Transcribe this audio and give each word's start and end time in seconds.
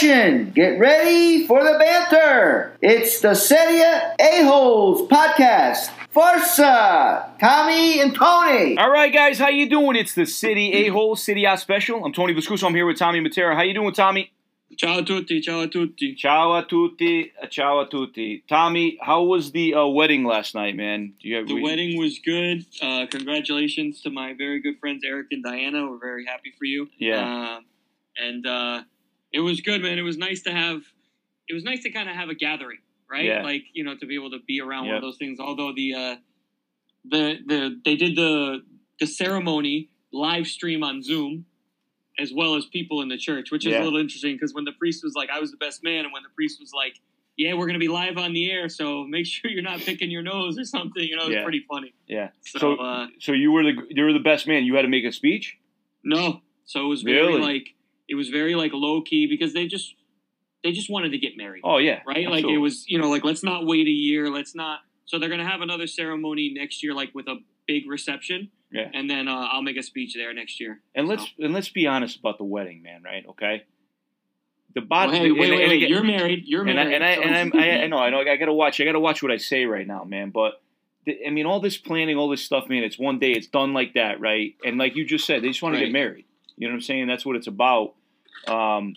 for. 0.00 0.50
Get 0.52 0.78
ready 0.78 1.46
for 1.46 1.62
the 1.62 1.78
banter. 1.78 2.76
It's 2.80 3.20
the 3.20 3.34
Serie 3.34 3.82
A-Holes 4.18 5.08
podcast. 5.08 5.90
Forza, 6.10 7.32
Tommy 7.38 8.00
and 8.00 8.14
Tony. 8.14 8.78
All 8.78 8.90
right, 8.90 9.12
guys, 9.12 9.38
how 9.38 9.48
you 9.48 9.68
doing? 9.68 9.96
It's 9.96 10.14
the 10.14 10.24
Serie 10.26 10.72
A-Hole 10.72 11.16
Serie 11.16 11.44
A 11.44 11.56
Special. 11.56 12.04
I'm 12.04 12.12
Tony 12.12 12.34
Viscuso. 12.34 12.64
I'm 12.66 12.74
here 12.74 12.86
with 12.86 12.98
Tommy 12.98 13.20
Matera. 13.20 13.54
How 13.54 13.62
you 13.62 13.74
doing, 13.74 13.92
Tommy? 13.92 14.32
Ciao 14.76 14.98
a 15.00 15.02
tutti, 15.04 15.40
ciao 15.40 15.60
a 15.60 15.68
tutti. 15.68 16.14
Ciao 16.14 16.54
a 16.54 16.64
tutti, 16.64 17.32
ciao 17.50 17.80
a 17.80 17.88
tutti. 17.88 18.42
Tommy, 18.48 18.98
how 19.02 19.22
was 19.24 19.52
the 19.52 19.74
uh, 19.74 19.86
wedding 19.86 20.24
last 20.24 20.54
night, 20.54 20.76
man? 20.76 21.12
Do 21.20 21.28
you 21.28 21.36
have, 21.36 21.46
The 21.48 21.54
we- 21.56 21.62
wedding 21.62 21.98
was 21.98 22.18
good. 22.24 22.64
Uh, 22.80 23.06
congratulations 23.10 24.00
to 24.02 24.10
my 24.10 24.32
very 24.32 24.60
good 24.62 24.78
friends 24.80 25.02
Eric 25.04 25.26
and 25.32 25.42
Diana. 25.44 25.90
We're 25.90 25.98
very 25.98 26.24
happy 26.24 26.52
for 26.58 26.64
you. 26.64 26.88
Yeah. 26.98 27.56
Uh, 27.56 27.60
and 28.16 28.46
uh, 28.46 28.82
it 29.32 29.40
was 29.40 29.60
good, 29.60 29.82
man. 29.82 29.98
It 29.98 30.02
was 30.02 30.18
nice 30.18 30.42
to 30.42 30.52
have. 30.52 30.82
It 31.48 31.54
was 31.54 31.64
nice 31.64 31.82
to 31.82 31.90
kind 31.90 32.08
of 32.08 32.14
have 32.16 32.28
a 32.28 32.34
gathering, 32.34 32.78
right? 33.10 33.24
Yeah. 33.24 33.42
Like 33.42 33.64
you 33.72 33.84
know, 33.84 33.96
to 33.96 34.06
be 34.06 34.14
able 34.14 34.30
to 34.30 34.38
be 34.46 34.60
around 34.60 34.86
one 34.86 34.96
of 34.96 35.02
those 35.02 35.16
things. 35.18 35.38
Although 35.40 35.72
the 35.74 35.94
uh, 35.94 36.16
the 37.04 37.38
the 37.46 37.80
they 37.84 37.96
did 37.96 38.16
the 38.16 38.62
the 38.98 39.06
ceremony 39.06 39.88
live 40.12 40.46
stream 40.46 40.82
on 40.82 41.02
Zoom. 41.02 41.46
As 42.18 42.32
well 42.34 42.54
as 42.56 42.66
people 42.66 43.00
in 43.00 43.08
the 43.08 43.16
church, 43.16 43.50
which 43.50 43.64
is 43.64 43.72
Yeah. 43.72 43.82
a 43.82 43.84
little 43.84 43.98
interesting 43.98 44.34
because 44.34 44.52
when 44.52 44.64
the 44.64 44.72
priest 44.72 45.02
was 45.02 45.14
like, 45.14 45.30
"I 45.30 45.38
was 45.40 45.52
the 45.52 45.56
best 45.56 45.82
man," 45.82 46.04
and 46.04 46.12
when 46.12 46.22
the 46.22 46.28
priest 46.34 46.60
was 46.60 46.70
like, 46.74 46.96
"Yeah, 47.38 47.54
we're 47.54 47.66
gonna 47.66 47.78
be 47.78 47.88
live 47.88 48.18
on 48.18 48.34
the 48.34 48.50
air, 48.50 48.68
so 48.68 49.04
make 49.04 49.24
sure 49.26 49.50
you're 49.50 49.62
not 49.62 49.78
picking 49.80 50.10
your 50.10 50.20
nose 50.20 50.58
or 50.58 50.64
something," 50.64 51.02
you 51.02 51.16
know, 51.16 51.22
it's 51.22 51.32
Yeah. 51.36 51.44
pretty 51.44 51.64
funny. 51.70 51.94
Yeah. 52.06 52.30
So, 52.42 52.58
So, 52.58 52.76
uh, 52.76 53.06
so 53.20 53.32
you 53.32 53.52
were 53.52 53.62
the 53.62 53.86
you 53.88 54.02
were 54.04 54.12
the 54.12 54.18
best 54.18 54.46
man. 54.46 54.64
You 54.64 54.74
had 54.74 54.82
to 54.82 54.88
make 54.88 55.04
a 55.04 55.12
speech. 55.12 55.56
no, 56.04 56.42
so 56.66 56.84
it 56.84 56.88
was 56.88 57.04
Really? 57.04 57.40
like 57.40 57.74
it 58.10 58.14
was 58.16 58.28
very 58.28 58.54
like 58.54 58.72
low 58.74 59.00
key 59.00 59.26
because 59.26 59.54
they 59.54 59.66
just 59.66 59.94
they 60.62 60.72
just 60.72 60.90
wanted 60.90 61.10
to 61.12 61.18
get 61.18 61.36
married, 61.36 61.62
Oh 61.64 61.78
yeah. 61.78 62.00
right? 62.06 62.28
Like 62.28 62.44
it 62.44 62.58
was 62.58 62.84
you 62.88 62.98
know 62.98 63.08
like 63.08 63.24
let's 63.24 63.42
not 63.42 63.64
wait 63.66 63.86
a 63.86 63.90
year, 63.90 64.28
let's 64.28 64.54
not. 64.54 64.80
So 65.06 65.18
they're 65.18 65.30
gonna 65.30 65.48
have 65.48 65.62
another 65.62 65.86
ceremony 65.86 66.52
next 66.54 66.82
year, 66.82 66.92
like 66.94 67.10
with 67.14 67.26
a 67.28 67.36
big 67.66 67.88
reception, 67.88 68.50
Yeah. 68.70 68.90
and 68.92 69.08
then 69.08 69.26
uh, 69.28 69.48
I'll 69.52 69.62
make 69.62 69.76
a 69.76 69.82
speech 69.82 70.14
there 70.14 70.32
next 70.34 70.60
year. 70.60 70.80
And 70.94 71.08
let's 71.08 71.22
So- 71.24 71.44
and 71.44 71.54
let's 71.54 71.68
be 71.70 71.86
honest 71.86 72.18
about 72.18 72.36
the 72.38 72.44
wedding, 72.44 72.82
man. 72.82 73.02
Right? 73.02 73.24
Okay. 73.30 73.64
The 74.74 74.80
Well, 74.82 74.86
body. 75.08 75.18
hey, 75.18 75.32
wait, 75.32 75.40
wait, 75.50 75.68
wait, 75.68 75.88
you're 75.88 76.04
married. 76.04 76.44
You're 76.46 76.66
and 76.68 76.78
I, 76.78 76.84
married. 76.84 76.94
and 76.94 77.04
I 77.04 77.14
so- 77.16 77.22
and 77.22 77.34
I'm, 77.36 77.52
I, 77.60 77.82
I 77.82 77.86
know 77.88 77.98
I 77.98 78.10
know 78.10 78.20
I 78.20 78.36
gotta 78.36 78.52
watch 78.52 78.80
I 78.80 78.84
gotta 78.84 79.00
watch 79.00 79.22
what 79.22 79.32
I 79.32 79.36
say 79.36 79.64
right 79.64 79.86
now, 79.86 80.04
man. 80.04 80.30
But 80.30 80.60
the, 81.06 81.26
I 81.26 81.30
mean, 81.30 81.46
all 81.46 81.60
this 81.60 81.76
planning, 81.78 82.16
all 82.16 82.28
this 82.28 82.42
stuff, 82.42 82.68
man. 82.68 82.84
It's 82.84 82.98
one 82.98 83.18
day, 83.18 83.32
it's 83.32 83.46
done 83.48 83.72
like 83.72 83.94
that, 83.94 84.20
right? 84.20 84.54
And 84.64 84.78
like 84.78 84.94
you 84.96 85.04
just 85.04 85.26
said, 85.26 85.42
they 85.42 85.48
just 85.48 85.62
want 85.62 85.74
to 85.76 85.80
get 85.80 85.90
married. 85.92 86.26
You 86.56 86.68
know 86.68 86.72
what 86.74 86.76
I'm 86.76 86.82
saying? 86.82 87.06
That's 87.08 87.24
what 87.24 87.36
it's 87.36 87.46
about. 87.46 87.94
Um, 88.46 88.94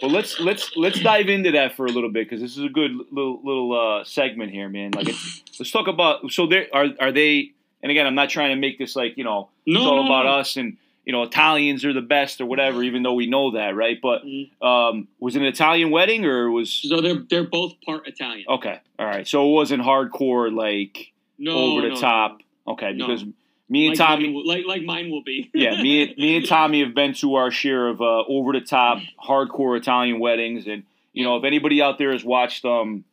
but 0.00 0.10
let's 0.10 0.38
let's 0.40 0.70
let's 0.76 1.00
dive 1.00 1.28
into 1.28 1.52
that 1.52 1.76
for 1.76 1.86
a 1.86 1.90
little 1.90 2.10
bit 2.10 2.28
because 2.28 2.40
this 2.40 2.56
is 2.56 2.64
a 2.64 2.68
good 2.68 2.92
little 3.10 3.40
little 3.44 3.98
uh, 4.00 4.04
segment 4.04 4.50
here, 4.52 4.68
man. 4.68 4.92
Like, 4.92 5.08
it's, 5.08 5.42
let's 5.58 5.70
talk 5.70 5.88
about. 5.88 6.30
So 6.30 6.46
there 6.46 6.66
are 6.72 6.86
are 7.00 7.12
they? 7.12 7.52
And 7.82 7.90
again, 7.92 8.06
I'm 8.06 8.14
not 8.14 8.28
trying 8.30 8.50
to 8.50 8.56
make 8.60 8.78
this 8.78 8.96
like 8.96 9.16
you 9.16 9.24
know 9.24 9.50
no, 9.66 9.80
it's 9.80 9.86
all 9.86 9.96
no, 10.02 10.06
about 10.06 10.24
no. 10.24 10.30
us 10.32 10.56
and 10.56 10.76
you 11.04 11.12
know 11.12 11.22
Italians 11.22 11.84
are 11.84 11.92
the 11.92 12.00
best 12.00 12.40
or 12.40 12.46
whatever, 12.46 12.82
even 12.82 13.02
though 13.02 13.14
we 13.14 13.26
know 13.26 13.52
that, 13.52 13.74
right? 13.76 13.98
But 14.00 14.24
Mhm. 14.24 14.50
um, 14.62 15.08
was 15.20 15.36
it 15.36 15.42
an 15.42 15.46
Italian 15.46 15.90
wedding 15.90 16.24
or 16.24 16.50
was 16.50 16.72
So 16.72 17.00
they're 17.00 17.22
they're 17.28 17.44
both 17.44 17.74
part 17.84 18.06
Italian. 18.08 18.46
okay? 18.48 18.80
All 18.98 19.06
right, 19.06 19.26
so 19.28 19.48
it 19.48 19.52
wasn't 19.52 19.82
hardcore 19.82 20.52
like 20.52 21.12
no, 21.38 21.52
over 21.52 21.88
the 21.88 21.94
top. 21.96 22.40
Okay, 22.66 22.92
because 22.92 23.24
me 23.68 23.86
and 23.88 23.98
Like 23.98 24.08
Tommy, 24.08 24.32
will- 24.32 24.46
like 24.46 24.64
like 24.66 24.82
mine 24.82 25.10
will 25.10 25.22
be. 25.22 25.50
yeah, 25.54 25.80
me 25.82 26.02
and 26.02 26.16
me 26.18 26.36
and 26.36 26.46
Tommy 26.46 26.80
have 26.80 26.94
been 26.94 27.14
to 27.14 27.34
our 27.36 27.50
share 27.50 27.88
of 27.88 28.00
uh, 28.00 28.24
over 28.28 28.52
the 28.52 28.60
top 28.60 28.98
hardcore 29.22 29.76
Italian 29.78 30.18
weddings, 30.20 30.66
and 30.66 30.84
you 31.12 31.24
know 31.24 31.36
if 31.36 31.44
anybody 31.44 31.82
out 31.82 31.98
there 31.98 32.12
has 32.12 32.24
watched 32.24 32.64
um 32.64 33.04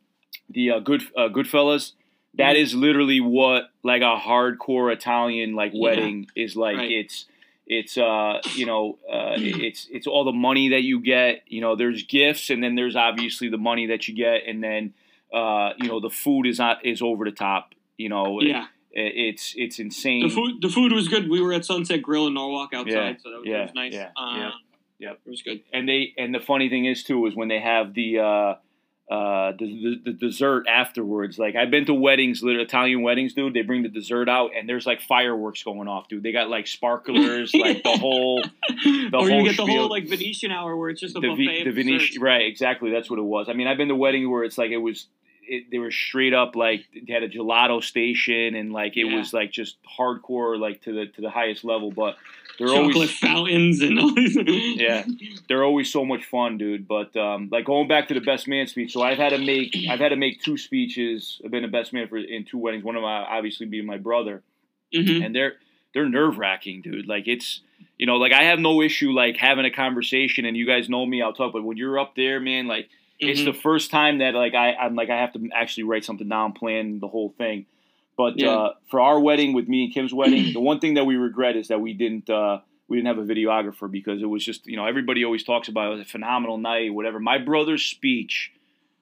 the 0.50 0.70
uh, 0.72 0.78
good 0.80 1.02
uh, 1.16 1.28
Goodfellas. 1.28 1.92
That 2.38 2.54
Mhm. 2.56 2.60
is 2.60 2.74
literally 2.74 3.20
what 3.20 3.70
like 3.82 4.02
a 4.02 4.14
hardcore 4.18 4.92
Italian 4.92 5.54
like 5.54 5.72
Yeah. 5.74 5.80
wedding 5.80 6.26
is 6.36 6.54
like. 6.54 6.76
Right. 6.76 6.90
It's 6.90 7.24
it's 7.66 7.96
uh 7.96 8.40
you 8.54 8.66
know 8.66 8.98
uh 9.10 9.36
it's 9.38 9.88
it's 9.90 10.06
all 10.06 10.24
the 10.24 10.32
money 10.32 10.68
that 10.68 10.82
you 10.82 11.00
get. 11.00 11.42
You 11.48 11.62
know, 11.62 11.76
there's 11.76 12.02
gifts, 12.02 12.50
and 12.50 12.62
then 12.62 12.74
there's 12.74 12.94
obviously 12.94 13.48
the 13.48 13.56
money 13.56 13.86
that 13.86 14.06
you 14.06 14.14
get, 14.14 14.42
and 14.46 14.62
then 14.62 14.92
uh 15.32 15.70
you 15.78 15.88
know 15.88 15.98
the 16.00 16.10
food 16.10 16.46
is 16.46 16.58
not 16.58 16.84
is 16.84 17.00
over 17.00 17.24
the 17.24 17.32
top. 17.32 17.74
You 17.96 18.10
know, 18.10 18.42
yeah. 18.42 18.64
it, 18.64 18.68
it's 18.98 19.54
it's 19.56 19.78
insane. 19.78 20.26
The 20.28 20.34
food, 20.34 20.62
the 20.62 20.68
food 20.68 20.92
was 20.92 21.08
good. 21.08 21.28
We 21.28 21.40
were 21.40 21.52
at 21.52 21.64
Sunset 21.64 22.02
Grill 22.02 22.26
in 22.26 22.34
Norwalk 22.34 22.72
outside, 22.74 22.92
Yeah, 22.92 23.12
so 23.22 23.30
that 23.30 23.38
was, 23.38 23.46
yeah, 23.46 23.56
that 23.58 23.62
was 23.62 23.74
nice. 23.74 23.92
yeah, 23.92 24.10
uh, 24.16 24.36
yeah, 24.36 24.50
yep. 24.98 25.20
it 25.24 25.30
was 25.30 25.42
good. 25.42 25.60
and 25.72 25.88
they 25.88 26.14
and 26.16 26.34
the 26.34 26.40
funny 26.40 26.68
thing 26.68 26.86
is 26.86 27.02
too 27.04 27.26
is 27.26 27.34
when 27.36 27.48
they 27.48 27.60
have 27.60 27.94
the 27.94 28.18
uh 28.18 28.54
uh 29.08 29.52
the, 29.56 30.00
the, 30.04 30.10
the 30.10 30.12
dessert 30.14 30.66
afterwards 30.66 31.38
like 31.38 31.54
i've 31.54 31.70
been 31.70 31.84
to 31.86 31.94
weddings 31.94 32.42
literally 32.42 32.64
italian 32.64 33.02
weddings 33.02 33.34
dude 33.34 33.54
they 33.54 33.62
bring 33.62 33.84
the 33.84 33.88
dessert 33.88 34.28
out 34.28 34.50
and 34.58 34.68
there's 34.68 34.84
like 34.84 35.00
fireworks 35.00 35.62
going 35.62 35.86
off 35.86 36.08
dude 36.08 36.24
they 36.24 36.32
got 36.32 36.48
like 36.50 36.66
sparklers 36.66 37.54
like 37.54 37.84
the 37.84 37.96
whole 37.98 38.42
or 38.42 38.48
whole 39.12 39.30
you 39.30 39.44
get 39.44 39.56
the 39.56 39.64
whole 39.64 39.88
like 39.88 40.08
Venetian 40.08 40.50
hour 40.50 40.76
where 40.76 40.90
it's 40.90 41.00
just 41.00 41.14
a 41.16 41.20
the, 41.20 41.28
buffet. 41.28 41.46
v, 41.46 41.64
the 41.64 41.70
venetian 41.70 42.20
right 42.20 42.46
exactly 42.46 42.90
that's 42.90 43.08
what 43.08 43.20
it 43.20 43.24
was 43.24 43.48
i 43.48 43.52
mean 43.52 43.68
i've 43.68 43.76
been 43.76 43.86
to 43.86 43.94
weddings 43.94 44.26
where 44.26 44.42
it's 44.42 44.58
like 44.58 44.72
it 44.72 44.78
was 44.78 45.06
it, 45.48 45.70
they 45.70 45.78
were 45.78 45.90
straight 45.90 46.34
up 46.34 46.56
like 46.56 46.84
they 47.06 47.12
had 47.12 47.22
a 47.22 47.28
gelato 47.28 47.82
station 47.82 48.54
and 48.54 48.72
like 48.72 48.96
it 48.96 49.06
Yeah. 49.06 49.16
was 49.18 49.32
like 49.32 49.50
just 49.52 49.76
hardcore 49.98 50.58
like 50.58 50.82
to 50.82 50.92
the 50.92 51.06
to 51.06 51.20
the 51.20 51.30
highest 51.30 51.64
level 51.64 51.90
but 51.90 52.16
they're 52.58 52.68
chocolate 52.68 52.94
always 52.94 53.18
fountains 53.18 53.82
and 53.82 53.98
all 53.98 54.14
these. 54.14 54.34
Yeah. 54.80 55.04
they're 55.48 55.62
always 55.62 55.92
so 55.92 56.06
much 56.06 56.24
fun, 56.24 56.56
dude. 56.56 56.88
But 56.88 57.14
um, 57.16 57.48
like 57.52 57.66
going 57.66 57.86
back 57.86 58.08
to 58.08 58.14
the 58.14 58.20
best 58.22 58.48
man 58.48 58.66
speech, 58.66 58.92
so 58.94 59.02
I've 59.02 59.18
had 59.18 59.30
to 59.30 59.38
make 59.38 59.76
I've 59.90 60.00
had 60.00 60.08
to 60.10 60.16
make 60.16 60.42
two 60.42 60.56
speeches. 60.56 61.40
I've 61.44 61.50
been 61.50 61.64
a 61.64 61.68
best 61.68 61.92
man 61.92 62.08
for 62.08 62.16
in 62.16 62.44
two 62.46 62.56
weddings. 62.58 62.82
One 62.82 62.96
of 62.96 63.02
my 63.02 63.18
obviously 63.24 63.66
being 63.66 63.84
my 63.84 63.98
brother, 63.98 64.42
Mhm. 64.94 65.24
and 65.26 65.34
they're 65.34 65.54
they're 65.92 66.08
nerve 66.08 66.38
wracking, 66.38 66.80
dude. 66.80 67.06
Like 67.06 67.28
it's 67.28 67.60
you 67.98 68.06
know 68.06 68.16
like 68.16 68.32
I 68.32 68.44
have 68.44 68.58
no 68.58 68.80
issue 68.80 69.12
like 69.12 69.36
having 69.36 69.66
a 69.66 69.70
conversation, 69.70 70.46
and 70.46 70.56
you 70.56 70.64
guys 70.66 70.88
know 70.88 71.04
me, 71.04 71.20
I'll 71.20 71.34
talk. 71.34 71.52
But 71.52 71.62
when 71.62 71.76
you're 71.76 71.98
up 71.98 72.16
there, 72.16 72.40
man, 72.40 72.66
like 72.66 72.88
it's 73.18 73.40
Mhm. 73.40 73.44
the 73.46 73.52
first 73.54 73.90
time 73.90 74.18
that 74.18 74.34
like 74.34 74.54
I 74.54 74.74
I'm 74.74 74.94
like 74.94 75.10
I 75.10 75.16
have 75.20 75.32
to 75.34 75.48
actually 75.54 75.84
write 75.84 76.04
something 76.04 76.28
down, 76.28 76.52
plan 76.52 76.98
the 77.00 77.08
whole 77.08 77.30
thing. 77.30 77.66
But 78.16 78.38
Yeah. 78.38 78.48
uh, 78.50 78.74
for 78.90 79.00
our 79.00 79.20
wedding 79.20 79.52
with 79.52 79.68
me 79.68 79.84
and 79.84 79.92
Kim's 79.92 80.12
wedding, 80.14 80.52
the 80.52 80.60
one 80.60 80.80
thing 80.80 80.94
that 80.94 81.04
we 81.06 81.16
regret 81.16 81.56
is 81.56 81.68
that 81.68 81.80
we 81.80 81.92
didn't 81.92 82.28
uh, 82.30 82.60
we 82.88 82.96
didn't 82.96 83.08
have 83.08 83.18
a 83.18 83.24
videographer 83.34 83.90
because 83.90 84.22
it 84.22 84.26
was 84.26 84.44
just 84.44 84.66
you 84.66 84.76
know 84.76 84.86
everybody 84.86 85.24
always 85.24 85.44
talks 85.44 85.68
about 85.68 85.88
it 85.88 85.90
was 85.96 86.00
a 86.00 86.04
phenomenal 86.10 86.56
night, 86.58 86.92
whatever. 86.94 87.18
My 87.20 87.38
brother's 87.38 87.84
speech 87.84 88.52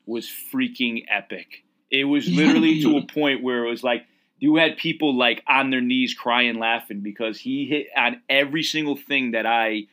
was 0.07 0.29
freaking 0.29 1.05
epic. 1.09 1.65
It 1.91 2.05
was 2.05 2.29
literally 2.29 2.83
to 2.83 2.97
a 2.99 3.03
point 3.07 3.43
where 3.43 3.65
it 3.65 3.71
was 3.71 3.83
like 3.85 4.05
you 4.41 4.57
had 4.57 4.77
people 4.77 5.15
like 5.17 5.43
on 5.47 5.71
their 5.71 5.81
knees 5.81 6.13
crying, 6.13 6.59
laughing 6.59 7.01
because 7.01 7.39
he 7.39 7.67
hit 7.67 7.87
on 7.97 8.21
every 8.29 8.63
single 8.63 8.97
thing 8.97 9.31
that 9.31 9.47
I 9.47 9.87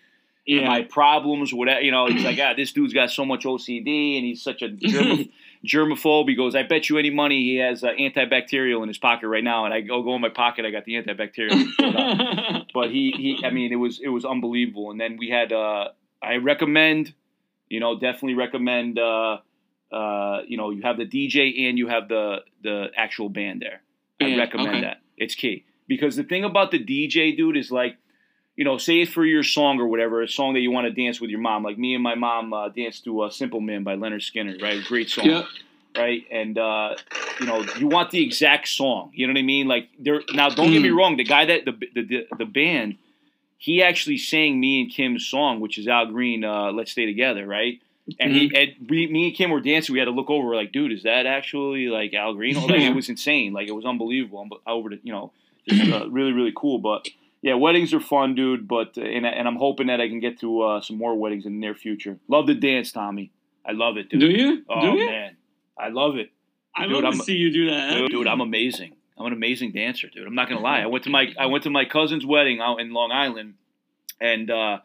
yeah. 0.45 0.67
my 0.67 0.81
problems, 0.83 1.53
whatever. 1.53 1.81
You 1.81 1.91
know, 1.91 2.07
he's 2.07 2.23
like, 2.23 2.39
ah, 2.41 2.53
this 2.55 2.71
dude's 2.71 2.93
got 2.93 3.11
so 3.11 3.25
much 3.25 3.43
OCD 3.43 4.17
and 4.17 4.25
he's 4.25 4.41
such 4.41 4.61
a 4.61 4.69
germ- 4.69 5.29
germaphobe. 5.65 6.27
He 6.27 6.35
goes, 6.35 6.55
I 6.55 6.63
bet 6.63 6.89
you 6.89 6.97
any 6.97 7.09
money 7.09 7.43
he 7.43 7.57
has 7.57 7.83
uh, 7.83 7.89
antibacterial 7.89 8.81
in 8.81 8.87
his 8.87 8.97
pocket 8.97 9.27
right 9.27 9.43
now. 9.43 9.65
And 9.65 9.73
I 9.73 9.81
go, 9.81 10.01
go 10.03 10.15
in 10.15 10.21
my 10.21 10.29
pocket, 10.29 10.65
I 10.65 10.71
got 10.71 10.85
the 10.85 10.95
antibacterial. 10.95 12.65
but 12.73 12.91
he, 12.91 13.13
he, 13.15 13.45
I 13.45 13.51
mean, 13.51 13.71
it 13.71 13.77
was 13.77 13.99
it 13.99 14.09
was 14.09 14.25
unbelievable. 14.25 14.91
And 14.91 14.99
then 14.99 15.17
we 15.17 15.29
had, 15.29 15.53
uh, 15.53 15.89
I 16.21 16.35
recommend, 16.37 17.13
you 17.69 17.79
know, 17.79 17.99
definitely 17.99 18.35
recommend, 18.35 18.97
uh, 18.97 19.37
uh, 19.91 20.41
you 20.47 20.57
know, 20.57 20.71
you 20.71 20.81
have 20.83 20.97
the 20.97 21.05
DJ 21.05 21.67
and 21.69 21.77
you 21.77 21.87
have 21.87 22.07
the 22.07 22.39
the 22.63 22.87
actual 22.97 23.29
band 23.29 23.61
there. 23.61 23.81
I 24.19 24.37
recommend 24.37 24.69
okay. 24.69 24.81
that. 24.81 25.01
It's 25.17 25.35
key 25.35 25.65
because 25.87 26.15
the 26.15 26.23
thing 26.23 26.43
about 26.43 26.71
the 26.71 26.79
DJ 26.79 27.35
dude 27.35 27.57
is 27.57 27.71
like 27.71 27.97
you 28.61 28.65
know, 28.65 28.77
say 28.77 29.01
it 29.01 29.09
for 29.09 29.25
your 29.25 29.41
song 29.41 29.79
or 29.79 29.87
whatever, 29.87 30.21
a 30.21 30.27
song 30.27 30.53
that 30.53 30.59
you 30.59 30.69
want 30.69 30.85
to 30.85 30.91
dance 30.93 31.19
with 31.19 31.31
your 31.31 31.39
mom. 31.39 31.63
Like 31.63 31.79
me 31.79 31.95
and 31.95 32.03
my 32.03 32.13
mom 32.13 32.53
uh, 32.53 32.69
danced 32.69 33.05
to 33.05 33.21
uh, 33.21 33.31
"Simple 33.31 33.59
Man" 33.59 33.81
by 33.83 33.95
Lynyrd 33.95 34.21
Skynyrd, 34.21 34.61
right? 34.61 34.83
Great 34.83 35.09
song, 35.09 35.25
yeah. 35.25 35.43
right? 35.97 36.23
And 36.29 36.59
uh, 36.59 36.95
you 37.39 37.47
know, 37.47 37.65
you 37.79 37.87
want 37.87 38.11
the 38.11 38.23
exact 38.23 38.67
song. 38.67 39.09
You 39.15 39.25
know 39.25 39.33
what 39.33 39.39
I 39.39 39.41
mean? 39.41 39.67
Like 39.67 39.89
there. 39.97 40.21
Now, 40.35 40.49
don't 40.49 40.69
get 40.71 40.83
me 40.83 40.89
Mm. 40.89 40.95
wrong. 40.95 41.17
The 41.17 41.23
guy 41.23 41.45
that 41.45 41.65
the 41.65 41.71
the 41.71 42.03
the, 42.03 42.27
the 42.37 42.45
band, 42.45 42.99
he 43.57 43.81
actually 43.81 44.19
sang 44.19 44.59
me 44.59 44.81
and 44.83 44.91
Kim's 44.91 45.25
song, 45.25 45.59
which 45.59 45.79
is 45.79 45.87
Al 45.87 46.05
Green, 46.11 46.43
uh, 46.43 46.71
"Let's 46.71 46.91
Stay 46.91 47.07
Together," 47.07 47.47
right? 47.47 47.81
And 48.19 48.31
he, 48.31 48.51
and 48.55 48.89
we, 48.91 49.07
me 49.07 49.29
and 49.29 49.35
Kim 49.35 49.49
were 49.49 49.61
dancing. 49.61 49.93
We 49.93 49.99
had 49.99 50.05
to 50.05 50.11
look 50.11 50.29
over, 50.29 50.55
like, 50.55 50.71
dude, 50.71 50.91
is 50.91 51.01
that 51.03 51.25
actually 51.25 51.87
like 51.87 52.13
Al 52.13 52.35
Green? 52.35 52.55
Like, 52.55 52.81
it 52.81 52.93
was 53.01 53.09
insane. 53.09 53.53
Like, 53.53 53.67
it 53.67 53.71
was 53.71 53.85
unbelievable. 53.85 54.47
Over 54.67 54.89
to, 54.91 54.99
you 55.01 55.11
know, 55.13 55.31
just 55.67 55.91
uh, 55.91 56.07
really, 56.09 56.31
really 56.31 56.53
cool. 56.55 56.77
But 56.79 57.07
yeah, 57.41 57.55
weddings 57.55 57.93
are 57.93 57.99
fun, 57.99 58.35
dude. 58.35 58.67
But 58.67 58.97
uh, 58.97 59.01
and, 59.01 59.25
and 59.25 59.47
I'm 59.47 59.55
hoping 59.57 59.87
that 59.87 59.99
I 60.01 60.07
can 60.07 60.19
get 60.19 60.39
to 60.41 60.61
uh, 60.61 60.81
some 60.81 60.97
more 60.97 61.15
weddings 61.15 61.45
in 61.45 61.53
the 61.53 61.59
near 61.59 61.75
future. 61.75 62.17
Love 62.27 62.47
to 62.47 62.53
dance, 62.55 62.91
Tommy. 62.91 63.31
I 63.65 63.71
love 63.73 63.97
it, 63.97 64.09
dude. 64.09 64.19
Do 64.19 64.27
you? 64.29 64.63
Oh 64.69 64.81
Do 64.81 64.97
you? 64.99 65.05
man, 65.07 65.37
I 65.77 65.89
love 65.89 66.15
it, 66.17 66.31
I 66.75 66.83
Dude, 66.87 66.93
love 66.95 67.03
I'm- 67.05 67.13
to 67.17 67.23
see 67.23 67.35
you 67.35 67.51
do 67.51 67.69
that. 67.69 67.93
dude, 67.97 68.11
dude. 68.11 68.27
I'm 68.27 68.41
amazing. 68.41 68.95
I'm 69.17 69.27
an 69.27 69.33
amazing 69.33 69.71
dancer, 69.71 70.07
dude. 70.09 70.25
I'm 70.25 70.33
not 70.35 70.49
gonna 70.49 70.61
lie. 70.61 70.79
I 70.81 70.87
went 70.87 71.03
to 71.03 71.09
my 71.11 71.31
I 71.39 71.45
went 71.45 71.63
to 71.65 71.69
my 71.69 71.85
cousin's 71.85 72.25
wedding 72.25 72.59
out 72.59 72.77
in 72.81 72.91
Long 72.91 73.11
Island, 73.11 73.53
and 74.19 74.49
uh, 74.49 74.79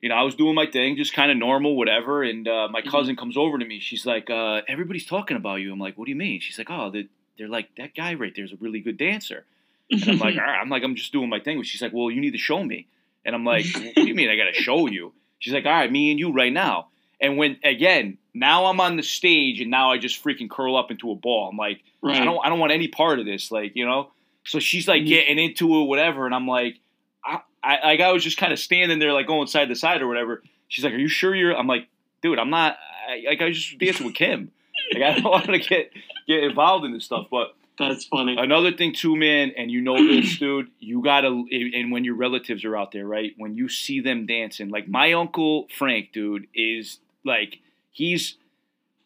you 0.00 0.08
know, 0.08 0.14
I 0.14 0.22
was 0.22 0.34
doing 0.36 0.54
my 0.54 0.66
thing, 0.66 0.96
just 0.96 1.12
kind 1.14 1.30
of 1.32 1.36
normal, 1.36 1.76
whatever. 1.76 2.22
And 2.22 2.46
uh, 2.46 2.68
my 2.70 2.82
Mhm. 2.82 2.90
cousin 2.90 3.16
comes 3.16 3.36
over 3.36 3.58
to 3.58 3.64
me. 3.64 3.80
She's 3.80 4.06
like, 4.06 4.30
uh, 4.30 4.60
"Everybody's 4.68 5.06
talking 5.06 5.36
about 5.36 5.56
you." 5.56 5.72
I'm 5.72 5.80
like, 5.80 5.98
"What 5.98 6.04
do 6.04 6.10
you 6.12 6.16
mean?" 6.16 6.38
She's 6.40 6.58
like, 6.58 6.70
"Oh, 6.70 6.90
they, 6.90 7.08
they're 7.38 7.48
like 7.48 7.74
that 7.76 7.94
guy 7.96 8.14
right 8.14 8.32
there 8.36 8.44
is 8.44 8.52
a 8.52 8.56
really 8.60 8.78
good 8.80 8.98
dancer." 8.98 9.46
And 9.90 10.02
I'm 10.08 10.18
like, 10.18 10.34
"All 10.36 10.42
right." 10.42 10.58
I'm 10.60 10.68
like, 10.68 10.82
"I'm 10.82 10.94
just 10.96 11.12
doing 11.12 11.28
my 11.28 11.40
thing." 11.40 11.62
She's 11.62 11.82
like, 11.82 11.92
"Well, 11.92 12.10
you 12.10 12.20
need 12.20 12.32
to 12.32 12.38
show 12.38 12.62
me." 12.62 12.88
And 13.24 13.34
I'm 13.34 13.44
like, 13.44 13.64
"What 13.74 13.94
do 13.94 14.06
you 14.06 14.14
mean 14.14 14.28
I 14.30 14.36
got 14.36 14.44
to 14.44 14.54
show 14.54 14.86
you?" 14.86 15.12
She's 15.38 15.52
like, 15.52 15.64
"All 15.66 15.72
right, 15.72 15.90
me 15.90 16.10
and 16.10 16.18
you 16.18 16.32
right 16.32 16.52
now." 16.52 16.88
And 17.20 17.36
when 17.38 17.56
again, 17.64 18.18
now 18.34 18.66
I'm 18.66 18.80
on 18.80 18.96
the 18.96 19.02
stage, 19.02 19.60
and 19.60 19.70
now 19.70 19.90
I 19.92 19.98
just 19.98 20.22
freaking 20.22 20.50
curl 20.50 20.76
up 20.76 20.90
into 20.90 21.10
a 21.10 21.14
ball. 21.14 21.48
I'm 21.50 21.56
like, 21.56 21.80
right. 22.02 22.20
I 22.20 22.24
don't 22.24 22.38
I 22.44 22.48
don't 22.48 22.58
want 22.58 22.72
any 22.72 22.88
part 22.88 23.18
of 23.18 23.24
this, 23.26 23.50
like 23.50 23.72
you 23.74 23.86
know. 23.86 24.10
So 24.44 24.58
she's 24.60 24.86
like 24.86 25.02
Mhm. 25.02 25.06
getting 25.08 25.38
into 25.38 25.80
it, 25.80 25.84
whatever, 25.86 26.26
and 26.26 26.34
I'm 26.34 26.46
like, 26.46 26.78
I, 27.24 27.40
I 27.62 27.86
like 27.86 28.00
I 28.00 28.12
was 28.12 28.22
just 28.22 28.36
kind 28.38 28.52
of 28.52 28.58
standing 28.58 28.98
there, 28.98 29.12
like 29.12 29.26
going 29.26 29.46
side 29.46 29.68
to 29.70 29.74
side 29.74 30.02
or 30.02 30.08
whatever. 30.08 30.42
She's 30.68 30.84
like, 30.84 30.92
"Are 30.94 30.98
you 30.98 31.08
sure 31.08 31.34
you're?" 31.34 31.56
I'm 31.56 31.66
like, 31.66 31.88
"Dude, 32.22 32.38
I'm 32.38 32.50
not. 32.50 32.76
I, 33.08 33.22
like 33.28 33.40
I 33.40 33.46
was 33.46 33.56
just 33.62 33.78
dancing 33.78 34.04
with 34.06 34.14
Kim. 34.14 34.50
Like 34.92 35.02
I 35.02 35.12
don't 35.20 35.24
want 35.30 35.46
to 35.46 35.58
get 35.58 35.90
get 36.28 36.44
involved 36.44 36.84
in 36.84 36.92
this 36.92 37.04
stuff." 37.04 37.26
But 37.30 37.54
That's 37.78 38.04
funny. 38.06 38.36
another 38.38 38.72
thing 38.72 38.94
too, 38.94 39.16
man, 39.16 39.52
and 39.56 39.70
you 39.70 39.80
know 39.82 39.96
this, 39.96 40.36
dude. 40.38 40.68
You 40.78 41.02
gotta, 41.02 41.28
and 41.50 41.92
when 41.92 42.04
your 42.04 42.14
relatives 42.14 42.64
are 42.64 42.76
out 42.76 42.92
there, 42.92 43.06
right? 43.06 43.32
When 43.36 43.54
you 43.54 43.68
see 43.68 44.00
them 44.00 44.26
dancing, 44.26 44.68
like 44.70 44.88
my 44.88 45.12
uncle 45.12 45.66
Frank, 45.76 46.12
dude, 46.12 46.46
is 46.54 46.98
like 47.24 47.58
he's 47.90 48.36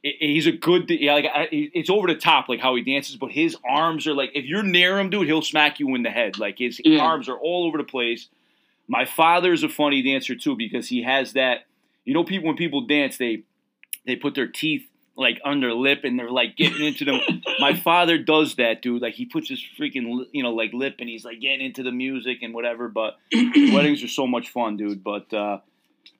he's 0.03 0.47
a 0.47 0.53
good 0.53 0.89
yeah, 0.89 1.15
like 1.15 1.27
it's 1.53 1.91
over 1.91 2.07
the 2.07 2.15
top 2.15 2.49
like 2.49 2.59
how 2.61 2.75
he 2.75 2.81
dances 2.83 3.17
but 3.17 3.31
his 3.31 3.55
arms 3.69 4.07
are 4.07 4.15
like 4.15 4.31
if 4.35 4.47
you're 4.47 4.63
near 4.63 4.99
him 4.99 5.11
dude 5.11 5.27
he'll 5.27 5.43
smack 5.43 5.79
you 5.79 5.95
in 5.95 6.03
the 6.03 6.09
head 6.09 6.39
like 6.39 6.57
his 6.59 6.81
Yeah. 6.83 7.01
arms 7.01 7.29
are 7.29 7.37
all 7.37 7.67
over 7.67 7.77
the 7.77 7.85
place 7.85 8.29
my 8.89 9.05
father's 9.05 9.63
a 9.63 9.69
funny 9.69 10.01
dancer 10.03 10.35
too 10.35 10.57
because 10.57 10.89
he 10.89 11.03
has 11.03 11.35
that 11.35 11.67
you 12.07 12.15
know 12.15 12.25
people 12.25 12.47
when 12.49 12.57
people 12.57 12.87
dance 12.87 13.19
they 13.19 13.43
they 14.07 14.17
put 14.17 14.35
their 14.35 14.47
teeth 14.47 14.87
like 15.21 15.41
under 15.45 15.73
lip 15.73 16.01
and 16.05 16.19
they're 16.19 16.31
like 16.31 16.57
getting 16.57 16.85
into 16.85 17.05
them 17.05 17.21
my 17.61 17.75
father 17.75 18.19
does 18.19 18.57
that 18.57 18.83
dude 18.83 19.03
like 19.03 19.15
he 19.15 19.27
puts 19.27 19.49
his 19.49 19.63
freaking 19.79 20.25
you 20.33 20.43
know 20.43 20.53
like 20.53 20.73
lip 20.73 20.97
and 20.99 21.09
he's 21.09 21.25
like 21.25 21.41
getting 21.41 21.61
into 21.65 21.83
the 21.83 21.93
music 21.93 22.39
and 22.43 22.55
whatever 22.55 22.89
but 22.89 23.19
weddings 23.33 24.03
are 24.03 24.09
so 24.09 24.27
much 24.27 24.49
fun 24.49 24.77
dude 24.77 25.05
but 25.05 25.33
uh 25.33 25.59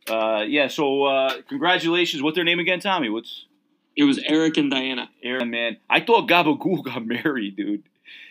uh 0.09 0.45
yeah 0.47 0.69
so 0.69 1.05
uh 1.05 1.33
congratulations 1.49 2.23
what's 2.23 2.37
their 2.37 2.45
name 2.45 2.61
again 2.61 2.79
tommy 2.79 3.09
what's 3.09 3.47
It 3.97 4.05
was 4.05 4.19
Eric 4.19 4.57
and 4.57 4.71
Diana. 4.71 5.11
Eric, 5.23 5.49
man. 5.49 5.77
I 5.91 6.01
thought 6.01 6.29
Gabagool 6.29 6.85
got 6.85 7.05
married, 7.17 7.57
dude. 7.57 7.83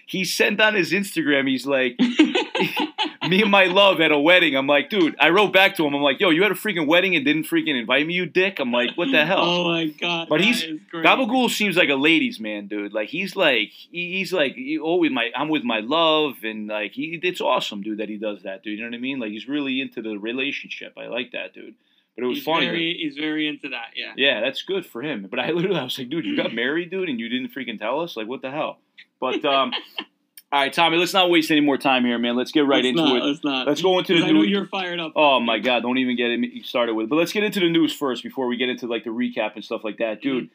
He 0.05 0.23
sent 0.25 0.59
on 0.61 0.73
his 0.73 0.91
Instagram, 0.91 1.47
he's 1.47 1.67
like, 1.67 1.99
me 3.29 3.41
and 3.41 3.51
my 3.51 3.65
love 3.65 4.01
at 4.01 4.11
a 4.11 4.19
wedding. 4.19 4.55
I'm 4.55 4.67
like, 4.67 4.89
dude, 4.89 5.15
I 5.19 5.29
wrote 5.29 5.53
back 5.53 5.75
to 5.77 5.85
him. 5.85 5.93
I'm 5.93 6.01
like, 6.01 6.19
yo, 6.19 6.29
you 6.29 6.43
had 6.43 6.51
a 6.51 6.55
freaking 6.55 6.87
wedding 6.87 7.15
and 7.15 7.23
didn't 7.23 7.43
freaking 7.43 7.79
invite 7.79 8.07
me, 8.07 8.13
you 8.13 8.25
dick. 8.25 8.59
I'm 8.59 8.71
like, 8.71 8.97
what 8.97 9.11
the 9.11 9.25
hell? 9.25 9.41
Oh 9.41 9.63
my 9.65 9.87
god! 9.87 10.27
But 10.29 10.41
he's-. 10.41 10.63
Gabagool 10.93 11.49
seems 11.49 11.77
like 11.77 11.89
a 11.89 11.95
ladies' 11.95 12.39
man, 12.39 12.67
dude. 12.67 12.93
Like 12.93 13.09
he's 13.09 13.35
like 13.35 13.69
he's 13.91 14.33
like 14.33 14.57
oh 14.81 14.97
with 14.97 15.11
my 15.11 15.29
I'm 15.35 15.49
with 15.49 15.63
my 15.63 15.79
love 15.79 16.43
and 16.43 16.67
like 16.67 16.93
he 16.93 17.19
it's 17.21 17.41
awesome, 17.41 17.81
dude, 17.81 17.99
that 17.99 18.09
he 18.09 18.17
does 18.17 18.43
that, 18.43 18.63
dude. 18.63 18.77
You 18.77 18.83
know 18.83 18.89
what 18.89 18.97
I 18.97 19.01
mean? 19.01 19.19
Like 19.19 19.31
he's 19.31 19.47
really 19.47 19.81
into 19.81 20.01
the 20.01 20.17
relationship. 20.17 20.93
I 20.97 21.07
like 21.07 21.31
that, 21.31 21.53
dude. 21.53 21.75
But 22.15 22.25
it 22.25 22.27
was 22.27 22.37
he's 22.39 22.45
funny. 22.45 22.65
Very, 22.65 22.99
he's 23.01 23.15
very 23.15 23.47
into 23.47 23.69
that. 23.69 23.93
Yeah. 23.95 24.13
Yeah, 24.17 24.41
that's 24.41 24.61
good 24.63 24.85
for 24.85 25.01
him. 25.01 25.27
But 25.29 25.39
I 25.39 25.51
literally 25.51 25.79
I 25.79 25.83
was 25.83 25.97
like, 25.97 26.09
dude, 26.09 26.25
you 26.25 26.35
got 26.35 26.53
married, 26.53 26.89
dude, 26.89 27.07
and 27.07 27.19
you 27.19 27.29
didn't 27.29 27.53
freaking 27.53 27.79
tell 27.79 28.01
us? 28.01 28.17
Like, 28.17 28.27
what 28.27 28.41
the 28.41 28.51
hell? 28.51 28.79
But 29.21 29.45
um, 29.45 29.71
all 30.51 30.59
right, 30.59 30.73
Tommy, 30.73 30.97
let's 30.97 31.13
not 31.13 31.29
waste 31.29 31.51
any 31.51 31.61
more 31.61 31.77
time 31.77 32.05
here, 32.05 32.17
man. 32.17 32.35
Let's 32.35 32.51
get 32.51 32.65
right 32.65 32.83
let's 32.83 32.87
into 32.87 33.03
not, 33.03 33.17
it. 33.17 33.23
Let's 33.23 33.43
not. 33.43 33.67
Let's 33.67 33.81
go 33.83 33.99
into 33.99 34.13
the 34.13 34.21
news. 34.21 34.29
I 34.29 34.31
know 34.31 34.41
you're 34.41 34.67
fired 34.67 34.99
up. 34.99 35.13
Oh 35.15 35.39
my 35.39 35.59
God! 35.59 35.81
Don't 35.83 35.99
even 35.99 36.15
get 36.15 36.31
it 36.31 36.65
started 36.65 36.95
with. 36.95 37.05
it. 37.05 37.09
But 37.09 37.17
let's 37.17 37.31
get 37.31 37.43
into 37.43 37.59
the 37.59 37.69
news 37.69 37.93
first 37.93 38.23
before 38.23 38.47
we 38.47 38.57
get 38.57 38.67
into 38.67 38.87
like 38.87 39.03
the 39.03 39.11
recap 39.11 39.53
and 39.53 39.63
stuff 39.63 39.83
like 39.83 39.97
that, 39.99 40.21
dude. 40.23 40.49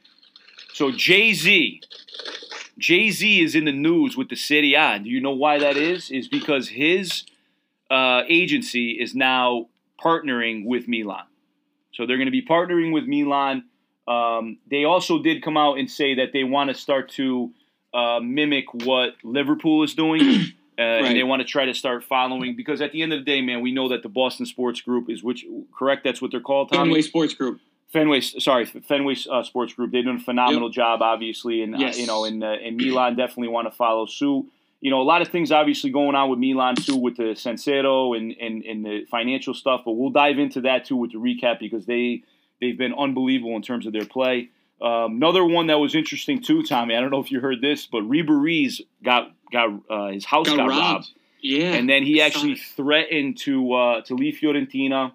So 0.72 0.90
Jay 0.90 1.32
Z, 1.32 1.80
Jay 2.76 3.10
Z 3.10 3.40
is 3.40 3.54
in 3.54 3.66
the 3.66 3.72
news 3.72 4.16
with 4.16 4.30
the 4.30 4.34
Serie 4.34 4.74
A. 4.74 4.98
Do 4.98 5.08
you 5.08 5.20
know 5.20 5.30
why 5.30 5.60
that 5.60 5.76
is? 5.76 6.10
Is 6.10 6.26
because 6.26 6.70
his 6.70 7.22
uh, 7.88 8.22
agency 8.28 8.90
is 8.90 9.14
now 9.14 9.68
partnering 10.02 10.64
with 10.64 10.88
Milan. 10.88 11.24
So 11.92 12.04
they're 12.04 12.16
going 12.16 12.26
to 12.26 12.32
be 12.32 12.44
partnering 12.44 12.92
with 12.92 13.04
Milan. 13.04 13.64
Um, 14.08 14.58
they 14.68 14.84
also 14.84 15.22
did 15.22 15.42
come 15.42 15.56
out 15.56 15.78
and 15.78 15.88
say 15.88 16.16
that 16.16 16.32
they 16.32 16.42
want 16.42 16.70
to 16.70 16.74
start 16.74 17.10
to 17.10 17.52
uh, 17.94 18.20
mimic 18.20 18.72
what 18.74 19.14
Liverpool 19.22 19.82
is 19.84 19.94
doing. 19.94 20.20
Uh, 20.76 20.82
Right. 20.82 21.04
And 21.04 21.16
they 21.16 21.22
want 21.22 21.38
to 21.40 21.46
try 21.46 21.66
to 21.66 21.72
start 21.72 22.02
following 22.02 22.56
because 22.56 22.80
at 22.80 22.90
the 22.90 23.02
end 23.02 23.12
of 23.12 23.20
the 23.20 23.24
day, 23.24 23.40
man, 23.40 23.60
we 23.60 23.70
know 23.70 23.90
that 23.90 24.02
the 24.02 24.08
Boston 24.08 24.44
Sports 24.44 24.80
Group 24.80 25.08
is 25.08 25.22
which 25.22 25.46
correct. 25.72 26.02
That's 26.02 26.20
what 26.20 26.32
they're 26.32 26.40
called. 26.40 26.72
Tommy? 26.72 26.88
Fenway 26.90 27.02
Sports 27.02 27.32
Group. 27.34 27.60
Fenway, 27.92 28.20
sorry, 28.20 28.64
Fenway 28.64 29.14
uh, 29.30 29.44
Sports 29.44 29.72
Group. 29.74 29.92
They're 29.92 30.02
doing 30.02 30.16
a 30.16 30.20
phenomenal 30.20 30.70
job, 30.70 31.00
obviously, 31.00 31.62
and 31.62 31.78
Yes. 31.78 31.96
uh, 31.96 32.00
you 32.00 32.06
know, 32.08 32.24
and 32.24 32.42
uh, 32.42 32.48
and 32.60 32.76
Milan 32.76 33.14
definitely 33.14 33.50
want 33.50 33.68
to 33.70 33.76
follow 33.76 34.04
suit. 34.06 34.46
You 34.80 34.90
know, 34.90 35.00
a 35.00 35.06
lot 35.06 35.22
of 35.22 35.28
things 35.28 35.52
obviously 35.52 35.90
going 35.90 36.16
on 36.16 36.28
with 36.28 36.40
Milan 36.40 36.74
too, 36.74 36.96
with 36.96 37.18
the 37.18 37.36
Sensero 37.36 38.16
and, 38.16 38.34
and 38.40 38.64
and 38.64 38.84
the 38.84 39.04
financial 39.08 39.54
stuff. 39.54 39.82
But 39.84 39.92
we'll 39.92 40.10
dive 40.10 40.40
into 40.40 40.62
that 40.62 40.86
too 40.86 40.96
with 40.96 41.12
the 41.12 41.18
recap 41.18 41.60
because 41.60 41.86
they 41.86 42.24
they've 42.60 42.76
been 42.76 42.94
unbelievable 42.94 43.54
in 43.54 43.62
terms 43.62 43.86
of 43.86 43.92
their 43.92 44.06
play. 44.06 44.48
Um, 44.82 45.16
another 45.16 45.44
one 45.44 45.68
that 45.68 45.78
was 45.78 45.94
interesting 45.94 46.42
too, 46.42 46.62
Tommy. 46.62 46.94
I 46.96 47.00
don't 47.00 47.10
know 47.10 47.20
if 47.20 47.30
you 47.30 47.40
heard 47.40 47.60
this, 47.60 47.86
but 47.86 48.02
Reese 48.02 48.80
got 49.02 49.32
got 49.52 49.70
uh, 49.88 50.08
his 50.08 50.24
house 50.24 50.46
got, 50.48 50.56
Got 50.56 50.68
robbed. 50.68 50.80
robbed. 50.80 51.10
Yeah. 51.40 51.74
and 51.74 51.88
then 51.88 52.04
he 52.04 52.22
I 52.22 52.26
actually 52.26 52.56
threatened 52.56 53.38
to 53.40 53.72
uh, 53.74 54.00
to 54.02 54.14
leave 54.14 54.38
Fiorentina 54.42 55.12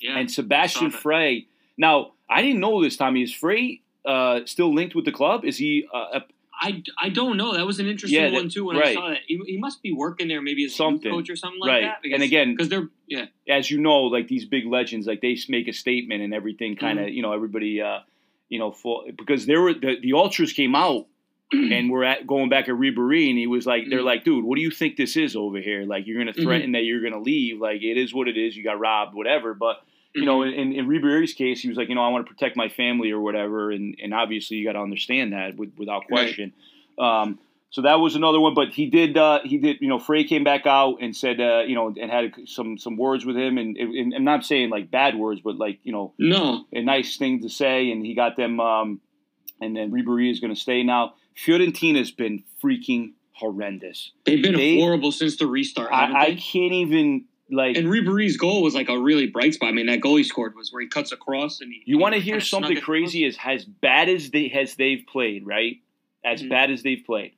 yeah. 0.00 0.18
and 0.18 0.30
Sebastian. 0.30 0.90
Frey. 0.90 1.46
Now, 1.76 2.12
I 2.28 2.42
didn't 2.42 2.60
know 2.60 2.82
this, 2.82 2.96
Tommy. 2.96 3.22
Is 3.22 3.32
Frey 3.32 3.80
uh, 4.04 4.40
still 4.44 4.74
linked 4.74 4.94
with 4.94 5.04
the 5.04 5.12
club? 5.12 5.44
Is 5.44 5.56
he 5.56 5.86
uh, 5.94 6.18
a, 6.20 6.24
I, 6.60 6.82
I 7.00 7.08
don't 7.08 7.36
know. 7.36 7.54
That 7.54 7.64
was 7.66 7.78
an 7.78 7.86
interesting 7.86 8.20
Yeah, 8.20 8.30
that- 8.30 8.34
one 8.34 8.48
too. 8.48 8.64
When 8.66 8.76
right. 8.76 8.88
I 8.88 8.94
saw 8.94 9.08
that, 9.10 9.18
he, 9.28 9.40
he 9.46 9.56
must 9.58 9.80
be 9.80 9.92
working 9.92 10.26
there 10.26 10.42
maybe 10.42 10.64
as 10.64 10.72
a 10.72 10.74
Something. 10.74 11.12
coach 11.12 11.30
or 11.30 11.36
something 11.36 11.60
like 11.60 11.70
Right. 11.70 11.82
that. 12.02 12.12
And 12.12 12.22
again- 12.24 12.50
because 12.52 12.68
they're 12.68 12.88
yeah, 13.06 13.26
as 13.48 13.70
you 13.70 13.78
know, 13.80 14.02
like 14.02 14.26
these 14.26 14.44
big 14.44 14.66
legends, 14.66 15.06
like 15.06 15.20
they 15.20 15.38
make 15.48 15.68
a 15.68 15.72
statement 15.72 16.20
and 16.22 16.34
everything, 16.34 16.74
kind 16.76 16.98
of, 16.98 17.06
Mm-hmm. 17.06 17.14
you 17.14 17.22
know, 17.22 17.32
everybody, 17.32 17.80
uh, 17.80 18.00
you 18.48 18.58
know, 18.58 18.70
full, 18.72 19.04
because 19.16 19.46
there 19.46 19.60
were 19.60 19.74
the, 19.74 19.96
the 20.00 20.12
ultras 20.14 20.52
came 20.52 20.74
out 20.74 21.06
and 21.52 21.90
we're 21.90 22.04
at 22.04 22.26
going 22.26 22.48
back 22.48 22.68
at 22.68 22.74
Ribery, 22.74 23.28
and 23.30 23.38
he 23.38 23.46
was 23.46 23.66
like, 23.66 23.84
they're 23.88 24.00
Mhm. 24.00 24.04
like, 24.04 24.24
dude, 24.24 24.44
what 24.44 24.56
do 24.56 24.62
you 24.62 24.70
think 24.70 24.96
this 24.96 25.16
is 25.16 25.34
over 25.36 25.58
here? 25.60 25.84
Like, 25.84 26.06
you're 26.06 26.18
gonna 26.18 26.32
Mm-hmm. 26.32 26.42
threaten 26.42 26.72
that 26.72 26.84
you're 26.84 27.02
gonna 27.02 27.20
leave? 27.22 27.60
Like, 27.60 27.82
it 27.82 27.96
is 27.96 28.12
what 28.14 28.28
it 28.28 28.36
is. 28.36 28.56
You 28.56 28.64
got 28.64 28.78
robbed, 28.78 29.14
whatever. 29.14 29.54
But 29.54 29.76
you 30.14 30.24
know, 30.24 30.40
Mm-hmm. 30.40 30.58
in, 30.58 30.72
in 30.72 30.88
Ribery's 30.88 31.34
case, 31.34 31.60
he 31.60 31.68
was 31.68 31.76
like, 31.76 31.88
you 31.90 31.94
know, 31.94 32.02
I 32.02 32.08
want 32.08 32.26
to 32.26 32.32
protect 32.32 32.56
my 32.56 32.68
family 32.68 33.10
or 33.12 33.20
whatever, 33.20 33.70
and 33.70 33.96
and 34.02 34.12
obviously 34.14 34.56
you 34.56 34.64
got 34.66 34.72
to 34.72 34.80
understand 34.80 35.32
that 35.32 35.56
with, 35.56 35.72
without 35.78 36.00
Right. 36.00 36.08
question. 36.08 36.52
Um, 36.98 37.38
so 37.70 37.82
that 37.82 37.96
was 38.00 38.14
another 38.16 38.40
one, 38.40 38.54
but 38.54 38.68
he 38.72 38.86
did 38.86 39.16
uh, 39.16 39.40
he 39.44 39.58
did 39.58 39.78
you 39.80 39.88
know 39.88 39.98
Frey 39.98 40.24
came 40.24 40.44
back 40.44 40.66
out 40.66 40.96
and 41.00 41.14
said 41.16 41.40
uh, 41.40 41.62
you 41.66 41.74
know 41.74 41.94
and 42.00 42.10
had 42.10 42.32
some 42.46 42.78
some 42.78 42.96
words 42.96 43.24
with 43.26 43.36
him 43.36 43.58
and, 43.58 43.76
and 43.76 44.14
I'm 44.14 44.24
not 44.24 44.44
saying 44.44 44.70
like 44.70 44.90
bad 44.90 45.16
words, 45.16 45.40
but 45.42 45.56
like 45.56 45.78
you 45.84 45.92
know 45.92 46.14
no, 46.18 46.64
a 46.72 46.82
nice 46.82 47.16
thing 47.16 47.42
to 47.42 47.48
say, 47.48 47.90
and 47.90 48.04
he 48.04 48.14
got 48.14 48.36
them. 48.36 48.60
Um, 48.60 49.00
and 49.60 49.76
then 49.76 49.90
Ribery 49.90 50.30
is 50.30 50.38
going 50.40 50.54
to 50.54 50.60
stay 50.60 50.82
now. 50.84 51.14
Fiorentina's 51.36 52.10
been 52.10 52.44
freaking 52.64 53.12
horrendous. 53.32 54.12
they've 54.26 54.42
been 54.42 54.56
They- 54.56 54.78
horrible 54.78 55.12
since 55.12 55.36
the 55.36 55.46
restart. 55.46 55.92
I, 55.92 56.20
I 56.20 56.34
can't 56.34 56.72
even 56.72 57.24
like. 57.50 57.76
and 57.76 57.86
Ribery's 57.88 58.36
goal 58.36 58.62
was 58.62 58.74
like 58.74 58.88
a 58.88 58.98
really 58.98 59.26
bright 59.26 59.54
spot. 59.54 59.68
I 59.68 59.72
mean, 59.72 59.86
that 59.86 60.00
goal 60.00 60.16
he 60.16 60.24
scored 60.24 60.54
was 60.56 60.72
where 60.72 60.82
he 60.82 60.88
cuts 60.88 61.12
across 61.12 61.60
and 61.60 61.72
he. 61.72 61.82
You 61.86 61.98
want 61.98 62.14
to 62.14 62.20
hear 62.20 62.40
something 62.40 62.80
crazy? 62.80 63.24
Is 63.24 63.36
as 63.44 63.64
bad 63.64 64.08
as 64.08 64.30
they 64.30 64.50
as 64.50 64.74
they've 64.76 65.04
played, 65.10 65.46
right? 65.46 65.76
As 66.24 66.42
Mhm. 66.42 66.50
bad 66.50 66.70
as 66.70 66.82
they've 66.82 67.02
played, 67.06 67.32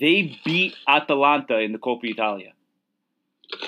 they 0.00 0.38
beat 0.44 0.76
Atalanta 0.88 1.58
in 1.58 1.72
the 1.72 1.78
Coppa 1.78 2.04
Italia. 2.04 2.52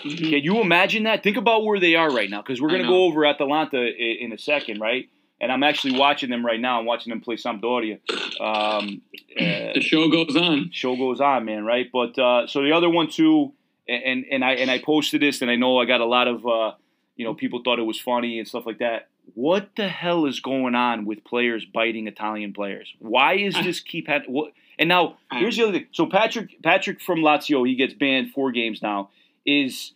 Mhm. 0.04 0.31
Can 0.31 0.43
you 0.43 0.61
imagine 0.61 1.02
that? 1.04 1.23
Think 1.23 1.37
about 1.37 1.64
where 1.64 1.78
they 1.78 1.95
are 1.95 2.11
right 2.11 2.31
now, 2.31 2.40
because 2.40 2.61
we're 2.61 2.71
going 2.71 2.83
to 2.83 2.88
go 2.88 3.04
over 3.04 3.26
Atalanta 3.26 3.81
in, 3.83 4.26
in 4.26 4.33
a 4.33 4.38
second, 4.38 4.81
right? 4.81 5.09
And 5.40 5.52
I'm 5.52 5.62
actually 5.62 5.99
watching 5.99 6.31
them 6.31 6.45
right 6.47 6.59
now. 6.61 6.78
I'm 6.78 6.87
watching 6.87 7.11
them 7.11 7.21
play 7.21 7.37
Sampdoria. 7.37 7.99
Um, 8.40 9.02
uh, 9.38 9.73
The 9.75 9.81
show 9.83 10.09
goes 10.09 10.37
on. 10.37 10.71
show 10.73 10.97
goes 10.97 11.21
on, 11.21 11.45
man, 11.45 11.64
right? 11.64 11.88
But 11.93 12.19
uh, 12.19 12.47
so 12.47 12.62
the 12.62 12.73
other 12.73 12.88
one 12.88 13.09
too, 13.11 13.52
and 13.87 14.25
and 14.31 14.43
I 14.45 14.52
and 14.52 14.71
I 14.71 14.78
posted 14.78 15.21
this, 15.21 15.43
and 15.43 15.50
I 15.50 15.57
know 15.57 15.78
I 15.78 15.85
got 15.85 16.00
a 16.00 16.07
lot 16.07 16.28
of 16.28 16.47
uh, 16.47 16.73
you 17.16 17.25
know 17.26 17.35
people 17.35 17.61
thought 17.62 17.78
it 17.78 17.83
was 17.83 18.00
funny 18.00 18.38
and 18.38 18.49
stuff 18.49 18.64
like 18.64 18.78
that. 18.78 19.09
What 19.35 19.71
the 19.76 19.88
hell 19.88 20.25
is 20.26 20.40
going 20.40 20.75
on 20.75 21.04
with 21.04 21.25
players 21.25 21.64
biting 21.66 22.07
Italian 22.07 22.52
players? 22.54 22.95
Why 23.00 23.35
is 23.35 23.54
this 23.54 23.81
keep 23.81 24.07
happening? 24.07 24.33
What? 24.33 24.52
And 24.78 24.88
now 24.88 25.16
here's 25.33 25.57
the 25.57 25.62
other 25.64 25.73
thing. 25.73 25.87
So 25.93 26.07
Patrick 26.07 26.62
Patrick 26.62 27.00
from 27.00 27.21
Lazio, 27.21 27.66
he 27.66 27.75
gets 27.76 27.95
banned 27.95 28.33
four 28.33 28.50
games 28.52 28.83
now. 28.83 29.11
Is 29.47 29.93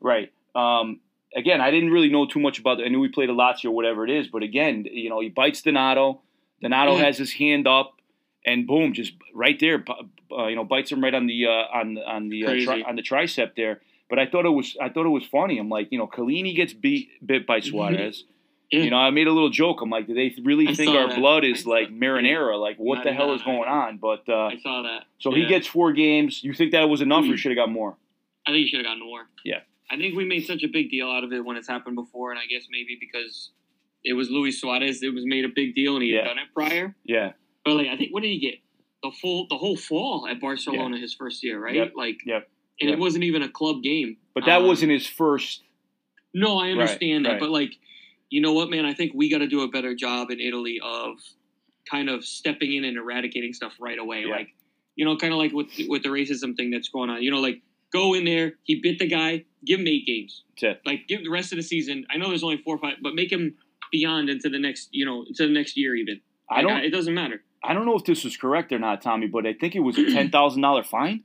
right. 0.00 0.32
Um, 0.54 1.00
again, 1.34 1.60
I 1.60 1.70
didn't 1.70 1.90
really 1.90 2.08
know 2.10 2.26
too 2.26 2.40
much 2.40 2.58
about. 2.58 2.80
it. 2.80 2.84
I 2.84 2.88
knew 2.88 3.02
he 3.02 3.08
played 3.08 3.30
a 3.30 3.34
Lazio 3.34 3.66
or 3.66 3.70
whatever 3.72 4.04
it 4.04 4.10
is, 4.10 4.26
but 4.26 4.42
again, 4.42 4.86
you 4.90 5.08
know, 5.08 5.20
he 5.20 5.28
bites 5.28 5.62
Donato. 5.62 6.20
Donato 6.60 6.96
Yeah. 6.96 7.04
has 7.04 7.16
his 7.18 7.32
hand 7.32 7.68
up, 7.68 7.94
and 8.44 8.66
boom, 8.66 8.92
just 8.92 9.12
right 9.32 9.58
there, 9.60 9.84
uh, 10.36 10.46
you 10.46 10.56
know, 10.56 10.64
bites 10.64 10.90
him 10.90 11.02
right 11.02 11.14
on 11.14 11.26
the 11.26 11.46
uh, 11.46 11.50
on 11.78 11.96
on 11.98 12.28
the 12.28 12.44
uh, 12.46 12.64
tri- 12.64 12.82
on 12.82 12.96
the 12.96 13.02
tricep 13.02 13.54
there. 13.56 13.80
But 14.10 14.18
I 14.18 14.26
thought 14.26 14.46
it 14.46 14.50
was 14.50 14.76
I 14.80 14.88
thought 14.88 15.06
it 15.06 15.10
was 15.10 15.24
funny. 15.24 15.58
I'm 15.58 15.68
like, 15.68 15.88
you 15.92 15.98
know, 15.98 16.06
Chiellini 16.08 16.56
gets 16.56 16.72
beat 16.72 17.10
bit 17.24 17.46
by 17.46 17.60
Suarez. 17.60 18.24
Yeah. 18.70 18.80
You 18.80 18.90
know, 18.90 18.96
I 18.98 19.10
made 19.10 19.26
a 19.26 19.32
little 19.32 19.48
joke. 19.48 19.80
I'm 19.80 19.88
like, 19.88 20.06
do 20.06 20.14
they 20.14 20.34
really 20.44 20.68
I 20.68 20.74
think 20.74 20.90
our 20.94 21.08
that. 21.08 21.18
blood 21.18 21.42
is 21.44 21.66
like 21.66 21.88
marinara? 21.88 22.60
Like, 22.60 22.76
what 22.76 22.96
Not 22.96 23.04
the 23.04 23.12
hell 23.14 23.32
is 23.34 23.40
going 23.42 23.66
on? 23.68 23.96
But 23.96 24.24
uh, 24.28 24.46
I 24.48 24.58
saw 24.62 24.82
that. 24.82 25.04
so 25.18 25.30
he 25.32 25.46
gets 25.46 25.66
four 25.66 25.92
games. 25.92 26.44
You 26.44 26.52
think 26.52 26.72
that 26.72 26.88
was 26.88 27.00
enough, 27.00 27.24
or 27.24 27.36
should 27.38 27.50
have 27.50 27.56
got 27.56 27.70
more? 27.70 27.96
I 28.46 28.50
think 28.50 28.60
you 28.62 28.68
should 28.68 28.78
have 28.80 28.86
gotten 28.86 29.02
more. 29.04 29.22
Yeah. 29.44 29.60
I 29.90 29.96
think 29.96 30.14
we 30.16 30.26
made 30.26 30.44
such 30.46 30.62
a 30.64 30.68
big 30.68 30.90
deal 30.90 31.10
out 31.10 31.24
of 31.24 31.32
it 31.32 31.42
when 31.44 31.56
it's 31.56 31.68
happened 31.68 31.96
before, 31.96 32.30
and 32.30 32.38
I 32.38 32.44
guess 32.44 32.66
maybe 32.70 32.98
because 33.00 33.50
it 34.04 34.12
was 34.12 34.28
Luis 34.30 34.60
Suarez, 34.60 35.02
it 35.02 35.14
was 35.14 35.24
made 35.24 35.46
a 35.46 35.48
big 35.48 35.74
deal, 35.74 35.94
and 35.94 36.02
he 36.02 36.10
Yeah. 36.12 36.18
had 36.22 36.28
done 36.28 36.38
it 36.38 36.48
prior. 36.54 36.94
Yeah, 37.04 37.32
But 37.64 37.74
like, 37.76 37.86
I 37.88 37.96
think 37.96 38.12
what 38.12 38.22
did 38.22 38.28
he 38.28 38.38
get? 38.38 38.56
The 39.02 39.10
full, 39.20 39.46
the 39.48 39.56
whole 39.56 39.76
fall 39.76 40.26
at 40.28 40.40
Barcelona 40.42 40.98
his 40.98 41.14
first 41.14 41.42
year, 41.42 41.58
right? 41.58 41.74
Yep. 41.74 41.92
Like, 41.96 42.18
Yep. 42.26 42.50
and 42.80 42.90
Yep. 42.90 42.98
it 42.98 43.00
wasn't 43.00 43.24
even 43.24 43.42
a 43.42 43.48
club 43.48 43.82
game. 43.82 44.18
but 44.34 44.44
that 44.44 44.60
Um, 44.60 44.66
wasn't 44.66 44.92
his 44.92 45.06
first. 45.06 45.62
No, 46.34 46.58
I 46.58 46.70
understand 46.70 47.24
right. 47.24 47.32
that, 47.34 47.40
but 47.40 47.48
like, 47.50 47.72
you 48.30 48.40
know 48.40 48.52
what, 48.52 48.70
man? 48.70 48.84
I 48.84 48.94
think 48.94 49.12
we 49.14 49.30
got 49.30 49.38
to 49.38 49.46
do 49.46 49.62
a 49.62 49.68
better 49.68 49.94
job 49.94 50.30
in 50.30 50.40
Italy 50.40 50.80
of 50.82 51.16
kind 51.90 52.08
of 52.08 52.24
stepping 52.24 52.74
in 52.74 52.84
and 52.84 52.96
eradicating 52.96 53.52
stuff 53.52 53.72
right 53.80 53.98
away. 53.98 54.24
Yeah. 54.26 54.36
Like, 54.36 54.48
you 54.96 55.04
know, 55.04 55.16
kind 55.16 55.32
of 55.32 55.38
like 55.38 55.52
with 55.52 55.68
with 55.88 56.02
the 56.02 56.08
racism 56.08 56.56
thing 56.56 56.70
that's 56.70 56.88
going 56.88 57.10
on. 57.10 57.22
You 57.22 57.30
know, 57.30 57.40
like 57.40 57.62
go 57.92 58.14
in 58.14 58.24
there, 58.24 58.54
he 58.64 58.80
bit 58.80 58.98
the 58.98 59.06
guy, 59.06 59.44
give 59.64 59.80
him 59.80 59.86
eight 59.86 60.06
games. 60.06 60.44
It. 60.58 60.80
Like 60.84 61.06
give 61.08 61.22
the 61.22 61.30
rest 61.30 61.52
of 61.52 61.56
the 61.56 61.62
season. 61.62 62.06
I 62.10 62.18
know 62.18 62.28
there's 62.28 62.42
only 62.42 62.58
four 62.58 62.76
or 62.76 62.78
five, 62.78 62.96
but 63.02 63.14
make 63.14 63.32
him 63.32 63.56
beyond 63.90 64.28
into 64.28 64.48
the 64.48 64.58
next, 64.58 64.88
you 64.92 65.06
know, 65.06 65.24
into 65.26 65.46
the 65.46 65.52
next 65.52 65.76
year 65.76 65.94
even. 65.94 66.20
I 66.50 66.62
don't. 66.62 66.82
It 66.82 66.90
doesn't 66.90 67.14
matter. 67.14 67.42
I 67.62 67.74
don't 67.74 67.86
know 67.86 67.96
if 67.96 68.04
this 68.04 68.24
was 68.24 68.36
correct 68.36 68.72
or 68.72 68.78
not, 68.78 69.02
Tommy, 69.02 69.26
but 69.26 69.46
I 69.46 69.52
think 69.52 69.74
it 69.74 69.80
was 69.80 69.98
a 69.98 70.10
ten 70.12 70.30
thousand 70.30 70.62
dollar 70.62 70.82
fine. 70.82 71.24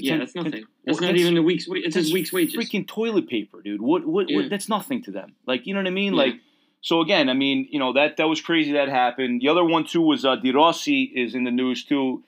Yeah, 0.00 0.10
10 0.12 0.18
that's 0.20 0.34
nothing. 0.34 0.52
Well, 0.52 0.60
That's 0.86 1.00
not 1.00 1.06
that's- 1.08 1.20
even 1.20 1.36
a 1.36 1.42
week's. 1.42 1.66
It's 1.68 1.94
his 1.96 2.12
week's 2.12 2.32
wages. 2.32 2.54
Freaking 2.56 2.86
toilet 2.86 3.28
paper, 3.28 3.60
dude. 3.62 3.82
What? 3.82 4.06
What? 4.06 4.28
Yeah. 4.30 4.36
what 4.38 4.50
that's 4.50 4.68
nothing 4.68 5.02
to 5.04 5.10
them. 5.10 5.34
Like, 5.46 5.66
you 5.66 5.74
know 5.74 5.80
what 5.80 5.86
I 5.86 5.90
mean? 5.90 6.14
Yeah. 6.14 6.18
Like, 6.22 6.34
so 6.80 7.00
again, 7.00 7.28
I 7.28 7.34
mean, 7.34 7.68
you 7.70 7.78
know 7.78 7.92
that 7.92 8.16
that 8.16 8.28
was 8.28 8.40
crazy 8.40 8.72
that 8.72 8.88
happened. 8.88 9.40
The 9.40 9.48
other 9.48 9.64
one 9.64 9.84
too 9.84 10.00
was 10.02 10.24
uh, 10.24 10.36
De 10.36 10.50
Rossi 10.52 11.02
is 11.14 11.34
in 11.34 11.44
the 11.44 11.50
news 11.50 11.84
too. 11.84 12.22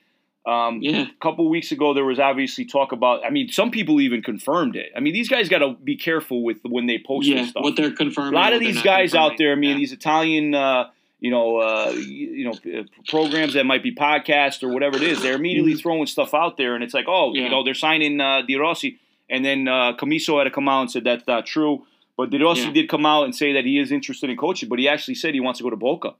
Um, 0.45 0.79
Yeah. 0.81 1.07
A 1.07 1.11
couple 1.21 1.49
weeks 1.49 1.71
ago, 1.71 1.95
there 1.95 2.05
was 2.05 2.19
obviously 2.19 2.65
talk 2.65 2.91
about. 2.91 3.25
I 3.25 3.31
mean, 3.31 3.49
some 3.49 3.71
people 3.71 3.99
even 3.99 4.21
confirmed 4.21 4.75
it. 4.75 4.91
I 4.95 4.99
mean, 4.99 5.13
these 5.13 5.27
guys 5.27 5.49
got 5.49 5.59
to 5.59 5.73
be 5.83 5.95
careful 5.97 6.43
with 6.43 6.59
when 6.63 6.85
they 6.85 6.99
post 6.99 7.27
Yeah. 7.27 7.37
this 7.41 7.49
stuff. 7.49 7.63
What 7.63 7.75
they're 7.75 7.91
confirming. 7.91 8.33
a 8.33 8.37
lot 8.37 8.53
of 8.53 8.59
these 8.59 8.79
guys 8.83 9.15
out 9.15 9.33
there, 9.39 9.51
I 9.53 9.55
mean, 9.55 9.75
these 9.77 9.91
Italian, 9.91 10.53
uh, 10.53 10.89
you 11.25 11.31
know, 11.35 11.47
uh, 11.57 11.91
you, 11.95 12.27
you 12.39 12.45
know, 12.47 12.79
uh, 12.79 12.83
programs 13.07 13.53
that 13.55 13.65
might 13.65 13.83
be 13.89 13.93
podcasts 13.95 14.61
or 14.63 14.69
whatever 14.75 14.95
it 14.97 15.03
is, 15.11 15.21
they're 15.23 15.39
immediately 15.41 15.75
throwing 15.83 16.05
stuff 16.15 16.33
out 16.33 16.53
there, 16.57 16.75
and 16.75 16.83
it's 16.83 16.93
like, 16.99 17.07
oh, 17.07 17.33
you 17.33 17.41
Mm-hmm. 17.41 17.51
Know, 17.51 17.63
they're 17.65 17.73
signing 17.87 18.21
uh, 18.21 18.41
De 18.47 18.55
Rossi, 18.55 18.99
and 19.33 19.43
then 19.47 19.67
uh, 19.67 19.93
Commisso 20.01 20.37
had 20.39 20.43
to 20.45 20.51
come 20.51 20.69
out 20.73 20.81
and 20.81 20.91
said 20.91 21.03
that's 21.03 21.25
not 21.27 21.45
true. 21.55 21.73
But 22.17 22.29
De 22.29 22.37
Rossi 22.37 22.61
Yeah. 22.67 22.71
did 22.77 22.89
come 22.89 23.05
out 23.13 23.23
and 23.25 23.33
say 23.41 23.53
that 23.53 23.65
he 23.65 23.75
is 23.83 23.91
interested 23.91 24.29
in 24.29 24.37
coaching, 24.37 24.69
but 24.69 24.77
he 24.79 24.87
actually 24.87 25.15
said 25.15 25.33
he 25.33 25.39
wants 25.47 25.57
to 25.59 25.63
go 25.63 25.71
to 25.71 25.75
Boca. 25.89 26.11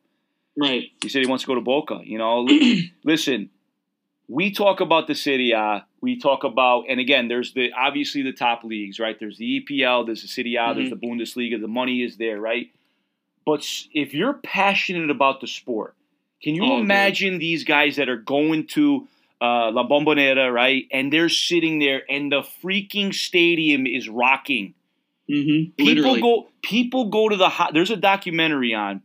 Right. 0.58 0.86
He 1.04 1.10
said 1.10 1.22
he 1.22 1.28
wants 1.28 1.44
to 1.44 1.48
go 1.48 1.56
to 1.56 1.62
Boca. 1.74 2.00
You 2.04 2.18
know, 2.18 2.48
listen, 3.04 3.50
we 4.28 4.52
talk 4.52 4.80
about 4.82 5.08
the 5.08 5.16
Serie 5.16 5.52
A. 5.52 5.86
We 6.02 6.20
talk 6.20 6.44
about, 6.44 6.86
and 6.90 7.00
again, 7.00 7.28
there's 7.28 7.54
the 7.54 7.72
obviously 7.88 8.22
the 8.24 8.34
top 8.34 8.64
leagues, 8.64 9.00
right? 9.00 9.18
There's 9.20 9.38
the 9.38 9.50
EPL, 9.62 10.06
there's 10.08 10.22
the 10.24 10.28
Serie 10.28 10.56
A, 10.56 10.74
there's 10.74 10.90
the 10.90 10.96
Bundesliga. 10.96 11.60
The 11.62 11.68
money 11.68 12.02
is 12.04 12.18
there, 12.18 12.40
right? 12.40 12.68
But 13.46 13.66
if 13.94 14.14
you're 14.14 14.34
passionate 14.34 15.10
about 15.10 15.42
the 15.42 15.48
sport, 15.48 15.96
can 16.42 16.56
you 16.56 16.64
Oh, 16.64 16.76
dude. 16.78 16.86
imagine 16.86 17.38
these 17.38 17.64
guys 17.64 17.96
that 17.98 18.10
are 18.10 18.18
going 18.18 18.68
to 18.68 19.08
uh, 19.42 19.70
La 19.72 19.88
Bombonera, 19.88 20.52
right? 20.52 20.88
And 20.92 21.12
they're 21.12 21.30
sitting 21.30 21.80
there, 21.80 22.04
and 22.10 22.32
the 22.32 22.42
freaking 22.64 23.14
stadium 23.14 23.86
is 23.86 24.08
rocking. 24.10 24.74
Mm-hmm. 25.30 25.72
People 25.78 25.86
Literally. 25.86 26.22
go. 26.22 26.48
People 26.64 27.06
go 27.10 27.30
to 27.30 27.36
the. 27.36 27.50
ho- 27.50 27.70
There's 27.74 27.92
a 27.92 27.98
documentary 27.98 28.74
on, 28.74 29.02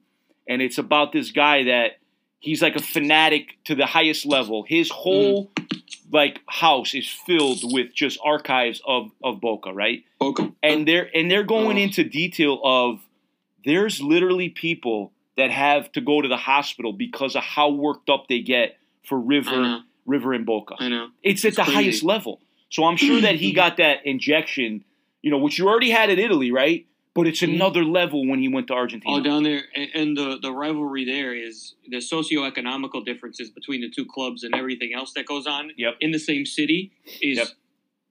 and 0.48 0.62
it's 0.62 0.78
about 0.78 1.12
this 1.12 1.30
guy 1.32 1.64
that 1.64 1.98
he's 2.38 2.62
like 2.62 2.76
a 2.76 2.82
fanatic 2.82 3.56
to 3.64 3.74
the 3.74 3.86
highest 3.86 4.24
level. 4.26 4.62
His 4.62 4.90
whole 4.90 5.50
like 6.12 6.40
house 6.48 6.94
is 6.94 7.08
filled 7.08 7.60
with 7.64 7.94
just 7.94 8.18
archives 8.24 8.80
of 8.86 9.10
of 9.24 9.40
Boca, 9.40 9.72
right? 9.72 10.04
Boca. 10.18 10.52
And 10.62 10.86
they're 10.86 11.08
and 11.14 11.30
they're 11.30 11.42
going 11.44 11.76
Oh. 11.78 11.80
into 11.80 12.04
detail 12.04 12.60
of 12.62 13.00
there's 13.64 14.00
literally 14.00 14.48
people 14.48 15.12
that 15.36 15.50
have 15.50 15.90
to 15.92 16.00
go 16.00 16.20
to 16.20 16.28
the 16.28 16.36
hospital 16.36 16.92
because 16.92 17.34
of 17.36 17.42
how 17.42 17.70
worked 17.70 18.10
up 18.10 18.26
they 18.28 18.40
get 18.40 18.76
for 19.04 19.18
River. 19.18 19.80
River 20.06 20.32
and 20.32 20.44
Boca. 20.44 20.74
I 20.78 20.88
know. 20.88 21.08
It's 21.22 21.44
at 21.44 21.54
the 21.54 21.62
crazy. 21.62 21.74
highest 21.74 22.02
level. 22.02 22.40
So 22.70 22.84
I'm 22.84 22.96
sure 22.96 23.20
that 23.20 23.36
he 23.36 23.52
got 23.62 23.76
that 23.76 24.04
injection, 24.06 24.84
you 25.22 25.30
know, 25.30 25.38
which 25.38 25.58
you 25.58 25.68
already 25.68 25.90
had 25.90 26.10
in 26.10 26.18
Italy, 26.18 26.50
right? 26.50 26.86
But 27.14 27.26
it's 27.26 27.40
Mhm. 27.40 27.54
another 27.54 27.84
level 27.84 28.26
when 28.26 28.40
he 28.40 28.48
went 28.48 28.66
to 28.68 28.72
Argentina. 28.74 29.12
All 29.14 29.20
down 29.20 29.42
there, 29.42 29.64
and, 29.74 29.90
and 29.94 30.16
the 30.16 30.38
the 30.40 30.52
rivalry 30.52 31.04
there 31.04 31.34
is 31.34 31.74
the 31.88 31.98
socioeconomical 31.98 33.04
differences 33.04 33.50
between 33.50 33.80
the 33.82 33.90
two 33.90 34.04
clubs 34.06 34.42
and 34.42 34.54
everything 34.54 34.94
else 34.94 35.12
that 35.14 35.26
goes 35.26 35.46
on 35.46 35.70
Yep. 35.76 35.96
in 36.00 36.10
the 36.12 36.18
same 36.18 36.46
city 36.46 36.92
is 37.20 37.38
Yep. 37.38 37.48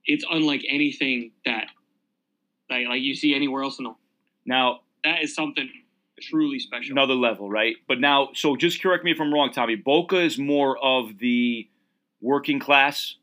it's 0.05 0.25
unlike 0.29 0.63
anything 0.69 1.31
that 1.45 1.67
like, 2.69 2.87
like 2.87 3.01
you 3.01 3.15
see 3.15 3.33
anywhere 3.33 3.63
else 3.63 3.79
in 3.79 3.85
the 3.85 3.93
Now, 4.45 4.81
that 5.03 5.23
is 5.23 5.33
something 5.35 5.69
truly 6.21 6.59
special. 6.59 6.91
another 6.91 7.13
level, 7.13 7.49
right? 7.49 7.75
But 7.87 7.99
now, 7.99 8.29
so 8.33 8.55
just 8.55 8.81
correct 8.81 9.03
me 9.05 9.11
if 9.11 9.21
I'm 9.21 9.33
wrong, 9.33 9.51
Tommy. 9.51 9.75
Boca 9.75 10.17
is 10.19 10.37
more 10.37 10.77
of 10.77 11.17
the 11.19 11.67
working 12.21 12.59
class, 12.59 13.15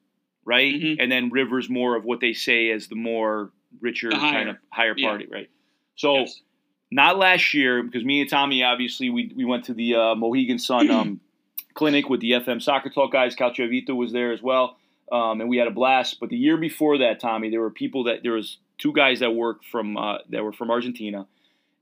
right? 0.44 0.74
Mhm. 0.74 0.96
And 0.98 1.12
then 1.12 1.28
River's 1.30 1.68
more 1.68 1.96
of 1.96 2.04
what 2.04 2.20
they 2.20 2.32
say 2.32 2.70
as 2.70 2.86
the 2.88 2.94
more 2.96 3.50
richer 3.80 4.08
The 4.08 4.16
kind 4.16 4.48
of 4.48 4.56
higher 4.70 4.94
Yeah. 4.96 5.08
party, 5.08 5.26
right? 5.26 5.50
So 5.96 6.20
Yes. 6.20 6.40
not 6.90 7.18
last 7.18 7.52
year 7.52 7.82
because 7.82 8.04
me 8.04 8.22
and 8.22 8.30
Tommy 8.30 8.62
obviously 8.62 9.10
we 9.10 9.30
we 9.36 9.44
went 9.44 9.64
to 9.64 9.74
the 9.74 9.94
uh, 9.94 10.14
Mohegan 10.14 10.58
Sun 10.58 10.90
um, 10.90 11.20
clinic 11.74 12.08
with 12.08 12.20
the 12.20 12.32
FM 12.32 12.62
Soccer 12.62 12.88
Talk 12.88 13.12
guys. 13.12 13.36
Calcio 13.36 13.68
Vito 13.68 13.94
was 13.94 14.12
there 14.12 14.32
as 14.32 14.40
well, 14.40 14.78
um, 15.12 15.42
and 15.42 15.50
we 15.50 15.58
had 15.58 15.66
a 15.68 15.70
blast. 15.70 16.18
But 16.20 16.30
the 16.30 16.38
year 16.38 16.56
before 16.56 16.96
that, 16.98 17.20
Tommy, 17.20 17.50
there 17.50 17.60
were 17.60 17.70
people 17.70 18.04
that 18.04 18.22
there 18.22 18.32
was 18.32 18.56
two 18.78 18.92
guys 18.94 19.20
that 19.20 19.32
worked 19.34 19.66
from 19.66 19.98
uh, 19.98 20.18
that 20.30 20.42
were 20.42 20.52
from 20.52 20.70
Argentina, 20.70 21.26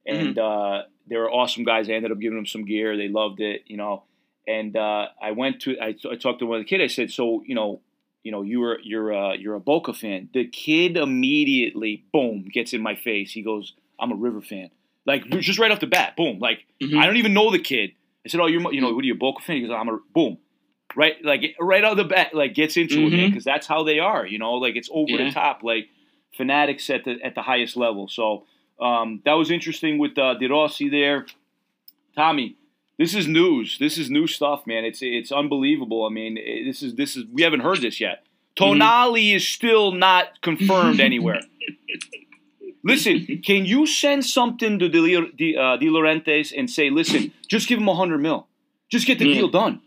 and 0.07 0.39
uh, 0.39 0.83
they 1.09 1.17
were 1.17 1.31
awesome 1.31 1.65
guys. 1.65 1.89
I 1.89 1.93
ended 1.93 2.13
up 2.13 2.19
giving 2.19 2.37
them 2.39 2.47
some 2.47 2.65
gear. 2.65 2.97
They 2.97 3.09
loved 3.09 3.41
it, 3.41 3.63
you 3.67 3.77
know. 3.77 4.05
And 4.47 4.77
uh, 4.77 5.09
I 5.23 5.31
went 5.33 5.61
to 5.63 5.79
I, 5.81 5.95
I 6.11 6.17
talked 6.17 6.41
to 6.41 6.47
one 6.47 6.59
of 6.61 6.65
the 6.65 6.69
kid. 6.69 6.81
I 6.83 6.87
said, 6.89 7.11
so 7.11 7.43
you 7.47 7.55
know. 7.55 7.81
You 8.27 8.33
know, 8.33 8.41
you 8.41 8.61
were 8.61 8.79
you're 8.83 9.13
uh, 9.13 9.35
you're 9.35 9.55
a 9.55 9.61
Boca 9.61 9.93
fan. 9.93 10.31
The 10.33 10.47
kid 10.47 10.97
immediately, 10.97 12.05
boom, 12.11 12.47
gets 12.51 12.73
in 12.73 12.81
my 12.81 12.95
face. 12.95 13.33
He 13.33 13.43
goes, 13.43 13.75
"I'm 14.01 14.13
a 14.13 14.15
River 14.15 14.41
fan." 14.41 14.71
Like 15.05 15.29
just 15.41 15.59
right 15.59 15.71
off 15.71 15.81
the 15.81 15.87
bat, 15.87 16.17
boom. 16.17 16.39
Like 16.39 16.65
Mhm. 16.83 16.99
I 16.99 17.05
don't 17.05 17.19
even 17.19 17.35
know 17.35 17.51
the 17.51 17.59
kid. 17.59 17.91
I 18.25 18.31
said, 18.31 18.41
"Oh, 18.41 18.47
you're 18.47 18.73
you 18.73 18.81
know 18.81 18.95
what 18.95 19.03
are 19.05 19.07
you 19.07 19.13
a 19.13 19.17
Boca 19.19 19.43
fan?" 19.43 19.57
He 19.57 19.63
goes, 19.67 19.77
"I'm 19.79 19.91
a 19.91 19.99
boom." 20.15 20.39
Right, 20.97 21.23
like 21.23 21.55
right 21.61 21.85
out 21.85 21.91
of 21.93 21.97
the 21.99 22.05
bat, 22.05 22.33
like 22.35 22.55
gets 22.55 22.79
into 22.79 23.01
it, 23.01 23.11
man, 23.11 23.19
Mhm. 23.19 23.29
because 23.33 23.45
that's 23.45 23.67
how 23.67 23.83
they 23.83 23.99
are. 23.99 24.27
You 24.27 24.39
know, 24.39 24.55
like 24.55 24.75
it's 24.77 24.89
over 24.91 25.11
Yeah. 25.13 25.25
the 25.27 25.31
top, 25.31 25.63
like 25.63 25.89
fanatics 26.35 26.89
at 26.89 27.05
the 27.05 27.19
at 27.23 27.35
the 27.35 27.43
highest 27.43 27.77
level. 27.77 28.09
So 28.09 28.47
um, 28.81 29.21
that 29.25 29.33
was 29.35 29.51
interesting 29.51 29.99
with 29.99 30.17
uh, 30.19 30.35
De 30.35 30.47
Rossi 30.49 30.89
there. 30.89 31.27
Tommy, 32.17 32.57
this 32.99 33.15
is 33.15 33.27
news. 33.27 33.77
This 33.79 33.99
is 33.99 34.11
new 34.11 34.27
stuff, 34.27 34.67
man. 34.67 34.85
It's 34.85 35.01
it's 35.03 35.33
unbelievable. 35.33 36.05
I 36.07 36.11
mean, 36.11 36.39
eh, 36.39 36.65
this 36.65 36.83
is 36.83 36.95
this 36.95 37.17
is 37.17 37.25
we 37.33 37.43
haven't 37.43 37.61
heard 37.61 37.81
this 37.81 38.01
yet. 38.01 38.25
Mm-hmm. 38.57 38.81
Tonali 38.81 39.35
is 39.35 39.47
still 39.47 39.91
not 39.93 40.41
confirmed 40.43 41.01
anywhere. 41.11 41.41
Listen, 42.87 43.41
can 43.45 43.65
you 43.65 43.87
send 43.87 44.27
something 44.27 44.79
to 44.79 44.89
De, 44.91 45.01
De, 45.37 45.57
uh, 45.57 45.77
De 45.79 45.87
Laurentiis 45.87 46.53
and 46.57 46.69
say, 46.69 46.91
listen, 46.91 47.33
just 47.49 47.67
give 47.67 47.79
him 47.79 47.89
a 47.89 47.95
hundred 47.95 48.19
mil, 48.19 48.47
just 48.91 49.07
get 49.07 49.19
the 49.19 49.27
Yeah. 49.27 49.35
deal 49.35 49.49
done. 49.49 49.81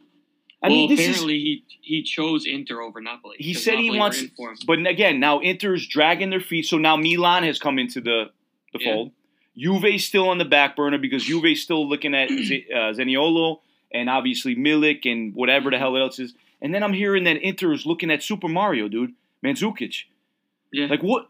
I 0.64 0.70
well, 0.70 0.78
mean, 0.78 0.90
this 0.90 1.02
is. 1.02 1.08
apparently 1.10 1.38
he 1.40 1.64
he 1.82 2.04
chose 2.04 2.48
Inter 2.48 2.82
over 2.82 3.00
Napoli. 3.00 3.38
He 3.40 3.54
said 3.54 3.76
he 3.76 3.84
Napoli 3.84 3.92
were 3.92 4.00
wants, 4.00 4.22
in 4.24 4.32
for 4.36 4.50
him. 4.52 4.58
but 4.66 4.80
again, 4.88 5.20
now 5.20 5.40
Inter 5.40 5.76
is 5.76 5.86
dragging 5.88 6.32
their 6.32 6.40
feet. 6.42 6.66
So 6.66 6.78
now 6.80 6.96
Milan 6.98 7.44
has 7.44 7.60
come 7.60 7.78
into 7.78 8.02
the 8.02 8.32
the 8.74 8.80
Yeah. 8.82 8.94
fold. 8.94 9.12
Juve's 9.58 10.06
still 10.06 10.30
on 10.30 10.38
the 10.38 10.46
back 10.46 10.76
burner 10.76 10.98
because 11.00 11.24
Juve's 11.24 11.62
still 11.62 11.88
looking 11.88 12.14
at 12.14 12.30
Z- 12.30 12.68
uh, 12.74 12.94
Zaniolo 12.94 13.60
and 13.92 14.10
obviously 14.10 14.56
Milik 14.56 15.10
and 15.12 15.34
whatever 15.34 15.72
the 15.72 15.78
hell 15.80 15.98
else 15.98 16.20
is. 16.20 16.34
And 16.62 16.74
then 16.74 16.84
I'm 16.84 16.94
hearing 16.94 17.24
that 17.26 17.38
Inter 17.38 17.74
is 17.74 17.86
looking 17.86 18.12
at 18.12 18.22
Super 18.24 18.48
Mario, 18.48 18.88
dude, 18.88 19.14
Mandzukic. 19.44 20.04
Yeah. 20.72 20.88
Like 20.88 21.02
what? 21.02 21.30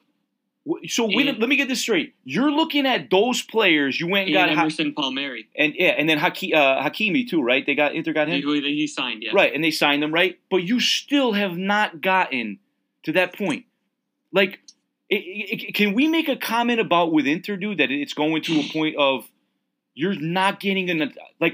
what 0.63 0.89
so 0.89 1.05
wait, 1.05 1.39
let 1.39 1.47
me 1.47 1.55
get 1.55 1.67
this 1.69 1.79
straight. 1.81 2.15
You're 2.25 2.51
looking 2.51 2.85
at 2.85 3.09
those 3.09 3.41
players. 3.41 3.99
You 3.99 4.07
went 4.07 4.27
and 4.27 4.35
and 4.35 4.47
got 4.49 4.55
ha- 4.55 4.61
Emerson 4.63 4.93
Palmieri. 4.93 5.47
and 5.55 5.73
yeah, 5.75 5.89
and 5.91 6.09
then 6.09 6.17
Haki, 6.17 6.53
uh, 6.53 6.81
Hakimi 6.83 7.29
too, 7.29 7.41
right? 7.41 7.65
They 7.65 7.75
got 7.75 7.93
Inter 7.95 8.11
got 8.13 8.27
him. 8.27 8.41
He, 8.41 8.61
he 8.61 8.87
signed, 8.87 9.23
yeah. 9.23 9.31
Right, 9.33 9.53
and 9.53 9.63
they 9.63 9.71
signed 9.71 10.01
them, 10.03 10.13
right? 10.13 10.37
But 10.49 10.63
you 10.63 10.79
still 10.81 11.33
have 11.33 11.57
not 11.57 12.01
gotten 12.01 12.59
to 13.03 13.13
that 13.13 13.33
point. 13.37 13.65
Like, 14.33 14.59
i 15.11 15.15
i 15.15 15.71
can 15.73 15.93
we 15.93 16.07
make 16.07 16.27
a 16.27 16.35
comment 16.35 16.79
about 16.79 17.11
with 17.11 17.27
Inter, 17.27 17.55
dude, 17.57 17.79
that 17.79 17.91
it's 17.91 18.13
going 18.13 18.41
to 18.43 18.59
a 18.59 18.63
point 18.71 18.95
of 18.97 19.29
you're 19.93 20.15
not 20.15 20.59
getting 20.59 20.89
an 20.89 21.13
like? 21.39 21.53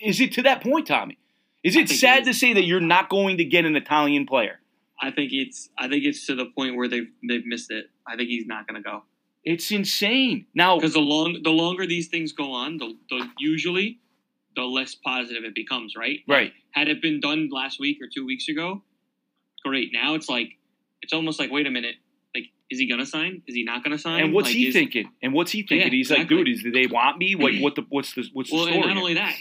Is 0.00 0.20
it 0.20 0.32
to 0.34 0.42
that 0.42 0.62
point, 0.62 0.86
Tommy? 0.86 1.18
Is 1.62 1.76
it 1.76 1.88
sad 1.88 2.22
it 2.22 2.24
to 2.26 2.34
say 2.34 2.54
that 2.54 2.64
you're 2.64 2.80
not 2.80 3.10
going 3.10 3.36
to 3.36 3.44
get 3.44 3.64
an 3.64 3.76
Italian 3.76 4.26
player? 4.26 4.60
I 5.00 5.10
think 5.10 5.32
it's 5.32 5.68
I 5.78 5.88
think 5.88 6.04
it's 6.04 6.26
to 6.26 6.34
the 6.34 6.46
point 6.46 6.76
where 6.76 6.88
they've 6.88 7.08
they've 7.26 7.44
missed 7.44 7.70
it. 7.70 7.86
I 8.06 8.16
think 8.16 8.28
he's 8.28 8.46
not 8.46 8.66
going 8.66 8.82
to 8.82 8.88
go 8.88 9.02
It's 9.44 9.70
insane. 9.70 10.46
Now, 10.54 10.76
because 10.76 10.94
the 10.94 11.00
long 11.00 11.40
the 11.42 11.50
longer 11.50 11.86
these 11.86 12.08
things 12.08 12.32
go 12.32 12.52
on, 12.52 12.78
the, 12.78 12.96
the 13.08 13.28
usually 13.38 13.98
the 14.56 14.62
less 14.62 14.94
positive 14.94 15.44
it 15.44 15.54
becomes. 15.54 15.94
Right. 15.96 16.20
right. 16.28 16.52
Had 16.72 16.88
it 16.88 17.00
been 17.00 17.20
done 17.20 17.48
last 17.50 17.80
week 17.80 17.98
or 18.02 18.08
two 18.12 18.26
weeks 18.26 18.48
ago, 18.48 18.82
great. 19.64 19.90
Now 19.92 20.14
it's 20.14 20.28
like 20.28 20.58
it's 21.02 21.12
almost 21.12 21.38
like 21.38 21.50
wait 21.50 21.66
a 21.66 21.70
minute. 21.70 21.96
Like, 22.34 22.44
is 22.70 22.78
he 22.78 22.88
gonna 22.88 23.06
sign? 23.06 23.42
Is 23.46 23.54
he 23.54 23.64
not 23.64 23.82
gonna 23.82 23.98
sign? 23.98 24.22
And 24.24 24.32
what's 24.32 24.48
Like, 24.48 24.56
he 24.56 24.68
is- 24.68 24.74
thinking? 24.74 25.10
And 25.22 25.32
what's 25.32 25.50
he 25.52 25.62
thinking? 25.62 25.88
Yeah, 25.88 25.96
He's 25.96 26.10
like, 26.10 26.28
dude, 26.28 26.48
is 26.48 26.62
do 26.62 26.70
they 26.70 26.86
want 26.86 27.18
me? 27.18 27.34
Like, 27.34 27.58
what 27.60 27.74
the 27.74 27.84
what's 27.88 28.12
the 28.14 28.28
what's 28.32 28.50
the 28.50 28.56
story? 28.58 28.72
and 28.74 28.86
not 28.86 28.96
only 28.96 29.14
that, 29.14 29.34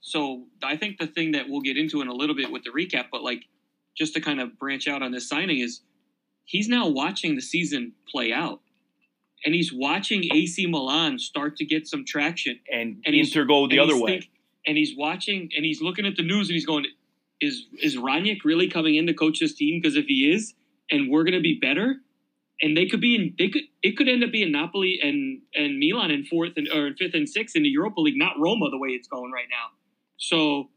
so 0.00 0.46
I 0.62 0.76
think 0.76 0.98
the 0.98 1.06
thing 1.06 1.32
that 1.32 1.48
we'll 1.48 1.60
get 1.62 1.76
into 1.76 2.00
in 2.00 2.08
a 2.08 2.14
little 2.14 2.36
bit 2.36 2.50
with 2.52 2.62
the 2.64 2.70
recap, 2.70 3.06
but 3.10 3.22
like 3.22 3.44
just 3.96 4.14
to 4.14 4.20
kind 4.20 4.40
of 4.40 4.58
branch 4.58 4.86
out 4.86 5.02
on 5.02 5.10
this 5.10 5.28
signing 5.28 5.58
is 5.58 5.80
he's 6.44 6.68
now 6.68 6.86
watching 6.88 7.34
the 7.34 7.40
season 7.42 7.92
play 8.08 8.32
out. 8.32 8.60
And 9.44 9.54
he's 9.54 9.72
watching 9.72 10.24
AC 10.32 10.66
Milan 10.66 11.18
start 11.18 11.56
to 11.58 11.64
get 11.64 11.86
some 11.86 12.04
traction. 12.04 12.58
and, 12.72 13.02
and 13.04 13.14
Inter 13.14 13.44
go 13.44 13.66
the 13.68 13.78
other 13.78 13.96
way. 14.00 14.12
think- 14.20 14.30
and 14.66 14.76
he's 14.76 14.96
watching 14.96 15.50
and 15.56 15.64
he's 15.64 15.80
looking 15.80 16.04
at 16.06 16.16
the 16.16 16.22
news 16.22 16.48
and 16.48 16.54
he's 16.54 16.66
going, 16.66 16.86
Is 17.40 17.66
is 17.82 17.96
Rangnick 17.96 18.44
really 18.44 18.68
coming 18.68 18.94
in 18.96 19.06
to 19.06 19.14
coach 19.14 19.40
this 19.40 19.54
team? 19.54 19.80
Because 19.80 19.96
if 19.96 20.06
he 20.06 20.30
is, 20.30 20.54
and 20.90 21.10
we're 21.10 21.22
gonna 21.24 21.40
be 21.40 21.58
better, 21.60 21.96
and 22.60 22.76
they 22.76 22.86
could 22.86 23.00
be 23.00 23.14
in 23.14 23.34
they 23.38 23.48
could 23.48 23.62
it 23.82 23.96
could 23.96 24.08
end 24.08 24.24
up 24.24 24.32
being 24.32 24.52
Napoli 24.52 24.98
and 25.02 25.42
and 25.54 25.78
Milan 25.78 26.10
in 26.10 26.24
fourth 26.24 26.52
and 26.56 26.68
or 26.74 26.86
in 26.86 26.94
fifth 26.94 27.14
and 27.14 27.28
sixth 27.28 27.56
in 27.56 27.62
the 27.62 27.68
Europa 27.68 28.00
League, 28.00 28.16
not 28.16 28.38
Roma 28.38 28.70
the 28.70 28.78
way 28.78 28.90
it's 28.90 29.08
going 29.08 29.32
right 29.32 29.48
now. 29.50 29.76
So 30.16 30.70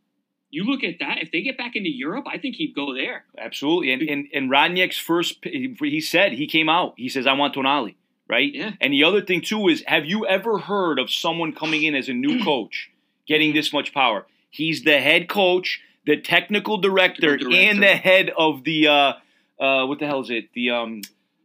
you 0.52 0.64
look 0.64 0.84
at 0.84 0.96
that. 1.00 1.20
If 1.22 1.32
they 1.32 1.42
get 1.42 1.58
back 1.58 1.76
into 1.76 1.90
Europe, 1.92 2.26
I 2.28 2.38
think 2.40 2.56
he'd 2.56 2.74
go 2.76 2.94
there. 2.94 3.26
Absolutely. 3.38 3.92
And 3.94 4.02
and 4.02 4.28
and 4.34 4.50
Rangnick's 4.52 4.98
first, 4.98 5.38
he 5.44 6.02
said 6.02 6.34
he 6.34 6.48
came 6.48 6.70
out. 6.70 6.94
He 6.98 7.08
says, 7.10 7.28
"I 7.28 7.34
want 7.34 7.56
Tonali." 7.56 7.96
Right. 8.28 8.54
Yeah. 8.54 8.72
And 8.80 8.94
the 8.94 9.04
other 9.04 9.22
thing 9.22 9.42
too 9.42 9.70
is, 9.70 9.84
have 9.88 10.06
you 10.06 10.26
ever 10.28 10.60
heard 10.60 11.00
of 11.00 11.10
someone 11.10 11.52
coming 11.54 11.82
in 11.84 11.96
as 11.96 12.10
a 12.10 12.14
new 12.14 12.44
coach 12.44 12.92
getting 13.28 13.54
this 13.54 13.74
much 13.74 13.92
power? 13.94 14.28
He's 14.52 14.84
the 14.84 15.00
head 15.00 15.30
coach, 15.30 15.82
the 16.06 16.18
technical 16.18 16.78
director, 16.78 17.32
Technical 17.38 17.52
director. 17.52 17.70
and 17.72 17.82
the 17.84 17.96
head 17.96 18.32
of 18.38 18.64
the 18.64 18.88
uh, 18.88 19.14
uh, 19.60 19.86
what 19.88 19.98
the 20.00 20.06
hell 20.06 20.22
is 20.22 20.30
it? 20.30 20.50
The 20.54 20.70
um, 20.72 21.02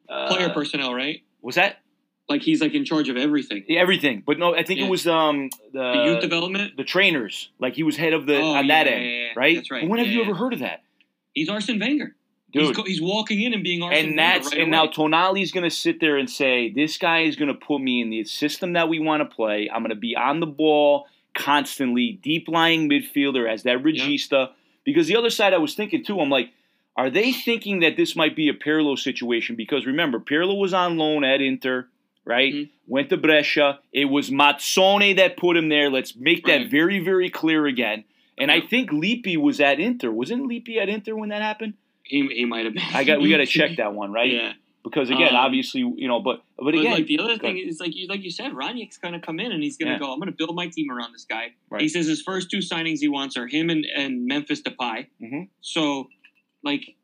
uh, 0.08 0.28
Player 0.28 0.50
personnel, 0.50 0.94
right? 0.94 1.22
Was 1.42 1.54
that 1.56 1.78
Like 2.28 2.42
he's 2.42 2.60
like 2.60 2.72
in 2.74 2.84
charge 2.84 3.08
of 3.08 3.16
everything. 3.16 3.64
everything? 3.68 4.22
But 4.26 4.38
no, 4.38 4.54
I 4.54 4.62
think 4.62 4.80
Yeah. 4.80 4.86
it 4.86 4.90
was 4.90 5.06
um 5.06 5.50
the 5.72 5.92
The 5.92 6.04
youth 6.06 6.20
development. 6.20 6.76
the 6.76 6.84
trainers. 6.84 7.50
Like 7.58 7.74
he 7.74 7.82
was 7.82 7.96
head 7.96 8.12
of 8.14 8.26
the 8.26 8.38
Oh, 8.38 8.52
on 8.54 8.66
yeah, 8.66 8.84
that 8.84 8.90
yeah, 8.90 8.96
end, 8.96 9.04
yeah, 9.04 9.10
yeah. 9.10 9.32
right? 9.36 9.56
That's 9.56 9.70
right. 9.70 9.82
But 9.82 9.90
when 9.90 9.98
have 9.98 10.08
Yeah, 10.08 10.14
you 10.14 10.20
yeah. 10.22 10.26
ever 10.28 10.34
heard 10.36 10.52
of 10.54 10.60
that, 10.60 10.82
He's 11.34 11.48
Arsene 11.48 11.78
Wenger. 11.80 12.14
dude? 12.52 12.76
He's, 12.76 12.86
he's 12.86 13.02
walking 13.02 13.40
in 13.42 13.52
and 13.52 13.62
being 13.64 13.82
Arsene 13.82 14.10
and 14.10 14.18
that's 14.18 14.46
right 14.52 14.60
and 14.60 14.72
away. 14.74 14.86
now 14.86 14.86
Tonali's 14.86 15.50
going 15.52 15.64
to 15.68 15.70
sit 15.74 15.98
there 16.00 16.16
and 16.16 16.30
say, 16.30 16.70
"This 16.70 16.96
guy 16.96 17.20
is 17.22 17.34
going 17.36 17.48
to 17.48 17.54
put 17.54 17.80
me 17.80 18.00
in 18.00 18.08
the 18.10 18.22
system 18.24 18.72
that 18.74 18.88
we 18.88 19.00
want 19.00 19.28
to 19.28 19.34
play. 19.34 19.68
I'm 19.72 19.80
going 19.82 19.90
to 19.90 19.96
be 19.96 20.14
on 20.16 20.38
the 20.40 20.46
ball 20.46 21.06
constantly, 21.36 22.18
deep 22.22 22.46
lying 22.48 22.88
midfielder 22.88 23.50
as 23.52 23.64
that 23.64 23.78
regista." 23.82 24.50
Because 24.84 25.06
the 25.08 25.16
other 25.16 25.30
side, 25.30 25.52
I 25.54 25.58
was 25.58 25.74
thinking 25.74 26.04
too. 26.04 26.20
I'm 26.20 26.30
like, 26.30 26.50
are 26.96 27.10
they 27.10 27.32
thinking 27.32 27.80
that 27.80 27.96
this 27.96 28.14
might 28.16 28.36
be 28.36 28.48
a 28.48 28.54
Pirlo 28.54 28.98
situation? 28.98 29.56
Because 29.56 29.86
remember, 29.86 30.18
Pirlo 30.20 30.58
was 30.58 30.72
on 30.74 30.96
loan 30.96 31.24
at 31.24 31.40
Inter, 31.40 31.88
right? 32.24 32.52
Mhm. 32.54 32.68
Went 32.86 33.08
to 33.10 33.16
Brescia. 33.16 33.80
It 33.92 34.06
was 34.06 34.30
Mazzone 34.30 35.16
that 35.16 35.36
put 35.36 35.56
him 35.56 35.68
there. 35.68 35.90
Let's 35.90 36.14
make 36.16 36.44
that 36.46 36.56
Right. 36.62 36.70
very, 36.70 36.98
very 37.00 37.30
clear 37.30 37.66
again. 37.66 38.04
And 38.36 38.50
I 38.50 38.60
think 38.60 38.90
Lippi 38.90 39.36
was 39.36 39.60
at 39.60 39.78
Inter. 39.80 40.10
Wasn't 40.10 40.46
Lippi 40.46 40.78
at 40.78 40.88
Inter 40.88 41.14
when 41.16 41.28
that 41.30 41.42
happened? 41.42 41.74
he, 42.06 42.26
he 42.28 42.44
might 42.44 42.66
have 42.66 42.74
been. 42.74 42.82
I 42.92 43.02
got 43.04 43.20
we 43.22 43.30
got 43.30 43.38
to 43.38 43.46
check 43.58 43.76
that 43.78 43.94
one, 43.94 44.12
right? 44.12 44.30
Yeah. 44.30 44.52
because 44.84 45.08
again, 45.08 45.30
Um, 45.30 45.36
obviously, 45.36 45.80
you 45.80 46.06
know, 46.06 46.20
but 46.20 46.42
but 46.58 46.64
But 46.66 46.74
again, 46.74 46.92
like 46.92 47.06
the 47.06 47.18
other 47.18 47.38
thing 47.38 47.56
is 47.56 47.80
like 47.80 47.96
you 47.96 48.06
like 48.08 48.22
you 48.22 48.30
said, 48.30 48.52
Rangnick's 48.52 48.98
gonna 48.98 49.18
come 49.20 49.40
in 49.40 49.50
and 49.52 49.62
he's 49.62 49.78
gonna 49.78 49.92
Yeah. 49.92 49.98
go. 50.00 50.12
I'm 50.12 50.18
gonna 50.18 50.32
build 50.32 50.54
my 50.54 50.66
team 50.68 50.90
around 50.90 51.12
this 51.14 51.24
guy. 51.24 51.52
Right. 51.70 51.80
He 51.80 51.88
says 51.88 52.06
his 52.06 52.20
first 52.20 52.50
two 52.50 52.58
signings 52.58 52.98
he 53.00 53.08
wants 53.08 53.38
are 53.38 53.46
him 53.46 53.70
and, 53.70 53.86
and 53.96 54.26
Memphis 54.26 54.60
Depay. 54.60 55.06
Mhm. 55.22 55.48
So, 55.62 56.10
like, 56.64 56.94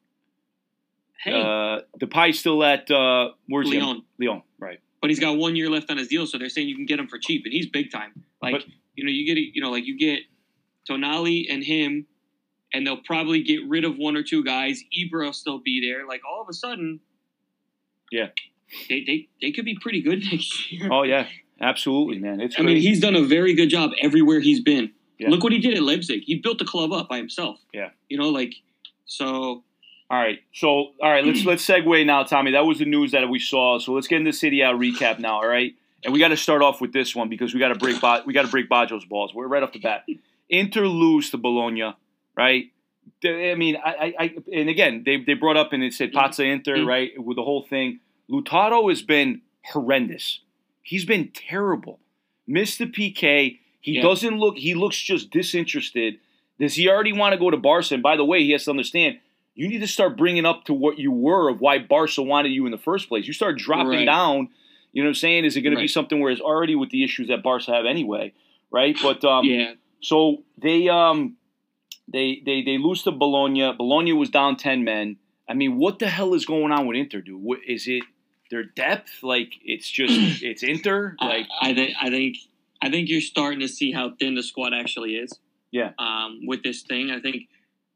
hey, 1.22 1.32
uh, 1.32 1.80
Depay's 1.98 2.38
still 2.38 2.62
at 2.64 2.90
uh, 2.90 3.30
where's 3.48 3.70
he? 3.70 3.80
Lyon, 3.80 4.02
Lyon, 4.18 4.42
right? 4.58 4.80
but 5.00 5.08
he's 5.10 5.20
got 5.20 5.38
one 5.38 5.56
year 5.56 5.70
left 5.70 5.90
on 5.90 5.96
his 5.96 6.08
deal, 6.08 6.26
so 6.26 6.36
they're 6.38 6.48
saying 6.50 6.68
you 6.68 6.76
can 6.76 6.84
get 6.86 6.98
him 6.98 7.08
for 7.08 7.18
cheap, 7.18 7.42
and 7.44 7.52
he's 7.54 7.66
big 7.66 7.90
time. 7.90 8.24
Like, 8.42 8.52
But- 8.54 8.64
you 8.96 9.04
know, 9.04 9.10
you 9.10 9.24
get 9.34 9.40
you 9.40 9.62
know, 9.62 9.70
like 9.70 9.86
you 9.86 9.96
get 9.98 10.20
Tonali 10.88 11.46
and 11.50 11.64
him, 11.64 12.06
and 12.74 12.86
they'll 12.86 12.98
probably 13.02 13.42
get 13.42 13.60
rid 13.66 13.84
of 13.84 13.96
one 13.96 14.16
or 14.16 14.22
two 14.22 14.44
guys. 14.44 14.82
Ibra 14.98 15.24
will 15.26 15.32
still 15.32 15.58
be 15.58 15.80
there. 15.80 16.06
Like 16.06 16.20
all 16.30 16.42
of 16.42 16.48
a 16.48 16.52
sudden, 16.52 17.00
Yeah. 18.10 18.28
they 18.88 19.04
they, 19.04 19.28
they 19.40 19.52
could 19.52 19.64
be 19.64 19.76
pretty 19.80 20.02
good 20.02 20.22
next 20.30 20.70
year. 20.72 20.88
Oh 20.92 21.02
yeah, 21.04 21.28
absolutely, 21.60 22.18
man. 22.18 22.40
It's 22.40 22.56
I 22.58 22.62
mean, 22.62 22.76
he's 22.76 23.00
done 23.00 23.14
a 23.16 23.22
very 23.22 23.54
good 23.54 23.68
job 23.70 23.92
everywhere 24.02 24.40
he's 24.40 24.60
been. 24.60 24.90
Yeah. 25.18 25.28
Look 25.30 25.42
what 25.42 25.52
he 25.52 25.58
did 25.60 25.74
at 25.76 25.82
Leipzig. 25.82 26.22
He 26.24 26.36
built 26.36 26.58
the 26.58 26.64
club 26.64 26.92
up 26.92 27.08
by 27.08 27.18
himself. 27.18 27.58
Yeah. 27.72 27.90
You 28.08 28.18
know, 28.18 28.28
like 28.30 28.54
so. 29.10 29.62
all 30.10 30.18
right. 30.18 30.38
So 30.52 30.68
all 30.68 31.10
right, 31.10 31.24
let's 31.24 31.44
let's 31.50 31.66
segue 31.66 32.06
now, 32.06 32.22
Tommy. 32.24 32.52
That 32.52 32.64
was 32.66 32.78
the 32.78 32.84
news 32.84 33.12
that 33.12 33.28
we 33.28 33.38
saw. 33.38 33.78
So 33.78 33.92
let's 33.92 34.06
get 34.06 34.16
into 34.18 34.32
City 34.32 34.62
out 34.62 34.78
recap 34.80 35.18
now. 35.18 35.36
All 35.42 35.46
right, 35.48 35.74
and 36.04 36.12
we 36.12 36.18
got 36.18 36.28
to 36.28 36.36
start 36.36 36.62
off 36.62 36.80
with 36.80 36.92
this 36.92 37.14
one 37.14 37.28
because 37.28 37.52
we 37.54 37.60
got 37.60 37.68
to 37.68 37.74
break 37.78 38.00
we 38.26 38.32
got 38.32 38.42
to 38.46 38.50
break 38.50 38.68
Baggio's 38.68 39.04
balls. 39.04 39.34
We're 39.34 39.46
right 39.48 39.62
off 39.62 39.72
the 39.72 39.80
bat. 39.80 40.04
Inter 40.48 40.86
lose 40.86 41.30
to 41.30 41.38
Bologna, 41.38 41.94
right? 42.36 42.64
I 43.24 43.54
mean, 43.56 43.76
I, 43.76 44.14
I, 44.18 44.34
and 44.52 44.68
again 44.68 45.02
they 45.04 45.18
they 45.18 45.34
brought 45.34 45.56
up 45.56 45.72
and 45.72 45.82
it 45.82 45.92
said 45.92 46.12
Pazza 46.12 46.44
Inter, 46.50 46.76
Mhm. 46.78 46.86
right? 46.86 47.10
With 47.22 47.36
the 47.36 47.42
whole 47.44 47.62
thing, 47.62 48.00
Lautaro 48.30 48.88
has 48.88 49.02
been 49.02 49.42
horrendous. 49.64 50.40
He's 50.82 51.04
been 51.04 51.28
terrible. 51.34 52.00
Missed 52.46 52.78
the 52.78 52.86
PK. 52.86 53.58
He 53.80 53.92
Yeah. 53.92 54.02
doesn't 54.02 54.38
look. 54.38 54.56
He 54.58 54.74
looks 54.74 54.98
just 55.00 55.30
disinterested. 55.30 56.18
Does 56.60 56.74
he 56.74 56.88
already 56.88 57.12
want 57.12 57.32
to 57.32 57.38
go 57.38 57.50
to 57.50 57.56
Barca? 57.56 57.94
And 57.94 58.02
by 58.02 58.16
the 58.16 58.24
way, 58.24 58.44
he 58.44 58.50
has 58.52 58.64
to 58.64 58.70
understand. 58.70 59.18
You 59.54 59.66
need 59.68 59.80
to 59.80 59.86
start 59.88 60.16
bringing 60.16 60.44
up 60.46 60.64
to 60.66 60.74
what 60.74 60.98
you 60.98 61.10
were 61.10 61.48
of 61.48 61.60
why 61.60 61.78
Barca 61.78 62.22
wanted 62.22 62.50
you 62.50 62.66
in 62.66 62.70
the 62.70 62.78
first 62.78 63.08
place. 63.08 63.26
You 63.26 63.32
start 63.32 63.58
dropping 63.58 63.88
Right. 63.88 64.04
down. 64.04 64.50
You 64.92 65.02
know 65.02 65.08
what 65.08 65.10
I'm 65.10 65.14
saying? 65.16 65.44
Is 65.44 65.56
it 65.56 65.62
going 65.62 65.74
to 65.74 65.80
be 65.80 65.88
something 65.88 66.20
where 66.20 66.30
it's 66.30 66.40
already 66.40 66.74
with 66.76 66.90
the 66.90 67.02
issues 67.02 67.28
that 67.28 67.42
Barca 67.42 67.72
have 67.72 67.86
anyway, 67.86 68.32
right? 68.70 68.96
But 69.02 69.24
um, 69.24 69.44
yeah. 69.44 69.74
so 70.02 70.42
they 70.58 70.88
um 70.88 71.36
they 72.12 72.42
they 72.44 72.62
they 72.62 72.76
lose 72.78 73.02
to 73.04 73.12
Bologna. 73.12 73.72
Bologna 73.76 74.12
was 74.12 74.30
down 74.30 74.56
ten 74.56 74.84
men. 74.84 75.16
I 75.48 75.54
mean, 75.54 75.78
what 75.78 75.98
the 75.98 76.08
hell 76.08 76.34
is 76.34 76.44
going 76.44 76.72
on 76.72 76.86
with 76.86 76.96
Inter, 76.96 77.20
dude? 77.20 77.40
What, 77.42 77.60
is 77.66 77.86
it 77.86 78.02
their 78.50 78.64
depth? 78.64 79.22
Like 79.22 79.54
it's 79.64 79.88
just 79.88 80.14
it's 80.42 80.62
Inter. 80.62 81.16
Like 81.20 81.46
I, 81.60 81.70
I 81.70 81.74
think 81.74 81.94
I 82.02 82.10
think 82.10 82.36
I 82.82 82.90
think 82.90 83.08
you're 83.08 83.20
starting 83.20 83.60
to 83.60 83.68
see 83.68 83.92
how 83.92 84.10
thin 84.18 84.34
the 84.34 84.42
squad 84.42 84.72
actually 84.74 85.16
is. 85.16 85.32
Yeah. 85.72 85.92
Um, 85.98 86.40
with 86.46 86.62
this 86.62 86.82
thing, 86.82 87.10
I 87.10 87.20
think 87.20 87.44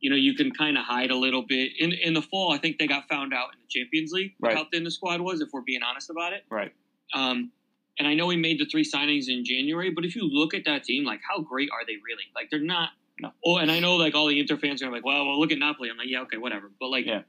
you 0.01 0.11
know 0.11 0.17
you 0.17 0.35
can 0.35 0.51
kind 0.53 0.77
of 0.79 0.85
hide 0.85 1.11
a 1.11 1.17
little 1.17 1.43
bit 1.43 1.73
in 1.79 1.93
in 1.93 2.15
the 2.15 2.23
fall. 2.23 2.53
I 2.53 2.59
think 2.59 2.79
they 2.79 2.87
got 2.87 3.09
found 3.09 3.33
out 3.35 3.49
in 3.55 3.61
the 3.63 3.69
Champions 3.69 4.13
League 4.13 4.35
Right. 4.41 4.57
how 4.57 4.65
thin 4.73 4.85
the 4.85 4.91
squad 4.91 5.21
was. 5.21 5.41
If 5.41 5.49
we're 5.53 5.63
being 5.63 5.83
honest 5.83 6.11
about 6.11 6.33
it. 6.33 6.45
right, 6.51 6.73
Um, 7.15 7.51
and 7.99 8.09
I 8.09 8.15
know 8.15 8.27
we 8.27 8.37
made 8.37 8.59
the 8.59 8.67
three 8.67 8.85
signings 8.85 9.29
in 9.29 9.45
January, 9.45 9.91
but 9.91 10.05
if 10.05 10.15
you 10.17 10.23
look 10.29 10.53
at 10.55 10.65
that 10.67 10.85
team, 10.85 11.05
like 11.05 11.21
how 11.29 11.41
great 11.41 11.71
are 11.73 11.85
they 11.87 11.95
really? 12.05 12.25
Like 12.35 12.51
they're 12.51 12.61
not. 12.61 12.91
No. 13.21 13.33
Oh, 13.47 13.57
and 13.59 13.71
I 13.71 13.79
know 13.79 13.95
like 13.97 14.15
all 14.17 14.27
the 14.27 14.39
Inter 14.41 14.57
fans 14.57 14.83
are 14.83 14.91
like, 14.91 15.05
well, 15.05 15.25
well, 15.27 15.39
look 15.39 15.53
at 15.53 15.59
Napoli. 15.59 15.89
I'm 15.91 15.97
like, 15.97 16.09
yeah, 16.09 16.23
okay, 16.23 16.37
whatever. 16.37 16.73
But 16.81 16.89
like, 16.89 17.07
Yeah. 17.07 17.23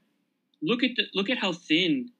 look 0.60 0.82
at 0.82 0.90
the 0.96 1.04
look 1.14 1.30
at 1.30 1.38
how 1.38 1.52
thin. 1.52 2.10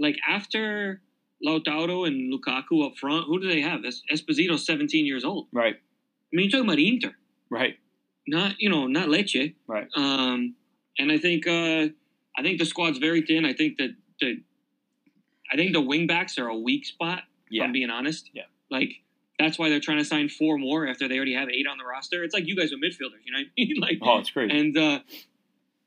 Like 0.00 0.18
after 0.28 1.00
Lautaro 1.46 2.06
and 2.06 2.32
Lukaku 2.32 2.84
up 2.84 2.98
front, 2.98 3.26
who 3.26 3.40
do 3.40 3.48
they 3.48 3.60
have? 3.60 3.84
Es- 3.84 4.02
Esposito's 4.12 4.66
17 4.66 5.06
years 5.06 5.24
old. 5.24 5.46
right, 5.52 5.76
I 5.76 5.78
mean, 6.32 6.50
you're 6.50 6.50
talking 6.50 6.66
about 6.68 6.80
Inter, 6.80 7.14
right, 7.54 7.78
not 8.26 8.56
you 8.58 8.68
know, 8.70 8.86
not 8.86 9.08
Lecce. 9.08 9.54
Right. 9.66 9.88
Um, 9.96 10.54
and 10.98 11.10
I 11.12 11.18
think 11.18 11.46
uh, 11.46 11.88
I 12.38 12.42
think 12.42 12.58
the 12.58 12.64
squad's 12.66 12.98
very 12.98 13.22
thin. 13.22 13.44
I 13.44 13.52
think 13.52 13.78
that 13.78 13.90
the 14.20 14.42
I 15.52 15.56
think 15.56 15.72
the 15.72 15.80
wing 15.80 16.06
backs 16.06 16.38
are 16.38 16.48
a 16.48 16.56
weak 16.56 16.84
spot. 16.86 17.22
If 17.50 17.62
I'm 17.62 17.72
being 17.72 17.90
honest. 17.90 18.30
Yeah. 18.34 18.42
Like 18.70 18.90
that's 19.38 19.58
why 19.58 19.68
they're 19.68 19.80
trying 19.80 19.98
to 19.98 20.04
sign 20.04 20.28
four 20.28 20.58
more 20.58 20.86
after 20.88 21.06
they 21.08 21.16
already 21.16 21.34
have 21.34 21.48
eight 21.48 21.66
on 21.70 21.78
the 21.78 21.84
roster. 21.84 22.24
It's 22.24 22.34
like 22.34 22.46
you 22.46 22.56
guys 22.56 22.72
are 22.72 22.76
midfielders, 22.76 23.22
you 23.24 23.32
know 23.32 23.38
what 23.38 23.46
I 23.46 23.50
mean? 23.58 23.76
like 23.80 23.98
oh, 24.02 24.18
it's 24.18 24.30
crazy. 24.30 24.56
and 24.58 24.76
uh 24.76 24.98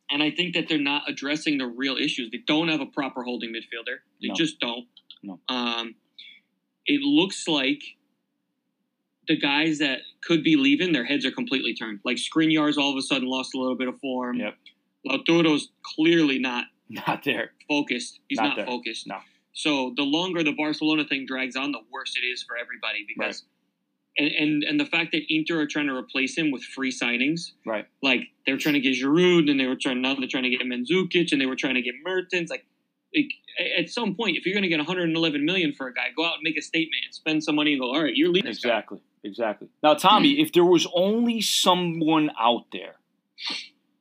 and 0.10 0.24
I 0.24 0.32
think 0.32 0.54
that 0.56 0.70
they're 0.70 0.78
not 0.80 1.04
addressing 1.10 1.58
the 1.58 1.66
real 1.68 1.98
issues. 1.98 2.30
They 2.32 2.42
don't 2.48 2.70
have 2.70 2.80
a 2.80 2.86
proper 2.86 3.24
holding 3.24 3.50
midfielder. 3.52 3.98
They 4.22 4.30
No. 4.30 4.36
just 4.36 4.60
don't. 4.60 4.86
No. 5.24 5.40
Um 5.50 5.96
it 6.86 7.02
looks 7.02 7.48
like 7.48 7.82
the 9.28 9.38
guys 9.38 9.80
that 9.80 10.00
could 10.28 10.44
be 10.44 10.56
leaving, 10.58 10.92
their 10.92 11.06
heads 11.06 11.26
are 11.26 11.32
completely 11.32 11.74
turned. 11.74 12.00
Like 12.04 12.18
Skriniar's 12.18 12.78
all 12.78 12.92
of 12.92 12.98
a 12.98 13.02
sudden 13.02 13.28
lost 13.28 13.56
a 13.56 13.58
little 13.60 13.78
bit 13.78 13.88
of 13.88 13.98
form. 14.00 14.38
Yep. 14.40 14.56
Lautaro's 15.08 15.70
clearly 15.96 16.38
not 16.40 16.66
Not 16.90 17.24
there. 17.24 17.52
focused. 17.68 18.20
He's 18.28 18.38
Not 18.40 18.58
not, 18.58 18.68
focused. 18.68 19.08
No. 19.08 19.18
So 19.54 19.94
the 19.96 20.04
longer 20.04 20.44
the 20.44 20.52
Barcelona 20.54 21.06
thing 21.06 21.26
drags 21.26 21.56
on, 21.56 21.72
the 21.72 21.80
worse 21.92 22.14
it 22.22 22.26
is 22.26 22.44
for 22.44 22.58
everybody 22.58 23.06
because 23.08 23.44
and, 24.20 24.28
and 24.42 24.64
and 24.64 24.80
the 24.80 24.86
fact 24.86 25.12
that 25.14 25.22
Inter 25.30 25.62
are 25.62 25.68
trying 25.68 25.88
to 25.88 25.96
replace 25.96 26.38
him 26.38 26.52
with 26.52 26.64
free 26.64 26.92
signings, 26.92 27.52
Right. 27.66 27.86
Like 28.04 28.22
they 28.46 28.52
were 28.52 28.58
trying 28.60 28.74
to 28.76 28.80
get 28.82 28.96
Giroud, 28.96 29.50
and 29.50 29.60
they 29.60 29.66
were 29.68 29.76
trying 29.76 30.02
now 30.02 30.16
they're 30.16 30.28
trying 30.28 30.44
to 30.44 30.50
get 30.50 30.62
Mandzukic, 30.62 31.32
and 31.32 31.40
they 31.42 31.46
were 31.46 31.56
trying 31.56 31.76
to 31.76 31.82
get 31.82 31.96
Mertens. 32.04 32.50
Like, 32.50 32.66
like 33.16 33.30
at 33.80 33.90
some 33.90 34.16
point, 34.16 34.38
if 34.38 34.46
you're 34.46 34.54
going 34.54 34.64
to 34.64 34.70
get 34.70 34.78
111 34.80 35.46
million 35.46 35.72
for 35.74 35.88
a 35.88 35.94
guy, 35.94 36.08
go 36.16 36.26
out 36.26 36.34
and 36.36 36.44
make 36.44 36.58
a 36.58 36.62
statement 36.62 37.02
and 37.06 37.14
spend 37.14 37.44
some 37.44 37.56
money 37.56 37.74
and 37.74 37.82
go, 37.82 37.88
all 37.94 38.04
right, 38.04 38.16
you're 38.16 38.30
leaving. 38.30 38.50
this 38.52 38.60
guy." 38.60 38.70
Exactly. 38.70 39.00
Exactly. 39.24 39.68
Now, 39.84 39.96
Tommy, 39.96 40.40
if 40.40 40.54
there 40.54 40.66
was 40.66 40.88
only 40.94 41.42
someone 41.42 42.32
out 42.40 42.66
there, 42.72 42.96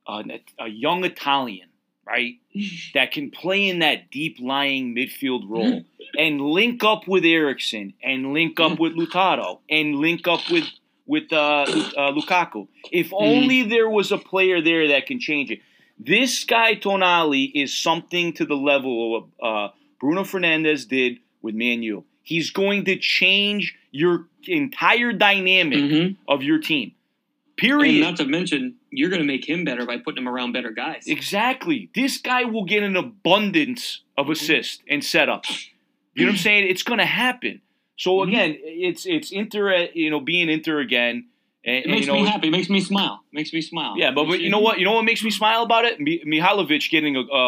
uh, 0.07 0.23
a 0.59 0.67
young 0.67 1.03
Italian, 1.03 1.69
right, 2.05 2.35
that 2.93 3.11
can 3.11 3.31
play 3.31 3.67
in 3.67 3.79
that 3.79 4.09
deep 4.11 4.37
lying 4.39 4.95
midfield 4.95 5.41
role 5.49 5.83
and 6.17 6.41
link 6.41 6.83
up 6.83 7.07
with 7.07 7.25
Eriksen 7.25 7.93
and 8.03 8.33
link 8.33 8.59
up 8.59 8.79
with 8.79 8.93
Lautaro 8.93 9.59
and 9.69 9.95
link 9.95 10.27
up 10.27 10.41
with 10.49 10.65
with 11.05 11.31
uh, 11.31 11.61
uh, 11.63 12.11
Lukaku. 12.11 12.67
If 12.91 13.13
only 13.13 13.63
there 13.63 13.89
was 13.89 14.11
a 14.11 14.17
player 14.17 14.61
there 14.61 14.89
that 14.89 15.05
can 15.05 15.21
change 15.21 15.49
it. 15.51 15.61
This 15.97 16.43
guy 16.43 16.75
Tonali 16.75 17.49
is 17.55 17.75
something 17.75 18.33
to 18.33 18.45
the 18.45 18.55
level 18.55 19.15
of 19.15 19.23
uh, 19.41 19.73
Bruno 19.99 20.23
Fernandes 20.23 20.87
did 20.87 21.19
with 21.41 21.55
Man 21.55 21.81
U. 21.81 22.03
He's 22.21 22.51
going 22.51 22.83
to 22.85 22.97
change 22.97 23.75
your 23.97 24.27
entire 24.47 25.11
dynamic 25.13 25.79
Mhm. 25.79 26.15
of 26.27 26.43
your 26.43 26.59
team. 26.59 26.91
And 26.91 27.57
Period. 27.57 28.01
not 28.01 28.17
to 28.17 28.25
mention, 28.25 28.75
you're 28.91 29.09
going 29.09 29.21
to 29.21 29.25
make 29.27 29.45
him 29.49 29.65
better 29.65 29.85
by 29.85 29.97
putting 29.97 30.19
him 30.23 30.29
around 30.29 30.51
better 30.51 30.71
guys. 30.71 31.07
Exactly. 31.07 31.89
This 31.95 32.17
guy 32.19 32.43
will 32.43 32.65
get 32.65 32.83
an 32.83 32.95
abundance 32.95 34.01
of 34.17 34.29
assists 34.29 34.81
and 34.87 35.01
setups. 35.01 35.69
You 36.15 36.25
know 36.25 36.29
what 36.31 36.33
I'm 36.33 36.37
saying? 36.37 36.67
It's 36.69 36.83
going 36.83 36.99
to 36.99 37.05
happen. 37.05 37.61
So 37.97 38.17
Mhm. 38.19 38.27
again, 38.27 38.57
it's 38.63 39.05
it's 39.07 39.31
Inter, 39.31 39.87
you 39.95 40.09
know, 40.11 40.19
being 40.19 40.49
Inter 40.49 40.79
again. 40.79 41.25
And, 41.65 41.75
It 41.77 41.83
and, 41.85 41.91
makes 41.91 42.05
you 42.07 42.13
know, 42.13 42.21
me 42.21 42.27
happy. 42.29 42.47
It 42.47 42.51
makes 42.51 42.69
me 42.69 42.79
smile. 42.79 43.23
It 43.31 43.35
makes 43.35 43.51
me 43.53 43.61
smile. 43.61 43.95
Yeah, 43.97 44.11
but, 44.11 44.25
but 44.27 44.39
you 44.39 44.49
know 44.49 44.59
what? 44.59 44.77
You 44.79 44.85
know 44.85 44.93
what 44.93 45.03
makes 45.11 45.23
me 45.23 45.31
smile 45.31 45.63
about 45.63 45.83
it? 45.85 45.99
Mi- 45.99 46.23
Mihailovic 46.25 46.89
getting 46.91 47.15
a 47.17 47.21
a, 47.21 47.43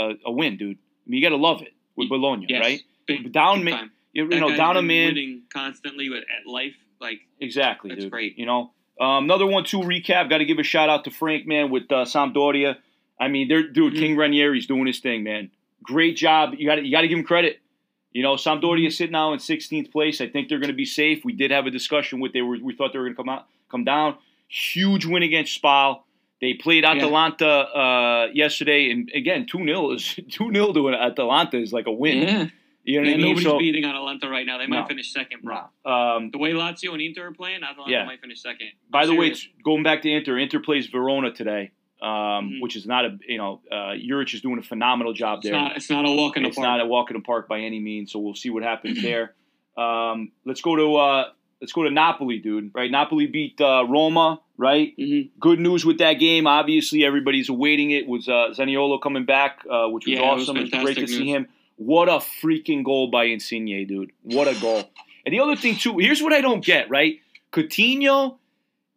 a, 0.00 0.14
a 0.26 0.32
win, 0.32 0.56
dude. 0.56 0.78
I 0.78 1.10
mean, 1.10 1.18
you 1.20 1.22
got 1.28 1.34
to 1.36 1.42
love 1.48 1.60
it 1.62 1.74
with 1.96 2.08
Bologna, 2.08 2.46
Yes. 2.48 2.60
right? 2.64 2.80
Big, 3.06 3.32
Down, 3.32 3.64
big. 3.64 3.74
You, 4.12 4.26
know, 4.28 4.54
down 4.56 4.76
a 4.76 4.82
man. 4.82 5.08
winning 5.08 5.42
constantly 5.52 6.08
with, 6.10 6.24
at 6.24 6.50
life. 6.50 6.74
Like 7.00 7.20
Exactly, 7.40 7.90
That's 7.90 8.02
dude. 8.02 8.10
great. 8.10 8.38
You 8.38 8.46
know, 8.46 8.72
um, 9.00 9.24
another 9.24 9.46
one 9.46 9.64
too. 9.64 9.78
Recap. 9.80 10.28
Got 10.28 10.38
to 10.38 10.44
give 10.44 10.58
a 10.58 10.62
shout 10.62 10.88
out 10.90 11.04
to 11.04 11.10
Frank, 11.10 11.46
man, 11.46 11.70
with 11.70 11.84
uh, 11.90 12.04
Sampdoria. 12.04 12.76
I 13.18 13.28
mean, 13.28 13.48
they're 13.48 13.66
dude. 13.66 13.94
Mhm. 13.94 13.98
King 13.98 14.16
Ranieri's 14.16 14.66
doing 14.66 14.86
his 14.86 14.98
thing, 15.00 15.22
man. 15.24 15.50
Great 15.82 16.16
job. 16.16 16.54
You 16.58 16.66
got 16.66 16.74
to 16.76 16.84
you 16.84 16.90
got 16.90 17.00
to 17.02 17.08
give 17.08 17.18
him 17.18 17.24
credit. 17.24 17.58
You 18.12 18.22
know, 18.22 18.34
Sampdoria 18.34 18.88
is 18.88 18.96
sitting 18.98 19.12
now 19.12 19.32
in 19.32 19.38
16th 19.38 19.92
place. 19.92 20.20
I 20.20 20.28
think 20.28 20.48
they're 20.48 20.58
going 20.58 20.68
to 20.68 20.74
be 20.76 20.84
safe. 20.84 21.24
We 21.24 21.32
did 21.32 21.52
have 21.52 21.66
a 21.66 21.70
discussion 21.70 22.18
with 22.20 22.32
they 22.32 22.42
were 22.42 22.58
we 22.60 22.74
thought 22.74 22.92
they 22.92 22.98
were 22.98 23.04
going 23.06 23.14
to 23.14 23.22
come 23.22 23.28
out 23.28 23.46
come 23.70 23.84
down. 23.84 24.16
Huge 24.48 25.06
win 25.06 25.22
against 25.22 25.54
Spal. 25.54 26.04
They 26.40 26.54
played 26.54 26.84
Yeah. 26.84 26.92
Atalanta 26.92 27.46
uh, 27.48 28.26
yesterday, 28.34 28.90
and 28.90 29.10
again, 29.14 29.46
two 29.46 29.58
0 29.64 29.92
is 29.92 30.14
two 30.30 30.50
0 30.52 30.72
to 30.72 30.90
Atalanta 30.94 31.56
is 31.58 31.72
like 31.72 31.86
a 31.86 31.92
win. 31.92 32.18
yeah, 32.28 32.46
You 32.84 32.94
know 32.96 33.00
what 33.02 33.08
yeah 33.08 33.14
I 33.14 33.16
mean? 33.18 33.26
nobody's 33.28 33.44
So, 33.44 33.58
beating 33.58 33.84
Atalanta 33.84 34.28
right 34.28 34.46
now. 34.46 34.58
They 34.58 34.66
might 34.66 34.80
No. 34.80 34.86
finish 34.86 35.12
second, 35.12 35.42
bro. 35.42 35.58
um, 35.84 36.30
The 36.30 36.38
way 36.38 36.52
Lazio 36.52 36.92
and 36.92 37.02
Inter 37.02 37.28
are 37.28 37.32
playing, 37.32 37.62
Atalanta 37.62 37.90
Yeah. 37.92 38.04
might 38.06 38.20
finish 38.20 38.40
second. 38.40 38.68
By 38.90 39.06
the 39.06 39.12
way, 39.12 39.26
Serious. 39.26 39.44
it's 39.54 39.62
going 39.62 39.82
back 39.82 40.02
to 40.02 40.10
Inter. 40.10 40.38
Inter 40.38 40.60
plays 40.60 40.86
Verona 40.86 41.30
today, 41.30 41.72
um, 42.00 42.08
Mhm. 42.08 42.60
which 42.62 42.76
is 42.76 42.86
not 42.86 43.04
a 43.04 43.18
you 43.28 43.36
know 43.38 43.60
uh, 43.70 43.92
Juric 43.92 44.32
is 44.32 44.40
doing 44.40 44.58
a 44.58 44.62
phenomenal 44.62 45.12
job 45.12 45.38
it's 45.40 45.50
there. 45.50 45.60
not 45.60 45.76
it's 45.76 45.90
not 45.90 46.06
a 46.08 46.10
walk 46.10 46.36
in 46.38 46.42
the 46.42 46.48
it's 46.48 46.56
park. 46.56 46.64
It's 46.64 46.70
not 46.70 46.80
a 46.80 46.86
walk 46.86 47.10
in 47.10 47.16
the 47.16 47.22
park 47.22 47.48
by 47.48 47.60
any 47.60 47.80
means. 47.80 48.10
So 48.12 48.18
we'll 48.18 48.34
see 48.34 48.48
what 48.50 48.62
happens 48.62 49.02
there. 49.02 49.34
Um, 49.76 50.32
let's 50.46 50.60
go 50.62 50.74
to 50.76 50.96
uh, 50.96 51.24
let's 51.60 51.72
go 51.72 51.82
to 51.84 51.90
Napoli, 51.90 52.38
dude. 52.38 52.70
Right, 52.74 52.90
Napoli 52.90 53.26
beat 53.26 53.60
uh, 53.60 53.84
Roma. 53.88 54.40
Right, 54.56 54.94
Mhm. 54.98 55.30
good 55.38 55.58
news 55.58 55.86
with 55.86 55.98
that 55.98 56.14
game. 56.14 56.46
Obviously, 56.46 57.02
everybody's 57.04 57.48
awaiting 57.48 57.92
it. 57.92 58.06
Was 58.06 58.28
uh, 58.28 58.52
Zaniolo 58.52 59.00
coming 59.00 59.24
back, 59.24 59.60
uh, 59.70 59.88
which 59.88 60.04
was 60.06 60.12
Yeah, 60.12 60.30
it 60.30 60.34
was 60.34 60.42
awesome. 60.42 60.56
It 60.58 60.60
was, 60.62 60.70
great 60.70 60.80
to 60.80 60.86
fantastic 60.96 61.08
see 61.08 61.26
him. 61.30 61.48
What 61.82 62.10
a 62.10 62.18
freaking 62.18 62.84
goal 62.84 63.10
by 63.10 63.24
Insigne, 63.24 63.86
dude! 63.86 64.12
What 64.22 64.46
a 64.48 64.60
goal! 64.60 64.84
And 65.24 65.32
the 65.32 65.40
other 65.40 65.56
thing 65.56 65.76
too, 65.76 65.96
here's 65.96 66.22
what 66.22 66.34
I 66.34 66.42
don't 66.42 66.62
get. 66.62 66.90
Right, 66.90 67.20
Coutinho, 67.52 68.36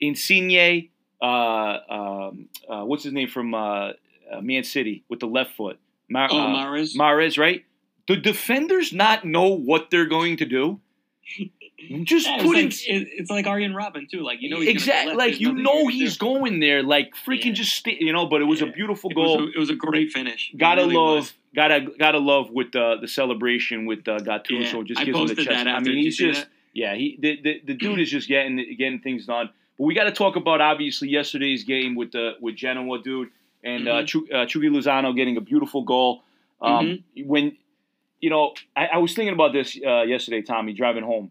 Insigne, 0.01 0.89
uh, 1.21 1.25
um, 1.25 2.49
uh, 2.69 2.83
what's 2.83 3.05
his 3.05 3.13
name 3.13 3.29
from 3.29 3.53
uh, 3.53 3.91
uh, 4.29 4.41
Man 4.41 4.65
City 4.65 5.05
with 5.07 5.21
the 5.21 5.27
left 5.27 5.55
foot, 5.55 5.79
Mar- 6.09 6.27
Oh, 6.29 6.37
uh, 6.37 6.47
Mahrez. 6.47 6.93
Mahrez, 6.97 7.37
right? 7.37 7.63
The 8.09 8.17
defenders 8.17 8.91
not 8.91 9.23
know 9.23 9.47
what 9.47 9.89
they're 9.89 10.05
going 10.09 10.35
to 10.37 10.45
do. 10.45 10.81
Just 12.03 12.27
Yeah, 12.27 12.35
it's, 12.35 12.43
putting 12.43 12.65
like, 12.65 12.87
it- 12.87 13.07
it's 13.17 13.29
like 13.31 13.47
Arjen 13.47 13.73
Robben 13.73 14.09
too. 14.09 14.21
Like 14.21 14.41
you 14.41 14.49
know, 14.49 14.57
he's 14.59 14.65
gonna 14.67 14.71
exactly 14.71 15.15
like 15.15 15.39
you 15.39 15.53
know 15.53 15.87
he's 15.87 16.17
do. 16.17 16.25
going 16.25 16.59
there, 16.59 16.83
like 16.83 17.13
freaking 17.25 17.45
Yeah. 17.45 17.51
just 17.53 17.75
stay, 17.75 17.97
you 17.99 18.13
know. 18.13 18.25
But 18.25 18.41
it 18.41 18.45
was 18.45 18.61
a 18.61 18.65
Yeah. 18.65 18.71
beautiful 18.71 19.09
It 19.11 19.17
was, 19.17 19.27
goal. 19.37 19.43
a, 19.43 19.47
it 19.49 19.57
was 19.57 19.69
a 19.69 19.75
great 19.75 20.11
finish. 20.11 20.51
Gotta 20.57 20.81
really 20.83 20.95
love, 20.95 21.15
was. 21.15 21.33
gotta 21.55 21.81
gotta 21.99 22.19
love 22.19 22.49
with 22.51 22.71
the 22.71 22.97
the 23.01 23.07
celebration 23.07 23.85
with 23.85 24.07
uh, 24.07 24.17
Gattuso. 24.19 24.85
Just 24.85 25.01
I 25.01 25.05
gives 25.05 25.19
him 25.19 25.27
the 25.27 25.35
chest. 25.35 25.49
that 25.49 25.67
I 25.67 25.79
mean, 25.79 25.97
he's 25.97 26.17
just 26.17 26.41
that? 26.41 26.49
yeah. 26.73 26.95
He 26.95 27.17
the, 27.19 27.39
the 27.41 27.61
the 27.65 27.73
dude 27.73 27.99
is 27.99 28.09
just 28.17 28.27
getting 28.27 28.57
getting 28.77 28.99
things 28.99 29.25
done. 29.25 29.49
But 29.77 29.85
we 29.85 29.93
got 29.95 30.03
to 30.03 30.11
talk 30.11 30.35
about 30.35 30.61
obviously 30.61 31.09
yesterday's 31.09 31.63
game 31.63 31.95
with 31.95 32.11
the 32.11 32.33
with 32.39 32.55
Genoa, 32.55 33.01
dude, 33.01 33.29
and 33.63 33.87
uh, 33.87 34.01
Mhm. 34.03 34.07
Chu, 34.07 34.27
uh, 34.31 34.45
Chucky 34.45 34.69
Lozano 34.69 35.15
getting 35.15 35.37
a 35.37 35.41
beautiful 35.41 35.81
goal. 35.83 36.23
Um, 36.61 36.85
Mm-hmm. 37.17 37.27
When 37.27 37.57
you 38.21 38.29
know, 38.29 38.53
I, 38.75 38.85
I 38.93 38.97
was 38.99 39.13
thinking 39.13 39.33
about 39.33 39.51
this 39.51 39.77
uh, 39.85 40.03
yesterday, 40.03 40.41
Tommy, 40.41 40.71
driving 40.71 41.03
home, 41.03 41.29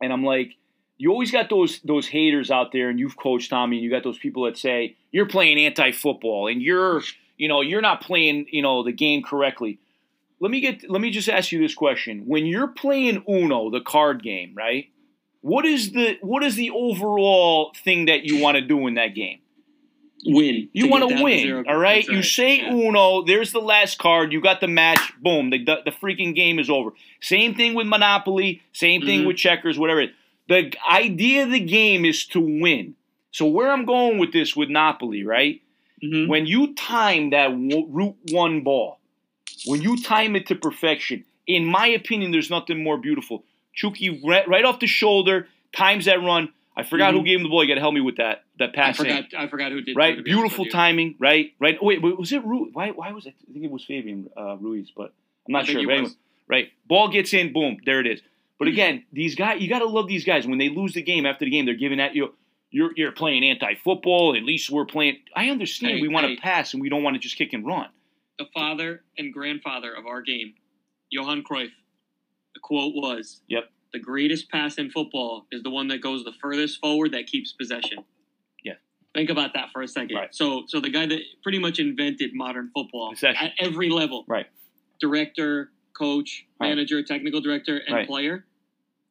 and 0.00 0.12
I'm 0.12 0.24
like, 0.24 0.56
you 0.98 1.10
always 1.10 1.30
got 1.30 1.48
those 1.48 1.80
those 1.80 2.06
haters 2.06 2.50
out 2.50 2.72
there, 2.72 2.90
and 2.90 2.98
you've 2.98 3.16
coached 3.16 3.50
Tommy, 3.50 3.78
and 3.78 3.84
you 3.84 3.90
got 3.90 4.04
those 4.04 4.18
people 4.18 4.44
that 4.44 4.58
say 4.58 4.96
you're 5.12 5.26
playing 5.26 5.58
anti-football, 5.58 6.48
and 6.48 6.60
you're 6.60 7.02
you 7.36 7.48
know 7.48 7.62
you're 7.62 7.80
not 7.80 8.02
playing 8.02 8.46
you 8.50 8.62
know 8.62 8.82
the 8.82 8.92
game 8.92 9.22
correctly. 9.22 9.78
Let 10.40 10.50
me 10.50 10.60
get 10.60 10.88
let 10.90 11.00
me 11.00 11.10
just 11.10 11.28
ask 11.28 11.52
you 11.52 11.58
this 11.60 11.74
question: 11.74 12.24
When 12.26 12.46
you're 12.46 12.68
playing 12.68 13.24
Uno, 13.28 13.70
the 13.70 13.80
card 13.80 14.22
game, 14.22 14.54
right? 14.54 14.88
What 15.40 15.64
is 15.64 15.92
the 15.92 16.18
what 16.20 16.42
is 16.42 16.56
the 16.56 16.70
overall 16.70 17.72
thing 17.82 18.06
that 18.06 18.24
you 18.24 18.42
want 18.42 18.56
to 18.56 18.60
do 18.60 18.86
in 18.86 18.94
that 18.94 19.14
game? 19.14 19.39
Win. 20.26 20.68
You 20.72 20.88
want 20.88 21.08
to 21.08 21.22
win, 21.22 21.40
zero. 21.40 21.64
all 21.66 21.76
right? 21.78 22.04
That's 22.06 22.08
You 22.16 22.22
say 22.22 22.58
Yeah. 22.58 22.72
Uno, 22.74 23.22
there's 23.22 23.52
the 23.52 23.60
last 23.60 23.98
card, 23.98 24.32
you 24.32 24.40
got 24.40 24.60
the 24.60 24.68
match, 24.68 25.00
boom, 25.20 25.50
the, 25.50 25.64
the, 25.64 25.76
the 25.86 25.90
freaking 25.90 26.34
game 26.34 26.58
is 26.58 26.68
over. 26.68 26.90
Same 27.20 27.54
thing 27.54 27.74
with 27.74 27.86
Monopoly, 27.86 28.62
same 28.72 29.02
thing 29.02 29.22
Mhm. 29.22 29.26
with 29.28 29.36
checkers, 29.36 29.78
whatever. 29.78 30.06
The 30.48 30.72
idea 30.90 31.44
of 31.44 31.50
the 31.50 31.60
game 31.60 32.04
is 32.04 32.26
to 32.28 32.40
win. 32.40 32.94
So 33.32 33.46
where 33.46 33.70
I'm 33.70 33.84
going 33.84 34.18
with 34.18 34.32
this 34.32 34.56
with 34.56 34.68
Napoli, 34.68 35.22
right? 35.24 35.60
Mhm. 36.02 36.26
When 36.28 36.46
you 36.46 36.74
time 36.74 37.30
that 37.30 37.48
w- 37.48 37.86
route 37.88 38.16
one 38.30 38.60
ball, 38.62 38.98
when 39.66 39.80
you 39.82 39.96
time 40.02 40.34
it 40.36 40.46
to 40.48 40.54
perfection, 40.54 41.24
in 41.46 41.64
my 41.64 41.86
opinion, 41.86 42.30
there's 42.30 42.50
nothing 42.50 42.82
more 42.82 42.96
beautiful. 42.98 43.44
Chucky 43.74 44.20
right, 44.24 44.46
right 44.48 44.64
off 44.64 44.80
the 44.80 44.86
shoulder, 44.86 45.48
times 45.72 46.06
that 46.06 46.20
run. 46.22 46.48
I 46.76 46.82
forgot 46.84 47.12
who 47.14 47.20
Mhm. 47.20 47.24
gave 47.26 47.36
him 47.38 47.42
the 47.42 47.48
ball. 47.48 47.62
You 47.64 47.68
got 47.68 47.74
to 47.74 47.80
help 47.80 47.94
me 47.94 48.00
with 48.00 48.16
that. 48.16 48.44
That 48.58 48.70
I 48.70 48.72
pass. 48.72 49.00
in 49.00 49.06
forgot. 49.06 49.34
I 49.36 49.46
forgot 49.48 49.72
who 49.72 49.80
did. 49.82 49.96
right? 49.96 50.16
be 50.16 50.22
Beautiful 50.22 50.64
timing, 50.66 51.16
right? 51.18 51.52
Right. 51.58 51.76
Oh, 51.80 51.86
wait, 51.86 52.00
was 52.00 52.32
it 52.32 52.44
Ruiz? 52.44 52.70
Why? 52.72 52.90
Why 52.90 53.12
was 53.12 53.26
it? 53.26 53.34
I 53.48 53.52
think 53.52 53.64
it 53.64 53.70
was 53.70 53.84
Fabian 53.84 54.30
uh, 54.36 54.56
Ruiz, 54.56 54.90
but 54.96 55.12
I'm 55.48 55.54
I 55.56 55.60
not 55.60 55.66
sure. 55.66 55.78
anyway, 55.78 56.06
right? 56.48 56.68
Ball 56.86 57.08
gets 57.08 57.34
in, 57.34 57.52
boom, 57.52 57.78
there 57.84 58.00
it 58.00 58.06
is. 58.06 58.22
But 58.58 58.68
again, 58.68 59.04
these 59.12 59.34
guys, 59.34 59.60
you 59.62 59.68
got 59.68 59.78
to 59.80 59.86
love 59.86 60.06
these 60.06 60.24
guys. 60.24 60.46
When 60.46 60.58
they 60.58 60.68
lose 60.68 60.92
the 60.92 61.02
game 61.02 61.26
after 61.26 61.44
the 61.44 61.50
game, 61.50 61.64
they're 61.66 61.74
giving 61.74 61.98
at 62.00 62.14
you. 62.14 62.34
You're 62.70 62.92
you're 62.96 63.10
playing 63.12 63.42
anti-football. 63.42 64.36
At 64.36 64.44
least 64.44 64.70
we're 64.70 64.84
playing. 64.86 65.18
I 65.34 65.48
understand 65.48 65.94
Hey, 65.96 66.02
we 66.02 66.08
want 66.08 66.24
to 66.24 66.30
hey. 66.34 66.36
pass 66.36 66.72
and 66.72 66.80
we 66.80 66.88
don't 66.88 67.02
want 67.02 67.14
to 67.14 67.20
just 67.20 67.36
kick 67.36 67.52
and 67.52 67.66
run. 67.66 67.88
The 68.38 68.46
father 68.54 69.02
and 69.18 69.32
grandfather 69.32 69.92
of 69.92 70.06
our 70.06 70.22
game, 70.22 70.54
Johan 71.10 71.42
Cruyff. 71.42 71.70
The 72.54 72.60
quote 72.60 72.94
was, 72.94 73.42
Yep. 73.48 73.70
The 73.92 73.98
greatest 73.98 74.48
pass 74.50 74.76
in 74.76 74.90
football 74.90 75.46
is 75.50 75.62
the 75.62 75.70
one 75.70 75.88
that 75.88 76.00
goes 76.00 76.24
the 76.24 76.32
furthest 76.40 76.78
forward 76.80 77.12
that 77.12 77.26
keeps 77.26 77.52
possession. 77.52 78.04
Yeah. 78.62 78.74
Think 79.14 79.30
about 79.30 79.54
that 79.54 79.70
for 79.72 79.82
a 79.82 79.88
second. 79.88 80.16
Right. 80.16 80.34
So, 80.34 80.64
so 80.68 80.80
the 80.80 80.90
guy 80.90 81.06
that 81.06 81.20
pretty 81.42 81.58
much 81.58 81.78
invented 81.78 82.30
modern 82.34 82.70
football 82.74 83.10
Possession. 83.12 83.46
at 83.46 83.52
every 83.58 83.90
level, 83.90 84.24
Right. 84.28 84.46
director, 85.00 85.72
coach, 85.92 86.46
Right. 86.60 86.68
manager, 86.68 87.02
technical 87.02 87.40
director, 87.40 87.78
and 87.78 87.94
Right. 87.96 88.06
player, 88.06 88.46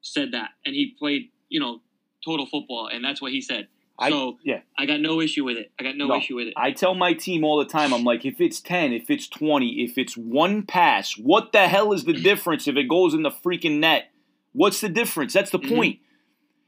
said 0.02 0.32
that, 0.32 0.52
and 0.65 0.74
he 0.76 0.96
played, 0.98 1.30
you 1.50 1.60
know, 1.60 1.82
total 2.24 2.46
football, 2.46 2.88
and 2.88 3.04
that's 3.04 3.22
what 3.22 3.32
he 3.32 3.42
said. 3.42 3.68
I 4.02 4.10
So 4.10 4.39
yeah. 4.46 4.62
I 4.78 4.86
got 4.86 5.02
no 5.02 5.20
issue 5.20 5.44
with 5.44 5.58
it. 5.58 5.72
I 5.78 5.84
got 5.84 5.98
no, 5.98 6.08
No. 6.08 6.15
issue 6.15 6.36
with 6.38 6.48
it. 6.48 6.54
I 6.56 6.72
tell 6.72 6.96
my 6.96 7.12
team 7.12 7.44
all 7.44 7.58
the 7.58 7.65
time, 7.65 7.94
I'm 7.94 8.06
like, 8.06 8.24
if 8.26 8.39
it's 8.39 8.62
10, 8.62 8.94
if 8.94 9.10
it's 9.10 9.28
20, 9.28 9.84
if 9.84 9.98
it's 9.98 10.15
one 10.15 10.63
pass, 10.63 11.18
what 11.18 11.52
the 11.52 11.68
hell 11.68 11.92
is 11.92 12.06
the 12.06 12.13
difference 12.13 12.65
if 12.68 12.78
it 12.78 12.88
goes 12.88 13.13
in 13.13 13.24
the 13.24 13.30
freaking 13.30 13.80
net? 13.80 14.09
What's 14.54 14.82
the 14.82 14.90
difference? 14.90 15.34
That's 15.34 15.52
the 15.52 15.60
Mhm. 15.60 15.76
point. 15.76 16.00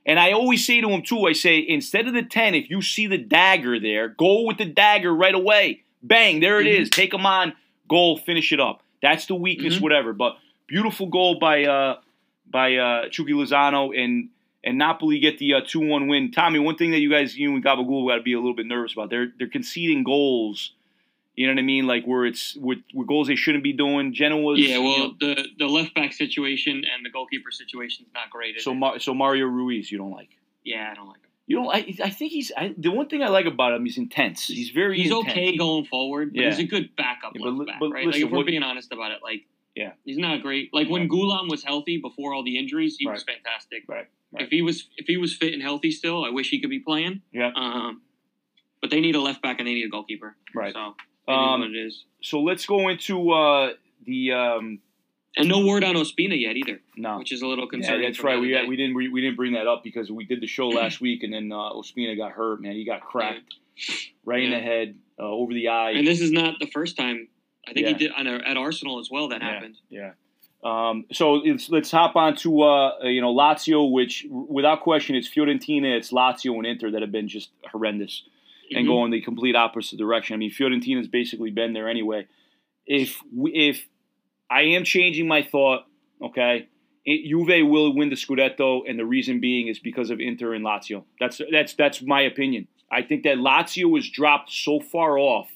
And 0.06 0.20
I 0.20 0.32
always 0.32 0.66
say 0.66 0.82
to 0.82 0.90
him 0.90 1.02
too, 1.04 1.26
I 1.28 1.34
say, 1.34 1.60
instead 1.60 2.08
of 2.08 2.14
the 2.14 2.24
10, 2.24 2.56
if 2.56 2.70
you 2.70 2.82
see 2.82 3.06
the 3.08 3.18
dagger 3.18 3.80
there, 3.80 4.08
go 4.10 4.44
with 4.44 4.58
the 4.58 4.66
dagger 4.66 5.14
right 5.14 5.36
away. 5.36 5.84
Bang, 6.02 6.40
there 6.40 6.60
it 6.60 6.66
Mhm. 6.66 6.80
is. 6.80 6.90
Take 6.90 7.12
them 7.12 7.26
on, 7.26 7.54
goal, 7.88 8.18
finish 8.18 8.52
it 8.52 8.60
up. 8.60 8.82
That's 9.02 9.26
the 9.28 9.36
weakness, 9.36 9.78
Mhm. 9.78 9.82
whatever. 9.82 10.14
But 10.14 10.38
beautiful 10.68 11.08
goal 11.08 11.36
by 11.40 11.66
uh, 11.66 11.98
by 12.50 12.76
uh, 12.76 13.10
Chucky 13.10 13.34
Lozano. 13.34 13.96
And 13.98 14.30
and 14.64 14.78
Napoli 14.78 15.20
get 15.20 15.38
the 15.40 15.56
uh, 15.56 15.62
two 15.66 15.80
one 15.80 16.08
win. 16.08 16.32
Tommy, 16.32 16.60
one 16.60 16.76
thing 16.76 16.92
that 16.92 17.00
you 17.00 17.10
guys, 17.10 17.38
you 17.38 17.54
and 17.54 17.64
Gabagool, 17.64 18.08
got 18.08 18.16
to 18.18 18.22
be 18.22 18.34
a 18.34 18.40
little 18.40 18.54
bit 18.56 18.66
nervous 18.68 18.94
about. 18.94 19.10
They're 19.10 19.32
they're 19.38 19.48
conceding 19.48 20.04
goals. 20.04 20.72
You 21.42 21.48
know 21.48 21.54
what 21.54 21.60
I 21.60 21.64
mean? 21.64 21.88
Like 21.88 22.06
where 22.06 22.26
it's 22.26 22.56
with, 22.56 22.80
with 22.94 23.08
goals 23.08 23.28
they 23.28 23.36
shouldn't 23.36 23.64
be 23.64 23.74
doing. 23.74 24.14
Genoa's 24.14 24.60
Yeah, 24.60 24.78
you 24.78 24.84
well, 24.84 24.98
know, 25.00 25.14
the 25.20 25.34
the 25.58 25.66
left 25.66 25.96
back 25.96 26.14
situation 26.14 26.74
and 26.92 27.04
the 27.06 27.10
goalkeeper 27.10 27.50
situation 27.52 28.06
is 28.06 28.12
not 28.14 28.30
great. 28.30 28.62
So? 28.62 28.74
Mar- 28.76 29.00
so 29.00 29.14
Mario 29.16 29.46
Ruiz, 29.48 29.92
you 29.92 29.98
don't 29.98 30.12
like. 30.12 30.30
yeah, 30.64 30.90
I 30.92 30.94
don't 30.96 31.08
like 31.08 31.18
him. 31.22 31.30
You 31.48 31.56
don't. 31.58 31.70
I, 31.76 31.80
I 32.04 32.10
think 32.12 32.32
he's. 32.32 32.52
I, 32.56 32.76
the 32.78 32.92
one 32.92 33.08
thing 33.10 33.24
I 33.24 33.30
like 33.30 33.48
about 33.48 33.74
him, 33.74 33.84
he's 33.86 33.98
intense. 33.98 34.46
He's 34.48 34.70
very. 34.70 34.98
He's 35.02 35.12
intense. 35.12 35.32
okay 35.32 35.58
going 35.58 35.86
forward, 35.86 36.34
but 36.34 36.42
Yeah. 36.42 36.50
he's 36.52 36.60
a 36.60 36.64
good 36.76 36.96
backup 36.96 37.32
Yeah, 37.36 37.42
but 37.46 37.54
left 37.54 37.68
back, 37.70 37.80
but 37.80 37.90
right? 37.92 38.06
listen, 38.06 38.22
like 38.22 38.28
if 38.28 38.32
we're 38.32 38.38
what- 38.38 38.46
being 38.46 38.64
honest 38.64 38.94
about 38.94 39.12
it, 39.12 39.20
like 39.24 39.42
Yeah. 39.76 39.94
he's 40.06 40.20
not 40.20 40.42
great. 40.44 40.72
Like 40.74 40.88
when 40.90 41.02
Yeah. 41.04 41.08
Ghoulam 41.14 41.50
was 41.50 41.64
healthy 41.64 41.98
before 41.98 42.34
all 42.36 42.44
the 42.44 42.58
injuries, 42.62 42.96
he 43.00 43.08
was 43.08 43.24
fantastic. 43.24 43.84
Right, 43.88 44.08
right. 44.32 44.44
If 44.44 44.50
he 44.52 44.62
was 44.62 44.88
if 44.98 45.08
he 45.08 45.18
was 45.18 45.36
fit 45.36 45.54
and 45.56 45.62
healthy 45.64 45.92
still, 45.92 46.24
I 46.24 46.30
wish 46.30 46.50
he 46.52 46.60
could 46.62 46.70
be 46.70 46.80
playing. 46.80 47.22
Yeah. 47.34 47.52
Um, 47.56 48.02
but 48.82 48.90
they 48.92 49.02
need 49.02 49.16
a 49.16 49.22
left 49.22 49.42
back 49.42 49.60
and 49.60 49.68
they 49.68 49.74
need 49.74 49.86
a 49.86 49.90
goalkeeper. 49.90 50.36
Right. 50.56 50.74
So 50.74 50.96
Um, 51.28 51.64
it 51.64 51.76
is. 51.76 52.04
So 52.22 52.42
let's 52.42 52.66
go 52.66 52.90
into 52.90 53.32
uh, 53.32 53.74
the. 54.06 54.32
Um, 54.34 54.80
And 55.38 55.48
no 55.48 55.66
word 55.66 55.84
on 55.86 55.96
Ospina 55.96 56.40
yet 56.40 56.58
either, 56.58 56.82
no. 56.98 57.18
which 57.20 57.32
is 57.32 57.42
a 57.42 57.48
little 57.48 57.66
Yeah, 57.66 57.70
concerning. 57.78 58.02
that's 58.04 58.22
right. 58.22 58.40
We 58.40 58.50
we 58.68 58.76
didn't 58.76 58.96
we, 58.96 59.08
we 59.08 59.22
didn't 59.22 59.38
bring 59.38 59.54
that 59.54 59.66
up 59.68 59.82
because 59.84 60.12
we 60.12 60.26
did 60.26 60.42
the 60.42 60.48
show 60.48 60.68
last 60.68 61.00
week, 61.00 61.24
and 61.24 61.32
then 61.34 61.52
uh, 61.54 61.56
Ospina 61.56 62.18
got 62.18 62.32
hurt. 62.34 62.62
Man, 62.62 62.74
he 62.74 62.84
got 62.86 63.02
cracked 63.02 63.56
right 64.26 64.44
in 64.44 64.52
the 64.52 64.60
head, 64.60 64.96
uh, 65.20 65.24
over 65.24 65.54
the 65.54 65.70
eye. 65.70 65.92
and 65.92 66.06
this 66.06 66.20
is 66.22 66.32
not 66.32 66.56
the 66.60 66.68
first 66.68 66.98
time. 66.98 67.28
I 67.68 67.74
think 67.74 67.86
Yeah. 67.86 67.94
he 67.94 67.98
did 68.00 68.12
on 68.12 68.28
a, 68.28 68.36
at 68.46 68.58
Arsenal 68.58 69.00
as 69.00 69.10
well. 69.10 69.30
That 69.30 69.42
Yeah. 69.42 69.54
happened. 69.54 69.78
Yeah. 69.90 70.12
Um, 70.64 71.06
so 71.12 71.42
it's, 71.44 71.70
let's 71.72 71.90
hop 71.90 72.16
on 72.16 72.36
to 72.38 72.62
uh, 72.64 73.04
you 73.04 73.22
know 73.22 73.34
Lazio, 73.34 73.90
which 73.90 74.26
without 74.30 74.82
question 74.82 75.16
it's 75.16 75.30
Fiorentina, 75.30 75.96
it's 75.98 76.12
Lazio 76.12 76.56
and 76.58 76.66
Inter 76.68 76.92
that 76.92 77.02
have 77.02 77.12
been 77.12 77.28
just 77.30 77.50
horrendous 77.72 78.24
and 78.74 78.88
go 78.88 78.96
mm-hmm. 78.96 79.06
in 79.06 79.12
the 79.12 79.22
complete 79.22 79.56
opposite 79.56 79.98
direction. 79.98 80.34
I 80.34 80.38
mean, 80.38 80.52
Fiorentina's 80.52 81.08
basically 81.08 81.52
been 81.52 81.74
there 81.74 81.90
anyway. 81.90 82.28
If 82.86 83.18
we, 83.36 83.52
if 83.52 83.86
I 84.50 84.62
am 84.62 84.84
changing 84.84 85.28
my 85.28 85.44
thought, 85.44 85.86
okay, 86.22 86.68
it, 87.06 87.28
Juve 87.28 87.68
will 87.68 87.96
win 87.96 88.10
the 88.10 88.16
Scudetto, 88.16 88.82
and 88.88 89.00
the 89.00 89.06
reason 89.06 89.40
being 89.40 89.68
is 89.68 89.80
because 89.80 90.10
of 90.10 90.20
Inter 90.20 90.54
and 90.54 90.66
Lazio. 90.66 91.04
That's 91.20 91.42
that's 91.52 91.74
that's 91.74 92.02
my 92.02 92.22
opinion. 92.22 92.68
I 92.92 93.02
think 93.02 93.24
that 93.24 93.38
Lazio 93.38 93.90
was 93.90 94.10
dropped 94.10 94.52
so 94.52 94.80
far 94.80 95.18
off, 95.18 95.50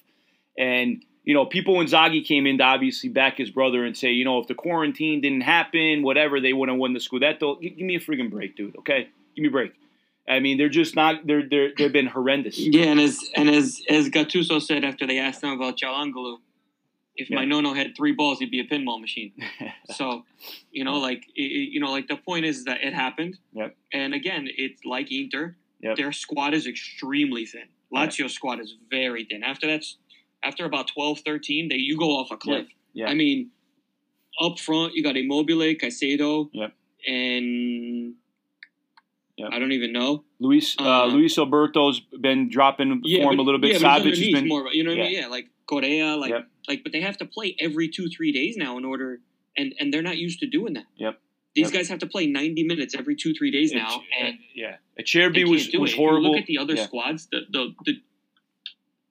and 0.58 1.04
you 1.24 1.34
know, 1.34 1.46
people 1.46 1.76
when 1.76 1.88
Zaghi 1.88 2.24
came 2.24 2.46
in 2.46 2.60
to 2.60 2.64
obviously 2.64 3.10
back 3.10 3.38
his 3.38 3.50
brother 3.50 3.84
and 3.84 3.98
say, 3.98 4.12
you 4.12 4.24
know, 4.24 4.40
if 4.40 4.48
the 4.48 4.54
quarantine 4.54 5.22
didn't 5.22 5.42
happen, 5.42 6.04
whatever, 6.04 6.40
they 6.40 6.54
wouldn't 6.54 6.76
have 6.76 6.80
won 6.80 6.94
the 6.94 7.00
Scudetto. 7.00 7.60
Give 7.60 7.78
me 7.78 7.96
a 7.96 8.00
friggin' 8.00 8.30
break, 8.30 8.56
dude. 8.56 8.76
Okay, 8.78 9.10
give 9.36 9.42
me 9.42 9.48
a 9.48 9.52
break. 9.52 9.74
I 10.28 10.40
mean, 10.40 10.58
they're 10.58 10.70
just 10.70 10.96
not. 10.96 11.26
They're 11.28 11.48
they're 11.48 11.72
they've 11.78 11.94
been 11.94 12.08
horrendous. 12.08 12.58
Yeah, 12.60 12.86
and 12.86 13.00
as 13.00 13.20
and 13.36 13.50
as 13.50 13.82
as 13.90 14.10
Gattuso 14.10 14.62
said 14.62 14.84
after 14.84 15.06
they 15.06 15.20
asked 15.20 15.44
him 15.44 15.52
about 15.52 15.78
Cialangolo, 15.78 16.38
if 17.16 17.30
Yeah. 17.30 17.38
my 17.38 17.46
nono 17.46 17.74
had 17.74 17.96
three 17.96 18.12
balls, 18.12 18.40
he'd 18.40 18.50
be 18.52 18.60
a 18.60 18.66
pinball 18.68 19.00
machine. 19.00 19.34
So, 19.94 20.26
you 20.72 20.84
know, 20.84 20.98
like 20.98 21.24
i- 21.38 21.42
i- 21.42 21.70
you 21.74 21.80
know, 21.80 21.92
like 21.92 22.08
the 22.08 22.18
point 22.18 22.44
is 22.46 22.64
that 22.66 22.84
it 22.84 22.94
happened. 22.94 23.38
Yep. 23.54 23.78
And 23.94 24.14
again, 24.16 24.48
it's 24.58 24.84
like 24.84 25.12
Inter. 25.12 25.56
Yep. 25.82 25.98
Their 25.98 26.12
squad 26.12 26.54
is 26.56 26.66
extremely 26.66 27.46
thin. 27.46 27.68
Lazio's 27.94 28.34
squad 28.34 28.60
is 28.60 28.76
very 28.90 29.26
thin. 29.26 29.44
After 29.44 29.68
that's 29.68 29.98
after 30.44 30.66
about 30.66 30.88
12, 30.88 31.20
13, 31.20 31.70
they 31.70 31.76
you 31.76 31.98
go 31.98 32.10
off 32.18 32.32
a 32.32 32.38
cliff. 32.38 32.68
Yeah. 32.94 33.08
I 33.08 33.14
mean, 33.14 33.52
up 34.42 34.58
front 34.60 34.96
you 34.96 35.04
got 35.04 35.16
Immobile, 35.18 35.76
Caicedo, 35.76 36.50
Yep. 36.52 36.74
and 37.08 38.16
Yep. 39.38 39.50
I 39.52 39.60
don't 39.60 39.74
even 39.74 39.92
know. 39.92 40.24
Luis 40.40 40.76
uh, 40.80 40.84
Uh, 40.84 41.06
Luis 41.08 41.38
Alberto's 41.38 42.00
been 42.00 42.50
dropping 42.50 43.02
form 43.02 43.36
but- 43.36 43.42
a 43.42 43.44
little 43.44 43.60
bit. 43.60 43.82
Yeah, 43.82 44.00
he's 44.00 44.18
has 44.20 44.32
been 44.32 44.48
more. 44.48 44.70
You 44.74 44.84
know 44.84 44.92
what 44.92 45.00
I 45.00 45.04
mean? 45.04 45.14
Yeah, 45.20 45.28
like 45.28 45.50
Correa, 45.68 46.16
like 46.16 46.32
Yep. 46.32 46.48
like, 46.70 46.84
but 46.84 46.92
they 46.94 47.02
have 47.02 47.18
to 47.18 47.26
play 47.26 47.56
every 47.60 47.90
two 47.90 48.08
three 48.08 48.32
days 48.32 48.56
now 48.56 48.78
in 48.78 48.86
order, 48.86 49.20
and 49.58 49.74
and 49.80 49.94
they're 49.94 50.02
not 50.02 50.18
used 50.18 50.40
to 50.40 50.48
doing 50.48 50.74
that. 50.76 50.86
Yep. 50.98 51.20
These 51.54 51.66
Yep. 51.68 51.74
guys 51.74 51.90
have 51.90 52.00
to 52.00 52.08
play 52.08 52.28
ninety 52.28 52.64
minutes 52.64 52.96
every 52.96 53.16
two 53.16 53.34
three 53.34 53.52
days 53.52 53.74
now, 53.74 54.04
and 54.22 54.38
yeah, 54.54 54.78
Acerbi 55.00 55.36
can't 55.36 55.50
was 55.50 55.70
was 55.74 55.92
it. 55.92 55.98
Horrible. 55.98 56.32
look 56.32 56.40
at 56.42 56.46
the 56.48 56.58
other 56.58 56.76
Yeah. 56.76 56.86
squads, 56.86 57.28
the 57.32 57.42
the 57.50 57.74
the. 57.86 57.94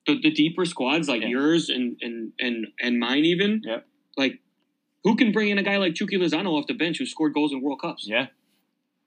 The, 0.07 0.21
the 0.21 0.29
deeper 0.29 0.65
squads 0.65 1.09
like 1.09 1.23
Yeah. 1.23 1.29
yours 1.29 1.67
and, 1.69 1.97
and, 1.99 2.31
and, 2.39 2.67
and 2.79 2.99
mine 2.99 3.25
even 3.25 3.61
Yep. 3.65 3.87
like 4.15 4.37
who 5.03 5.15
can 5.15 5.31
bring 5.31 5.49
in 5.49 5.57
a 5.57 5.63
guy 5.63 5.77
like 5.77 5.95
Chucky 5.95 6.15
Lozano 6.17 6.51
off 6.51 6.67
the 6.67 6.75
bench 6.75 6.99
who 6.99 7.07
scored 7.07 7.33
goals 7.33 7.51
in 7.51 7.59
World 7.59 7.81
Cups? 7.81 8.05
yeah, 8.07 8.27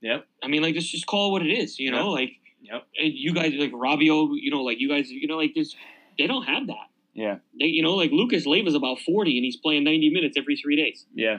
yep, 0.00 0.26
I 0.42 0.48
mean, 0.48 0.62
like, 0.62 0.74
let's 0.74 0.88
just 0.88 1.06
call 1.06 1.28
it 1.28 1.32
what 1.32 1.42
it 1.42 1.52
is, 1.52 1.78
you 1.78 1.90
know? 1.90 2.10
Like, 2.10 2.32
yep, 2.62 2.86
and 3.00 3.12
you 3.14 3.32
guys, 3.34 3.52
like, 3.54 3.72
Rabiot, 3.72 4.30
you 4.40 4.50
know, 4.50 4.62
like, 4.62 4.80
you 4.80 4.88
guys, 4.88 5.10
you 5.10 5.26
know, 5.28 5.36
like, 5.36 5.54
this, 5.54 5.74
they 6.18 6.26
don't 6.26 6.44
have 6.44 6.66
that. 6.68 6.86
yeah, 7.14 7.38
They, 7.58 7.66
you 7.66 7.82
know, 7.82 7.94
like, 7.94 8.10
Lucas 8.12 8.46
Leiva's 8.46 8.74
about 8.74 8.98
40 9.00 9.36
and 9.38 9.44
he's 9.44 9.56
playing 9.56 9.84
90 9.84 10.10
minutes 10.10 10.36
every 10.36 10.56
three 10.56 10.76
days. 10.76 11.04
yeah. 11.14 11.38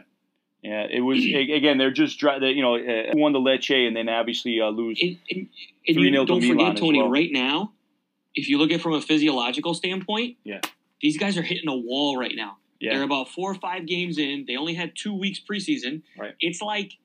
Yeah, 0.62 0.88
it 0.92 1.00
was 1.00 1.20
again. 1.24 1.78
They're 1.78 1.90
just 1.90 2.20
they, 2.20 2.50
you 2.50 2.62
know 2.62 2.76
uh, 2.76 3.14
won 3.16 3.32
the 3.32 3.40
Lecce 3.40 3.88
and 3.88 3.96
then 3.96 4.10
obviously 4.10 4.60
uh, 4.60 4.66
lose. 4.68 5.00
3-0 5.00 5.48
to 5.88 6.26
don't 6.26 6.42
Milan 6.42 6.58
forget, 6.58 6.76
Tony, 6.78 7.00
well. 7.02 7.10
right 7.10 7.30
now, 7.32 7.72
if 8.36 8.50
you 8.50 8.58
look 8.58 8.70
at 8.72 8.76
it 8.76 8.82
from 8.82 8.92
a 8.92 9.02
physiological 9.02 9.74
standpoint, 9.74 10.36
Yeah. 10.44 10.60
these 11.02 11.18
guys 11.18 11.38
are 11.38 11.42
hitting 11.44 11.70
a 11.70 11.76
wall 11.78 12.18
right 12.18 12.34
now. 12.36 12.58
Yeah. 12.82 12.94
They're 12.94 13.04
about 13.04 13.30
four 13.30 13.52
or 13.52 13.56
five 13.56 13.86
games 13.86 14.18
in. 14.18 14.44
They 14.50 14.58
only 14.58 14.74
had 14.74 14.92
two 14.98 15.14
weeks 15.18 15.40
preseason. 15.40 16.02
Right. 16.18 16.34
It's 16.42 16.62
like 16.62 16.98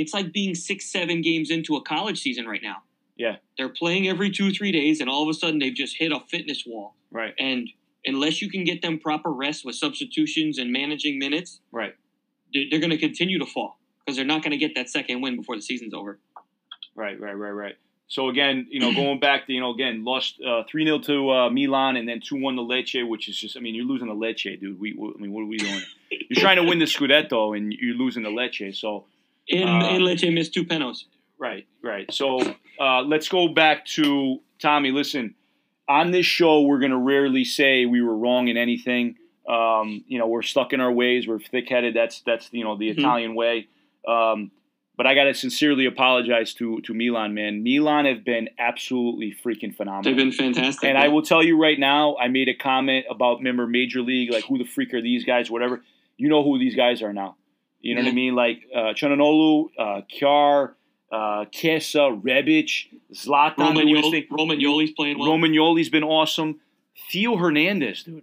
it's 0.00 0.14
like 0.14 0.32
being 0.32 0.54
six, 0.54 0.90
seven 0.90 1.20
games 1.22 1.50
into 1.50 1.76
a 1.76 1.82
college 1.82 2.20
season 2.20 2.46
right 2.46 2.62
now. 2.62 2.78
Yeah. 3.16 3.36
They're 3.58 3.68
playing 3.68 4.08
every 4.08 4.30
two, 4.30 4.50
three 4.52 4.72
days, 4.72 5.00
and 5.00 5.08
all 5.10 5.22
of 5.22 5.28
a 5.28 5.34
sudden 5.34 5.58
they've 5.58 5.74
just 5.74 5.96
hit 5.96 6.10
a 6.12 6.20
fitness 6.28 6.64
wall. 6.66 6.94
right, 7.10 7.34
And 7.38 7.68
unless 8.06 8.40
you 8.40 8.50
can 8.50 8.64
get 8.64 8.80
them 8.82 8.98
proper 8.98 9.30
rest 9.30 9.64
with 9.64 9.74
substitutions 9.74 10.58
and 10.58 10.72
managing 10.72 11.18
minutes, 11.18 11.60
right, 11.70 11.94
they're, 12.54 12.64
they're 12.70 12.80
going 12.80 12.90
to 12.90 12.98
continue 12.98 13.38
to 13.38 13.46
fall 13.46 13.78
because 14.00 14.16
they're 14.16 14.24
not 14.24 14.42
going 14.42 14.52
to 14.52 14.56
get 14.56 14.74
that 14.74 14.88
second 14.88 15.20
win 15.20 15.36
before 15.36 15.54
the 15.56 15.62
season's 15.62 15.92
over. 15.92 16.18
right, 16.94 17.20
right, 17.20 17.34
right, 17.34 17.50
right. 17.50 17.74
So 18.08 18.28
again, 18.28 18.66
you 18.70 18.80
know, 18.80 18.92
going 18.94 19.20
back 19.28 19.46
to 19.46 19.52
you 19.52 19.60
know, 19.60 19.72
again, 19.74 20.02
lost 20.04 20.40
uh, 20.42 20.62
three 20.68 20.84
0 20.86 20.98
to 21.00 21.30
uh, 21.30 21.50
Milan 21.50 21.96
and 21.96 22.08
then 22.08 22.20
two 22.20 22.40
one 22.40 22.56
to 22.56 22.62
Lecce, 22.62 23.06
which 23.06 23.28
is 23.28 23.38
just, 23.38 23.56
I 23.56 23.60
mean, 23.60 23.74
you're 23.74 23.84
losing 23.84 24.08
to 24.08 24.14
Lecce, 24.14 24.58
dude. 24.58 24.80
We, 24.80 24.94
we- 24.94 25.12
I 25.16 25.20
mean, 25.20 25.32
what 25.32 25.42
are 25.42 25.46
we 25.46 25.58
doing? 25.58 25.80
You're 26.10 26.40
trying 26.40 26.56
to 26.56 26.64
win 26.64 26.78
the 26.80 26.86
Scudetto 26.86 27.56
and 27.56 27.72
you're 27.72 27.94
losing 27.96 28.24
to 28.24 28.30
Lecce, 28.30 28.74
so. 28.76 29.04
And, 29.50 29.68
Uh, 29.68 29.88
and 29.88 30.02
Lecce 30.04 30.32
missed 30.32 30.54
two 30.54 30.64
penalties. 30.64 31.06
Right, 31.38 31.66
right. 31.82 32.12
So 32.12 32.40
uh, 32.78 33.02
let's 33.02 33.28
go 33.28 33.48
back 33.48 33.86
to 33.96 34.40
Tommy. 34.60 34.90
Listen, 34.90 35.34
on 35.88 36.10
this 36.10 36.26
show, 36.26 36.62
we're 36.62 36.78
going 36.78 36.90
to 36.92 36.98
rarely 36.98 37.44
say 37.44 37.86
we 37.86 38.02
were 38.02 38.16
wrong 38.16 38.48
in 38.48 38.56
anything. 38.56 39.16
Um, 39.48 40.04
you 40.06 40.18
know, 40.18 40.26
we're 40.28 40.42
stuck 40.42 40.72
in 40.72 40.80
our 40.80 40.92
ways. 40.92 41.26
We're 41.26 41.40
thick-headed. 41.40 41.94
That's 41.94 42.20
that's 42.20 42.48
you 42.52 42.62
know 42.62 42.76
the 42.76 42.90
Mhm. 42.90 42.98
Italian 42.98 43.34
way. 43.34 43.66
Um, 44.06 44.50
but 44.96 45.06
I 45.06 45.14
got 45.14 45.24
to 45.24 45.34
sincerely 45.34 45.86
apologize 45.86 46.52
to 46.54 46.80
to 46.82 46.92
Milan, 46.94 47.32
man. 47.34 47.62
Milan 47.64 48.04
have 48.04 48.22
been 48.22 48.50
absolutely 48.58 49.34
freaking 49.42 49.74
phenomenal. 49.74 50.02
They've 50.04 50.16
been 50.16 50.30
fantastic. 50.30 50.88
And 50.88 50.98
I 50.98 51.08
will 51.08 51.22
tell 51.22 51.42
you 51.42 51.56
right 51.60 51.78
now, 51.78 52.16
I 52.18 52.28
made 52.28 52.48
a 52.48 52.54
comment 52.54 53.06
about 53.10 53.42
member 53.42 53.66
Major 53.66 54.02
League, 54.02 54.30
like 54.30 54.44
who 54.44 54.58
the 54.58 54.64
freak 54.66 54.92
are 54.94 55.00
these 55.00 55.24
guys, 55.24 55.50
whatever. 55.50 55.82
You 56.18 56.28
know 56.28 56.42
who 56.44 56.58
these 56.58 56.76
guys 56.76 57.02
are 57.02 57.14
now. 57.14 57.36
You 57.80 57.94
know 57.94 58.02
what 58.02 58.08
I 58.10 58.12
mean? 58.12 58.34
Like 58.34 58.66
uh, 58.74 58.92
Calhanoglu, 58.94 59.70
uh, 59.78 60.02
Kjær, 60.12 60.72
uh, 61.10 61.44
Kesa, 61.46 62.20
Rebic, 62.20 62.86
Zlatan. 63.14 63.74
doing 63.74 63.88
his 63.88 64.04
Romagnoli, 64.04 64.10
thing. 64.10 64.26
Romagnoli's 64.30 64.90
playing 64.92 65.18
well. 65.18 65.30
Romagnoli's 65.30 65.88
been 65.88 66.04
awesome. 66.04 66.60
Theo 67.10 67.36
Hernandez, 67.36 68.02
dude, 68.04 68.22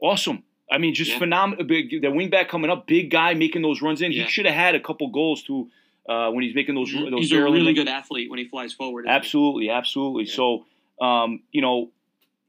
awesome. 0.00 0.44
I 0.70 0.78
mean, 0.78 0.94
just 0.94 1.12
Yeah. 1.12 1.18
phenomenal. 1.18 1.64
Big, 1.64 1.90
the 1.90 2.08
wingback 2.08 2.48
coming 2.48 2.70
up, 2.70 2.86
big 2.86 3.10
guy 3.10 3.34
making 3.34 3.62
those 3.62 3.82
runs 3.82 4.02
in. 4.02 4.12
Yeah. 4.12 4.24
He 4.24 4.30
should 4.30 4.46
have 4.46 4.54
had 4.54 4.74
a 4.74 4.80
couple 4.80 5.08
goals 5.08 5.42
too 5.42 5.68
uh, 6.08 6.30
when 6.30 6.44
he's 6.44 6.54
making 6.54 6.74
those 6.76 6.92
those 6.92 7.12
He's 7.18 7.32
a 7.32 7.42
really 7.42 7.74
good 7.74 7.88
athlete 7.88 8.30
when 8.30 8.38
he 8.38 8.46
flies 8.46 8.72
forward. 8.72 9.02
isn't 9.02 9.10
he? 9.12 9.16
Absolutely, 9.16 9.70
absolutely. 9.70 10.26
So, 10.26 10.64
um, 11.00 11.42
you 11.52 11.60
know, 11.60 11.90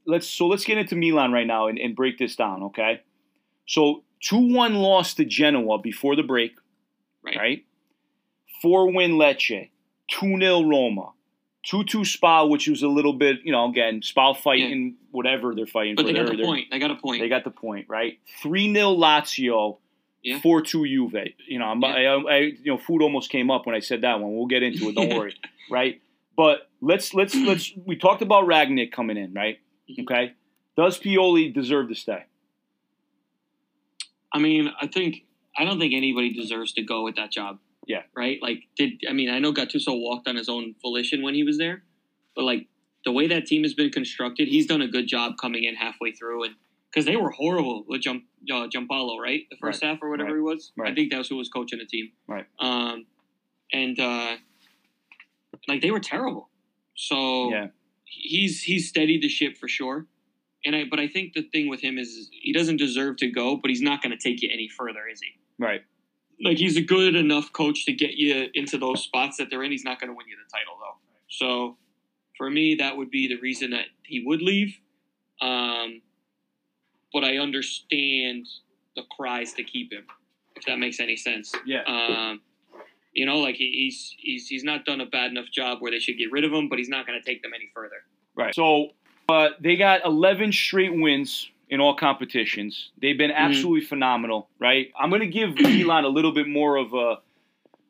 let's 0.06 0.28
so 0.28 0.48
let's 0.48 0.64
get 0.64 0.78
into 0.78 0.96
Milan 0.96 1.32
right 1.32 1.48
now 1.48 1.68
and, 1.68 1.78
and 1.80 1.96
break 1.96 2.18
this 2.20 2.36
down, 2.36 2.64
okay? 2.64 3.02
So 3.68 4.04
two 4.22 4.54
one 4.54 4.76
loss 4.76 5.14
to 5.16 5.26
Genoa 5.26 5.78
before 5.80 6.16
the 6.16 6.24
break, 6.24 6.54
Right. 7.24 7.36
right? 7.38 7.66
Four 8.62 8.92
win 8.92 9.12
Lecce, 9.14 9.70
two 10.10 10.38
0 10.40 10.64
Roma, 10.64 11.12
two 11.64 11.84
two 11.84 12.04
Spa, 12.06 12.46
which 12.46 12.68
was 12.68 12.82
a 12.84 12.88
little 12.88 13.14
bit, 13.14 13.38
you 13.44 13.52
know, 13.52 13.66
again 13.70 14.02
Spa 14.02 14.34
fighting 14.34 14.96
whatever 15.12 15.54
they're 15.54 15.68
fighting 15.68 15.96
But 15.96 16.06
for. 16.08 16.14
they 16.14 16.20
got 16.20 16.36
the 16.38 16.44
point. 16.44 16.68
They 16.72 16.80
got 16.80 16.92
a 16.92 16.96
point. 16.96 17.22
They 17.22 17.30
got 17.30 17.44
the 17.44 17.52
point, 17.52 17.86
right? 17.90 18.20
Three 18.42 18.74
0 18.74 18.96
Lazio. 18.96 19.78
Yeah. 20.24 20.40
Four 20.40 20.62
two 20.62 20.86
Juve. 20.86 21.14
You 21.48 21.60
know, 21.60 21.66
I'm, 21.66 21.82
Yeah. 21.82 21.90
I, 21.90 22.34
I, 22.34 22.38
you 22.40 22.58
know, 22.66 22.78
food 22.78 23.02
almost 23.02 23.30
came 23.30 23.52
up 23.52 23.66
when 23.66 23.76
I 23.76 23.80
said 23.80 24.02
that 24.02 24.20
one. 24.20 24.36
We'll 24.36 24.48
get 24.48 24.64
into 24.64 24.90
it. 24.90 24.96
Don't 24.96 25.10
worry, 25.18 25.36
right? 25.70 26.02
But 26.36 26.68
let's 26.82 27.14
let's 27.14 27.36
let's. 27.36 27.72
We 27.86 27.96
talked 27.96 28.22
about 28.24 28.46
Rangnick 28.46 28.92
coming 28.92 29.16
in, 29.18 29.34
right? 29.34 29.60
Mhm. 29.90 30.04
Okay. 30.04 30.34
Does 30.76 31.00
Pioli 31.00 31.54
deserve 31.54 31.90
to 31.90 31.96
stay? 31.96 32.24
I 34.38 34.40
mean, 34.40 34.72
I 34.80 34.86
think 34.86 35.26
I 35.58 35.66
don't 35.66 35.80
think 35.80 35.94
anybody 35.96 36.32
deserves 36.32 36.72
to 36.74 36.84
go 36.84 37.04
with 37.04 37.16
that 37.16 37.32
job. 37.32 37.58
Yeah. 37.88 38.04
Right. 38.16 38.38
Like, 38.42 38.64
did 38.76 39.02
I 39.10 39.14
mean 39.14 39.30
I 39.30 39.40
know 39.40 39.52
Gattuso 39.52 40.00
walked 40.00 40.28
on 40.28 40.36
his 40.36 40.48
own 40.48 40.76
volition 40.82 41.24
when 41.24 41.34
he 41.34 41.44
was 41.44 41.58
there, 41.58 41.84
but 42.36 42.44
like 42.44 42.68
the 43.04 43.12
way 43.12 43.28
that 43.28 43.48
team 43.48 43.64
has 43.64 43.74
been 43.74 43.90
constructed, 43.90 44.48
he's 44.48 44.68
done 44.68 44.82
a 44.84 44.88
good 44.88 45.08
job 45.08 45.34
coming 45.42 45.64
in 45.64 45.74
halfway 45.76 46.12
through 46.12 46.44
and 46.44 46.56
because 46.92 47.06
they 47.06 47.16
were 47.16 47.32
horrible 47.32 47.84
with 47.88 48.02
Jump 48.02 48.24
uh, 48.54 48.68
right? 49.20 49.42
The 49.50 49.58
first 49.60 49.84
half 49.84 49.98
or 50.02 50.10
whatever 50.10 50.30
Right. 50.30 50.36
he 50.38 50.42
was. 50.42 50.72
I 50.84 50.94
think 50.94 51.12
that 51.12 51.18
was 51.18 51.28
who 51.30 51.36
was 51.38 51.50
coaching 51.50 51.80
the 51.80 51.86
team. 51.86 52.12
Right. 52.28 52.46
Um, 52.60 53.06
and 53.74 54.00
uh, 54.00 54.36
like 55.68 55.82
they 55.82 55.92
were 55.92 56.00
terrible. 56.00 56.50
So 56.96 57.52
Yeah. 57.52 57.68
he's 58.06 58.62
he's 58.64 58.88
steadied 58.88 59.22
the 59.24 59.30
ship 59.30 59.58
for 59.58 59.68
sure. 59.68 60.06
And 60.68 60.76
I 60.76 60.84
but 60.84 61.00
I 61.00 61.08
think 61.08 61.34
the 61.34 61.44
thing 61.44 61.70
with 61.70 61.80
him 61.80 61.98
is 61.98 62.30
he 62.32 62.52
doesn't 62.52 62.76
deserve 62.76 63.16
to 63.18 63.32
go, 63.32 63.56
but 63.56 63.70
he's 63.70 63.82
not 63.82 64.04
going 64.04 64.16
to 64.16 64.22
take 64.22 64.42
you 64.42 64.50
any 64.52 64.68
further, 64.68 65.08
is 65.12 65.22
he? 65.22 65.30
Right. 65.58 65.82
Like 66.44 66.58
he's 66.58 66.76
a 66.76 66.82
good 66.82 67.16
enough 67.16 67.54
coach 67.54 67.86
to 67.86 67.94
get 67.94 68.16
you 68.16 68.50
into 68.54 68.78
those 68.78 69.02
spots 69.02 69.38
that 69.38 69.50
they're 69.50 69.64
in. 69.64 69.72
He's 69.72 69.86
not 69.86 70.00
going 70.00 70.10
to 70.10 70.14
win 70.14 70.28
you 70.28 70.36
the 70.36 70.52
title 70.52 70.74
though. 70.78 70.98
So 71.30 71.78
for 72.38 72.50
me, 72.50 72.76
that 72.76 72.98
would 72.98 73.10
be 73.10 73.30
the 73.30 73.40
reason 73.40 73.72
that 73.72 73.86
he 74.04 74.24
would 74.26 74.42
leave. 74.42 74.78
Um, 75.42 76.02
but 77.14 77.24
I 77.24 77.38
understand 77.38 78.46
the 78.98 79.04
cries 79.16 79.54
to 79.54 79.64
keep 79.64 79.94
him, 79.94 80.04
if 80.58 80.66
that 80.66 80.80
makes 80.80 81.00
any 81.00 81.16
sense. 81.16 81.56
Yeah. 81.66 81.84
Um, 81.88 82.42
you 83.14 83.26
know, 83.26 83.38
like 83.38 83.56
he, 83.56 83.72
he's 83.72 84.14
he's 84.20 84.48
he's 84.50 84.64
not 84.66 84.84
done 84.84 85.00
a 85.00 85.06
bad 85.06 85.32
enough 85.32 85.48
job 85.52 85.78
where 85.80 85.92
they 85.92 86.00
should 86.00 86.18
get 86.18 86.30
rid 86.30 86.44
of 86.44 86.52
him, 86.52 86.68
but 86.68 86.78
he's 86.78 86.90
not 86.90 87.08
going 87.08 87.18
to 87.20 87.26
take 87.26 87.42
them 87.42 87.54
any 87.56 87.70
further. 87.74 88.04
Right. 88.36 88.54
So 88.54 88.90
uh, 89.30 89.50
they 89.60 89.76
got 89.76 90.06
11 90.06 90.52
straight 90.54 90.94
wins 90.94 91.50
in 91.70 91.82
all 91.82 91.96
competitions. 91.96 92.92
They've 93.02 93.18
been 93.18 93.32
absolutely 93.32 93.86
phenomenal, 93.86 94.48
right? 94.60 94.92
I'm 94.98 95.10
going 95.10 95.22
to 95.22 95.28
give 95.28 95.56
Milan 95.60 96.06
a 96.06 96.10
little 96.10 96.32
bit 96.32 96.48
more 96.48 96.78
of 96.78 96.94
a, 96.94 97.18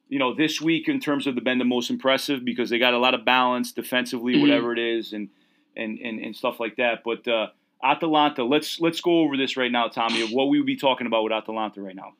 you 0.09 0.17
know, 0.19 0.33
this 0.33 0.59
week 0.61 0.87
in 0.87 0.99
terms 0.99 1.27
of 1.27 1.35
the 1.35 1.41
been 1.41 1.59
the 1.59 1.65
most 1.65 1.89
impressive 1.89 2.43
because 2.43 2.69
they 2.69 2.79
got 2.79 2.93
a 2.93 2.97
lot 2.97 3.13
of 3.13 3.23
balance 3.25 3.71
defensively, 3.71 4.33
Mhm. 4.35 4.41
whatever 4.41 4.73
it 4.73 4.79
is, 4.79 5.13
and 5.13 5.29
and 5.75 5.99
and, 5.99 6.19
and 6.19 6.35
stuff 6.35 6.59
like 6.59 6.77
that. 6.77 7.03
But 7.03 7.27
uh, 7.27 7.47
Atalanta, 7.83 8.43
let's 8.43 8.79
let's 8.79 8.99
go 9.01 9.19
over 9.19 9.37
this 9.37 9.57
right 9.57 9.71
now, 9.71 9.89
Tommy, 9.89 10.21
of 10.23 10.31
what 10.31 10.45
we 10.49 10.59
would 10.59 10.65
be 10.65 10.77
talking 10.77 11.05
about 11.07 11.23
with 11.23 11.33
Atalanta 11.33 11.81
right 11.81 11.95
now. 11.95 12.13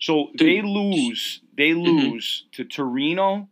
So 0.00 0.30
Dude. 0.36 0.48
they 0.48 0.62
lose, 0.62 1.40
they 1.56 1.74
lose 1.74 2.44
to 2.52 2.64
Torino, 2.64 3.48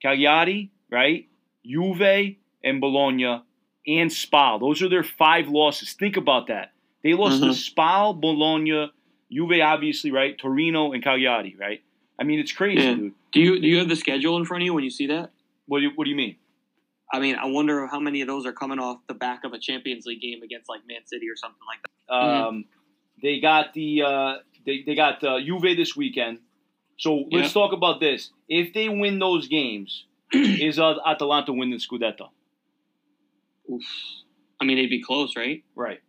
Cagliari, 0.00 0.70
right? 0.90 1.26
Juve 1.66 2.36
and 2.64 2.80
Bologna 2.80 3.42
and 3.86 4.10
Spal. 4.12 4.58
Those 4.58 4.82
are 4.82 4.88
their 4.88 5.02
five 5.04 5.48
losses. 5.48 5.92
Think 5.94 6.16
about 6.16 6.48
that. 6.48 6.72
They 7.02 7.14
lost 7.14 7.40
to 7.42 7.48
Mhm. 7.50 7.54
Spal, 7.54 8.12
Bologna, 8.14 8.90
Juve, 9.30 9.60
obviously, 9.62 10.10
right? 10.10 10.36
Torino 10.36 10.92
and 10.92 11.02
Cagliari, 11.02 11.54
right? 11.58 11.82
I 12.18 12.24
mean, 12.24 12.38
it's 12.40 12.52
crazy, 12.52 12.82
Yeah. 12.82 12.94
dude. 12.94 13.14
Do 13.32 13.40
you 13.40 13.60
do 13.60 13.66
you 13.68 13.78
have 13.78 13.88
the 13.88 13.96
schedule 13.96 14.36
in 14.36 14.44
front 14.44 14.62
of 14.62 14.66
you 14.66 14.74
when 14.74 14.84
you 14.84 14.90
see 14.90 15.06
that? 15.06 15.30
What 15.66 15.78
do 15.80 15.84
you, 15.84 15.90
what 15.94 16.04
do 16.04 16.10
you 16.10 16.16
mean? 16.16 16.36
I 17.12 17.20
mean, 17.20 17.36
I 17.36 17.46
wonder 17.46 17.86
how 17.86 18.00
many 18.00 18.20
of 18.20 18.26
those 18.26 18.44
are 18.46 18.52
coming 18.52 18.78
off 18.78 18.98
the 19.06 19.14
back 19.14 19.44
of 19.44 19.52
a 19.52 19.58
Champions 19.58 20.04
League 20.06 20.20
game 20.20 20.42
against 20.42 20.68
like 20.68 20.80
Man 20.86 21.06
City 21.06 21.28
or 21.30 21.36
something 21.36 21.60
like 21.66 21.78
that. 22.08 22.14
Um, 22.14 22.64
They 23.22 23.40
got 23.40 23.72
the 23.74 24.02
uh, 24.02 24.34
they 24.66 24.82
they 24.82 24.94
got 24.94 25.22
uh, 25.24 25.40
Juve 25.40 25.76
this 25.76 25.96
weekend. 25.96 26.38
So 26.98 27.24
let's 27.30 27.52
talk 27.52 27.72
about 27.72 28.00
this. 28.00 28.30
If 28.48 28.72
they 28.74 28.88
win 28.88 29.18
those 29.20 29.46
games, 29.48 30.04
is 30.32 30.78
uh, 30.78 30.96
Atalanta 31.06 31.52
winning 31.52 31.78
the 31.78 31.84
Scudetto? 31.84 32.30
Oof. 33.70 33.84
I 34.60 34.64
mean, 34.64 34.76
they'd 34.76 34.90
be 34.90 35.02
close, 35.02 35.36
right? 35.36 35.64
Right. 35.74 36.00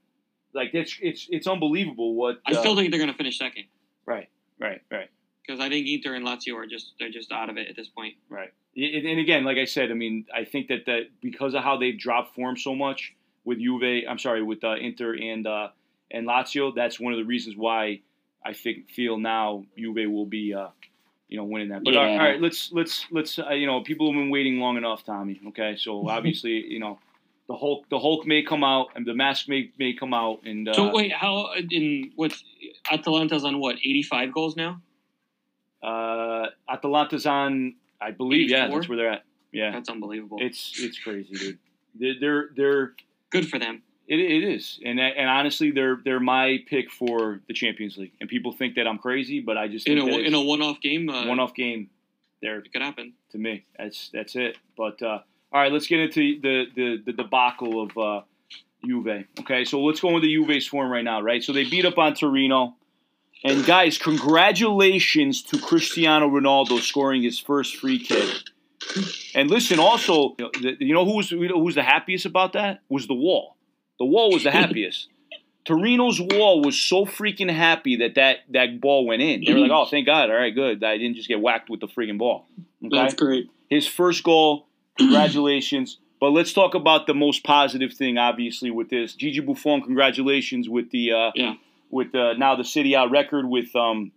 Like 0.53 0.71
it's 0.73 0.97
it's 1.01 1.27
it's 1.29 1.47
unbelievable 1.47 2.15
what. 2.15 2.39
I 2.45 2.53
uh, 2.53 2.59
still 2.59 2.75
think 2.75 2.91
they're 2.91 2.99
going 2.99 3.11
to 3.11 3.17
finish 3.17 3.37
second 3.37 3.65
right 4.05 4.27
right 4.59 4.81
right. 4.91 5.09
because 5.45 5.59
I 5.59 5.69
think 5.69 5.87
Inter 5.87 6.15
and 6.15 6.25
Lazio 6.25 6.55
are 6.55 6.65
just 6.65 6.93
they're 6.99 7.11
just 7.11 7.31
out 7.31 7.49
of 7.49 7.57
it 7.57 7.67
at 7.67 7.75
this 7.75 7.87
point. 7.87 8.15
Right. 8.29 8.51
And 8.75 9.05
and 9.05 9.19
again, 9.19 9.43
like 9.43 9.57
I 9.57 9.65
said, 9.65 9.91
I 9.91 9.93
mean, 9.93 10.25
I 10.33 10.45
think 10.45 10.67
that, 10.69 10.85
that 10.87 11.01
because 11.21 11.53
of 11.53 11.63
how 11.63 11.77
they've 11.77 11.97
dropped 11.97 12.35
form 12.35 12.57
so 12.57 12.75
much 12.75 13.13
with 13.43 13.59
Juve, 13.59 14.03
I'm 14.09 14.19
sorry, 14.19 14.41
with 14.43 14.63
uh, 14.63 14.75
Inter 14.75 15.15
and 15.15 15.45
uh, 15.45 15.69
and 16.11 16.27
Lazio, 16.27 16.73
that's 16.75 16.99
one 16.99 17.13
of 17.13 17.19
the 17.19 17.25
reasons 17.25 17.55
why 17.55 18.01
I 18.43 18.53
think 18.53 18.89
feel 18.89 19.17
now 19.17 19.65
Juve 19.77 20.09
will 20.09 20.25
be, 20.25 20.53
uh, 20.53 20.69
you 21.27 21.37
know, 21.37 21.43
winning 21.43 21.69
that. 21.69 21.83
But 21.83 21.95
all, 21.95 22.03
right, 22.03 22.13
Yeah. 22.13 22.19
all 22.19 22.25
right, 22.25 22.41
let's 22.41 22.71
let's 22.71 23.05
let's 23.11 23.37
uh, 23.39 23.49
you 23.51 23.67
know, 23.67 23.81
people 23.81 24.11
have 24.11 24.19
been 24.19 24.29
waiting 24.29 24.59
long 24.59 24.77
enough, 24.77 25.03
Tommy. 25.03 25.39
Okay, 25.49 25.75
so 25.77 26.07
obviously, 26.09 26.51
you 26.51 26.79
know, 26.79 26.99
the 27.49 27.55
Hulk 27.57 27.89
the 27.89 27.99
Hulk 27.99 28.25
may 28.25 28.41
come 28.43 28.63
out 28.63 28.87
and 28.95 29.05
the 29.05 29.13
mask 29.13 29.49
may 29.49 29.71
may 29.77 29.91
come 29.93 30.13
out 30.13 30.39
and 30.45 30.69
uh, 30.69 30.73
so 30.73 30.93
wait, 30.93 31.11
how 31.11 31.49
in 31.69 32.11
what 32.15 32.31
Atalanta's 32.89 33.43
on 33.43 33.59
what 33.59 33.75
eighty 33.77 34.03
five 34.03 34.31
goals 34.33 34.55
now? 34.55 34.81
uh, 35.81 36.47
Atalanta's 36.69 37.25
on, 37.25 37.75
I 38.01 38.11
believe, 38.11 38.49
yeah, 38.49 38.67
that's 38.67 38.87
where 38.87 38.97
they're 38.97 39.11
at. 39.11 39.23
Yeah, 39.51 39.71
That's 39.71 39.89
unbelievable. 39.89 40.37
it's 40.41 40.79
it's 40.79 40.99
crazy, 40.99 41.33
dude. 41.33 41.59
They're 41.95 42.19
they're, 42.19 42.49
they're 42.55 42.93
Good 43.31 43.47
for 43.47 43.57
them. 43.59 43.81
It, 44.07 44.19
it 44.19 44.43
is, 44.43 44.79
and 44.85 44.99
and 44.99 45.29
honestly, 45.29 45.71
they're 45.71 45.97
they're 46.03 46.19
my 46.19 46.59
pick 46.67 46.91
for 46.91 47.41
the 47.47 47.53
Champions 47.53 47.97
League. 47.97 48.11
And 48.19 48.29
people 48.29 48.51
think 48.51 48.75
that 48.75 48.87
I'm 48.87 48.97
crazy, 48.97 49.39
but 49.39 49.57
I 49.57 49.67
just 49.67 49.87
In 49.87 49.97
a 49.97 50.05
in 50.05 50.33
a 50.33 50.41
one 50.41 50.61
off 50.61 50.81
game, 50.81 51.09
uh, 51.09 51.27
one 51.27 51.39
off 51.39 51.53
game. 51.53 51.89
There 52.41 52.59
it 52.59 52.71
could 52.71 52.81
happen. 52.81 53.13
to 53.31 53.37
me, 53.37 53.65
that's 53.77 54.09
that's 54.13 54.35
it. 54.35 54.57
But 54.77 55.01
uh, 55.01 55.19
all 55.51 55.61
right, 55.61 55.71
let's 55.71 55.87
get 55.87 55.99
into 55.99 56.39
the 56.41 56.65
the, 56.75 57.03
the 57.05 57.13
debacle 57.13 57.81
of 57.83 57.97
uh, 57.97 58.21
Juve. 58.85 59.25
Okay, 59.41 59.65
so 59.65 59.81
let's 59.83 59.99
go 59.99 60.15
into 60.15 60.27
Juve's 60.27 60.67
form 60.67 60.91
right 60.91 61.03
now. 61.03 61.21
Right, 61.21 61.43
so 61.43 61.53
they 61.53 61.63
beat 61.69 61.85
up 61.85 61.97
on 61.97 62.13
Torino, 62.15 62.75
and 63.43 63.65
guys, 63.65 63.97
congratulations 63.97 65.41
to 65.43 65.59
Cristiano 65.59 66.27
Ronaldo 66.29 66.79
scoring 66.79 67.23
his 67.23 67.39
first 67.39 67.77
free 67.77 67.99
kick. 67.99 68.27
And 69.35 69.49
listen, 69.49 69.77
also, 69.79 70.35
you 70.39 70.45
know, 70.45 70.51
the- 70.61 70.77
you 70.79 70.93
know 70.93 71.05
who 71.05 71.17
was 71.17 71.29
who 71.29 71.59
was 71.59 71.75
the 71.75 71.83
happiest 71.83 72.25
about 72.25 72.53
that 72.53 72.79
was 72.89 73.07
the 73.07 73.13
wall. 73.13 73.57
The 73.99 74.05
wall 74.05 74.31
was 74.31 74.43
the 74.43 74.51
happiest. 74.51 75.09
Torino's 75.65 76.19
wall 76.19 76.61
was 76.63 76.79
so 76.79 77.05
freaking 77.05 77.51
happy 77.53 77.97
that, 77.97 78.15
that 78.15 78.37
that 78.49 78.79
ball 78.79 79.05
went 79.05 79.21
in. 79.21 79.43
They 79.43 79.53
were 79.53 79.59
like, 79.59 79.71
"Oh, 79.73 79.85
thank 79.85 80.05
God! 80.05 80.29
All 80.29 80.35
right, 80.37 80.55
good. 80.55 80.83
I 80.83 80.97
didn't 80.97 81.15
just 81.17 81.27
get 81.27 81.41
whacked 81.41 81.69
with 81.69 81.81
the 81.81 81.87
freaking 81.87 82.17
ball." 82.17 82.47
Okay? 82.85 82.95
That's 82.95 83.13
great. 83.13 83.49
His 83.69 83.85
first 83.85 84.23
goal, 84.23 84.67
congratulations. 84.99 85.97
but 86.19 86.31
let's 86.31 86.51
talk 86.53 86.75
about 86.75 87.07
the 87.07 87.13
most 87.13 87.43
positive 87.43 87.93
thing, 87.93 88.17
obviously, 88.17 88.69
with 88.71 88.89
this. 88.89 89.13
Gigi 89.15 89.39
Buffon, 89.39 89.81
congratulations 89.81 90.67
with 90.69 90.91
the 90.91 91.11
uh, 91.13 91.31
Yeah. 91.35 91.53
with 91.89 92.13
uh, 92.13 92.33
now 92.33 92.55
the 92.55 92.63
Serie 92.63 92.93
A 92.93 93.07
record 93.07 93.47
with 93.47 93.75
um, 93.75 94.11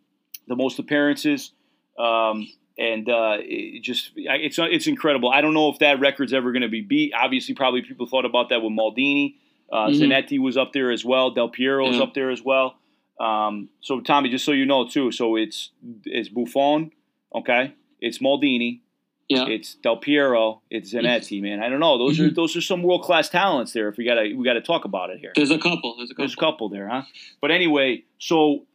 the 0.48 0.56
most 0.56 0.78
appearances. 0.78 1.52
Um, 1.98 2.48
and 2.78 3.08
uh, 3.08 3.36
it 3.40 3.82
just 3.82 4.12
it's 4.16 4.58
it's 4.58 4.86
incredible. 4.86 5.28
I 5.30 5.40
don't 5.42 5.54
know 5.54 5.68
if 5.70 5.78
that 5.80 6.00
record's 6.00 6.32
ever 6.32 6.52
going 6.52 6.62
to 6.62 6.68
be 6.68 6.80
beat. 6.80 7.12
Obviously, 7.14 7.54
probably 7.54 7.82
people 7.82 8.06
thought 8.06 8.24
about 8.24 8.48
that 8.48 8.62
with 8.62 8.72
Maldini. 8.72 9.34
Uh, 9.70 9.88
Mhm. 9.88 10.00
Zanetti 10.00 10.38
was 10.38 10.56
up 10.56 10.72
there 10.72 10.90
as 10.90 11.04
well. 11.04 11.30
Del 11.30 11.48
Piero's 11.50 11.96
Yeah. 11.96 12.02
up 12.02 12.14
there 12.14 12.30
as 12.30 12.42
well. 12.42 12.76
Um, 13.20 13.68
so 13.80 14.00
Tommy, 14.00 14.28
just 14.30 14.44
so 14.44 14.52
you 14.52 14.66
know 14.66 14.88
too, 14.88 15.12
so 15.12 15.36
it's 15.36 15.70
it's 16.06 16.28
Buffon, 16.30 16.90
okay? 17.34 17.72
It's 18.00 18.18
Maldini, 18.18 18.80
Yeah. 19.28 19.46
it's 19.46 19.76
Del 19.76 19.96
Piero, 19.96 20.60
it's 20.70 20.92
Zanetti, 20.92 21.40
man. 21.40 21.62
I 21.62 21.68
don't 21.70 21.80
know. 21.80 21.96
Those 21.96 22.20
are 22.20 22.28
Mhm. 22.28 22.34
those 22.34 22.54
are 22.56 22.60
some 22.60 22.82
world 22.82 23.02
class 23.02 23.28
talents 23.30 23.72
there. 23.72 23.88
If 23.88 23.96
we 23.96 24.04
gotta 24.04 24.34
we 24.36 24.44
gotta 24.44 24.60
talk 24.60 24.84
about 24.84 25.08
it 25.10 25.20
here. 25.20 25.32
There's 25.34 25.50
a 25.50 25.58
couple. 25.58 25.96
There's 25.96 26.10
a 26.10 26.14
couple. 26.14 26.22
There's 26.24 26.34
a 26.34 26.36
couple 26.36 26.68
there, 26.68 26.88
huh? 26.88 27.02
But 27.40 27.50
anyway, 27.50 28.04
so 28.18 28.66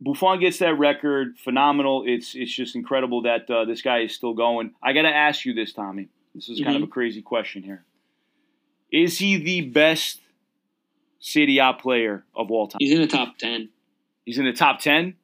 Buffon 0.00 0.40
gets 0.40 0.58
that 0.58 0.76
record, 0.78 1.38
phenomenal. 1.38 2.04
It's 2.06 2.34
it's 2.34 2.52
just 2.52 2.74
incredible 2.74 3.22
that 3.22 3.48
uh, 3.50 3.66
this 3.66 3.82
guy 3.82 4.00
is 4.00 4.14
still 4.14 4.32
going. 4.34 4.72
I 4.82 4.92
got 4.94 5.02
to 5.02 5.14
ask 5.14 5.44
you 5.44 5.52
this, 5.54 5.72
Tommy. 5.72 6.08
This 6.34 6.48
is 6.48 6.60
kind 6.60 6.76
of 6.76 6.82
a 6.82 6.86
crazy 6.86 7.22
question 7.22 7.62
here. 7.62 7.84
Is 8.90 9.18
he 9.18 9.36
the 9.36 9.60
best 9.60 10.20
Serie 11.20 11.58
A 11.58 11.72
player 11.74 12.24
of 12.34 12.50
all 12.50 12.66
time? 12.66 12.78
He's 12.80 12.92
in 12.92 13.00
the 13.02 13.06
top 13.06 13.36
ten. 13.38 13.68
He's 14.24 14.38
in 14.38 14.44
the 14.46 14.52
top 14.52 14.80
ten. 14.80 15.16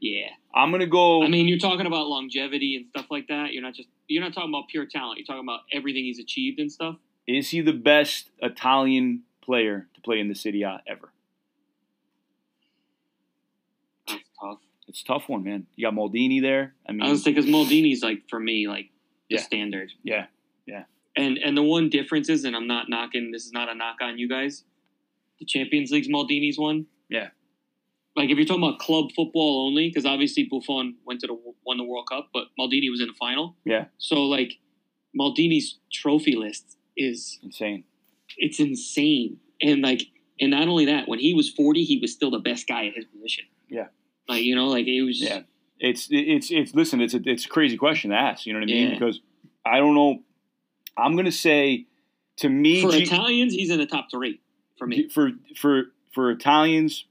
Yeah. 0.00 0.28
I'm 0.54 0.70
gonna 0.72 0.86
go. 0.86 1.22
I 1.22 1.28
mean, 1.28 1.46
you're 1.48 1.58
talking 1.58 1.86
about 1.86 2.08
longevity 2.08 2.76
and 2.76 2.86
stuff 2.88 3.06
like 3.10 3.28
that. 3.28 3.52
You're 3.52 3.62
not 3.62 3.74
just 3.74 3.88
you're 4.08 4.22
not 4.22 4.32
talking 4.34 4.50
about 4.50 4.68
pure 4.68 4.86
talent. 4.86 5.18
You're 5.18 5.26
talking 5.26 5.44
about 5.44 5.60
everything 5.72 6.04
he's 6.04 6.18
achieved 6.18 6.58
and 6.60 6.70
stuff. 6.72 6.96
is 7.26 7.50
he 7.50 7.60
the 7.60 7.72
best 7.72 8.30
Italian 8.42 9.22
player 9.42 9.86
to 9.94 10.00
play 10.00 10.18
in 10.20 10.28
the 10.28 10.34
Serie 10.34 10.62
A 10.62 10.80
ever? 10.86 11.12
That's 14.06 14.22
tough. 14.40 14.58
It's 14.88 15.02
a 15.02 15.04
tough 15.04 15.28
one, 15.28 15.44
man. 15.44 15.66
You 15.76 15.86
got 15.86 15.94
Maldini 15.94 16.40
there. 16.40 16.74
I 16.88 16.92
mean, 16.92 17.02
I 17.02 17.10
was 17.10 17.22
thinking 17.22 17.44
because 17.44 17.54
Maldini's 17.70 18.02
like 18.02 18.22
for 18.28 18.40
me 18.40 18.66
like 18.68 18.90
the 19.28 19.36
Yeah. 19.36 19.42
standard. 19.42 19.92
yeah, 20.02 20.26
yeah. 20.66 20.84
And 21.16 21.36
and 21.38 21.56
the 21.56 21.62
one 21.62 21.90
difference 21.90 22.28
is, 22.30 22.44
and 22.44 22.56
I'm 22.56 22.66
not 22.66 22.88
knocking. 22.88 23.30
This 23.32 23.44
is 23.44 23.52
not 23.52 23.68
a 23.68 23.74
knock 23.74 23.96
on 24.00 24.18
you 24.18 24.28
guys. 24.28 24.64
The 25.40 25.44
Champions 25.44 25.90
League's 25.90 26.08
Maldini's 26.08 26.58
one. 26.58 26.86
Yeah. 27.10 27.28
Like 28.18 28.30
if 28.30 28.36
you're 28.36 28.46
talking 28.46 28.62
about 28.64 28.78
club 28.78 29.06
football 29.14 29.66
only, 29.68 29.88
because 29.88 30.04
obviously 30.04 30.44
Buffon 30.50 30.96
went 31.06 31.20
to 31.20 31.26
the 31.28 31.36
won 31.64 31.76
the 31.78 31.84
World 31.84 32.08
Cup, 32.08 32.28
but 32.32 32.44
Maldini 32.58 32.90
was 32.90 33.00
in 33.00 33.06
the 33.06 33.14
final. 33.14 33.56
Yeah. 33.64 33.86
So 33.98 34.24
like 34.24 34.54
Maldini's 35.18 35.78
trophy 35.92 36.36
list 36.36 36.76
is 36.96 37.38
Insane. 37.42 37.84
it's 38.36 38.60
insane. 38.60 39.38
And 39.62 39.82
like, 39.82 40.02
and 40.40 40.50
not 40.50 40.68
only 40.68 40.86
that, 40.86 41.08
when 41.08 41.18
he 41.18 41.34
was 41.34 41.48
40, 41.50 41.82
he 41.84 41.98
was 41.98 42.12
still 42.12 42.30
the 42.30 42.38
best 42.38 42.66
guy 42.68 42.86
at 42.86 42.94
his 42.94 43.04
position. 43.06 43.44
Yeah. 43.68 43.86
Like, 44.28 44.42
you 44.42 44.54
know, 44.54 44.66
like 44.66 44.86
it 44.86 45.02
was, 45.02 45.20
Yeah. 45.20 45.40
It's 45.80 46.08
it's 46.10 46.50
it's 46.50 46.74
listen. 46.74 47.00
It's 47.00 47.14
a 47.14 47.20
it's 47.24 47.44
a 47.44 47.48
crazy 47.48 47.76
question 47.76 48.10
to 48.10 48.16
ask. 48.16 48.46
You 48.46 48.52
know 48.52 48.58
what 48.58 48.68
I 48.68 48.72
mean? 48.72 48.88
Yeah. 48.88 48.94
Because 48.98 49.20
I 49.64 49.78
don't 49.78 49.94
know. 49.94 50.22
I'm 50.96 51.14
gonna 51.14 51.30
say 51.30 51.86
to 52.38 52.48
me 52.48 52.82
For 52.82 52.90
G- 52.90 53.04
Italians, 53.04 53.52
he's 53.54 53.70
in 53.70 53.78
the 53.78 53.86
top 53.86 54.08
three 54.10 54.40
for 54.76 54.88
me. 54.88 55.08
for 55.08 55.30
for 55.56 55.84
for 56.12 56.32
Italians, 56.32 57.04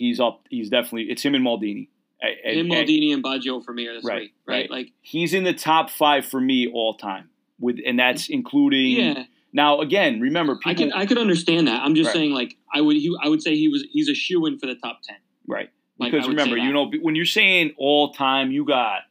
he's 0.00 0.18
up. 0.18 0.46
He's 0.50 0.68
definitely 0.70 1.04
it's 1.10 1.22
him 1.22 1.34
and 1.34 1.44
Maldini. 1.44 1.88
I- 2.22 2.50
Him, 2.52 2.70
I- 2.72 2.74
Maldini, 2.76 3.14
and 3.14 3.22
Baggio 3.24 3.64
for 3.64 3.72
me 3.72 3.86
are 3.86 3.94
the 3.94 4.00
Right, 4.00 4.18
three. 4.18 4.32
Right, 4.46 4.60
right. 4.62 4.70
like 4.70 4.92
he's 5.00 5.32
in 5.32 5.44
the 5.44 5.52
top 5.54 5.90
five 5.90 6.26
for 6.26 6.40
me 6.40 6.66
all 6.68 6.94
time. 6.94 7.30
With 7.58 7.78
and 7.86 7.98
that's 7.98 8.28
including 8.28 8.92
yeah, 8.96 9.24
now 9.52 9.80
again. 9.80 10.20
Remember, 10.20 10.56
people 10.56 10.70
I 10.70 10.74
can 10.74 10.92
I 10.92 11.06
could 11.06 11.18
understand 11.18 11.68
that. 11.68 11.82
I'm 11.82 11.94
just 11.94 12.08
Right. 12.08 12.14
saying, 12.16 12.32
like 12.32 12.56
I 12.74 12.80
would 12.80 12.96
he, 12.96 13.14
I 13.22 13.28
would 13.28 13.42
say 13.42 13.54
he 13.56 13.68
was 13.68 13.84
he's 13.92 14.08
a 14.08 14.14
shoe 14.14 14.46
in 14.46 14.58
for 14.58 14.66
the 14.66 14.74
top 14.76 15.00
ten. 15.02 15.16
right 15.46 15.68
Like, 15.98 16.12
because 16.12 16.26
remember, 16.28 16.56
you 16.56 16.72
know, 16.72 16.90
when 17.02 17.14
you're 17.14 17.24
saying 17.26 17.72
all 17.76 18.12
time, 18.12 18.50
you 18.50 18.64
got 18.64 19.02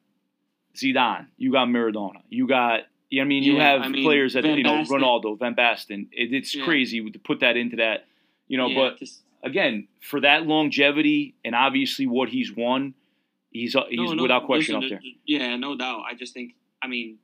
Zidane, 0.76 1.28
you 1.38 1.52
got 1.52 1.68
Maradona, 1.68 2.22
you 2.30 2.48
got. 2.48 2.82
You 3.12 3.22
know 3.22 3.26
I 3.26 3.28
mean, 3.28 3.42
you 3.42 3.56
Yeah, 3.58 3.72
have 3.72 3.82
I 3.82 3.88
mean, 3.88 4.04
players 4.04 4.34
that 4.34 4.44
Van 4.44 4.56
you 4.56 4.64
know, 4.64 4.84
Basten. 4.84 5.02
Ronaldo, 5.02 5.40
Van 5.40 5.56
Basten. 5.56 6.10
It, 6.12 6.32
it's 6.32 6.54
Yeah. 6.54 6.64
crazy 6.64 7.10
to 7.10 7.18
put 7.18 7.40
that 7.40 7.58
into 7.58 7.78
that, 7.78 8.06
you 8.48 8.56
know. 8.56 8.68
Yeah, 8.68 8.76
but 8.92 9.00
just- 9.00 9.24
again, 9.44 9.88
for 10.02 10.22
that 10.22 10.46
longevity 10.46 11.36
and 11.46 11.56
obviously 11.56 12.08
what 12.08 12.30
he's 12.30 12.56
won, 12.56 12.94
he's 13.52 13.76
uh, 13.76 13.84
he's 13.90 13.98
no, 13.98 14.14
no, 14.14 14.24
without 14.24 14.46
question 14.46 14.80
listen, 14.80 14.96
up 14.98 15.02
there. 15.02 15.12
Yeah, 15.26 15.56
no 15.58 15.78
doubt. 15.78 16.02
I 16.10 16.16
just 16.16 16.34
think 16.34 16.54
I 16.82 16.88
mean, 16.88 17.18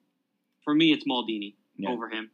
for 0.64 0.74
me, 0.74 0.92
it's 0.92 1.06
Maldini 1.06 1.56
Yeah. 1.78 1.90
over 1.90 2.10
him. 2.10 2.30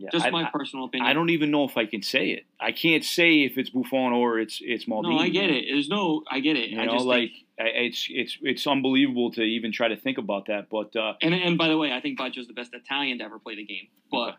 Yeah, 0.00 0.10
Just 0.12 0.26
I, 0.26 0.30
my 0.30 0.44
I- 0.44 0.50
personal 0.52 0.84
opinion. 0.84 1.10
I 1.10 1.12
don't 1.12 1.30
even 1.30 1.50
know 1.50 1.64
if 1.64 1.76
I 1.76 1.84
can 1.84 2.02
say 2.02 2.28
it. 2.30 2.46
I 2.60 2.70
can't 2.70 3.02
say 3.04 3.42
if 3.42 3.58
it's 3.58 3.70
Buffon 3.70 4.12
or 4.12 4.38
it's 4.38 4.60
it's 4.62 4.84
Maldini. 4.84 5.10
No, 5.10 5.18
I 5.18 5.28
get 5.28 5.50
it. 5.50 5.64
There's 5.68 5.88
no, 5.88 6.22
I 6.30 6.38
get 6.38 6.56
it. 6.56 6.70
You 6.70 6.80
I 6.80 6.84
know, 6.84 6.92
just 6.92 7.04
like 7.04 7.30
think, 7.30 7.44
it's 7.58 8.06
it's 8.08 8.38
it's 8.42 8.66
unbelievable 8.68 9.32
to 9.32 9.42
even 9.42 9.72
try 9.72 9.88
to 9.88 9.96
think 9.96 10.18
about 10.18 10.46
that. 10.46 10.68
But 10.70 10.94
uh, 10.94 11.14
and 11.20 11.34
and 11.34 11.58
by 11.58 11.66
the 11.68 11.76
way, 11.76 11.92
I 11.92 12.00
think 12.00 12.16
Baggio's 12.16 12.46
the 12.46 12.52
best 12.52 12.72
Italian 12.74 13.18
to 13.18 13.24
ever 13.24 13.40
play 13.40 13.56
the 13.56 13.64
game. 13.64 13.88
But 14.10 14.36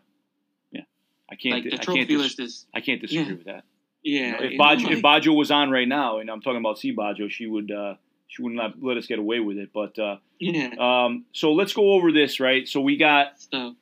Okay. 0.74 0.86
I 1.30 1.36
can't 1.36 1.54
like 1.54 1.64
the 1.64 1.68
I 1.68 1.76
can't 1.76 1.82
trophy 1.82 2.04
dis- 2.06 2.18
list 2.18 2.40
is, 2.40 2.66
I 2.74 2.80
can't 2.80 3.00
disagree 3.00 3.24
Yeah. 3.26 3.32
with 3.32 3.44
that. 3.44 3.64
Yeah. 4.02 4.20
You 4.26 4.32
know, 4.32 4.38
if 4.40 4.52
Baggio, 4.58 4.82
like- 4.84 4.92
if 4.92 5.02
Baggio 5.02 5.34
was 5.36 5.50
on 5.50 5.70
right 5.70 5.88
now, 5.88 6.18
and 6.18 6.30
I'm 6.30 6.40
talking 6.40 6.60
about 6.60 6.78
C 6.78 6.94
Baggio, 6.94 7.30
she 7.30 7.46
would 7.46 7.70
uh, 7.70 7.94
she 8.28 8.42
would 8.42 8.52
not 8.52 8.82
let 8.82 8.96
us 8.96 9.06
get 9.06 9.18
away 9.18 9.40
with 9.40 9.58
it. 9.58 9.70
But 9.74 9.98
uh, 9.98 10.16
yeah. 10.38 10.70
um, 10.78 11.24
so 11.32 11.52
let's 11.52 11.72
go 11.72 11.92
over 11.92 12.12
this, 12.12 12.40
right? 12.40 12.66
So 12.68 12.80
we 12.80 12.96
got 12.96 13.40
So, 13.40 13.74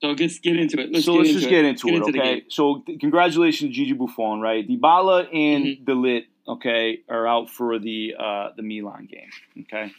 so 0.00 0.08
let's 0.08 0.38
get 0.38 0.56
into 0.56 0.80
it. 0.80 0.92
Let's 0.92 1.04
so 1.06 1.12
get 1.12 1.18
let's 1.18 1.28
into 1.30 1.40
just 1.40 1.46
it. 1.46 1.50
get 1.50 1.64
into 1.64 1.86
Get 1.86 1.94
it, 1.94 2.06
into 2.06 2.20
okay? 2.20 2.44
So 2.48 2.82
th- 2.86 3.00
congratulations, 3.00 3.74
Gigi 3.74 3.92
Buffon, 3.92 4.40
right? 4.40 4.66
Dybala 4.68 5.28
and 5.34 5.64
Mhm. 5.64 5.84
De 5.84 5.92
Ligt, 5.92 6.24
okay, 6.46 7.00
are 7.08 7.26
out 7.26 7.50
for 7.50 7.78
the 7.78 8.14
uh, 8.18 8.50
the 8.56 8.62
Milan 8.62 9.06
game, 9.10 9.30
okay. 9.62 9.90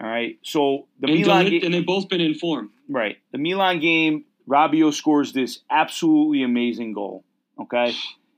All 0.00 0.06
right, 0.06 0.38
so 0.42 0.86
the 1.00 1.08
and, 1.08 1.18
Milan 1.20 1.44
De 1.44 1.50
Ligt- 1.50 1.54
game, 1.60 1.64
and 1.64 1.74
they've 1.74 1.84
both 1.86 2.08
been 2.08 2.20
in 2.20 2.34
form. 2.34 2.70
right? 2.88 3.18
The 3.32 3.38
Milan 3.38 3.80
game, 3.80 4.24
Rabiot 4.48 4.94
scores 4.94 5.32
this 5.32 5.60
absolutely 5.68 6.42
amazing 6.42 6.92
goal, 6.92 7.24
okay. 7.60 7.92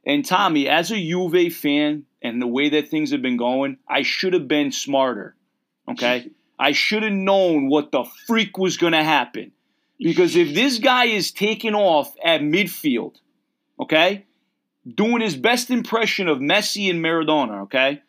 And 0.07 0.25
Tommy, 0.25 0.69
as 0.69 0.91
a 0.91 0.97
Juve 0.97 1.53
fan, 1.53 2.05
and 2.23 2.41
the 2.41 2.47
way 2.47 2.71
that 2.71 2.89
things 2.89 3.13
have 3.13 3.23
been 3.23 3.37
going, 3.37 3.79
I 3.89 4.03
should 4.03 4.33
have 4.33 4.49
been 4.49 4.73
smarter, 4.73 5.37
okay. 5.89 6.31
I 6.59 6.73
should 6.73 7.03
have 7.03 7.13
known 7.13 7.69
what 7.69 7.91
the 7.91 8.05
freak 8.27 8.59
was 8.59 8.77
going 8.77 8.93
to 8.93 9.03
happen. 9.03 9.53
Because 9.99 10.37
if 10.37 10.55
this 10.55 10.79
guy 10.79 11.07
is 11.07 11.31
taking 11.31 11.75
off 11.75 12.15
at 12.23 12.43
midfield, 12.43 13.17
okay, 13.81 14.27
doing 14.95 15.23
his 15.23 15.37
best 15.37 15.71
impression 15.71 16.29
of 16.29 16.39
Messi 16.39 16.91
and 16.91 17.03
Maradona, 17.03 17.63
okay, 17.63 18.03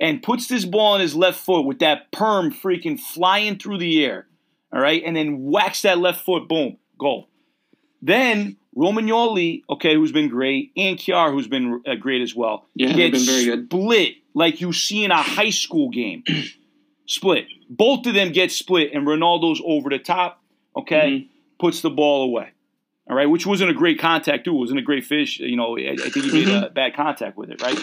and 0.00 0.22
puts 0.22 0.46
this 0.46 0.64
ball 0.64 0.94
on 0.94 1.00
his 1.00 1.16
left 1.16 1.40
foot 1.40 1.62
with 1.62 1.80
that 1.80 2.12
perm 2.12 2.52
freaking 2.52 3.00
flying 3.00 3.58
through 3.58 3.78
the 3.78 4.04
air, 4.04 4.26
all 4.72 4.80
right, 4.80 5.02
and 5.04 5.16
then 5.16 5.44
whacks 5.44 5.82
that 5.82 5.98
left 5.98 6.24
foot, 6.24 6.48
boom, 6.48 6.76
goal. 6.98 7.28
Then 8.06 8.56
Romagnoli, 8.76 9.62
okay, 9.68 9.94
who's 9.94 10.12
been 10.12 10.28
great, 10.28 10.70
and 10.76 10.96
Kjær, 10.96 11.32
who's 11.32 11.48
been 11.48 11.82
uh, 11.86 11.94
great 11.96 12.22
as 12.22 12.34
well, 12.36 12.66
Yeah, 12.74 12.92
get 12.92 13.10
been 13.12 13.24
very 13.26 13.44
good. 13.46 13.66
split 13.66 14.14
like 14.32 14.60
you 14.60 14.72
see 14.72 15.02
in 15.04 15.10
a 15.10 15.20
high 15.22 15.50
school 15.50 15.88
game. 15.90 16.22
split. 17.06 17.46
Both 17.68 18.06
of 18.06 18.14
them 18.14 18.30
get 18.32 18.52
split, 18.52 18.92
and 18.92 19.06
Ronaldo's 19.06 19.60
over 19.64 19.90
the 19.90 19.98
top. 19.98 20.40
Okay, 20.76 21.10
Mhm. 21.10 21.26
puts 21.58 21.80
the 21.80 21.90
ball 21.90 22.24
away. 22.24 22.48
All 23.08 23.16
right, 23.16 23.26
which 23.26 23.46
wasn't 23.46 23.70
a 23.70 23.74
great 23.74 23.98
contact 23.98 24.44
too. 24.44 24.54
It 24.54 24.58
wasn't 24.58 24.78
a 24.80 24.82
great 24.82 25.04
fish. 25.04 25.40
You 25.40 25.56
know, 25.56 25.76
I, 25.78 25.92
I 25.92 26.10
think 26.10 26.26
he 26.26 26.32
made 26.32 26.46
Mm-hmm. 26.48 26.64
a 26.64 26.70
bad 26.70 26.94
contact 26.94 27.36
with 27.36 27.50
it. 27.50 27.60
Right. 27.62 27.78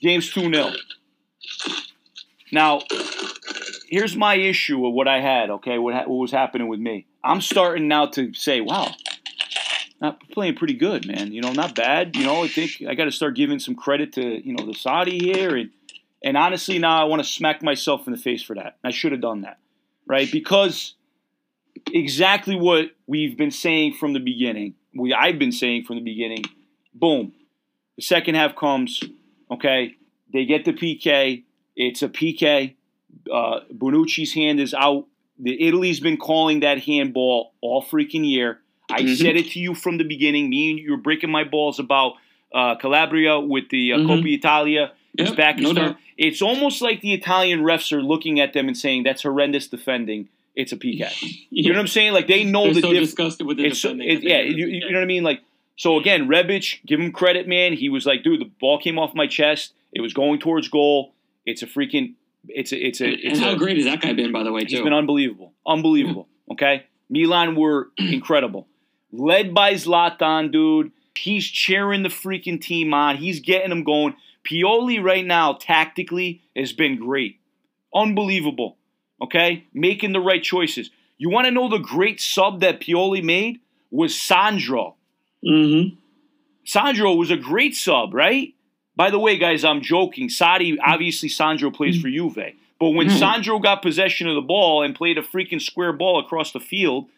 Game's 0.00 0.30
two 0.32 0.52
0 0.52 0.72
Now, 2.52 2.80
here's 3.88 4.16
my 4.16 4.34
issue 4.34 4.78
with 4.78 4.94
what 4.94 5.06
I 5.08 5.20
had. 5.20 5.50
Okay, 5.50 5.78
what 5.78 5.94
ha- 5.94 6.04
what 6.06 6.16
was 6.16 6.32
happening 6.32 6.68
with 6.68 6.80
me? 6.80 7.06
I'm 7.22 7.40
starting 7.40 7.86
now 7.86 8.06
to 8.06 8.32
say, 8.34 8.60
wow, 8.60 8.92
not 10.00 10.20
playing 10.30 10.56
pretty 10.56 10.74
good, 10.74 11.06
man. 11.06 11.32
You 11.32 11.42
know, 11.42 11.52
not 11.52 11.74
bad. 11.74 12.16
You 12.16 12.24
know, 12.24 12.42
I 12.42 12.48
think 12.48 12.82
I 12.88 12.94
got 12.94 13.04
to 13.04 13.12
start 13.12 13.36
giving 13.36 13.58
some 13.58 13.74
credit 13.74 14.14
to 14.14 14.46
you 14.46 14.54
know 14.54 14.64
the 14.64 14.72
Sarri 14.72 15.20
here, 15.20 15.56
and 15.56 15.70
and 16.22 16.36
honestly, 16.36 16.78
now 16.78 17.00
I 17.00 17.04
want 17.04 17.22
to 17.22 17.28
smack 17.28 17.62
myself 17.62 18.06
in 18.06 18.12
the 18.12 18.18
face 18.18 18.42
for 18.42 18.54
that. 18.56 18.78
I 18.82 18.90
should 18.90 19.12
have 19.12 19.20
done 19.20 19.42
that, 19.42 19.58
right? 20.06 20.30
Because 20.30 20.94
exactly 21.92 22.56
what 22.56 22.86
we've 23.06 23.36
been 23.36 23.50
saying 23.50 23.94
from 23.94 24.12
the 24.12 24.20
beginning. 24.20 24.74
We 24.94 25.12
I've 25.12 25.38
been 25.38 25.52
saying 25.52 25.84
from 25.84 25.96
the 25.96 26.02
beginning. 26.02 26.44
Boom, 26.94 27.32
the 27.96 28.02
second 28.02 28.34
half 28.34 28.56
comes. 28.56 29.02
Okay, 29.50 29.96
they 30.32 30.44
get 30.46 30.64
the 30.64 30.72
PK. 30.72 31.44
It's 31.76 32.02
a 32.02 32.08
PK. 32.08 32.74
Uh, 33.32 33.60
Bonucci's 33.72 34.32
hand 34.32 34.60
is 34.60 34.74
out. 34.74 35.06
The 35.38 35.66
Italy's 35.66 36.00
been 36.00 36.16
calling 36.16 36.60
that 36.60 36.80
handball 36.80 37.52
all 37.60 37.82
freaking 37.82 38.28
year. 38.28 38.59
I 38.92 39.02
Mhm. 39.02 39.16
said 39.16 39.36
it 39.36 39.50
to 39.52 39.60
you 39.60 39.74
from 39.74 39.98
the 39.98 40.04
beginning. 40.04 40.48
Me 40.50 40.70
and 40.70 40.78
you 40.78 40.90
were 40.92 40.96
breaking 40.96 41.30
my 41.30 41.44
balls 41.44 41.78
about 41.78 42.14
uh, 42.52 42.74
Calabria 42.74 43.38
with 43.38 43.68
the 43.70 43.92
uh, 43.92 43.98
Mhm. 43.98 44.06
Coppa 44.08 44.32
Italia. 44.32 44.92
Yep, 45.16 45.58
no 45.60 45.96
It's 46.18 46.42
almost 46.42 46.82
like 46.82 47.00
the 47.00 47.12
Italian 47.12 47.60
refs 47.60 47.92
are 47.92 48.02
looking 48.02 48.40
at 48.40 48.52
them 48.52 48.66
and 48.68 48.76
saying, 48.76 49.02
"That's 49.04 49.22
horrendous 49.22 49.66
defending. 49.68 50.28
It's 50.56 50.72
a 50.72 50.76
PK." 50.76 51.06
You 51.50 51.68
know 51.70 51.76
what 51.76 51.80
I'm 51.80 51.86
saying? 51.86 52.12
Like 52.12 52.26
they 52.26 52.42
know 52.44 52.64
They're 52.64 52.74
the 52.74 52.80
so 52.82 52.92
disgusted 52.92 53.46
with 53.46 53.56
the 53.58 53.66
It's 53.66 53.78
so, 53.80 53.90
defending. 53.90 54.08
it, 54.16 54.22
yeah, 54.22 54.40
you, 54.42 54.66
you 54.66 54.80
know 54.80 54.98
what 54.98 55.02
I 55.02 55.06
mean. 55.06 55.22
Like 55.22 55.40
so 55.76 55.98
again, 55.98 56.28
Rebic, 56.28 56.78
give 56.86 57.00
him 57.00 57.10
credit, 57.12 57.46
man. 57.48 57.72
He 57.72 57.88
was 57.88 58.04
like, 58.06 58.22
dude, 58.24 58.40
the 58.40 58.50
ball 58.60 58.78
came 58.78 58.98
off 58.98 59.14
my 59.14 59.26
chest. 59.26 59.72
It 59.92 60.00
was 60.00 60.12
going 60.12 60.38
towards 60.40 60.68
goal. 60.68 61.12
It's 61.46 61.62
a 61.62 61.66
freaking. 61.66 62.14
It's 62.48 62.72
a. 62.72 62.78
It's 62.86 63.00
a. 63.00 63.08
It's 63.10 63.38
and 63.38 63.38
how 63.38 63.52
a, 63.52 63.56
great 63.56 63.76
has 63.76 63.86
that 63.86 64.00
guy 64.00 64.12
been, 64.12 64.32
by 64.32 64.42
the 64.42 64.52
way, 64.52 64.62
He's 64.64 64.78
too? 64.78 64.84
been 64.84 64.92
unbelievable, 64.92 65.52
unbelievable. 65.66 66.26
Okay, 66.52 66.84
Milan 67.08 67.54
were 67.56 67.90
incredible, 67.98 68.66
led 69.12 69.54
by 69.54 69.74
Zlatan, 69.74 70.50
dude. 70.52 70.92
He's 71.16 71.46
cheering 71.46 72.02
the 72.02 72.08
freaking 72.08 72.60
team 72.60 72.94
on. 72.94 73.16
He's 73.16 73.40
getting 73.40 73.70
them 73.70 73.84
going. 73.84 74.14
Pioli 74.44 75.02
right 75.02 75.24
now, 75.26 75.52
tactically, 75.54 76.40
has 76.56 76.72
been 76.72 76.96
great, 76.98 77.38
unbelievable. 77.94 78.76
Okay, 79.22 79.64
making 79.74 80.12
the 80.12 80.20
right 80.20 80.42
choices. 80.42 80.90
You 81.18 81.28
want 81.28 81.44
to 81.46 81.50
know 81.50 81.68
the 81.68 81.76
great 81.78 82.20
sub 82.22 82.60
that 82.60 82.80
Pioli 82.80 83.22
made 83.22 83.60
was 83.90 84.18
Sandro. 84.18 84.96
mm-hmm. 85.44 85.94
Sandro 86.64 87.14
was 87.14 87.30
a 87.30 87.36
great 87.36 87.74
sub, 87.74 88.14
right? 88.14 88.54
By 88.96 89.10
the 89.10 89.18
way, 89.18 89.36
guys, 89.38 89.64
I'm 89.64 89.80
joking. 89.82 90.28
Sarri, 90.28 90.76
obviously, 90.84 91.28
Sandro 91.28 91.70
plays 91.70 92.00
for 92.00 92.08
Juve. 92.08 92.54
But 92.78 92.90
when 92.90 93.08
Mhm. 93.08 93.18
Sandro 93.18 93.58
got 93.58 93.82
possession 93.82 94.28
of 94.28 94.34
the 94.34 94.40
ball 94.40 94.82
and 94.82 94.94
played 94.94 95.18
a 95.18 95.22
freaking 95.22 95.60
square 95.60 95.92
ball 95.92 96.18
across 96.20 96.52
the 96.52 96.60
field, 96.60 97.08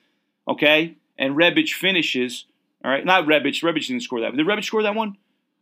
okay, 0.49 0.95
and 1.23 1.37
Rebic 1.37 1.71
finishes, 1.73 2.45
all 2.85 2.91
right, 2.91 3.05
not 3.05 3.25
Rebic. 3.25 3.63
Rebic 3.63 3.87
didn't 3.87 4.03
score 4.03 4.21
that. 4.21 4.37
Did 4.37 4.47
Rebic 4.47 4.65
score 4.65 4.83
that 4.83 4.95
one? 4.95 5.17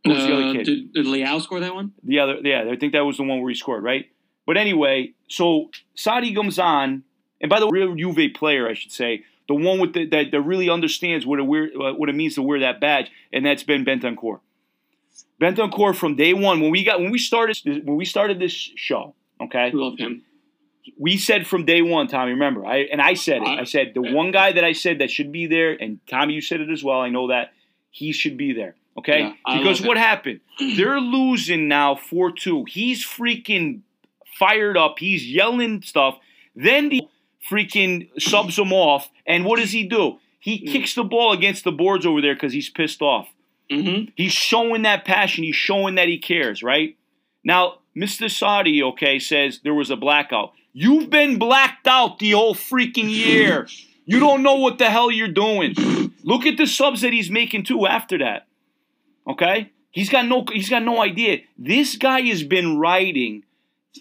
Or 0.05 0.13
was 0.13 0.25
the 0.25 0.33
other 0.33 0.53
kid? 0.53 0.61
Uh, 0.61 0.63
Did, 0.63 0.93
did 0.93 1.05
Leao 1.05 1.39
score 1.41 1.59
that 1.59 1.75
one? 1.75 1.93
The 2.03 2.19
other, 2.19 2.37
yeah, 2.43 2.65
I 2.71 2.75
think 2.75 2.93
that 2.93 3.05
was 3.05 3.17
the 3.17 3.23
one 3.23 3.39
where 3.39 3.49
he 3.49 3.55
scored, 3.55 3.83
right? 3.83 4.09
But 4.47 4.57
anyway, 4.57 5.13
so 5.27 5.69
Sadi 5.93 6.33
comes 6.33 6.57
on, 6.57 7.03
and 7.39 7.49
by 7.49 7.59
the 7.59 7.67
way, 7.67 7.79
real 7.79 7.95
Juve 7.95 8.33
player, 8.33 8.67
I 8.67 8.73
should 8.73 8.91
say, 8.91 9.23
the 9.47 9.53
one 9.53 9.79
with 9.79 9.93
the, 9.93 10.07
that, 10.07 10.31
that 10.31 10.41
really 10.41 10.69
understands 10.69 11.25
what 11.25 11.37
it 11.39 11.43
wear, 11.43 11.69
uh, 11.79 11.93
what 11.93 12.09
it 12.09 12.15
means 12.15 12.35
to 12.35 12.41
wear 12.41 12.59
that 12.61 12.81
badge, 12.81 13.11
and 13.31 13.45
that's 13.45 13.61
Ben 13.63 13.85
Bentancur. 13.85 14.39
Bentancur 15.39 15.95
from 15.95 16.15
day 16.15 16.33
one, 16.33 16.61
when 16.61 16.71
we 16.71 16.83
got 16.83 16.99
when 16.99 17.11
we 17.11 17.19
started 17.19 17.59
when 17.63 17.97
we 17.97 18.05
started 18.05 18.39
this 18.39 18.51
show, 18.53 19.13
okay, 19.39 19.69
We 19.71 19.79
love 19.79 19.99
him. 19.99 20.23
We 20.97 21.17
said 21.17 21.45
from 21.47 21.65
day 21.65 21.81
one, 21.81 22.07
Tommy. 22.07 22.31
Remember, 22.31 22.65
I 22.65 22.79
and 22.91 23.01
I 23.01 23.13
said 23.13 23.41
it. 23.43 23.47
I 23.47 23.63
said 23.65 23.91
the 23.93 24.01
one 24.01 24.31
guy 24.31 24.51
that 24.53 24.63
I 24.63 24.73
said 24.73 24.99
that 24.99 25.11
should 25.11 25.31
be 25.31 25.47
there, 25.47 25.71
and 25.73 25.99
Tommy, 26.07 26.33
you 26.33 26.41
said 26.41 26.61
it 26.61 26.69
as 26.69 26.83
well. 26.83 26.99
I 27.01 27.09
know 27.09 27.27
that 27.27 27.53
he 27.91 28.11
should 28.11 28.37
be 28.37 28.53
there. 28.53 28.75
Okay, 28.97 29.21
Yeah, 29.47 29.57
because 29.57 29.81
what 29.81 29.95
happened? 29.97 30.41
They're 30.59 30.99
losing 30.99 31.67
now 31.67 31.95
four 31.95 32.31
two. 32.31 32.65
He's 32.67 33.05
freaking 33.05 33.81
fired 34.37 34.77
up. 34.77 34.95
He's 34.99 35.25
yelling 35.25 35.81
stuff. 35.81 36.17
Then 36.55 36.89
the 36.89 37.01
freaking 37.49 38.09
subs 38.21 38.57
him 38.57 38.73
off, 38.73 39.09
and 39.25 39.45
what 39.45 39.59
does 39.59 39.71
he 39.71 39.87
do? 39.87 40.19
He 40.39 40.59
Mm. 40.67 40.71
kicks 40.71 40.95
the 40.95 41.03
ball 41.03 41.31
against 41.33 41.63
the 41.63 41.71
boards 41.71 42.05
over 42.05 42.19
there 42.21 42.33
because 42.33 42.51
he's 42.53 42.69
pissed 42.69 43.01
off. 43.01 43.27
Mm-hmm. 43.71 44.09
He's 44.15 44.33
showing 44.33 44.81
that 44.81 45.05
passion. 45.05 45.43
He's 45.43 45.55
showing 45.55 45.95
that 45.95 46.07
he 46.07 46.17
cares, 46.17 46.61
right? 46.63 46.97
Now, 47.43 47.75
Mr. 47.95 48.25
Sarri, 48.25 48.81
okay, 48.91 49.19
says 49.19 49.59
there 49.63 49.73
was 49.73 49.89
a 49.91 49.95
blackout. 49.95 50.53
You've 50.73 51.09
been 51.09 51.37
blacked 51.37 51.87
out 51.87 52.19
the 52.19 52.31
whole 52.31 52.55
freaking 52.55 53.09
year. 53.09 53.67
You 54.05 54.19
don't 54.19 54.43
know 54.43 54.55
what 54.55 54.77
the 54.77 54.89
hell 54.89 55.11
you're 55.11 55.27
doing. 55.27 55.75
Look 56.23 56.45
at 56.45 56.57
the 56.57 56.67
subs 56.67 57.01
that 57.01 57.13
he's 57.13 57.29
making 57.29 57.63
too 57.63 57.85
after 57.87 58.17
that. 58.19 58.47
Okay? 59.27 59.71
He's 59.91 60.09
got 60.09 60.25
no 60.27 60.45
he's 60.51 60.69
got 60.69 60.83
no 60.83 61.01
idea. 61.01 61.39
This 61.57 61.95
guy 61.97 62.21
has 62.21 62.43
been 62.43 62.77
riding 62.77 63.43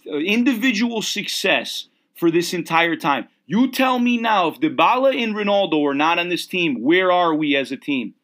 uh, 0.07 0.17
individual 0.19 1.03
success 1.03 1.89
for 2.15 2.31
this 2.31 2.55
entire 2.55 2.97
time. 2.97 3.29
You 3.47 3.71
tell 3.73 3.99
me 3.99 4.17
now 4.17 4.49
if 4.49 4.61
Dybala 4.61 5.21
and 5.21 5.35
Ronaldo 5.35 5.85
are 5.91 5.95
not 5.95 6.19
on 6.21 6.29
this 6.29 6.47
team, 6.47 6.83
where 6.83 7.11
are 7.11 7.35
we 7.35 7.57
as 7.57 7.73
a 7.73 7.77
team? 7.77 8.15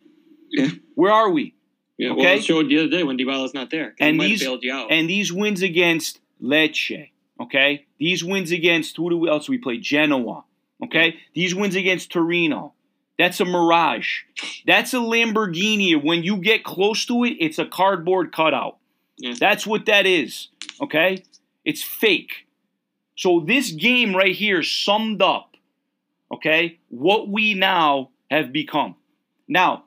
Yeah. 0.51 0.69
Where 0.95 1.13
are 1.13 1.31
we? 1.31 1.55
Yeah, 1.99 2.11
Okay. 2.13 2.21
well, 2.23 2.37
it 2.37 2.45
showed 2.45 2.69
the 2.69 2.79
other 2.79 2.89
day 2.89 3.03
when 3.03 3.19
Dybala's 3.19 3.55
not 3.55 3.71
there. 3.71 3.95
And 3.99 4.21
these 4.21 4.43
you 4.43 4.73
out. 4.73 4.93
and 4.93 5.09
these 5.11 5.33
wins 5.33 5.63
against 5.63 6.21
Lecce, 6.43 7.11
okay? 7.41 7.86
These 7.99 8.23
wins 8.25 8.51
against 8.53 8.97
who 8.97 9.11
do 9.11 9.19
we, 9.19 9.29
else 9.29 9.49
we 9.49 9.59
play? 9.59 9.79
Genoa, 9.79 10.45
okay? 10.85 11.17
These 11.35 11.55
wins 11.55 11.75
against 11.75 12.11
Torino. 12.11 12.75
That's 13.19 13.41
a 13.41 13.45
mirage. 13.47 14.23
That's 14.67 14.93
a 14.93 14.99
Lamborghini. 14.99 16.03
When 16.03 16.23
you 16.23 16.37
get 16.37 16.65
close 16.65 17.07
to 17.07 17.25
it, 17.25 17.37
it's 17.41 17.59
a 17.59 17.65
cardboard 17.65 18.33
cutout. 18.33 18.77
Yeah. 19.17 19.35
That's 19.39 19.67
what 19.67 19.87
that 19.87 20.05
is, 20.05 20.49
okay? 20.83 21.25
It's 21.65 21.83
fake. 21.83 22.47
So 23.17 23.41
this 23.41 23.71
game 23.71 24.15
right 24.15 24.35
here 24.35 24.63
summed 24.63 25.23
up, 25.23 25.57
okay, 26.31 26.79
what 26.91 27.29
we 27.29 27.55
now 27.55 28.11
have 28.31 28.53
become. 28.53 28.97
Now, 29.49 29.85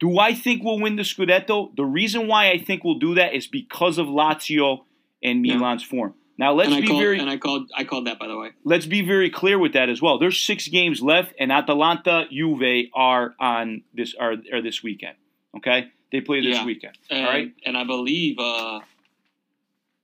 do 0.00 0.18
I 0.18 0.34
think 0.34 0.64
we'll 0.64 0.80
win 0.80 0.96
the 0.96 1.02
Scudetto? 1.02 1.76
The 1.76 1.84
reason 1.84 2.26
why 2.26 2.50
I 2.50 2.58
think 2.58 2.82
we'll 2.82 2.98
do 2.98 3.14
that 3.14 3.34
is 3.34 3.46
because 3.46 3.98
of 3.98 4.08
Lazio 4.08 4.80
and 5.22 5.46
Yeah. 5.46 5.58
Milan's 5.58 5.84
form. 5.84 6.14
Now 6.38 6.54
let's 6.54 6.74
be 6.74 6.86
called, 6.86 7.00
very 7.00 7.18
and 7.20 7.28
I 7.30 7.36
called 7.36 7.70
I 7.76 7.84
called 7.84 8.06
that 8.06 8.18
by 8.18 8.26
the 8.26 8.36
way. 8.38 8.50
let's 8.64 8.86
be 8.86 9.02
very 9.02 9.30
clear 9.30 9.58
with 9.58 9.74
that 9.74 9.88
as 9.88 10.00
well. 10.00 10.18
There's 10.18 10.40
six 10.40 10.66
games 10.68 11.00
left, 11.02 11.34
and 11.38 11.52
Atalanta, 11.52 12.24
Juve 12.30 12.86
are 12.94 13.34
on 13.38 13.82
this 13.94 14.14
are, 14.18 14.34
are 14.52 14.62
this 14.62 14.82
weekend. 14.82 15.16
Okay, 15.58 15.88
they 16.10 16.20
play 16.20 16.40
this 16.40 16.56
Yeah. 16.56 16.64
weekend. 16.64 16.96
And, 17.10 17.26
All 17.26 17.30
right, 17.32 17.52
and 17.66 17.76
I 17.76 17.84
believe 17.84 18.38
uh, 18.38 18.80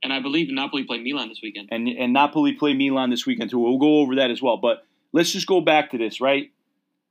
and 0.03 0.13
I 0.13 0.21
believe 0.21 0.51
Napoli 0.53 0.85
play 0.85 0.99
Milan 1.03 1.29
this 1.29 1.41
weekend. 1.43 1.69
and 1.73 1.89
and 1.89 2.13
Napoli 2.13 2.53
play 2.53 2.75
Milan 2.75 3.11
this 3.11 3.27
weekend 3.27 3.51
too. 3.51 3.59
We'll 3.59 3.79
go 3.79 3.99
over 4.01 4.17
that 4.17 4.31
as 4.31 4.41
well. 4.43 4.59
But 4.59 4.85
let's 5.13 5.33
just 5.33 5.47
go 5.47 5.61
back 5.61 5.91
to 5.93 5.99
this, 5.99 6.21
right? 6.21 6.51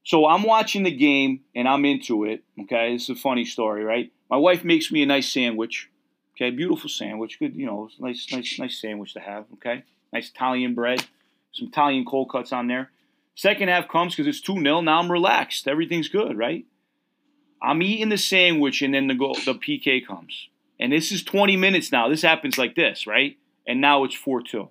So 0.04 0.26
I'm 0.26 0.44
watching 0.44 0.84
the 0.84 0.92
game 0.96 1.42
and 1.54 1.68
I'm 1.68 1.84
into 1.84 2.24
it. 2.24 2.44
Okay, 2.62 2.94
this 2.94 3.04
is 3.04 3.10
a 3.10 3.16
funny 3.16 3.44
story, 3.46 3.84
right? 3.84 4.12
My 4.30 4.38
wife 4.38 4.64
makes 4.64 4.90
me 4.92 5.02
a 5.04 5.06
nice 5.06 5.28
sandwich. 5.28 5.90
Okay, 6.38 6.52
beautiful 6.52 6.88
sandwich. 6.88 7.40
Good, 7.40 7.56
you 7.56 7.66
know, 7.66 7.90
nice, 7.98 8.32
nice, 8.32 8.60
nice 8.60 8.80
sandwich 8.80 9.14
to 9.14 9.20
have. 9.20 9.46
Okay, 9.54 9.84
nice 10.14 10.30
Italian 10.30 10.76
bread, 10.76 11.04
some 11.52 11.70
Italian 11.70 12.06
cold 12.06 12.30
cuts 12.30 12.54
on 12.54 12.68
there. 12.68 12.92
Second 13.34 13.70
half 13.70 13.88
comes 13.88 14.16
because 14.16 14.28
it's 14.28 14.40
two 14.40 14.54
0 14.54 14.82
Now 14.82 15.00
I'm 15.00 15.12
relaxed. 15.12 15.68
Everything's 15.68 16.10
good, 16.10 16.38
right? 16.38 16.66
I'm 17.60 17.82
eating 17.82 18.10
the 18.10 18.20
sandwich 18.20 18.84
and 18.84 18.94
then 18.94 19.08
the 19.08 19.16
goal, 19.16 19.34
the 19.34 19.56
PK 19.56 20.06
comes, 20.06 20.50
and 20.80 20.92
this 20.92 21.12
is 21.12 21.24
20 21.24 21.58
minutes 21.58 21.92
now. 21.92 22.08
This 22.08 22.22
happens 22.22 22.56
like 22.56 22.76
this, 22.76 23.08
right? 23.08 23.36
And 23.66 23.82
now 23.82 24.04
it's 24.04 24.14
4 24.14 24.44
2. 24.44 24.70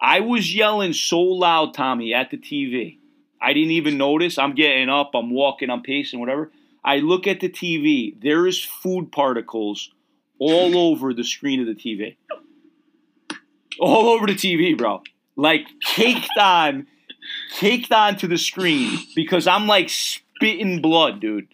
I 0.00 0.18
was 0.18 0.52
yelling 0.52 0.92
so 0.92 1.20
loud, 1.20 1.72
Tommy, 1.72 2.14
at 2.14 2.32
the 2.32 2.36
TV. 2.36 2.98
I 3.40 3.52
didn't 3.52 3.70
even 3.70 3.96
notice. 3.96 4.38
I'm 4.38 4.56
getting 4.56 4.88
up, 4.88 5.12
I'm 5.14 5.30
walking, 5.30 5.70
I'm 5.70 5.82
pacing, 5.82 6.18
whatever. 6.18 6.50
I 6.84 6.98
look 6.98 7.28
at 7.28 7.38
the 7.38 7.48
TV. 7.48 8.20
There 8.20 8.48
is 8.48 8.60
food 8.60 9.12
particles 9.12 9.92
all 10.38 10.76
over 10.76 11.12
the 11.14 11.24
screen 11.24 11.60
of 11.60 11.66
the 11.66 11.74
TV. 11.74 12.16
All 13.78 14.08
over 14.10 14.26
the 14.26 14.34
TV, 14.34 14.76
bro. 14.76 15.02
Like 15.36 15.66
caked 15.82 16.30
on, 16.38 16.86
caked 17.58 17.92
onto 17.92 18.26
the 18.26 18.38
screen 18.38 18.98
because 19.14 19.46
I'm 19.46 19.66
like 19.66 19.90
spitting 19.90 20.80
blood, 20.80 21.20
dude. 21.20 21.48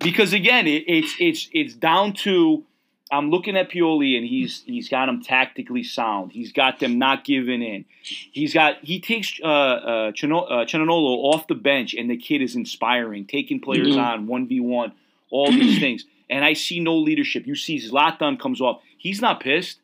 Because 0.00 0.32
again, 0.32 0.66
it, 0.66 0.84
it's 0.86 1.14
it's 1.20 1.48
it's 1.52 1.74
down 1.74 2.14
to 2.24 2.64
I'm 3.12 3.30
looking 3.30 3.56
at 3.56 3.70
Pioli 3.70 4.16
and 4.16 4.26
he's 4.26 4.62
he's 4.64 4.88
got 4.88 5.06
them 5.06 5.22
tactically 5.22 5.82
sound. 5.82 6.32
He's 6.32 6.52
got 6.52 6.78
them 6.80 6.98
not 6.98 7.24
giving 7.24 7.62
in. 7.62 7.84
He's 8.02 8.54
got 8.54 8.76
he 8.82 9.00
takes 9.00 9.38
uh, 9.42 9.46
uh, 9.46 10.12
Chino, 10.12 10.38
uh, 10.38 10.64
off 10.64 11.46
the 11.46 11.54
bench 11.54 11.94
and 11.94 12.08
the 12.10 12.16
kid 12.16 12.40
is 12.40 12.56
inspiring, 12.56 13.26
taking 13.26 13.60
players 13.60 13.88
Mhm. 13.88 14.02
on 14.02 14.26
one 14.26 14.46
v 14.46 14.60
one, 14.60 14.92
all 15.30 15.50
these 15.50 15.78
things. 15.78 16.04
And 16.30 16.44
I 16.44 16.52
see 16.52 16.80
no 16.80 16.96
leadership. 16.96 17.46
You 17.46 17.54
see 17.54 17.78
Zlatan 17.80 18.38
comes 18.38 18.60
off. 18.60 18.82
He's 18.98 19.20
not 19.20 19.40
pissed. 19.40 19.80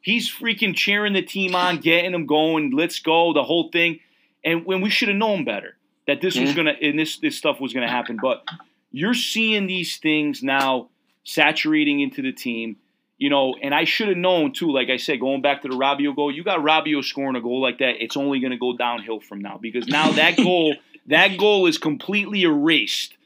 He's 0.00 0.30
freaking 0.30 0.74
cheering 0.74 1.12
the 1.14 1.22
team 1.22 1.54
on, 1.54 1.76
getting 1.80 2.12
them 2.12 2.26
going. 2.26 2.72
Let's 2.72 2.98
go, 2.98 3.32
the 3.32 3.44
whole 3.44 3.70
thing. 3.70 4.00
And 4.44 4.66
when 4.66 4.80
we 4.80 4.90
should 4.90 5.08
have 5.08 5.16
known 5.16 5.44
better 5.44 5.76
that 6.06 6.20
this 6.20 6.36
was 6.36 6.52
gonna 6.54 6.74
and 6.82 6.98
this 6.98 7.18
this 7.18 7.38
stuff 7.38 7.60
was 7.60 7.72
gonna 7.72 7.88
happen, 7.88 8.18
but 8.20 8.44
you're 8.90 9.14
seeing 9.14 9.66
these 9.66 9.96
things 9.98 10.42
now 10.42 10.90
saturating 11.24 12.00
into 12.00 12.22
the 12.22 12.32
team. 12.32 12.76
You 13.18 13.30
know, 13.30 13.54
and 13.62 13.72
I 13.72 13.84
should 13.84 14.08
have 14.08 14.16
known 14.16 14.52
too. 14.52 14.72
Like 14.72 14.90
I 14.90 14.96
said, 14.96 15.20
going 15.20 15.42
back 15.42 15.62
to 15.62 15.68
the 15.68 15.76
Rabiot 15.76 16.16
goal, 16.16 16.34
you 16.34 16.42
got 16.42 16.58
Rabiot 16.58 17.04
scoring 17.04 17.36
a 17.36 17.40
goal 17.40 17.62
like 17.62 17.78
that. 17.78 18.02
It's 18.02 18.16
only 18.16 18.40
going 18.40 18.50
to 18.50 18.58
go 18.58 18.76
downhill 18.76 19.20
from 19.20 19.40
now 19.40 19.60
because 19.62 19.86
now 19.86 20.10
that 20.10 20.36
goal, 20.36 20.74
that 21.06 21.38
goal 21.38 21.66
is 21.66 21.78
completely 21.78 22.42
erased. 22.42 23.16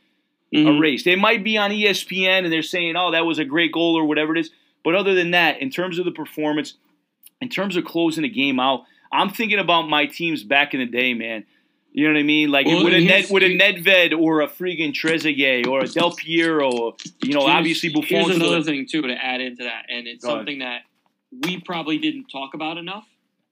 Mhm. 0.55 0.77
Erased. 0.79 1.05
They 1.05 1.17
might 1.17 1.43
be 1.43 1.57
on 1.57 1.73
ESPN 1.73 2.45
and 2.45 2.53
they're 2.53 2.63
saying, 2.63 2.95
"Oh, 2.97 3.11
that 3.11 3.27
was 3.27 3.39
a 3.39 3.45
great 3.45 3.73
goal" 3.73 3.97
or 3.99 4.05
whatever 4.05 4.35
it 4.37 4.41
is. 4.41 4.51
But 4.85 4.95
other 4.95 5.15
than 5.15 5.33
that, 5.33 5.61
in 5.61 5.71
terms 5.71 5.99
of 5.99 6.05
the 6.05 6.13
performance, 6.13 6.75
in 7.41 7.49
terms 7.49 7.77
of 7.77 7.85
closing 7.85 8.23
the 8.23 8.29
game 8.29 8.61
out, 8.61 8.85
I'm 9.13 9.31
thinking 9.31 9.59
about 9.59 9.89
my 9.89 10.07
teams 10.07 10.45
back 10.45 10.73
in 10.75 10.81
the 10.81 10.87
day, 10.87 11.15
man. 11.15 11.45
You 11.93 12.07
know 12.07 12.13
what 12.15 12.21
I 12.21 12.25
mean? 12.25 12.51
Like 12.51 12.67
Well, 12.67 12.85
with 12.85 12.95
a 12.95 13.01
Ned, 13.05 13.27
with 13.31 13.43
a 13.43 13.59
Nedved 13.59 14.17
or 14.19 14.43
a 14.43 14.47
friggin' 14.49 14.93
Trezeguet 14.93 15.67
or 15.67 15.81
a 15.81 15.87
Del 15.89 16.15
Piero, 16.15 16.71
or, 16.71 16.97
you 17.25 17.33
know, 17.33 17.41
obviously 17.41 17.89
Buffon. 17.89 18.09
Here's 18.09 18.37
another 18.37 18.63
thing 18.63 18.87
too 18.87 19.03
to 19.03 19.15
add 19.15 19.41
into 19.41 19.65
that, 19.65 19.87
and 19.89 20.07
it's 20.07 20.23
Go 20.25 20.29
ahead. 20.31 20.39
something 20.41 20.59
that 20.61 20.83
we 21.45 21.59
probably 21.61 21.99
didn't 21.99 22.27
talk 22.29 22.55
about 22.55 22.77
enough 22.79 23.07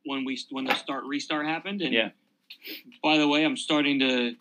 when 0.04 0.24
we 0.24 0.38
when 0.50 0.64
the 0.66 0.74
start 0.74 1.04
restart 1.06 1.46
happened. 1.46 1.80
And 1.82 1.92
Yeah. 1.92 2.10
by 3.02 3.16
the 3.18 3.26
way, 3.26 3.44
I'm 3.44 3.56
starting 3.56 3.98
to 4.00 4.36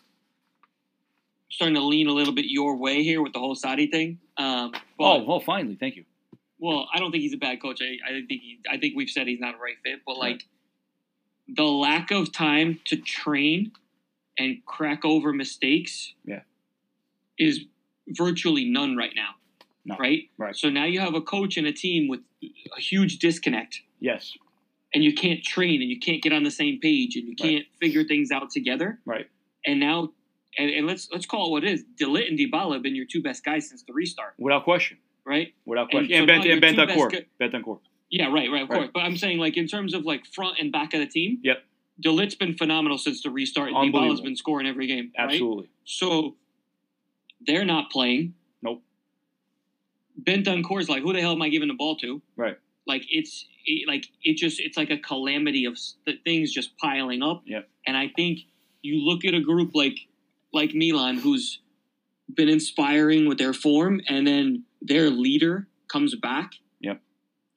starting 1.54 1.74
to 1.76 1.82
lean 1.82 2.08
a 2.08 2.12
little 2.12 2.34
bit 2.34 2.46
your 2.48 2.76
way 2.76 3.02
here 3.02 3.22
with 3.22 3.32
the 3.32 3.38
whole 3.38 3.54
Sarri 3.54 3.90
thing. 3.90 4.18
Um, 4.36 4.72
but, 4.98 5.04
Oh, 5.04 5.24
oh, 5.28 5.40
finally, 5.40 5.76
thank 5.76 5.94
you. 5.96 6.04
well, 6.58 6.88
I 6.92 6.98
don't 6.98 7.12
think 7.12 7.22
he's 7.22 7.32
a 7.34 7.38
bad 7.38 7.62
coach. 7.62 7.80
I, 7.80 7.96
I 8.08 8.12
think 8.26 8.28
he, 8.42 8.58
I 8.70 8.76
think 8.78 8.94
we've 8.96 9.08
said 9.08 9.26
he's 9.28 9.40
not 9.40 9.54
a 9.54 9.58
right 9.58 9.76
fit, 9.84 10.00
but 10.06 10.16
like 10.18 10.42
the 11.48 11.62
lack 11.64 12.10
of 12.10 12.32
time 12.32 12.80
to 12.86 12.96
train 12.96 13.72
and 14.38 14.64
crack 14.66 15.04
over 15.04 15.32
mistakes, 15.32 16.14
Yeah. 16.24 16.40
is 17.38 17.60
virtually 18.08 18.64
none 18.64 18.96
right 18.96 19.12
now. 19.14 19.30
No. 19.84 19.96
Right. 19.96 20.30
Right. 20.38 20.56
So 20.56 20.70
now 20.70 20.86
you 20.86 20.98
have 21.00 21.14
a 21.14 21.20
coach 21.20 21.56
and 21.56 21.66
a 21.66 21.72
team 21.72 22.08
with 22.08 22.20
a 22.42 22.80
huge 22.80 23.18
disconnect, 23.18 23.80
Yes, 24.00 24.32
and 24.92 25.04
you 25.04 25.12
can't 25.14 25.42
train 25.44 25.82
and 25.82 25.90
you 25.90 25.98
can't 26.00 26.22
get 26.22 26.32
on 26.32 26.42
the 26.42 26.50
same 26.50 26.80
page 26.80 27.16
and 27.16 27.28
you 27.28 27.36
can't 27.36 27.64
figure 27.80 28.02
things 28.04 28.30
out 28.32 28.50
together. 28.50 28.98
right. 29.04 29.28
And 29.66 29.78
now, 29.80 30.12
and, 30.58 30.70
and 30.70 30.86
let's 30.86 31.08
let's 31.12 31.26
call 31.26 31.46
it 31.48 31.50
what 31.50 31.64
it 31.64 31.72
is. 31.72 31.84
De 31.96 32.04
Ligt 32.04 32.28
and 32.28 32.38
Dybala 32.38 32.74
have 32.74 32.82
been 32.82 32.94
your 32.94 33.06
two 33.06 33.22
best 33.22 33.44
guys 33.44 33.68
since 33.68 33.82
the 33.82 33.92
restart, 33.92 34.34
Without 34.38 34.64
question. 34.64 34.98
right? 35.24 35.54
Without 35.64 35.82
And 35.92 36.08
question. 36.08 36.10
so 36.10 36.16
And, 36.18 36.26
now 36.26 36.42
Bent- 36.42 36.64
and 36.64 36.90
Bentancur. 36.90 37.10
gu- 37.10 37.24
Bentancur. 37.40 37.80
Yeah, 38.10 38.26
right, 38.26 38.50
right, 38.50 38.62
of 38.62 38.68
Right. 38.70 38.78
course. 38.78 38.90
But 38.94 39.00
I'm 39.00 39.16
saying, 39.16 39.38
like, 39.38 39.56
in 39.56 39.66
terms 39.66 39.94
of 39.94 40.04
like 40.04 40.26
front 40.26 40.58
and 40.60 40.70
back 40.70 40.94
of 40.94 41.00
the 41.00 41.06
team, 41.06 41.38
Yep. 41.42 41.64
De 42.00 42.08
Ligt's 42.10 42.34
been 42.34 42.56
phenomenal 42.56 42.98
since 42.98 43.22
the 43.22 43.30
restart. 43.30 43.70
And. 43.72 43.76
Dybala's 43.94 44.20
been 44.20 44.36
scoring 44.36 44.66
every 44.66 44.86
game. 44.86 45.12
Right? 45.18 45.30
Absolutely. 45.32 45.68
So 45.84 46.36
they're 47.46 47.64
not 47.64 47.90
playing. 47.90 48.34
Nope. 48.62 48.82
Bentancur's 50.22 50.88
like, 50.88 51.02
who 51.02 51.12
the 51.12 51.20
hell 51.20 51.32
am 51.32 51.42
I 51.42 51.48
giving 51.48 51.68
the 51.68 51.74
ball 51.74 51.96
to? 51.98 52.22
Right. 52.36 52.56
Like 52.86 53.04
it's 53.10 53.46
it, 53.64 53.88
like 53.88 54.06
it 54.22 54.36
just 54.36 54.60
it's 54.60 54.76
like 54.76 54.90
a 54.90 54.98
calamity 54.98 55.64
of 55.64 55.78
things 56.24 56.52
just 56.52 56.76
piling 56.78 57.22
up. 57.22 57.42
Yep. 57.46 57.68
And 57.86 57.96
I 57.96 58.08
think 58.14 58.40
you 58.82 58.98
look 59.04 59.24
at 59.24 59.34
a 59.34 59.40
group 59.40 59.70
like 59.74 59.98
like 60.54 60.74
Milan, 60.74 61.16
who's 61.18 61.60
been 62.32 62.48
inspiring 62.48 63.26
with 63.28 63.38
their 63.38 63.52
form, 63.52 64.00
and 64.08 64.26
then 64.26 64.64
their 64.80 65.10
leader 65.10 65.68
comes 65.88 66.14
back. 66.14 66.52
Yep. 66.80 67.00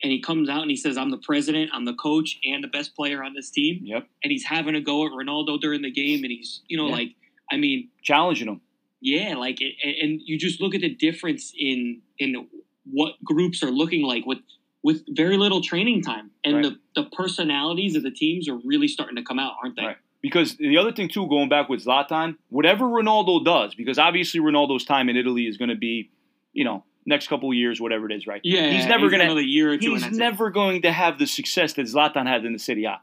And 0.03 0.11
he 0.11 0.21
comes 0.21 0.49
out 0.49 0.61
and 0.61 0.69
he 0.69 0.75
says, 0.77 0.97
"I'm 0.97 1.09
the 1.11 1.17
president, 1.17 1.71
I'm 1.73 1.85
the 1.85 1.93
coach, 1.95 2.39
and 2.43 2.63
the 2.63 2.67
best 2.67 2.95
player 2.95 3.23
on 3.23 3.33
this 3.33 3.49
team." 3.49 3.79
Yep. 3.83 4.07
And 4.23 4.31
he's 4.31 4.45
having 4.45 4.75
a 4.75 4.81
go 4.81 5.05
at 5.05 5.11
Ronaldo 5.11 5.59
during 5.59 5.81
the 5.81 5.91
game, 5.91 6.23
and 6.23 6.31
he's 6.31 6.61
you 6.67 6.77
know 6.77 6.87
Yeah. 6.87 6.93
like 6.93 7.15
I 7.51 7.57
mean 7.57 7.89
Challenging 8.03 8.47
him. 8.47 8.61
yeah, 9.01 9.35
like 9.35 9.61
it, 9.61 9.75
and 10.01 10.21
you 10.23 10.37
just 10.37 10.59
look 10.61 10.75
at 10.75 10.81
the 10.81 10.89
difference 10.89 11.53
in 11.57 12.01
in 12.19 12.47
what 12.89 13.21
groups 13.23 13.63
are 13.63 13.71
looking 13.71 14.01
like 14.03 14.25
with 14.25 14.39
with 14.83 15.03
very 15.09 15.37
little 15.37 15.61
training 15.61 16.01
time, 16.01 16.31
and 16.43 16.55
Right. 16.55 16.63
the 16.95 17.03
the 17.03 17.09
personalities 17.09 17.95
of 17.95 18.03
the 18.03 18.11
teams 18.11 18.47
are 18.47 18.57
really 18.57 18.87
starting 18.87 19.15
to 19.15 19.23
come 19.23 19.39
out, 19.39 19.53
aren't 19.61 19.75
they? 19.75 19.83
Right. 19.85 19.97
Because 20.21 20.57
the 20.57 20.77
other 20.77 20.91
thing 20.91 21.09
too, 21.09 21.27
going 21.27 21.47
back 21.49 21.69
with 21.69 21.85
Zlatan, 21.85 22.37
whatever 22.49 22.85
Ronaldo 22.85 23.45
does, 23.45 23.75
because 23.75 23.99
obviously 23.99 24.39
Ronaldo's 24.39 24.83
time 24.83 25.09
in 25.09 25.15
Italy 25.17 25.45
is 25.47 25.57
going 25.57 25.69
to 25.69 25.75
be, 25.75 26.09
you 26.53 26.63
know, 26.65 26.83
next 27.05 27.27
couple 27.27 27.49
of 27.49 27.55
years, 27.55 27.79
whatever 27.79 28.09
it 28.09 28.15
is, 28.15 28.25
right? 28.27 28.41
Yeah, 28.43 28.69
He's 28.71 28.85
never 28.87 29.09
gonna- 29.09 29.25
another 29.25 29.41
year 29.41 29.71
or 29.73 29.77
two. 29.77 29.93
He's 29.93 30.01
that's 30.01 30.17
it. 30.17 30.19
never 30.19 30.49
going 30.49 30.81
to 30.81 30.91
have 30.91 31.19
the 31.19 31.27
success 31.27 31.73
that 31.73 31.83
Zlatan 31.85 32.25
had 32.27 32.43
in 32.45 32.51
the 32.53 32.59
Serie 32.59 32.85
A. 32.85 32.99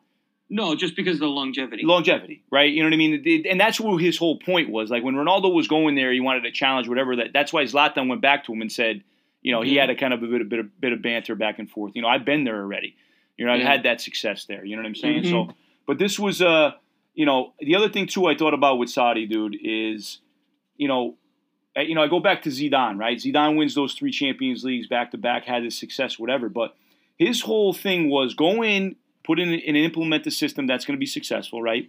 no, 0.50 0.74
just 0.74 0.94
because 0.96 1.14
of 1.14 1.20
the 1.20 1.26
longevity. 1.28 1.84
Longevity, 1.86 2.42
right? 2.50 2.70
You 2.70 2.82
know 2.82 2.88
what 2.88 2.94
I 2.94 2.96
mean? 2.98 3.44
And 3.48 3.58
that's 3.58 3.80
what 3.80 3.96
his 4.02 4.18
whole 4.18 4.38
point 4.38 4.68
was. 4.70 4.90
Like 4.90 5.02
when 5.04 5.14
Ronaldo 5.14 5.54
was 5.54 5.68
going 5.68 5.94
there, 5.94 6.12
he 6.12 6.20
wanted 6.20 6.42
to 6.42 6.50
challenge 6.52 6.86
whatever. 6.88 7.16
That 7.16 7.32
that's 7.32 7.52
why 7.52 7.62
Zlatan 7.64 8.08
went 8.08 8.20
back 8.20 8.44
to 8.46 8.52
him 8.52 8.60
and 8.60 8.70
said, 8.70 9.02
you 9.40 9.52
know, 9.52 9.62
he 9.62 9.74
Mhm. 9.76 9.80
had 9.80 9.90
a 9.90 9.94
kind 9.94 10.12
of 10.12 10.22
a 10.22 10.26
bit, 10.26 10.40
a 10.40 10.44
bit, 10.44 10.58
of, 10.58 10.80
bit 10.80 10.92
of 10.92 11.00
banter 11.00 11.34
back 11.34 11.58
and 11.58 11.70
forth. 11.70 11.92
You 11.94 12.02
know, 12.02 12.08
I've 12.08 12.24
been 12.26 12.44
there 12.44 12.60
already. 12.60 12.96
You 13.38 13.46
know, 13.46 13.52
I've 13.52 13.60
Yeah. 13.60 13.70
had 13.72 13.82
that 13.84 14.00
success 14.02 14.44
there. 14.46 14.64
You 14.64 14.76
know 14.76 14.82
what 14.82 14.88
I'm 14.88 14.94
saying? 14.96 15.22
Mhm. 15.24 15.30
So, 15.30 15.48
but 15.86 15.98
this 15.98 16.18
was, 16.18 16.42
uh, 16.42 16.72
you 17.14 17.24
know, 17.26 17.52
the 17.60 17.76
other 17.76 17.88
thing 17.88 18.06
too 18.06 18.26
I 18.26 18.36
thought 18.36 18.54
about 18.54 18.78
with 18.78 18.88
Sarri, 18.88 19.28
dude, 19.28 19.56
is, 19.62 20.18
you 20.76 20.88
know, 20.88 21.14
uh, 21.76 21.80
you 21.80 21.94
know, 21.94 22.02
I 22.02 22.08
go 22.08 22.20
back 22.20 22.42
to 22.42 22.50
Zidane, 22.50 22.98
right? 22.98 23.18
Zidane 23.18 23.56
wins 23.56 23.74
those 23.74 23.94
three 23.94 24.10
Champions 24.12 24.64
Leagues 24.64 24.86
back 24.86 25.10
to 25.12 25.18
back, 25.18 25.44
had 25.44 25.64
his 25.64 25.76
success, 25.78 26.18
whatever. 26.18 26.48
But 26.48 26.76
his 27.16 27.42
whole 27.42 27.72
thing 27.72 28.10
was 28.10 28.34
go 28.34 28.62
in, 28.62 28.96
put 29.24 29.38
in 29.40 29.48
and 29.52 29.76
implement 29.76 30.24
the 30.24 30.30
system 30.30 30.66
that's 30.66 30.84
going 30.84 30.96
to 30.96 31.00
be 31.00 31.06
successful, 31.06 31.62
right? 31.62 31.88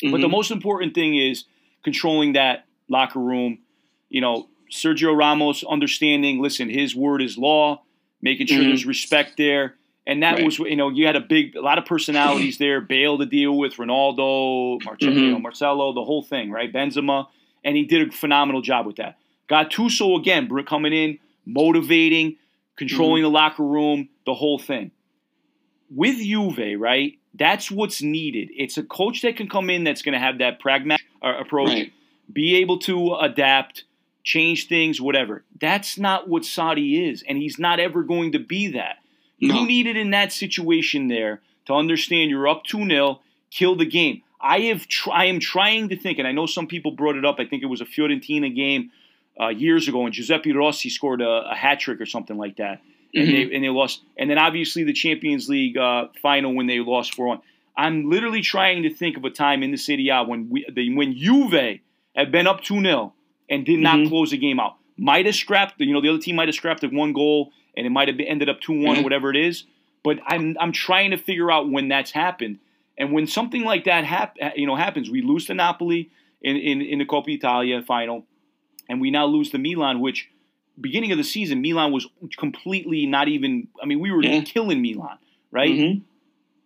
But 0.00 0.20
the 0.20 0.26
Mhm. 0.28 0.30
most 0.32 0.50
important 0.50 0.94
thing 0.94 1.16
is 1.16 1.44
controlling 1.84 2.32
that 2.32 2.64
locker 2.88 3.20
room. 3.20 3.58
You 4.08 4.20
know, 4.20 4.48
Sergio 4.70 5.16
Ramos 5.16 5.62
understanding, 5.64 6.40
listen, 6.40 6.68
his 6.68 6.94
word 6.96 7.22
is 7.22 7.36
law, 7.38 7.82
making 8.20 8.46
sure 8.46 8.64
Mhm. 8.64 8.68
there's 8.68 8.86
respect 8.86 9.36
there. 9.36 9.76
And 10.06 10.22
that 10.22 10.34
Right. 10.36 10.44
was, 10.44 10.58
you 10.58 10.74
know, 10.76 10.88
you 10.88 11.06
had 11.06 11.14
a 11.16 11.20
big, 11.20 11.54
a 11.54 11.60
lot 11.60 11.78
of 11.78 11.84
personalities 11.84 12.58
there. 12.58 12.80
Bale 12.94 13.18
to 13.18 13.26
deal 13.26 13.56
with, 13.56 13.74
Ronaldo, 13.76 14.80
know, 15.30 15.38
Mhm. 15.38 15.42
Marcelo, 15.42 15.92
the 15.92 16.04
whole 16.04 16.22
thing, 16.22 16.50
right? 16.50 16.72
Benzema, 16.72 17.28
and 17.64 17.76
he 17.76 17.84
did 17.84 18.08
a 18.08 18.10
phenomenal 18.10 18.62
job 18.62 18.84
with 18.86 18.96
that. 18.96 19.18
Gattuso 19.48 20.18
again, 20.18 20.48
coming 20.64 20.92
in, 20.92 21.18
motivating, 21.46 22.36
controlling 22.76 23.22
the 23.22 23.30
locker 23.30 23.62
room, 23.64 24.08
the 24.26 24.34
whole 24.34 24.58
thing. 24.58 24.90
With 25.94 26.16
Juve, 26.18 26.80
right? 26.80 27.18
That's 27.34 27.70
what's 27.70 28.02
needed. 28.02 28.50
It's 28.56 28.78
a 28.78 28.82
coach 28.82 29.22
that 29.22 29.36
can 29.36 29.48
come 29.48 29.70
in 29.70 29.84
that's 29.84 30.02
going 30.02 30.14
to 30.14 30.18
have 30.18 30.38
that 30.38 30.58
pragmatic 30.58 31.04
uh, 31.22 31.34
approach, 31.38 31.68
Right. 31.70 31.92
be 32.32 32.56
able 32.56 32.78
to 32.80 33.14
adapt, 33.16 33.84
change 34.24 34.66
things, 34.68 35.00
whatever. 35.00 35.44
That's 35.60 35.98
not 35.98 36.28
what 36.28 36.42
Sarri 36.42 37.08
is, 37.10 37.22
and 37.22 37.38
he's 37.38 37.58
not 37.58 37.78
ever 37.78 38.02
going 38.02 38.32
to 38.32 38.38
be 38.38 38.68
that. 38.68 38.96
No. 39.42 39.54
You 39.60 39.66
need 39.66 39.86
it 39.86 39.96
in 39.96 40.10
that 40.10 40.32
situation 40.32 41.08
there 41.08 41.40
to 41.66 41.74
understand 41.74 42.30
you're 42.30 42.48
up 42.48 42.64
2 42.64 42.86
0, 42.86 43.20
kill 43.50 43.76
the 43.76 43.84
game. 43.84 44.22
I 44.40 44.60
have 44.62 44.86
tr- 44.88 45.10
I 45.12 45.26
am 45.26 45.38
trying 45.40 45.88
to 45.90 45.96
think, 45.96 46.18
and 46.18 46.26
I 46.26 46.32
know 46.32 46.46
some 46.46 46.66
people 46.66 46.92
brought 46.92 47.16
it 47.16 47.24
up. 47.24 47.36
I 47.38 47.44
think 47.46 47.62
it 47.62 47.66
was 47.66 47.80
a 47.80 47.84
Fiorentina 47.84 48.54
game 48.54 48.90
uh, 49.40 49.48
years 49.48 49.88
ago, 49.88 50.04
and 50.04 50.12
Giuseppe 50.14 50.52
Rossi 50.52 50.88
scored 50.90 51.20
a, 51.22 51.50
a 51.50 51.54
hat 51.54 51.80
trick 51.80 52.00
or 52.00 52.06
something 52.06 52.36
like 52.38 52.56
that, 52.56 52.80
and 53.14 53.28
Mhm. 53.28 53.32
they 53.50 53.54
and 53.56 53.64
they 53.64 53.68
lost. 53.68 54.02
And 54.16 54.30
then 54.30 54.38
obviously 54.38 54.84
the 54.84 54.92
Champions 54.92 55.48
League 55.48 55.76
uh, 55.76 56.08
final 56.22 56.54
when 56.54 56.66
they 56.66 56.78
lost 56.80 57.14
4 57.14 57.26
1. 57.26 57.40
I'm 57.76 58.10
literally 58.10 58.42
trying 58.42 58.82
to 58.82 58.90
think 58.90 59.16
of 59.16 59.24
a 59.24 59.30
time 59.30 59.62
in 59.62 59.70
the 59.70 59.76
Serie 59.78 60.08
A 60.08 60.22
when 60.24 60.50
we 60.50 60.66
the, 60.72 60.94
when 60.94 61.16
Juve 61.16 61.80
had 62.14 62.30
been 62.32 62.46
up 62.46 62.62
2 62.62 62.80
0 62.80 63.12
and 63.48 63.64
did 63.64 63.80
not 63.80 63.96
Mhm. 63.98 64.08
close 64.08 64.30
the 64.30 64.38
game 64.38 64.60
out. 64.60 64.76
Might 64.98 65.26
have 65.26 65.34
scrapped, 65.34 65.80
you 65.80 65.92
know, 65.92 66.00
the 66.00 66.10
other 66.10 66.18
team 66.18 66.36
might 66.36 66.48
have 66.48 66.54
scrapped 66.54 66.84
at 66.84 66.92
one 66.92 67.12
goal 67.12 67.52
and 67.76 67.86
it 67.86 67.90
might 67.90 68.08
have 68.08 68.18
ended 68.24 68.48
up 68.48 68.60
2 68.60 68.72
1 68.72 68.82
Yeah. 68.82 69.00
or 69.00 69.04
whatever 69.04 69.30
it 69.30 69.36
is. 69.36 69.64
But 70.04 70.18
I'm, 70.26 70.56
I'm 70.60 70.72
trying 70.72 71.12
to 71.12 71.16
figure 71.16 71.50
out 71.50 71.70
when 71.70 71.88
that's 71.88 72.10
happened. 72.10 72.58
And 72.98 73.12
when 73.12 73.26
something 73.26 73.62
like 73.64 73.84
that 73.84 74.04
hap- 74.04 74.36
you 74.56 74.66
know, 74.66 74.76
happens, 74.76 75.08
we 75.10 75.22
lose 75.22 75.46
to 75.46 75.54
Napoli 75.54 76.10
in, 76.42 76.56
in, 76.56 76.82
in 76.82 76.98
the 76.98 77.04
Coppa 77.06 77.28
Italia 77.28 77.82
final, 77.82 78.26
and 78.88 79.00
we 79.00 79.10
now 79.10 79.26
lose 79.26 79.50
to 79.50 79.58
Milan, 79.58 80.00
which 80.00 80.28
beginning 80.80 81.12
of 81.12 81.18
the 81.18 81.24
season, 81.24 81.62
Milan 81.62 81.92
was 81.92 82.06
completely 82.36 83.06
not 83.06 83.28
even, 83.28 83.68
I 83.82 83.86
mean, 83.86 84.00
we 84.00 84.10
were 84.10 84.22
Yeah. 84.22 84.40
killing 84.42 84.82
Milan, 84.82 85.18
right? 85.50 85.70
Mhm. 85.70 86.00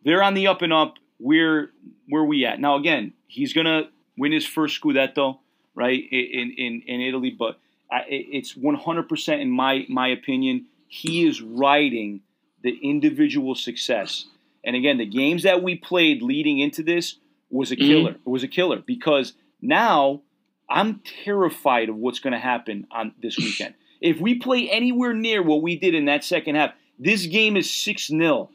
they're 0.04 0.22
on 0.22 0.34
the 0.34 0.46
up 0.46 0.62
and 0.62 0.72
up. 0.72 0.94
Where 1.18 1.70
where 2.08 2.24
we 2.24 2.44
at 2.44 2.60
now? 2.60 2.76
Again, 2.76 3.12
he's 3.26 3.52
gonna 3.52 3.88
win 4.18 4.32
his 4.32 4.46
first 4.46 4.80
scudetto, 4.80 5.38
right 5.74 6.02
in 6.12 6.52
in 6.56 6.82
in 6.86 7.00
Italy. 7.00 7.30
But 7.30 7.58
I, 7.90 8.04
it's 8.08 8.54
one 8.56 8.74
hundred 8.76 9.08
percent 9.08 9.40
in 9.40 9.50
my 9.50 9.84
my 9.88 10.08
opinion. 10.08 10.66
He 10.88 11.26
is 11.26 11.40
riding 11.42 12.20
the 12.62 12.78
individual 12.82 13.54
success. 13.54 14.26
And 14.64 14.74
again, 14.76 14.98
the 14.98 15.06
games 15.06 15.42
that 15.44 15.62
we 15.62 15.76
played 15.76 16.22
leading 16.22 16.58
into 16.58 16.82
this 16.82 17.16
was 17.50 17.70
a 17.70 17.76
Mhm. 17.76 17.86
killer. 17.86 18.10
It 18.12 18.28
was 18.28 18.42
a 18.42 18.48
killer 18.48 18.82
because 18.84 19.34
now 19.62 20.22
I'm 20.68 21.00
terrified 21.24 21.88
of 21.88 21.96
what's 21.96 22.18
going 22.18 22.32
to 22.32 22.38
happen 22.40 22.86
on 22.90 23.12
this 23.22 23.36
weekend. 23.38 23.74
If 24.00 24.20
we 24.20 24.34
play 24.34 24.68
anywhere 24.70 25.14
near 25.14 25.42
what 25.42 25.62
we 25.62 25.76
did 25.78 25.94
in 25.94 26.06
that 26.06 26.24
second 26.24 26.56
half, 26.56 26.72
this 26.98 27.26
game 27.26 27.56
is 27.56 27.70
six 27.70 28.08
0 28.08 28.50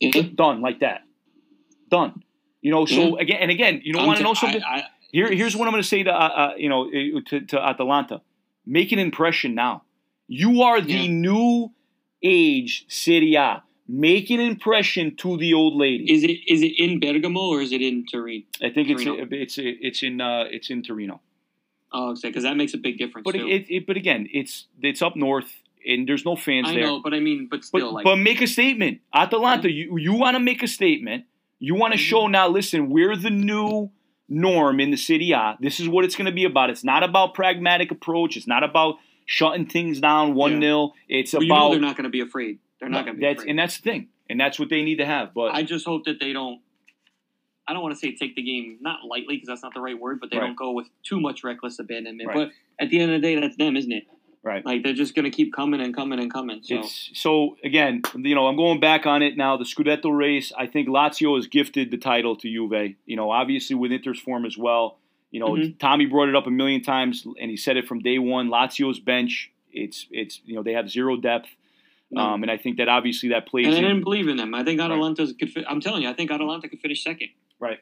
Yeah. 0.00 0.22
done 0.34 0.60
like 0.62 0.80
that. 0.80 1.02
Done. 1.90 2.22
You 2.62 2.70
know, 2.70 2.86
so 2.86 3.16
again 3.18 3.38
and 3.40 3.50
again, 3.50 3.80
you 3.84 3.92
don't 3.92 4.06
want 4.06 4.18
to 4.18 4.24
know 4.24 4.34
something. 4.34 4.62
I, 4.62 4.76
I, 4.78 4.84
Here, 5.10 5.30
here's 5.30 5.54
what 5.56 5.66
I'm 5.66 5.72
going 5.72 5.82
to 5.82 5.88
say 5.88 6.04
to 6.04 6.10
uh, 6.14 6.28
uh, 6.28 6.54
you 6.56 6.68
know 6.68 6.86
uh, 6.88 7.20
to, 7.26 7.40
to 7.46 7.60
Atalanta: 7.60 8.22
make 8.64 8.92
an 8.92 8.98
impression 8.98 9.54
now. 9.54 9.82
You 10.40 10.62
are 10.62 10.80
the 10.80 10.94
Yeah. 10.94 11.06
new 11.28 11.72
age 12.22 12.84
Serie 12.88 13.34
A. 13.34 13.62
Make 13.88 14.30
an 14.30 14.40
impression 14.40 15.14
to 15.16 15.36
the 15.36 15.52
old 15.52 15.74
lady. 15.84 16.04
is 16.14 16.22
it 16.24 16.38
is 16.54 16.62
it 16.62 16.72
in 16.84 17.00
Bergamo 17.00 17.40
or 17.52 17.60
is 17.60 17.72
it 17.72 17.82
in 17.82 18.06
Turin? 18.10 18.44
I 18.66 18.70
think 18.70 18.88
it's 18.88 19.04
Torino. 19.04 19.26
it's 19.44 19.56
it's 19.58 20.02
in 20.02 20.20
uh, 20.20 20.44
it's 20.56 20.70
in 20.70 20.82
Torino. 20.82 21.20
Oh, 21.94 22.14
because 22.22 22.44
that 22.44 22.56
makes 22.56 22.72
a 22.72 22.78
big 22.78 22.96
difference 22.96 23.24
But 23.26 23.34
it, 23.36 23.66
it, 23.76 23.86
but 23.86 23.96
again, 23.98 24.22
it's 24.32 24.54
it's 24.80 25.02
up 25.02 25.14
north 25.16 25.50
and 25.86 26.08
there's 26.08 26.24
no 26.24 26.36
fans 26.36 26.68
I 26.70 26.74
there. 26.76 26.84
know, 26.86 27.00
but 27.04 27.12
I 27.12 27.20
mean, 27.20 27.48
but 27.50 27.64
still, 27.64 27.80
But, 27.80 27.92
like, 27.96 28.04
but 28.04 28.16
make 28.16 28.40
a 28.40 28.46
statement. 28.46 29.00
Atalanta, 29.12 29.68
you, 29.70 29.98
you 29.98 30.14
want 30.14 30.34
to 30.36 30.40
make 30.50 30.62
a 30.62 30.68
statement. 30.68 31.24
You 31.58 31.74
want 31.74 31.92
to 31.92 31.98
Mhm. 31.98 32.10
show 32.10 32.22
now, 32.28 32.46
listen, 32.48 32.88
we're 32.88 33.16
the 33.16 33.34
new 33.52 33.90
norm 34.28 34.80
in 34.80 34.90
the 34.92 34.96
Serie 34.96 35.32
A. 35.32 35.58
This 35.60 35.80
is 35.80 35.86
what 35.88 36.04
it's 36.06 36.16
going 36.18 36.30
to 36.34 36.38
be 36.42 36.44
about. 36.44 36.70
It's 36.70 36.84
not 36.84 37.02
about 37.02 37.34
pragmatic 37.34 37.90
approach. 37.90 38.36
It's 38.38 38.46
not 38.54 38.62
about 38.70 38.92
shutting 39.26 39.66
things 39.66 40.00
down 40.00 40.34
1 40.34 40.60
0. 40.60 40.92
It's 41.08 41.32
well, 41.32 41.42
you 41.42 41.48
know 41.48 41.54
about. 41.54 41.70
they're 41.72 41.80
not 41.80 41.96
going 41.96 42.04
to 42.04 42.10
be 42.10 42.20
afraid. 42.20 42.58
They're 42.80 42.88
not 42.88 43.04
going 43.04 43.16
to 43.16 43.20
be 43.20 43.26
that's, 43.26 43.38
afraid. 43.40 43.50
and 43.50 43.58
that's 43.58 43.76
the 43.78 43.82
thing. 43.82 44.08
And 44.28 44.40
that's 44.40 44.58
what 44.58 44.70
they 44.70 44.82
need 44.82 44.96
to 44.96 45.06
have. 45.06 45.34
But 45.34 45.52
I 45.54 45.62
just 45.62 45.84
hope 45.84 46.04
that 46.06 46.18
they 46.20 46.32
don't. 46.32 46.60
I 47.68 47.74
don't 47.74 47.82
want 47.82 47.94
to 47.94 47.98
say 47.98 48.14
take 48.16 48.34
the 48.34 48.42
game 48.42 48.78
not 48.80 49.00
lightly 49.08 49.36
because 49.36 49.46
that's 49.46 49.62
not 49.62 49.72
the 49.72 49.80
right 49.80 49.98
word, 49.98 50.18
but 50.20 50.30
they 50.30 50.38
Right. 50.38 50.46
don't 50.46 50.56
go 50.56 50.72
with 50.72 50.88
too 51.04 51.20
much 51.20 51.44
reckless 51.44 51.78
abandonment. 51.78 52.28
Right. 52.28 52.34
But 52.34 52.84
at 52.84 52.90
the 52.90 52.98
end 52.98 53.12
of 53.12 53.20
the 53.20 53.26
day, 53.26 53.38
that's 53.38 53.56
them, 53.56 53.76
isn't 53.76 53.92
it? 53.92 54.04
Right. 54.42 54.66
Like 54.66 54.82
they're 54.82 54.94
just 54.94 55.14
going 55.14 55.24
to 55.24 55.30
keep 55.30 55.52
coming 55.52 55.80
and 55.80 55.94
coming 55.94 56.18
and 56.18 56.32
coming. 56.32 56.60
So 56.64 56.80
It's 56.80 57.10
so 57.14 57.56
again, 57.62 58.02
you 58.16 58.34
know, 58.34 58.48
I'm 58.48 58.56
going 58.56 58.80
back 58.80 59.06
on 59.06 59.22
it 59.22 59.36
now. 59.36 59.56
The 59.56 59.64
Scudetto 59.64 60.16
race. 60.16 60.52
I 60.58 60.66
think 60.66 60.88
Lazio 60.88 61.36
has 61.36 61.46
gifted 61.46 61.92
the 61.92 61.98
title 61.98 62.34
to 62.36 62.48
Juve. 62.48 62.96
You 63.06 63.16
know, 63.16 63.30
obviously 63.30 63.76
with 63.76 63.92
Inter's 63.92 64.18
form 64.18 64.44
as 64.44 64.58
well. 64.58 64.98
You 65.32 65.40
know, 65.40 65.48
Mhm. 65.56 65.78
Tommy 65.78 66.06
brought 66.06 66.28
it 66.28 66.36
up 66.36 66.46
a 66.46 66.50
million 66.50 66.82
times, 66.82 67.26
and 67.40 67.50
he 67.50 67.56
said 67.56 67.76
it 67.76 67.88
from 67.88 68.00
day 68.00 68.18
one. 68.18 68.48
Lazio's 68.48 69.00
bench, 69.00 69.50
it's 69.72 70.06
it's 70.12 70.40
you 70.46 70.54
know 70.54 70.62
they 70.62 70.74
have 70.74 70.88
zero 70.90 71.16
depth, 71.16 71.48
um, 72.16 72.42
and 72.42 72.50
I 72.50 72.56
think 72.58 72.76
that 72.76 72.88
obviously 72.88 73.30
that 73.30 73.46
plays. 73.46 73.66
and 73.66 73.74
I 73.74 73.80
didn't 73.80 74.04
believe 74.04 74.28
in 74.28 74.36
them. 74.36 74.54
I 74.54 74.62
think 74.62 74.78
Right. 74.78 74.90
Atalanta's 74.90 75.32
could. 75.32 75.50
Fi- 75.50 75.64
I'm 75.66 75.80
telling 75.80 76.02
you, 76.02 76.08
I 76.08 76.12
think 76.12 76.30
Atalanta 76.30 76.68
could 76.68 76.80
finish 76.80 77.02
second. 77.02 77.30
Right. 77.58 77.80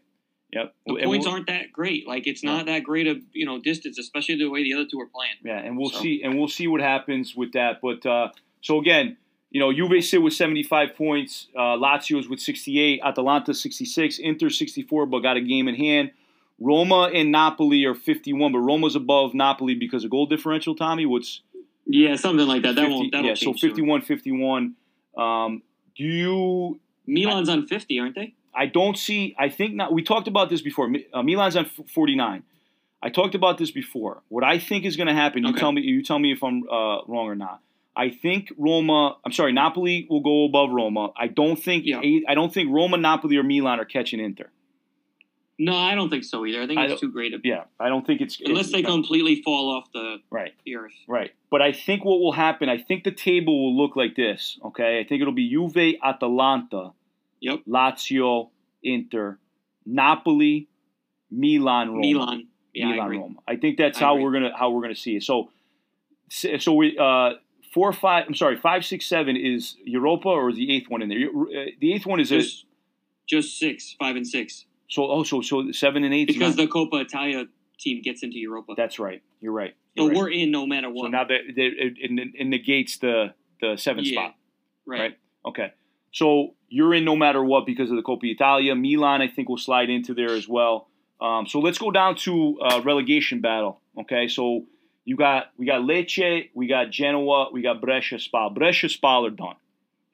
Yep. 0.52 0.74
The 0.86 0.94
And 0.94 1.04
points 1.04 1.26
we'll- 1.26 1.34
aren't 1.34 1.46
that 1.48 1.72
great. 1.72 2.06
Like 2.08 2.26
it's 2.26 2.42
Yeah. 2.42 2.56
not 2.56 2.66
that 2.66 2.84
great 2.84 3.06
of 3.08 3.20
you 3.32 3.44
know 3.46 3.58
distance, 3.58 3.98
especially 3.98 4.36
the 4.36 4.48
way 4.48 4.62
the 4.62 4.74
other 4.74 4.84
two 4.86 5.00
are 5.00 5.06
playing. 5.06 5.34
Yeah, 5.44 5.58
and 5.58 5.76
we'll 5.76 5.90
So- 5.90 6.00
see, 6.02 6.22
and 6.22 6.38
we'll 6.38 6.48
see 6.48 6.68
what 6.68 6.80
happens 6.80 7.34
with 7.36 7.52
that. 7.52 7.80
But 7.82 8.06
uh, 8.06 8.30
so 8.60 8.78
again, 8.80 9.16
you 9.50 9.58
know, 9.58 9.72
Juve 9.72 10.04
sit 10.04 10.22
with 10.22 10.32
75 10.34 10.94
points, 10.94 11.48
uh, 11.56 11.76
Lazio's 11.76 12.28
with 12.28 12.38
68, 12.40 13.00
Atalanta 13.02 13.52
66, 13.54 14.20
Inter 14.20 14.48
64, 14.50 15.06
but 15.06 15.18
got 15.20 15.36
a 15.36 15.40
game 15.40 15.66
in 15.66 15.74
hand. 15.74 16.12
Roma 16.60 17.10
and 17.14 17.32
Napoli 17.32 17.84
are 17.86 17.94
51, 17.94 18.52
but 18.52 18.58
Roma's 18.58 18.94
above 18.94 19.32
Napoli 19.34 19.74
because 19.74 20.04
of 20.04 20.10
goal 20.10 20.26
differential. 20.26 20.74
Tommy, 20.74 21.06
what's 21.06 21.40
Yeah, 21.86 22.16
something 22.16 22.46
like 22.46 22.62
that. 22.62 22.74
That 22.76 22.82
50 22.82 22.94
won't. 22.94 23.12
That'll 23.12 23.26
yeah, 23.28 23.34
so 23.34 23.46
change 23.46 23.60
soon. 23.60 23.70
51, 23.70 24.02
51. 24.02 24.74
Um, 25.16 25.62
do 25.96 26.04
you? 26.04 26.80
Milan's 27.06 27.48
on 27.48 27.66
fifty, 27.66 27.98
aren't 27.98 28.14
they? 28.14 28.34
I 28.54 28.66
don't 28.66 28.96
see. 28.96 29.34
I 29.38 29.48
think 29.48 29.74
not. 29.74 29.92
We 29.92 30.02
talked 30.02 30.28
about 30.28 30.50
this 30.50 30.60
before. 30.60 30.92
Uh, 31.12 31.22
Milan's 31.22 31.56
on 31.56 31.64
49. 31.64 32.42
I 33.02 33.08
talked 33.08 33.34
about 33.34 33.58
this 33.58 33.70
before. 33.70 34.22
What 34.28 34.44
I 34.44 34.58
think 34.58 34.84
is 34.84 34.96
going 34.96 35.06
to 35.06 35.14
happen. 35.14 35.42
You 35.44 35.50
Okay. 35.50 35.60
tell 35.60 35.72
me. 35.72 35.80
You 35.82 36.02
tell 36.02 36.18
me 36.18 36.32
if 36.32 36.42
I'm 36.44 36.62
uh, 36.68 37.02
wrong 37.06 37.26
or 37.26 37.34
not. 37.34 37.60
I 37.96 38.10
think 38.10 38.52
Roma. 38.58 39.16
I'm 39.24 39.32
sorry. 39.32 39.52
Napoli 39.52 40.06
will 40.10 40.20
go 40.20 40.44
above 40.44 40.70
Roma. 40.70 41.10
I 41.16 41.26
don't 41.26 41.56
think. 41.56 41.84
Yeah. 41.86 42.00
I 42.28 42.34
don't 42.34 42.52
think 42.52 42.70
Roma, 42.70 42.96
Napoli, 42.98 43.36
or 43.36 43.42
Milan 43.42 43.80
are 43.80 43.84
catching 43.84 44.20
Inter. 44.20 44.50
No, 45.62 45.76
I 45.76 45.94
don't 45.94 46.08
think 46.08 46.24
so 46.24 46.46
either. 46.46 46.62
I 46.62 46.66
think 46.66 46.78
I 46.80 46.86
it's 46.86 47.00
too 47.02 47.10
great. 47.12 47.34
A, 47.34 47.38
Yeah, 47.44 47.64
I 47.78 47.90
don't 47.90 48.06
think 48.06 48.22
it's 48.22 48.40
unless 48.40 48.72
they 48.72 48.78
it's- 48.78 48.90
completely 48.90 49.42
fall 49.42 49.70
off 49.76 49.92
the, 49.92 50.16
Right. 50.30 50.54
the 50.64 50.76
earth. 50.76 50.94
Right. 51.06 51.32
But 51.50 51.60
I 51.60 51.72
think 51.72 52.02
what 52.02 52.18
will 52.20 52.32
happen, 52.32 52.70
I 52.70 52.78
think 52.78 53.04
the 53.04 53.10
table 53.10 53.54
will 53.62 53.76
look 53.76 53.94
like 53.94 54.16
this, 54.16 54.58
okay? 54.64 54.98
I 55.00 55.04
think 55.04 55.20
it'll 55.20 55.34
be 55.34 55.50
Juve, 55.50 55.96
Atalanta, 56.02 56.92
Yep. 57.40 57.64
Lazio, 57.68 58.48
Inter, 58.82 59.38
Napoli, 59.84 60.68
Milan, 61.30 61.88
Roma. 61.90 62.00
Milan. 62.06 62.46
Yeah, 62.72 62.86
I 62.86 62.92
Milan, 62.92 63.06
agree. 63.06 63.18
Roma. 63.18 63.34
I 63.46 63.56
think 63.56 63.76
that's 63.76 63.98
I 63.98 64.04
how 64.04 64.12
agree. 64.14 64.24
we're 64.24 64.32
gonna 64.32 64.56
how 64.56 64.70
we're 64.70 64.82
gonna 64.82 64.94
see 64.94 65.16
it. 65.16 65.24
So, 65.24 65.50
so 66.30 66.72
we 66.72 66.96
uh, 66.98 67.34
four, 67.74 67.92
five. 67.92 68.24
I'm 68.28 68.34
sorry, 68.34 68.56
five, 68.56 68.84
six, 68.84 69.04
seven 69.06 69.36
is 69.36 69.76
Europa, 69.84 70.28
or 70.28 70.50
is 70.50 70.56
the 70.56 70.74
eighth 70.74 70.88
one 70.88 71.02
in 71.02 71.08
there? 71.10 71.28
Uh, 71.28 71.70
The 71.78 71.92
eighth 71.92 72.06
one 72.06 72.20
is 72.20 72.30
a, 72.32 72.38
Just, 72.38 72.64
just 73.26 73.58
six, 73.58 73.94
five, 73.98 74.16
and 74.16 74.26
six. 74.26 74.64
So. 74.90 75.10
Oh, 75.10 75.22
so 75.22 75.40
so 75.40 75.72
seven 75.72 76.04
and 76.04 76.12
eight. 76.12 76.26
Because 76.26 76.56
not- 76.56 76.64
the 76.64 76.68
Copa 76.68 76.96
Italia 76.98 77.46
team 77.78 78.02
gets 78.02 78.22
into 78.22 78.36
Europa. 78.38 78.74
that's 78.76 78.98
right. 78.98 79.22
You're 79.40 79.52
right. 79.54 79.74
so 79.96 80.02
You're 80.04 80.08
right. 80.10 80.16
we're 80.18 80.30
in 80.30 80.50
no 80.50 80.66
matter 80.66 80.90
what. 80.90 81.04
So 81.04 81.08
now 81.08 81.24
that 81.24 81.40
it, 81.56 81.56
it, 81.56 82.30
it 82.34 82.46
negates 82.46 82.98
the 82.98 83.32
the 83.62 83.76
seventh 83.76 84.06
Yeah. 84.06 84.20
spot. 84.20 84.34
right. 84.86 85.00
right. 85.00 85.18
Okay. 85.46 85.72
So 86.12 86.54
you're 86.68 86.92
in 86.94 87.04
no 87.04 87.16
matter 87.16 87.42
what 87.42 87.64
because 87.66 87.90
of 87.90 87.96
the 87.96 88.02
Coppa 88.02 88.24
Italia. 88.24 88.74
Milan, 88.74 89.22
I 89.22 89.28
think, 89.28 89.48
will 89.48 89.58
slide 89.58 89.88
into 89.90 90.12
there 90.12 90.30
as 90.30 90.46
well. 90.48 90.88
Um, 91.20 91.46
so 91.46 91.60
let's 91.60 91.78
go 91.78 91.90
down 91.90 92.16
to 92.16 92.58
uh, 92.60 92.80
relegation 92.84 93.40
battle. 93.40 93.80
Okay. 93.98 94.28
So 94.28 94.64
you 95.04 95.16
got 95.16 95.50
we 95.56 95.64
got 95.66 95.80
Lecce, 95.82 96.50
we 96.54 96.66
got 96.66 96.90
Genoa, 96.90 97.50
we 97.52 97.62
got 97.62 97.80
Brescia, 97.80 98.16
Spal. 98.18 98.50
Brescia, 98.50 98.88
Spal 98.88 99.26
are 99.26 99.30
done. 99.30 99.56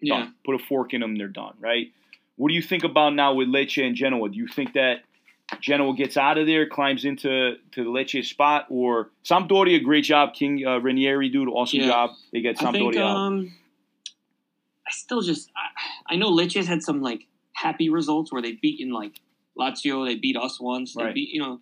Yeah. 0.01 0.29
Put 0.45 0.55
a 0.55 0.59
fork 0.59 0.95
in 0.95 1.01
them, 1.01 1.16
they're 1.16 1.29
done. 1.29 1.55
Right. 1.59 1.93
What 2.37 2.49
do 2.49 2.55
you 2.55 2.62
think 2.62 2.84
about 2.84 3.14
now 3.14 3.34
with 3.34 3.49
Lecce 3.49 3.84
and 3.87 3.97
Genoa? 3.97 4.28
Do 4.28 4.37
you 4.37 4.47
think 4.47 4.74
that 4.74 5.01
Genoa 5.61 5.95
gets 5.95 6.16
out 6.16 6.39
of 6.39 6.47
there, 6.47 6.68
climbs 6.68 7.05
into 7.05 7.55
to 7.72 7.84
the 7.84 7.89
Lecce 7.91 8.24
spot, 8.24 8.66
or 8.68 9.11
Sampdoria? 9.24 9.82
Great 9.82 10.05
job, 10.05 10.34
King 10.34 10.64
uh, 10.66 10.78
Ranieri, 10.78 11.28
dude. 11.28 11.49
Awesome 11.49 11.80
Yeah. 11.80 11.87
job. 11.87 12.11
They 12.32 12.41
get 12.43 12.61
I 12.61 12.66
Sampdoria 12.66 12.93
think 12.93 12.97
um, 12.97 13.57
I 14.87 14.91
still 14.91 15.22
just 15.22 15.51
I, 15.57 16.14
I 16.14 16.16
know 16.16 16.30
Lecce's 16.30 16.66
had 16.68 16.82
some 16.82 17.01
like 17.01 17.26
happy 17.55 17.89
results 17.89 18.32
where 18.32 18.43
they've 18.43 18.61
beaten 18.61 18.93
like 18.93 19.20
Lazio, 19.59 20.07
they 20.07 20.16
beat 20.16 20.37
us 20.37 20.61
once, 20.61 20.95
they 20.95 21.05
Right. 21.05 21.14
beat 21.14 21.30
you 21.30 21.41
know 21.41 21.61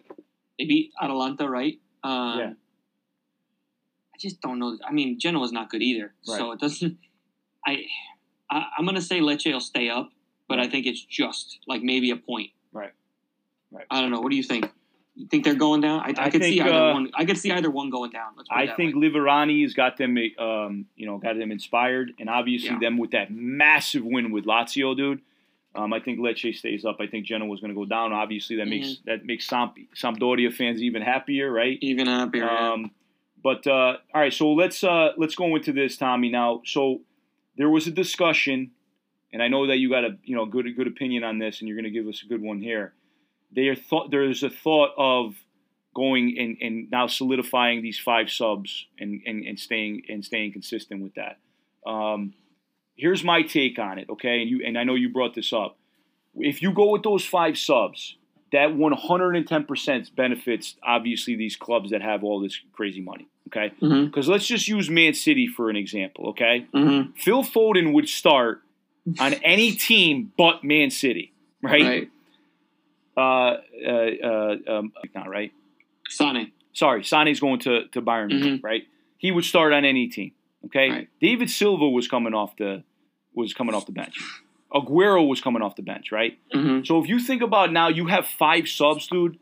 they 0.59 0.65
beat 0.67 0.93
Atalanta, 1.01 1.49
right? 1.49 1.79
Um, 2.03 2.39
Yeah. 2.39 2.53
I 4.13 4.17
just 4.21 4.41
don't 4.41 4.59
know. 4.61 4.79
I 4.87 4.93
mean, 4.93 5.19
Genoa's 5.19 5.51
not 5.53 5.69
good 5.71 5.83
either, 5.83 6.15
so 6.23 6.53
it 6.53 6.61
doesn't. 6.61 6.99
I, 7.67 7.85
I 8.51 8.67
I'm 8.79 8.85
gonna 8.87 9.01
say 9.03 9.21
Lecce 9.21 9.53
will 9.53 9.61
stay 9.61 9.89
up, 9.91 10.11
but 10.49 10.59
I 10.59 10.69
think 10.69 10.87
it's 10.87 11.03
just 11.05 11.59
like 11.67 11.83
maybe 11.83 12.11
a 12.11 12.17
point. 12.17 12.51
Right. 12.73 12.93
Right. 13.71 13.87
I 13.91 14.01
don't 14.01 14.11
know. 14.11 14.21
What 14.21 14.31
do 14.31 14.37
you 14.37 14.43
think? 14.43 14.71
You 15.17 15.27
think 15.29 15.45
they're 15.45 15.55
going 15.55 15.81
down? 15.81 16.01
I, 16.01 16.21
I, 16.21 16.25
I 16.27 16.31
could 16.31 16.43
see 16.43 16.61
either 16.61 16.73
uh, 16.73 16.93
one. 16.93 17.11
I 17.15 17.25
could 17.25 17.39
see 17.39 17.53
either 17.53 17.71
one 17.71 17.89
going 17.91 18.11
down. 18.11 18.33
I 18.51 18.67
think 18.67 18.97
way. 18.97 19.09
Liverani 19.09 19.63
has 19.63 19.73
got 19.73 19.97
them, 19.97 20.17
um, 20.39 20.87
you 20.97 21.07
know, 21.07 21.19
got 21.19 21.37
them 21.39 21.53
inspired, 21.53 22.13
and 22.19 22.29
obviously 22.29 22.71
Yeah. 22.71 22.79
them 22.81 22.99
with 22.99 23.13
that 23.13 23.31
massive 23.31 24.05
win 24.05 24.33
with 24.33 24.45
Lazio, 24.45 24.97
dude. 24.97 25.21
Um, 25.77 25.93
I 25.93 26.01
think 26.01 26.19
Lecce 26.21 26.55
stays 26.57 26.85
up. 26.85 26.97
I 27.01 27.07
think 27.09 27.27
Genoa's 27.27 27.61
going 27.61 27.71
to 27.73 27.75
go 27.75 27.85
down. 27.85 28.13
Obviously, 28.13 28.57
that 28.57 28.67
makes 28.69 28.87
Mm-hmm. 28.89 29.11
that 29.11 29.25
makes 29.25 29.47
Samp- 29.47 29.77
Sampdoria 29.97 30.53
fans 30.53 30.83
even 30.83 31.03
happier, 31.03 31.51
right? 31.51 31.79
even 31.81 32.07
happier. 32.07 32.45
yeah. 32.45 32.73
Um, 32.73 32.91
but 33.43 33.67
uh, 33.67 33.99
all 34.15 34.21
right, 34.21 34.33
so 34.33 34.53
let's 34.53 34.83
uh, 34.83 35.13
let's 35.17 35.35
go 35.37 35.55
into 35.55 35.73
this, 35.73 35.97
Tommy. 35.97 36.29
Now, 36.29 36.63
so 36.65 37.03
there 37.57 37.69
was 37.71 37.87
a 37.87 37.91
discussion, 37.91 38.71
and 39.35 39.43
I 39.43 39.49
know 39.49 39.67
that 39.67 39.79
you 39.79 39.91
got 39.91 40.05
a 40.05 40.17
you 40.23 40.37
know 40.37 40.47
good 40.47 40.65
good 40.77 40.87
opinion 40.87 41.25
on 41.25 41.39
this, 41.39 41.61
and 41.61 41.69
you're 41.69 41.77
going 41.77 41.93
to 41.93 41.99
give 41.99 42.07
us 42.07 42.23
a 42.25 42.29
good 42.29 42.41
one 42.41 42.61
here. 42.61 42.95
There 43.51 43.75
thought 43.75 44.11
there's 44.11 44.43
a 44.45 44.49
thought 44.49 44.91
of 44.97 45.35
going 45.95 46.37
and, 46.39 46.57
and 46.61 46.91
now 46.91 47.07
solidifying 47.09 47.83
these 47.83 47.99
five 47.99 48.29
subs 48.31 48.87
and, 48.99 49.21
and, 49.27 49.45
and 49.45 49.59
staying 49.59 50.03
and 50.09 50.25
staying 50.25 50.53
consistent 50.53 51.03
with 51.03 51.15
that. 51.15 51.39
Um, 51.89 52.35
here's 52.97 53.23
my 53.23 53.43
take 53.43 53.79
on 53.79 53.99
it, 53.99 54.09
okay? 54.11 54.41
And 54.41 54.49
you 54.51 54.61
and 54.65 54.79
I 54.79 54.85
know 54.85 54.95
you 54.95 55.09
brought 55.09 55.35
this 55.35 55.53
up. 55.53 55.77
If 56.37 56.63
you 56.63 56.73
go 56.73 56.91
with 56.91 57.03
those 57.03 57.25
five 57.25 57.57
subs, 57.59 58.17
that 58.51 58.71
110% 58.71 60.15
benefits 60.17 60.77
obviously 60.83 61.37
these 61.37 61.57
clubs 61.57 61.91
that 61.91 62.03
have 62.03 62.25
all 62.25 62.41
this 62.41 62.59
crazy 62.73 63.01
money, 63.01 63.29
okay? 63.49 63.73
Mhm. 63.81 64.07
Because 64.07 64.29
let's 64.29 64.47
just 64.47 64.67
use 64.69 64.91
Man 64.91 65.15
City 65.15 65.47
for 65.47 65.71
an 65.71 65.77
example, 65.77 66.31
okay? 66.31 66.67
Mhm. 66.75 67.17
Phil 67.17 67.43
Foden 67.45 67.93
would 67.93 68.09
start 68.09 68.64
on 69.21 69.35
any 69.35 69.73
team 69.73 70.33
but 70.37 70.65
Man 70.65 70.91
City, 70.91 71.33
right? 71.63 71.83
Right. 71.83 72.11
Uh, 73.17 73.21
uh, 73.87 73.91
uh, 74.27 74.57
um, 74.79 74.93
not 75.15 75.29
right. 75.29 75.53
Sane. 76.09 76.53
Sorry, 76.73 77.05
Sane's 77.05 77.39
going 77.41 77.61
to 77.61 77.87
to 77.89 78.03
Bayern, 78.03 78.29
Munich, 78.29 78.61
right? 78.65 78.83
He 79.19 79.31
would 79.31 79.45
start 79.45 79.73
on 79.73 79.85
any 79.85 80.09
team. 80.09 80.33
Okay, 80.67 80.91
Right. 80.91 81.09
David 81.21 81.51
Silva 81.51 81.89
was 81.89 82.09
coming 82.09 82.35
off 82.35 82.57
the 82.57 82.83
was 83.35 83.55
coming 83.55 83.75
off 83.75 83.87
the 83.87 83.93
bench. 83.93 84.17
Aguero 84.73 85.27
was 85.29 85.41
coming 85.41 85.63
off 85.63 85.77
the 85.77 85.83
bench, 85.83 86.11
right? 86.11 86.37
hmm 86.53 86.83
So 86.85 87.01
if 87.03 87.09
you 87.09 87.21
think 87.21 87.43
about 87.43 87.73
now, 87.73 87.89
you 87.89 88.07
have 88.07 88.27
five 88.27 88.67
subs, 88.69 89.07
dude, 89.07 89.39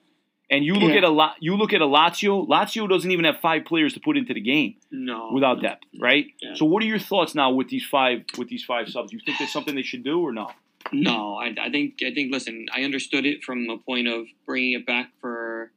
and 0.52 0.64
you 0.64 0.74
look 0.74 0.90
Yeah. 0.92 0.98
at 0.98 1.04
a 1.04 1.08
lot. 1.08 1.36
You 1.40 1.56
look 1.56 1.72
at 1.72 1.80
a 1.80 1.86
Lazio. 1.86 2.46
Lazio 2.46 2.88
doesn't 2.88 3.10
even 3.10 3.24
have 3.24 3.40
five 3.40 3.64
players 3.64 3.94
to 3.94 4.00
put 4.00 4.16
into 4.16 4.34
the 4.34 4.40
game 4.40 4.76
No. 4.92 5.30
without 5.32 5.56
no. 5.56 5.62
depth, 5.62 5.84
right? 5.98 6.26
Yeah. 6.40 6.54
So 6.54 6.64
what 6.66 6.82
are 6.82 6.86
your 6.86 6.98
thoughts 7.00 7.34
now 7.34 7.50
with 7.50 7.68
these 7.68 7.84
five 7.84 8.24
with 8.38 8.48
these 8.48 8.62
five 8.64 8.88
subs? 8.88 9.12
You 9.12 9.20
think 9.24 9.38
there's 9.38 9.50
something 9.52 9.74
they 9.74 9.82
should 9.82 10.04
do 10.04 10.20
or 10.20 10.32
no? 10.32 10.50
No, 10.92 11.36
I, 11.36 11.54
I 11.60 11.70
think 11.70 12.00
I 12.06 12.12
think. 12.12 12.32
Listen, 12.32 12.66
I 12.72 12.82
understood 12.84 13.24
it 13.26 13.42
from 13.44 13.68
a 13.70 13.78
point 13.78 14.08
of 14.08 14.26
bringing 14.46 14.72
it 14.72 14.84
back 14.86 15.10
for, 15.20 15.72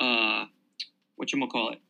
uh, 0.00 0.44
what 1.16 1.32
you 1.32 1.46
call 1.46 1.70
it, 1.70 1.80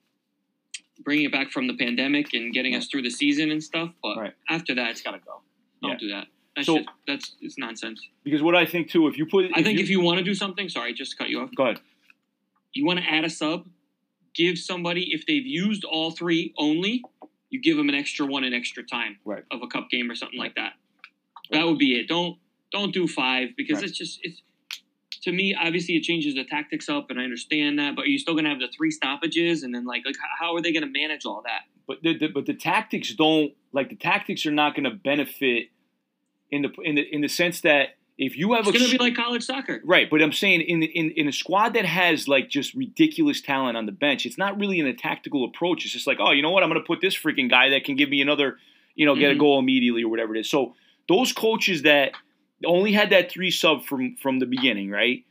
bringing 1.02 1.24
it 1.24 1.32
back 1.32 1.50
from 1.50 1.66
the 1.66 1.74
pandemic 1.76 2.32
and 2.34 2.52
getting 2.52 2.74
us 2.74 2.86
through 2.86 3.02
the 3.02 3.10
season 3.10 3.50
and 3.50 3.62
stuff. 3.64 3.90
But 4.02 4.16
Right. 4.18 4.34
after 4.48 4.74
that, 4.74 4.90
it's 4.90 5.02
got 5.02 5.12
to 5.12 5.18
go. 5.18 5.40
Don't 5.80 5.92
Yeah. 5.92 5.96
do 5.98 6.08
that. 6.10 6.26
That's 6.55 6.66
So- 6.66 6.78
just, 6.78 6.88
that's 7.07 7.36
it's 7.40 7.59
nonsense. 7.59 8.07
Because 8.24 8.42
what 8.42 8.55
I 8.55 8.66
think 8.66 8.90
too, 8.90 9.07
if 9.09 9.16
you 9.16 9.26
put, 9.26 9.50
I 9.55 9.62
think 9.62 9.78
if 9.80 9.88
you 9.88 10.00
want 10.00 10.18
to 10.18 10.24
do 10.24 10.34
something, 10.34 10.68
sorry, 10.68 10.92
just 10.92 11.12
to 11.12 11.16
cut 11.16 11.28
you 11.30 11.40
off. 11.40 11.50
go 11.55 11.64
ahead, 11.64 11.80
You 12.74 12.84
want 12.86 13.00
to 13.00 13.05
add 13.11 13.24
a 13.24 13.30
sub, 13.30 13.66
give 14.34 14.59
somebody 14.59 15.12
if 15.14 15.24
they've 15.26 15.46
used 15.46 15.84
all 15.84 16.11
three 16.11 16.53
only, 16.59 17.03
you 17.50 17.61
give 17.61 17.76
them 17.76 17.88
an 17.88 17.94
extra 17.94 18.26
one 18.26 18.44
in 18.44 18.53
extra 18.55 18.82
time 18.82 19.18
Right. 19.24 19.44
of 19.50 19.62
a 19.62 19.66
cup 19.66 19.88
game 19.90 20.11
or 20.11 20.14
something 20.14 20.38
like 20.38 20.55
that. 20.57 20.74
That 21.50 21.66
would 21.66 21.78
be 21.78 21.96
it. 21.98 22.09
Don't 22.09 22.38
don't 22.70 22.92
do 22.94 23.07
five 23.07 23.50
because 23.57 23.76
Right. 23.76 23.84
it's 23.88 23.98
just 23.98 24.20
it's 24.22 24.40
to 25.22 25.32
me 25.32 25.55
obviously 25.55 25.94
it 25.96 26.03
changes 26.03 26.34
the 26.34 26.44
tactics 26.44 26.88
up 26.88 27.11
and 27.11 27.20
I 27.20 27.24
understand 27.24 27.78
that, 27.78 27.94
but 27.94 28.09
you're 28.09 28.18
still 28.18 28.34
gonna 28.34 28.48
have 28.48 28.59
the 28.61 28.68
three 28.74 28.90
stoppages 28.90 29.62
and 29.62 29.74
then 29.74 29.84
like 29.84 30.05
like 30.07 30.16
how 30.40 30.55
are 30.57 30.62
they 30.62 30.72
gonna 30.72 30.86
manage 30.86 31.24
all 31.26 31.42
that? 31.44 31.62
but 31.86 32.03
the, 32.03 32.16
the 32.16 32.28
but 32.28 32.46
the 32.46 32.55
tactics 32.55 33.12
don't 33.14 33.53
like 33.72 33.88
the 33.90 33.96
tactics 33.96 34.46
are 34.46 34.50
not 34.53 34.74
going 34.74 34.84
to 34.84 34.90
benefit 34.90 35.68
in 36.53 36.62
the 36.62 36.70
in 36.84 36.94
the 36.94 37.03
in 37.14 37.20
the 37.22 37.28
sense 37.28 37.62
that 37.62 37.96
if 38.18 38.36
you 38.36 38.53
have 38.53 38.66
It's 38.68 38.76
a 38.76 38.78
gonna 38.78 38.90
be 38.92 38.98
like 38.98 39.16
college 39.16 39.42
soccer. 39.42 39.80
right, 39.84 40.09
but 40.09 40.22
I'm 40.22 40.32
saying 40.32 40.61
in 40.61 40.82
in 40.82 41.11
in 41.12 41.26
a 41.26 41.32
squad 41.32 41.70
that 41.74 41.84
has 41.86 42.28
like 42.28 42.48
just 42.50 42.74
ridiculous 42.74 43.40
talent 43.40 43.76
on 43.76 43.86
the 43.86 43.92
bench, 43.92 44.26
it's 44.26 44.38
not 44.38 44.59
really 44.61 44.78
in 44.78 44.86
a 44.86 44.94
tactical 44.94 45.44
approach. 45.44 45.84
It's 45.84 45.92
just 45.92 46.07
like, 46.07 46.18
oh, 46.20 46.30
you 46.30 46.42
know 46.42 46.50
what, 46.50 46.62
I'm 46.62 46.68
going 46.68 46.80
to 46.80 46.86
put 46.86 47.00
this 47.00 47.16
freaking 47.16 47.48
guy 47.50 47.70
that 47.70 47.84
can 47.84 47.96
give 47.96 48.11
me 48.11 48.20
another, 48.20 48.59
you 48.94 49.07
know, 49.07 49.16
get 49.16 49.32
a 49.32 49.34
Mhm. 49.34 49.38
goal 49.38 49.59
immediately 49.59 50.05
or 50.05 50.09
whatever 50.11 50.36
it 50.36 50.40
is. 50.40 50.50
So 50.50 50.76
those 51.09 51.32
coaches 51.32 51.82
that 51.82 52.12
only 52.64 52.92
had 52.92 53.11
that 53.11 53.30
three 53.30 53.50
sub 53.50 53.84
from 53.84 54.14
from 54.16 54.38
the 54.38 54.46
beginning, 54.46 54.90
right? 54.90 55.24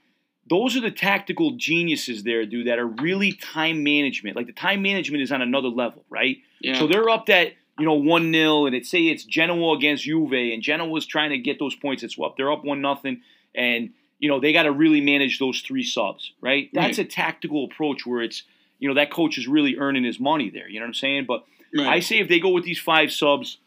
Those 0.49 0.75
are 0.75 0.81
the 0.81 0.91
tactical 0.91 1.51
geniuses 1.51 2.23
there, 2.23 2.45
dude, 2.47 2.67
that 2.67 2.79
are 2.79 2.87
really 2.87 3.31
time 3.33 3.83
management. 3.83 4.35
Like 4.35 4.47
the 4.47 4.53
time 4.53 4.81
management 4.81 5.21
is 5.23 5.31
on 5.31 5.41
another 5.41 5.69
level, 5.69 6.03
right? 6.09 6.37
Yeah. 6.59 6.77
So 6.79 6.87
they're 6.87 7.09
up 7.09 7.27
that 7.27 7.53
you 7.79 7.85
know 7.85 7.93
one 7.93 8.31
0 8.31 8.65
and 8.65 8.75
it 8.75 8.85
say 8.85 9.03
it's 9.03 9.23
Genoa 9.23 9.75
against 9.75 10.03
Juve, 10.03 10.33
and 10.33 10.61
Genoa's 10.61 11.05
trying 11.05 11.31
to 11.31 11.37
get 11.37 11.59
those 11.59 11.75
points. 11.75 12.03
It's 12.03 12.17
up. 12.19 12.37
They're 12.37 12.51
up 12.51 12.63
one 12.63 12.81
nothing, 12.81 13.21
and 13.55 13.91
you 14.19 14.29
know 14.29 14.39
they 14.39 14.53
got 14.53 14.63
to 14.63 14.71
really 14.71 15.01
manage 15.01 15.39
those 15.39 15.61
three 15.61 15.83
subs, 15.83 16.33
right? 16.41 16.69
That's 16.73 16.97
a 16.99 17.03
tactical 17.03 17.65
approach 17.65 18.05
where 18.05 18.21
it's 18.21 18.43
you 18.79 18.87
know 18.87 18.95
that 18.95 19.11
coach 19.11 19.37
is 19.37 19.47
really 19.47 19.77
earning 19.77 20.03
his 20.03 20.19
money 20.19 20.49
there. 20.49 20.67
You 20.67 20.79
know 20.79 20.85
what 20.85 20.89
I'm 20.89 20.93
saying? 20.95 21.25
But 21.27 21.45
right. 21.75 21.87
I 21.87 21.99
say 21.99 22.19
if 22.19 22.27
they 22.27 22.39
go 22.39 22.49
with 22.49 22.65
these 22.65 22.79
five 22.79 23.11
subs, 23.11 23.57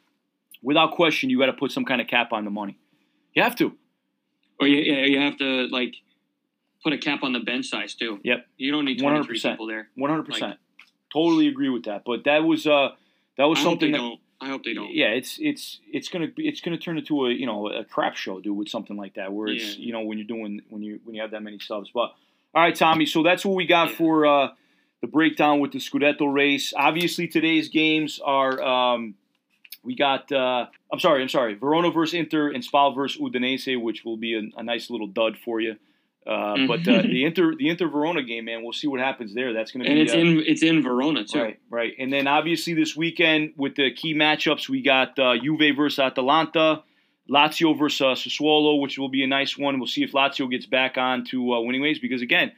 without 0.63 0.93
question, 0.93 1.31
you 1.31 1.39
got 1.39 1.47
to 1.47 1.53
put 1.53 1.73
some 1.73 1.85
kind 1.85 2.01
of 2.01 2.07
cap 2.07 2.33
on 2.33 2.45
the 2.45 2.51
money. 2.51 2.79
You 3.35 3.43
have 3.43 3.57
to. 3.57 3.77
or 4.61 4.67
you, 4.67 4.79
you 4.79 5.19
have 5.21 5.39
to 5.39 5.67
like 5.69 5.95
put 6.83 6.93
a 6.93 6.99
cap 6.99 7.23
on 7.23 7.33
the 7.33 7.41
bench 7.41 7.67
size 7.67 7.95
too. 7.95 8.21
Yep. 8.23 8.47
You 8.57 8.71
don't 8.71 8.85
need 8.85 8.99
twenty 8.99 9.25
three 9.25 9.39
100%. 9.39 9.51
people 9.53 9.67
there. 9.67 9.89
One 9.95 10.11
hundred 10.11 10.27
percent. 10.27 10.59
Totally 11.13 11.49
agree 11.49 11.69
with 11.69 11.85
that. 11.85 12.03
But 12.05 12.25
that 12.25 12.45
was 12.45 12.67
uh 12.67 12.91
that 13.37 13.45
was 13.45 13.59
I 13.59 13.62
something 13.62 13.93
that 13.93 13.99
don't. 13.99 14.20
I 14.41 14.49
hope 14.49 14.64
they 14.64 14.74
don't. 14.74 14.93
Yeah, 14.93 15.09
it's 15.09 15.39
it's 15.41 15.80
it's 15.91 16.09
gonna 16.09 16.28
be 16.28 16.47
it's 16.47 16.61
gonna 16.61 16.78
turn 16.78 16.99
into 16.99 17.26
a 17.26 17.30
you 17.30 17.47
know 17.47 17.68
a 17.68 17.85
crap 17.85 18.16
show, 18.16 18.41
dude, 18.41 18.57
with 18.57 18.68
something 18.68 18.97
like 18.97 19.14
that, 19.14 19.32
where 19.32 19.49
it's 19.49 19.76
Yeah. 19.76 19.87
you 19.87 19.93
know 19.93 20.03
when 20.03 20.18
you're 20.18 20.26
doing 20.26 20.61
when 20.68 20.82
you 20.82 21.01
when 21.05 21.14
you 21.14 21.22
have 21.22 21.30
that 21.30 21.43
many 21.43 21.59
subs. 21.59 21.91
But 21.95 22.12
all 22.55 22.62
right, 22.62 22.74
Tommy, 22.74 23.07
so 23.07 23.22
that's 23.22 23.45
what 23.45 23.55
we 23.57 23.66
got 23.66 23.91
Yeah. 23.91 23.97
for 23.97 24.26
uh, 24.26 24.49
the 25.01 25.07
breakdown 25.07 25.61
with 25.61 25.72
the 25.72 25.78
Scudetto 25.78 26.32
race. 26.32 26.72
Obviously, 26.76 27.26
today's 27.28 27.68
games 27.68 28.20
are 28.24 28.61
um, 28.62 29.14
we 29.82 29.95
got 29.95 30.30
uh, 30.32 30.66
I'm 30.93 31.01
sorry, 31.01 31.22
I'm 31.22 31.28
sorry, 31.28 31.55
Verona 31.55 31.91
versus 31.91 32.14
Inter 32.14 32.51
and 32.51 32.62
Spal 32.64 32.93
versus 32.93 33.20
Udinese, 33.20 33.80
which 33.80 34.05
will 34.05 34.16
be 34.16 34.35
a, 34.35 34.61
a 34.61 34.62
nice 34.62 34.91
little 34.91 35.07
dud 35.09 35.37
for 35.39 35.61
you. 35.61 35.76
Uh, 36.27 36.55
Mhm. 36.57 36.68
But 36.68 36.89
uh, 36.89 37.03
the 37.03 37.25
Inter 37.25 37.55
the 37.55 37.68
Inter 37.68 37.89
Verona 37.89 38.22
game, 38.22 38.47
man, 38.47 38.62
we'll 38.62 38.72
see 38.72 38.87
what 38.87 39.01
happens 39.01 39.35
there. 39.35 39.53
That's 39.53 39.72
gonna 39.72 39.85
be 39.85 39.91
And 39.91 39.99
it's 39.99 40.14
uh, 40.14 40.18
in 40.18 40.43
it's 40.47 40.62
in 40.62 40.83
Verona 40.83 41.25
too. 41.25 41.39
Right, 41.43 41.59
right. 41.68 41.93
And 41.99 42.11
then 42.12 42.27
obviously 42.27 42.72
this 42.72 42.97
weekend 42.97 43.53
with 43.57 43.75
the 43.77 43.93
key 43.93 44.14
matchups, 44.14 44.68
we 44.68 44.81
got 44.81 45.18
uh, 45.18 45.37
Juve 45.37 45.77
versus 45.77 45.99
Atalanta, 45.99 46.83
Lazio 47.29 47.79
versus 47.79 48.01
uh, 48.01 48.14
Sassuolo, 48.14 48.81
which 48.81 48.99
will 48.99 49.11
be 49.11 49.22
a 49.22 49.27
nice 49.27 49.59
one. 49.59 49.79
We'll 49.79 49.87
see 49.87 50.03
if 50.03 50.12
Lazio 50.12 50.51
gets 50.51 50.64
back 50.66 50.97
on 50.97 51.25
to 51.27 51.55
uh, 51.55 51.61
winning 51.61 51.83
ways 51.83 51.99
because 51.99 52.22
again, 52.22 52.53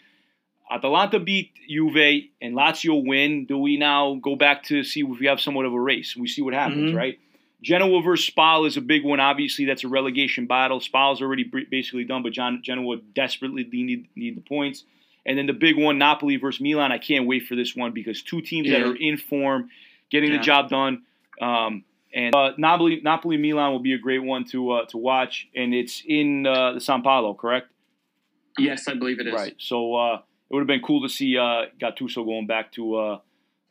Atalanta 0.71 1.19
beat 1.21 1.53
Juve 1.69 2.25
and 2.41 2.55
Lazio 2.55 3.05
win. 3.05 3.47
Do 3.47 3.59
we 3.59 3.77
now 3.77 4.15
go 4.15 4.35
back 4.37 4.65
to 4.65 4.83
see 4.85 5.01
if 5.01 5.19
we 5.21 5.27
have 5.27 5.41
somewhat 5.41 5.65
of 5.67 5.73
a 5.73 5.81
race? 5.81 6.17
We 6.17 6.27
see 6.29 6.43
what 6.43 6.55
happens, 6.55 6.93
Mhm. 6.93 6.97
right? 6.97 7.19
Genoa 7.63 8.03
versus 8.03 8.27
Spal 8.27 8.67
is 8.67 8.77
a 8.77 8.81
big 8.81 9.05
one. 9.05 9.19
Obviously, 9.19 9.65
that's 9.65 9.83
a 9.85 9.89
relegation 9.89 10.47
battle. 10.47 10.81
Spal's 10.81 11.23
already 11.23 11.45
basically 11.71 12.05
done, 12.05 12.23
but 12.23 12.33
John, 12.33 12.61
Genoa 12.63 12.99
desperately 13.15 13.65
need 13.73 14.09
need 14.15 14.37
the 14.37 14.43
points. 14.43 14.85
And 15.25 15.37
then 15.37 15.47
the 15.47 15.53
big 15.53 15.77
one, 15.77 15.99
Napoli 15.99 16.37
versus 16.37 16.61
Milan. 16.61 16.93
I 16.93 16.99
can't 16.99 17.27
wait 17.27 17.47
for 17.47 17.57
this 17.57 17.75
one 17.75 17.93
because 17.93 18.23
two 18.23 18.41
teams 18.43 18.69
that 18.69 18.81
are 18.83 18.95
in 18.95 19.17
form, 19.17 19.71
getting 20.11 20.31
Yeah. 20.31 20.39
the 20.39 20.45
job 20.45 20.69
done. 20.71 21.03
Um, 21.41 21.85
and 22.15 22.35
uh, 22.35 22.53
Napoli, 22.57 23.01
Napoli 23.03 23.37
Milan 23.37 23.73
will 23.73 23.81
be 23.81 23.93
a 23.95 23.99
great 23.99 24.23
one 24.23 24.45
to 24.51 24.71
uh, 24.71 24.85
to 24.87 24.99
watch, 24.99 25.49
and 25.55 25.75
it's 25.75 26.03
in 26.07 26.47
uh, 26.47 26.75
the 26.75 26.81
San 26.81 27.03
Paolo, 27.03 27.35
correct? 27.35 27.69
Yes, 28.59 28.87
I 28.89 28.95
believe 28.95 29.19
it 29.19 29.27
is. 29.27 29.35
Right. 29.35 29.55
So 29.59 29.95
uh, 29.97 30.15
it 30.17 30.55
would 30.55 30.61
have 30.61 30.67
been 30.69 30.81
cool 30.83 31.03
to 31.03 31.09
see 31.09 31.37
uh, 31.37 31.65
Gattuso 31.81 32.25
going 32.25 32.47
back 32.47 32.73
to 32.73 32.97
uh, 32.97 33.01
uh, 33.15 33.21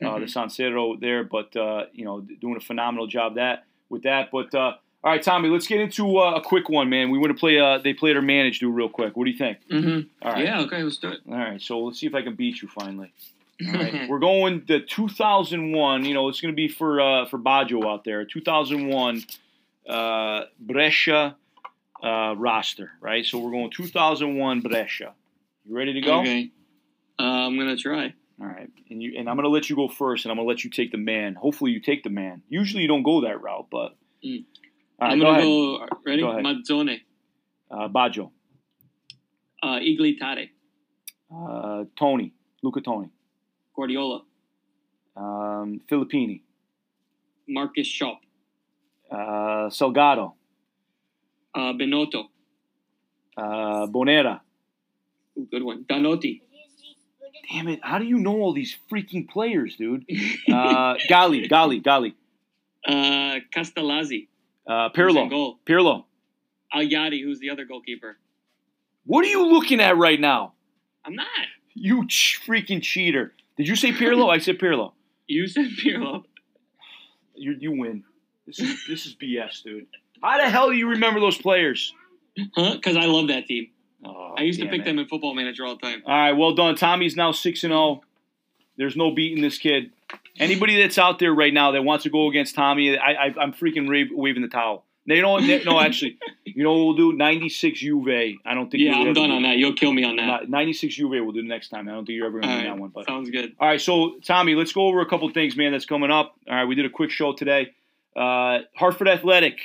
Mm-hmm. 0.02 0.22
the 0.22 0.28
San 0.28 0.48
Siro 0.50 1.00
there, 1.00 1.24
but 1.24 1.56
uh, 1.56 1.86
you 1.94 2.04
know, 2.04 2.20
doing 2.20 2.58
a 2.58 2.60
phenomenal 2.60 3.08
job 3.08 3.36
that 3.36 3.64
with 3.96 4.04
that. 4.04 4.30
But 4.32 4.54
uh, 4.54 4.76
all 5.04 5.12
right, 5.12 5.22
Tommy, 5.22 5.50
let's 5.50 5.68
get 5.68 5.82
into 5.82 6.18
uh, 6.18 6.36
a 6.36 6.42
quick 6.42 6.70
one, 6.70 6.90
man. 6.90 7.10
We 7.10 7.18
want 7.18 7.32
to 7.32 7.40
play. 7.40 7.60
Uh, 7.60 7.80
they 7.80 7.94
played 7.94 8.16
or 8.16 8.22
manage 8.22 8.60
do 8.60 8.70
real 8.70 8.90
quick. 8.90 9.16
What 9.16 9.26
do 9.26 9.32
you 9.32 9.38
think? 9.38 9.60
Mm-hmm. 9.72 10.28
All 10.28 10.34
right. 10.34 10.44
Yeah. 10.44 10.62
Okay. 10.62 10.84
Let's 10.84 10.98
do 10.98 11.10
it. 11.10 11.20
All 11.28 11.38
right. 11.38 11.62
So 11.62 11.80
let's 11.80 12.00
see 12.00 12.08
if 12.08 12.16
I 12.16 12.22
can 12.22 12.36
beat 12.36 12.62
you 12.62 12.68
finally. 12.68 13.14
All 13.68 13.74
right. 13.74 14.08
We're 14.10 14.20
going 14.20 14.64
the 14.68 14.80
2001. 14.82 16.06
You 16.06 16.14
know, 16.14 16.28
it's 16.28 16.42
going 16.42 16.52
to 16.52 16.56
be 16.56 16.68
for 16.68 17.02
uh, 17.02 17.26
for 17.26 17.40
Baggio 17.40 17.86
out 17.86 18.04
there. 18.04 18.26
2001 18.26 19.24
uh, 19.88 20.46
Brescia 20.60 21.36
uh, 22.04 22.36
roster, 22.38 22.92
right? 23.02 23.26
So 23.26 23.40
we're 23.40 23.52
going 23.52 23.72
2001 23.72 24.62
Brescia. 24.62 25.14
You 25.66 25.76
ready 25.76 25.94
to 25.94 26.02
go? 26.02 26.22
Okay. 26.22 26.52
Uh, 27.20 27.24
I'm 27.24 27.58
gonna 27.58 27.78
try. 27.78 28.14
All 28.42 28.48
right, 28.48 28.70
and 28.90 29.02
you 29.02 29.14
and 29.18 29.30
I'm 29.30 29.38
gonna 29.38 29.48
let 29.48 29.70
you 29.70 29.76
go 29.78 29.88
first, 29.88 30.26
and 30.26 30.32
I'm 30.32 30.38
gonna 30.38 30.48
let 30.48 30.64
you 30.66 30.70
take 30.70 30.92
the 30.92 30.98
man. 30.98 31.36
Hopefully, 31.36 31.72
you 31.72 31.80
take 31.80 32.04
the 32.04 32.10
man. 32.10 32.42
Usually, 32.50 32.82
you 32.82 32.88
don't 32.90 33.04
go 33.04 33.22
that 33.22 33.42
route, 33.42 33.68
but 33.72 33.96
Mm. 34.26 34.44
right, 35.00 35.12
I'm 35.14 35.20
gonna 35.20 35.30
ahead. 35.32 35.44
go. 35.44 35.88
Ready? 36.06 36.22
Go 36.22 36.30
ahead. 36.32 36.44
Mazzone. 36.44 37.00
Uh, 37.72 37.88
Baggio, 37.88 38.32
Uh, 39.64 39.80
Igli 39.80 40.18
Tare. 40.20 40.50
uh, 41.34 41.86
Toni, 41.98 42.34
Luca 42.62 42.82
Toni, 42.82 43.10
Guardiola. 43.74 44.24
um, 45.16 45.80
Filippini, 45.90 46.42
Markus 47.48 47.88
Schopp. 47.88 48.20
uh, 49.12 49.70
Salgado, 49.70 50.34
Uh, 51.54 51.72
Benotto. 51.74 52.30
uh, 53.38 53.88
Bonera. 53.88 54.42
Ooh, 55.38 55.48
good 55.50 55.64
one. 55.64 55.86
Danotti. 55.86 56.42
Damn 57.52 57.68
it! 57.68 57.80
How 57.84 58.00
do 58.00 58.06
you 58.06 58.18
know 58.18 58.36
all 58.42 58.54
these 58.54 58.76
freaking 58.92 59.28
players, 59.30 59.76
dude? 59.76 60.06
Uh, 60.48 60.96
Gali, 61.10 61.50
Gali, 61.50 61.82
Gali, 61.84 62.14
uh, 62.88 63.40
Castellazzi. 63.56 64.28
uh, 64.68 64.90
Pirlo, 64.90 65.30
Goal. 65.30 65.60
Pirlo. 65.66 66.06
Agliardi, 66.74 67.22
who's 67.24 67.40
the 67.40 67.50
other 67.50 67.66
goalkeeper. 67.66 68.18
What 69.06 69.24
are 69.26 69.30
you 69.30 69.46
looking 69.48 69.80
at 69.80 69.98
right 69.98 70.20
now? 70.20 70.54
I'm 71.06 71.16
not. 71.16 71.28
You 71.74 72.08
ch- 72.08 72.42
freaking 72.48 72.82
cheater! 72.82 73.34
Did 73.58 73.68
you 73.68 73.76
say 73.76 73.92
Pirlo? 73.92 74.30
I 74.30 74.40
said 74.40 74.58
Pirlo. 74.60 74.94
You 75.28 75.48
said 75.48 75.68
Pirlo. 75.84 76.24
You 77.36 77.56
you 77.60 77.72
win. 77.78 78.04
This 78.48 78.60
is 78.60 78.86
this 78.88 79.06
is 79.06 79.16
BS, 79.16 79.64
dude. 79.64 79.88
How 80.24 80.38
the 80.38 80.50
hell 80.50 80.70
do 80.70 80.76
you 80.76 80.90
remember 80.90 81.20
those 81.20 81.38
players? 81.38 81.94
Huh? 82.56 82.76
Because 82.76 82.96
I 82.98 83.06
love 83.06 83.28
that 83.28 83.46
team. 83.48 83.68
Oh, 84.04 84.36
I 84.38 84.42
used 84.42 84.60
to 84.60 84.68
pick 84.68 84.82
it. 84.82 84.86
them 84.86 85.00
in 85.00 85.08
Football 85.08 85.34
Manager 85.36 85.66
all 85.66 85.76
the 85.76 85.82
time. 85.82 86.04
All 86.06 86.14
right, 86.14 86.34
well 86.34 86.54
done. 86.54 86.76
Tommy's 86.76 87.16
now 87.16 87.32
six 87.32 87.64
and 87.64 87.72
zero. 87.72 88.02
There's 88.78 88.96
no 88.96 89.12
beating 89.12 89.42
this 89.42 89.58
kid. 89.58 89.92
Anybody 90.38 90.82
that's 90.82 90.98
out 90.98 91.18
there 91.20 91.34
right 91.34 91.54
now 91.54 91.72
that 91.72 91.84
wants 91.84 92.04
to 92.04 92.10
go 92.10 92.30
against 92.30 92.56
Tommy, 92.56 92.98
I, 92.98 93.12
I, 93.28 93.34
I'm 93.40 93.54
freaking 93.54 93.90
ra- 93.90 94.14
waving 94.14 94.42
the 94.42 94.50
towel. 94.50 94.84
No, 95.08 95.16
you 95.16 95.22
know 95.22 95.32
what? 95.34 95.44
No, 95.66 95.80
actually, 95.80 96.18
you 96.44 96.64
know 96.64 96.74
what 96.74 96.98
we'll 96.98 97.12
do? 97.12 97.14
96 97.18 97.80
Juve. 97.80 98.08
I 98.44 98.54
don't 98.54 98.70
think. 98.72 98.84
Yeah, 98.84 98.96
I'm 98.96 99.14
done 99.14 99.32
on 99.32 99.44
that. 99.44 99.58
You'll 99.58 99.74
kill 99.76 99.94
me 99.94 100.04
on 100.04 100.16
that. 100.18 100.26
Not- 100.26 100.50
96 100.50 100.96
Juve 100.96 101.12
we'll 101.12 101.32
do 101.32 101.42
the 101.44 101.48
next 101.48 101.70
time. 101.70 101.88
I 101.88 101.92
don't 101.92 102.06
think 102.06 102.18
you're 102.18 102.26
ever 102.26 102.40
going 102.42 102.44
to 102.44 102.50
All 102.50 102.56
win 102.58 102.66
right. 102.66 102.74
that 102.76 102.82
one. 102.82 102.90
But 102.90 103.06
Sounds 103.06 103.30
good. 103.30 103.56
all 103.60 103.68
right, 103.68 103.80
so 103.80 104.16
Tommy, 104.26 104.56
let's 104.56 104.74
go 104.74 104.88
over 104.88 105.02
a 105.02 105.06
couple 105.06 105.30
things, 105.30 105.56
man. 105.56 105.72
That's 105.72 105.86
coming 105.86 106.12
up. 106.12 106.36
All 106.50 106.56
right, 106.56 106.66
we 106.66 106.76
did 106.76 106.86
a 106.86 106.90
quick 106.90 107.12
show 107.12 107.34
today. 107.34 107.72
Uh, 108.16 108.60
Hartford 108.76 109.08
Athletic 109.08 109.60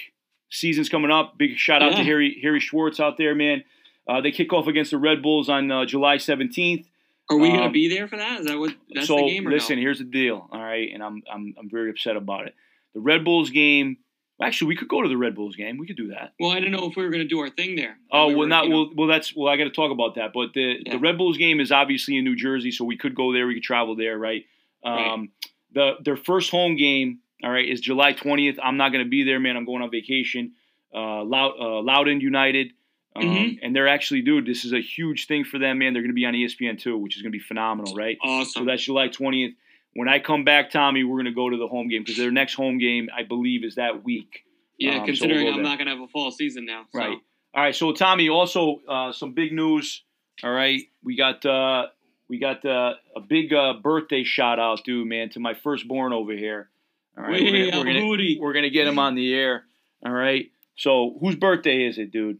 season's 0.50 0.88
coming 0.88 1.10
up. 1.10 1.38
Big 1.38 1.56
shout 1.56 1.82
out 1.82 1.96
to 1.96 2.04
Harry 2.04 2.38
Harry 2.42 2.60
Schwartz 2.60 3.00
out 3.00 3.16
there, 3.16 3.34
man. 3.34 3.64
Uh, 4.08 4.20
they 4.20 4.30
kick 4.32 4.52
off 4.52 4.66
against 4.66 4.90
the 4.90 4.98
Red 4.98 5.22
Bulls 5.22 5.48
on 5.48 5.70
uh, 5.70 5.84
July 5.84 6.16
17th. 6.16 6.86
Are 7.30 7.38
we 7.38 7.48
Um, 7.50 7.56
gonna 7.58 7.70
be 7.70 7.88
there 7.88 8.08
for 8.08 8.16
that? 8.16 8.40
Is 8.40 8.46
that 8.46 8.58
what? 8.58 8.74
That's 8.92 9.06
so 9.06 9.16
the 9.16 9.22
game 9.28 9.46
or 9.46 9.52
listen, 9.52 9.76
no? 9.76 9.82
here's 9.82 9.98
the 9.98 10.04
deal. 10.04 10.48
All 10.50 10.60
right, 10.60 10.90
and 10.92 11.00
I'm 11.02 11.22
I'm 11.32 11.54
I'm 11.58 11.70
very 11.70 11.90
upset 11.90 12.16
about 12.16 12.46
it. 12.48 12.54
The 12.94 13.00
Red 13.00 13.24
Bulls 13.24 13.50
game. 13.50 13.98
Actually, 14.42 14.68
we 14.68 14.76
could 14.76 14.88
go 14.88 15.02
to 15.02 15.08
the 15.08 15.18
Red 15.18 15.34
Bulls 15.36 15.54
game. 15.54 15.76
We 15.76 15.86
could 15.86 15.98
do 15.98 16.08
that. 16.08 16.32
Well, 16.40 16.50
I 16.50 16.54
didn't 16.60 16.72
know 16.72 16.88
if 16.90 16.96
we 16.96 17.04
were 17.04 17.10
gonna 17.10 17.24
do 17.24 17.38
our 17.40 17.50
thing 17.50 17.76
there. 17.76 17.98
Oh 18.10 18.28
We 18.28 18.32
well, 18.34 18.40
were, 18.40 18.48
not 18.48 18.64
you 18.64 18.70
know- 18.70 18.76
well. 18.84 18.90
Well, 18.96 19.06
that's 19.06 19.36
well. 19.36 19.46
I 19.52 19.56
got 19.56 19.64
to 19.64 19.70
talk 19.70 19.92
about 19.92 20.16
that. 20.16 20.32
But 20.32 20.54
the 20.54 20.78
Yeah. 20.84 20.92
the 20.94 20.98
Red 20.98 21.18
Bulls 21.18 21.36
game 21.36 21.60
is 21.60 21.70
obviously 21.70 22.16
in 22.16 22.24
New 22.24 22.34
Jersey, 22.34 22.72
so 22.72 22.84
we 22.84 22.96
could 22.96 23.14
go 23.14 23.32
there. 23.32 23.46
We 23.46 23.54
could 23.54 23.62
travel 23.62 23.94
there, 23.94 24.18
right? 24.18 24.44
Right. 24.84 25.12
Um, 25.12 25.28
the 25.72 25.96
their 26.02 26.16
first 26.16 26.50
home 26.50 26.74
game, 26.74 27.18
all 27.44 27.50
right, 27.50 27.68
is 27.68 27.80
July 27.80 28.12
twentieth. 28.14 28.58
I'm 28.60 28.76
not 28.78 28.90
going 28.90 29.04
to 29.04 29.08
be 29.10 29.22
there, 29.22 29.38
man. 29.38 29.56
I'm 29.56 29.66
going 29.66 29.82
on 29.82 29.90
vacation. 29.92 30.52
Uh, 30.92 31.22
Loud, 31.22 31.52
uh, 31.60 31.80
Loudoun 31.82 32.20
United, 32.20 32.72
um, 33.16 33.22
Mhm. 33.24 33.58
and 33.62 33.74
they're 33.74 33.88
actually, 33.88 34.22
dude, 34.22 34.46
this 34.46 34.64
is 34.64 34.72
a 34.72 34.80
huge 34.80 35.26
thing 35.26 35.44
for 35.44 35.58
them, 35.58 35.78
man. 35.78 35.92
They're 35.92 36.02
going 36.02 36.10
to 36.10 36.14
be 36.14 36.26
on 36.26 36.34
ESPN 36.34 36.78
too, 36.78 36.96
which 36.96 37.16
is 37.16 37.22
going 37.22 37.32
to 37.32 37.36
be 37.38 37.42
phenomenal, 37.42 37.94
right? 37.94 38.16
Awesome. 38.22 38.62
So 38.62 38.64
that's 38.64 38.84
July 38.84 39.08
twentieth. 39.08 39.54
When 39.94 40.08
I 40.08 40.20
come 40.20 40.44
back, 40.44 40.70
Tommy, 40.70 41.02
we're 41.02 41.16
going 41.16 41.24
to 41.24 41.32
go 41.32 41.50
to 41.50 41.56
the 41.56 41.66
home 41.66 41.88
game 41.88 42.02
because 42.02 42.16
their 42.16 42.30
next 42.30 42.54
home 42.54 42.78
game, 42.78 43.08
I 43.16 43.24
believe, 43.24 43.64
is 43.64 43.74
that 43.74 44.04
week. 44.04 44.44
yeah, 44.78 44.92
um, 44.92 45.00
so 45.00 45.04
considering 45.06 45.44
we'll 45.46 45.54
I'm 45.54 45.62
not 45.62 45.78
gonna 45.78 45.90
have 45.90 46.00
a 46.00 46.06
fall 46.08 46.30
season 46.30 46.64
now. 46.64 46.86
So. 46.92 46.98
Right. 47.00 47.18
All 47.54 47.62
right. 47.62 47.74
So 47.74 47.92
Tommy, 47.92 48.28
also 48.28 48.80
uh, 48.88 49.12
some 49.12 49.32
big 49.34 49.52
news. 49.52 50.02
All 50.42 50.50
right, 50.52 50.80
we 51.04 51.16
got 51.16 51.44
uh, 51.44 51.88
we 52.28 52.38
got 52.38 52.64
uh, 52.64 52.94
a 53.14 53.20
big 53.20 53.52
uh, 53.52 53.74
birthday 53.82 54.22
shout 54.24 54.58
out, 54.58 54.84
dude, 54.84 55.06
man, 55.06 55.28
to 55.30 55.40
my 55.40 55.52
firstborn 55.52 56.12
over 56.14 56.32
here. 56.32 56.70
All 57.18 57.24
right, 57.24 57.32
Wait, 57.32 57.52
we're, 57.52 57.70
gonna, 57.72 57.84
we're, 57.84 58.16
gonna, 58.16 58.40
we're 58.40 58.52
gonna 58.54 58.70
get 58.70 58.86
him 58.86 58.98
on 58.98 59.16
the 59.16 59.34
air. 59.34 59.64
All 60.06 60.12
right. 60.12 60.50
So 60.76 61.18
whose 61.20 61.34
birthday 61.36 61.84
is 61.84 61.98
it, 61.98 62.10
dude? 62.10 62.38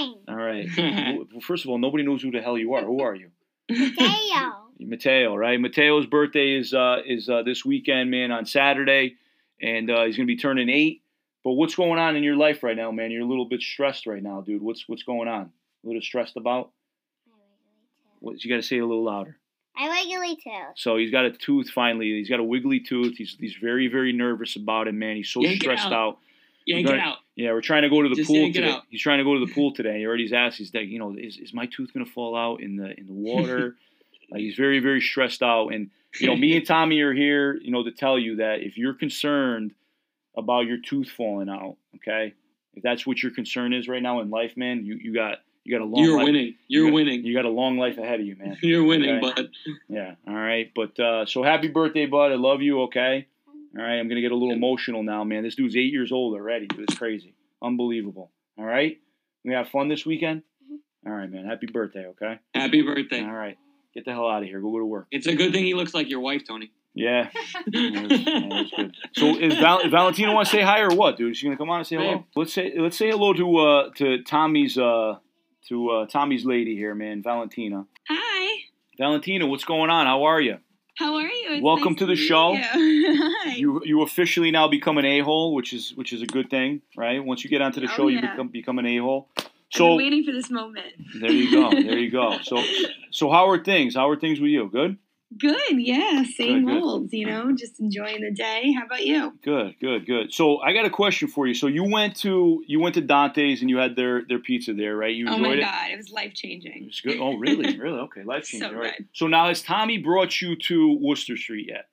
Mine. 0.00 0.14
All 0.28 0.36
right. 0.36 0.68
well, 0.78 1.40
first 1.40 1.64
of 1.64 1.70
all, 1.70 1.78
nobody 1.78 2.04
knows 2.04 2.22
who 2.22 2.30
the 2.30 2.40
hell 2.40 2.58
you 2.58 2.74
are. 2.74 2.84
Who 2.84 3.00
are 3.00 3.14
you? 3.14 3.30
Mateo. 3.68 4.66
Mateo, 4.80 5.36
right? 5.36 5.60
Mateo's 5.60 6.06
birthday 6.06 6.54
is 6.54 6.72
uh, 6.72 6.98
is 7.06 7.28
uh, 7.28 7.42
this 7.42 7.64
weekend, 7.64 8.10
man, 8.10 8.30
on 8.30 8.46
Saturday, 8.46 9.16
and 9.60 9.90
uh, 9.90 10.04
he's 10.04 10.16
gonna 10.16 10.26
be 10.26 10.38
turning 10.38 10.70
eight. 10.70 11.02
But 11.44 11.52
what's 11.52 11.74
going 11.74 11.98
on 11.98 12.16
in 12.16 12.22
your 12.22 12.36
life 12.36 12.62
right 12.62 12.76
now, 12.76 12.90
man? 12.90 13.10
You're 13.10 13.22
a 13.22 13.28
little 13.28 13.48
bit 13.48 13.60
stressed 13.60 14.06
right 14.06 14.22
now, 14.22 14.40
dude. 14.40 14.62
What's 14.62 14.88
what's 14.88 15.02
going 15.02 15.28
on? 15.28 15.50
A 15.84 15.86
little 15.86 16.02
stressed 16.02 16.36
about? 16.36 16.70
What 18.20 18.42
you 18.44 18.50
got 18.50 18.56
to 18.56 18.62
say 18.62 18.78
a 18.78 18.86
little 18.86 19.04
louder. 19.04 19.38
I 19.76 19.88
regularly 19.88 20.36
too. 20.36 20.50
So 20.76 20.96
he's 20.96 21.10
got 21.10 21.24
a 21.24 21.30
tooth 21.30 21.70
finally. 21.70 22.06
He's 22.18 22.28
got 22.28 22.40
a 22.40 22.44
wiggly 22.44 22.80
tooth. 22.80 23.16
He's 23.16 23.36
he's 23.38 23.56
very 23.60 23.88
very 23.88 24.12
nervous 24.12 24.56
about 24.56 24.88
it, 24.88 24.94
man. 24.94 25.16
He's 25.16 25.30
so 25.30 25.40
Yank 25.40 25.62
stressed 25.62 25.86
out. 25.86 25.92
out. 25.92 26.18
Yank 26.66 26.86
We're 26.86 26.94
it 26.94 26.98
gonna- 26.98 27.10
out. 27.10 27.18
Yeah, 27.36 27.52
we're 27.52 27.62
trying 27.62 27.82
to 27.82 27.88
go 27.88 28.02
to 28.02 28.08
the 28.10 28.16
Just 28.16 28.28
pool 28.28 28.52
today. 28.52 28.70
out. 28.70 28.82
He's 28.90 29.00
trying 29.00 29.18
to 29.18 29.24
go 29.24 29.38
to 29.38 29.46
the 29.46 29.52
pool 29.52 29.72
today. 29.72 29.98
He 30.00 30.06
already 30.06 30.30
asked. 30.34 30.58
He's 30.58 30.74
like, 30.74 30.88
you 30.88 30.98
know, 30.98 31.14
is, 31.16 31.38
is 31.38 31.54
my 31.54 31.64
tooth 31.66 31.90
gonna 31.94 32.04
fall 32.04 32.36
out 32.36 32.60
in 32.60 32.76
the 32.76 32.96
in 32.98 33.06
the 33.06 33.12
water? 33.14 33.76
like 34.30 34.40
he's 34.40 34.56
very 34.56 34.78
very 34.80 35.00
stressed 35.00 35.42
out. 35.42 35.68
And 35.68 35.90
you 36.20 36.26
know, 36.26 36.36
me 36.36 36.56
and 36.56 36.66
Tommy 36.66 37.00
are 37.00 37.14
here, 37.14 37.54
you 37.54 37.70
know, 37.70 37.82
to 37.84 37.92
tell 37.92 38.18
you 38.18 38.36
that 38.36 38.60
if 38.60 38.76
you're 38.76 38.92
concerned 38.94 39.72
about 40.36 40.66
your 40.66 40.78
tooth 40.78 41.08
falling 41.08 41.48
out, 41.48 41.76
okay, 41.96 42.34
if 42.74 42.82
that's 42.82 43.06
what 43.06 43.22
your 43.22 43.32
concern 43.32 43.72
is 43.72 43.88
right 43.88 44.02
now 44.02 44.20
in 44.20 44.28
life, 44.28 44.56
man, 44.56 44.84
you 44.84 44.96
you 44.96 45.14
got 45.14 45.38
you 45.64 45.76
got 45.78 45.82
a 45.82 45.88
long 45.88 46.04
You're 46.04 46.16
life. 46.18 46.24
winning. 46.26 46.54
You're 46.68 46.84
you 46.84 46.90
got, 46.90 46.94
winning. 46.94 47.24
You 47.24 47.34
got 47.34 47.44
a 47.46 47.50
long 47.50 47.78
life 47.78 47.96
ahead 47.98 48.20
of 48.20 48.26
you, 48.26 48.36
man. 48.36 48.58
You're 48.62 48.84
winning, 48.84 49.16
Okay. 49.24 49.42
bud. 49.42 49.50
Yeah. 49.88 50.14
All 50.28 50.34
right. 50.34 50.70
But 50.74 50.98
uh, 51.00 51.24
so 51.26 51.42
happy 51.42 51.68
birthday, 51.68 52.06
bud. 52.06 52.32
I 52.32 52.36
love 52.36 52.60
you. 52.62 52.82
Okay. 52.82 53.26
All 53.76 53.82
right. 53.84 53.98
I'm 53.98 54.08
gonna 54.08 54.20
get 54.20 54.32
a 54.32 54.36
little 54.36 54.52
emotional 54.54 55.02
now, 55.02 55.24
man. 55.24 55.42
This 55.42 55.54
dude's 55.54 55.76
eight 55.76 55.92
years 55.92 56.12
old 56.12 56.34
already. 56.34 56.66
Dude, 56.66 56.80
it's 56.88 56.98
crazy. 56.98 57.34
Unbelievable. 57.62 58.30
All 58.58 58.64
right. 58.64 58.98
We 59.44 59.52
have 59.54 59.68
fun 59.68 59.88
this 59.88 60.04
weekend. 60.04 60.42
All 61.06 61.12
right, 61.12 61.30
man. 61.30 61.46
Happy 61.46 61.66
birthday. 61.72 62.06
Okay. 62.08 62.38
Happy 62.54 62.82
birthday. 62.82 63.22
All 63.24 63.32
right. 63.32 63.56
Get 63.94 64.04
the 64.04 64.12
hell 64.12 64.28
out 64.28 64.42
of 64.42 64.48
here. 64.48 64.60
Go 64.60 64.70
go 64.70 64.78
to 64.78 64.84
work. 64.86 65.06
It's 65.10 65.26
a 65.26 65.34
good 65.34 65.52
thing 65.52 65.64
he 65.64 65.74
looks 65.74 65.94
like 65.94 66.08
your 66.10 66.20
wife, 66.20 66.42
Tony. 66.46 66.70
Yeah. 66.94 67.30
Yeah, 67.72 67.90
that's- 68.02 68.20
yeah, 68.26 68.48
that's 68.50 68.70
good. 68.72 68.96
So 69.14 69.38
is 69.38 69.54
Val- 69.58 69.88
Valentina 69.88 70.32
want 70.34 70.46
to 70.48 70.50
say 70.52 70.62
hi 70.62 70.80
or 70.80 70.90
what, 70.94 71.16
dude? 71.16 71.30
Is 71.32 71.38
she 71.38 71.46
gonna 71.46 71.56
come 71.56 71.70
on 71.70 71.78
and 71.78 71.86
say 71.86 71.96
hello? 71.96 72.16
Babe. 72.18 72.24
Let's 72.36 72.52
say 72.52 72.72
let's 72.76 72.96
say 72.96 73.10
hello 73.10 73.32
to 73.32 73.56
uh 73.58 73.90
to 73.96 74.22
Tommy's 74.24 74.76
uh 74.76 75.16
to 75.68 75.88
uh 75.90 76.06
Tommy's 76.06 76.44
lady 76.44 76.74
here, 76.76 76.94
man, 76.94 77.22
Valentina. 77.22 77.86
Hi. 78.08 78.62
Valentina, 78.98 79.46
what's 79.46 79.64
going 79.64 79.88
on? 79.90 80.06
How 80.06 80.24
are 80.24 80.40
you? 80.40 80.58
How 80.96 81.14
are 81.16 81.22
you? 81.22 81.46
It's 81.54 81.62
Welcome 81.62 81.92
nice 81.92 81.98
to 82.00 82.06
the 82.06 82.12
meet 82.14 82.16
show. 82.26 82.52
you. 82.52 83.34
You 83.56 83.82
you 83.84 84.02
officially 84.02 84.50
now 84.50 84.68
become 84.68 84.96
an 84.98 85.04
a 85.04 85.20
hole, 85.20 85.54
which 85.54 85.72
is 85.72 85.94
which 85.94 86.12
is 86.12 86.22
a 86.22 86.26
good 86.26 86.48
thing, 86.50 86.82
right? 86.96 87.22
Once 87.24 87.42
you 87.44 87.50
get 87.50 87.62
onto 87.62 87.80
the 87.80 87.86
Oh, 87.90 87.96
show, 87.96 88.08
you 88.08 88.20
become 88.20 88.48
become 88.48 88.78
an 88.78 88.86
a 88.86 88.98
hole. 88.98 89.28
So 89.72 89.96
waiting 89.96 90.24
for 90.24 90.32
this 90.32 90.50
moment. 90.50 90.86
there 91.20 91.30
you 91.32 91.50
go. 91.50 91.70
There 91.70 91.98
you 91.98 92.10
go. 92.10 92.38
So 92.42 92.62
so 93.10 93.30
how 93.30 93.48
are 93.50 93.62
things? 93.62 93.94
How 93.94 94.08
are 94.10 94.16
things 94.16 94.40
with 94.40 94.50
you? 94.50 94.68
Good. 94.68 94.98
Good, 95.38 95.56
yeah. 95.78 96.24
Same 96.24 96.64
Good, 96.66 96.72
good. 96.74 96.82
old, 96.82 97.12
you 97.12 97.26
know, 97.26 97.54
just 97.54 97.78
enjoying 97.78 98.20
the 98.20 98.32
day. 98.32 98.72
How 98.76 98.84
about 98.84 99.06
you? 99.06 99.32
Good, 99.42 99.76
good, 99.80 100.04
good. 100.04 100.34
So 100.34 100.58
I 100.58 100.72
got 100.72 100.86
a 100.86 100.90
question 100.90 101.28
for 101.28 101.46
you. 101.46 101.54
So 101.54 101.68
you 101.68 101.84
went 101.84 102.16
to 102.16 102.64
you 102.66 102.80
went 102.80 102.96
to 102.96 103.00
Dante's 103.00 103.60
and 103.60 103.70
you 103.70 103.76
had 103.78 103.94
their 103.94 104.22
their 104.28 104.40
pizza 104.40 104.74
there, 104.74 104.96
right? 104.96 105.14
You 105.14 105.26
oh 105.28 105.34
enjoyed 105.34 105.58
it. 105.58 105.62
Oh 105.62 105.66
my 105.66 105.68
it. 105.68 105.72
god, 105.72 105.90
it 105.92 105.96
was 105.96 106.10
life 106.10 106.32
It 106.32 106.34
changing. 106.34 106.86
was 106.86 107.00
good. 107.00 107.18
Oh, 107.20 107.36
really? 107.36 107.76
Really? 107.78 108.00
Okay, 108.00 108.24
life 108.24 108.44
changing. 108.44 108.70
So 108.70 108.76
right. 108.76 108.96
good. 108.98 109.08
So 109.12 109.26
now 109.28 109.46
has 109.48 109.62
Tommy 109.62 109.98
brought 109.98 110.40
you 110.42 110.56
to 110.56 110.98
Worcester 111.00 111.36
Street 111.36 111.68
yet? 111.68 111.88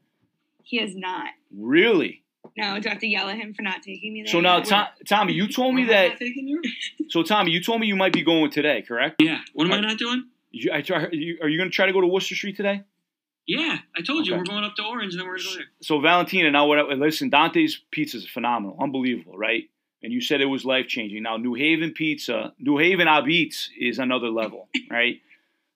He 0.64 0.78
has 0.80 0.96
not. 0.96 1.30
Really? 1.56 2.24
No, 2.58 2.80
do 2.80 2.90
I 2.90 2.94
have 2.94 3.02
to 3.02 3.08
yell 3.08 3.30
at 3.30 3.38
him 3.38 3.54
for 3.54 3.62
not 3.62 3.84
taking 3.84 4.14
me 4.14 4.24
there? 4.24 4.32
So 4.32 4.42
now, 4.42 4.58
yet? 4.58 4.66
Tom, 4.66 4.88
Tommy, 5.08 5.34
you 5.34 5.48
told 5.48 5.76
me 5.76 5.86
that. 5.86 6.10
not 6.10 6.18
taking 6.18 6.48
you? 6.48 6.62
So 7.10 7.24
Tommy, 7.24 7.52
you 7.52 7.64
told 7.64 7.80
me 7.80 7.88
you 7.88 7.96
might 7.96 8.12
be 8.12 8.24
going 8.24 8.52
today, 8.52 8.82
correct? 8.82 9.22
Yeah. 9.22 9.40
What 9.54 9.66
am 9.68 9.74
I 9.74 9.80
not 9.80 9.98
doing? 9.98 10.26
You, 10.52 10.72
I 10.74 10.82
try, 10.82 11.08
you, 11.12 11.38
are 11.42 11.48
you 11.48 11.58
going 11.58 11.70
to 11.70 11.74
try 11.76 11.86
to 11.86 11.94
go 11.94 12.02
to 12.02 12.08
Worcester 12.08 12.36
Street 12.36 12.58
today? 12.58 12.84
Yeah, 13.48 13.78
I 13.96 14.02
told 14.02 14.28
you 14.28 14.34
Okay. 14.34 14.40
we're 14.40 14.46
going 14.46 14.64
up 14.66 14.76
to 14.76 14.84
Orange 14.84 15.14
and 15.14 15.22
then 15.22 15.28
we're 15.28 15.38
going 15.38 15.44
to 15.48 15.54
go 15.54 15.56
there. 15.56 15.66
So 15.82 16.00
Valentina, 16.02 16.52
now 16.52 16.68
what? 16.68 16.80
I, 16.80 16.82
listen, 16.94 17.30
Dante's 17.30 17.80
Pizza 17.92 18.18
is 18.18 18.28
phenomenal, 18.28 18.78
unbelievable, 18.80 19.38
right? 19.38 19.64
And 20.04 20.12
you 20.14 20.22
said 20.22 20.42
it 20.42 20.46
was 20.46 20.66
life 20.66 20.88
changing. 20.88 21.24
Now 21.24 21.38
New 21.38 21.54
Haven 21.56 21.92
Pizza, 21.92 22.54
New 22.60 22.78
Haven 22.78 23.08
apizza 23.08 23.70
is 23.80 24.00
another 24.00 24.30
level, 24.30 24.68
right? 24.92 25.22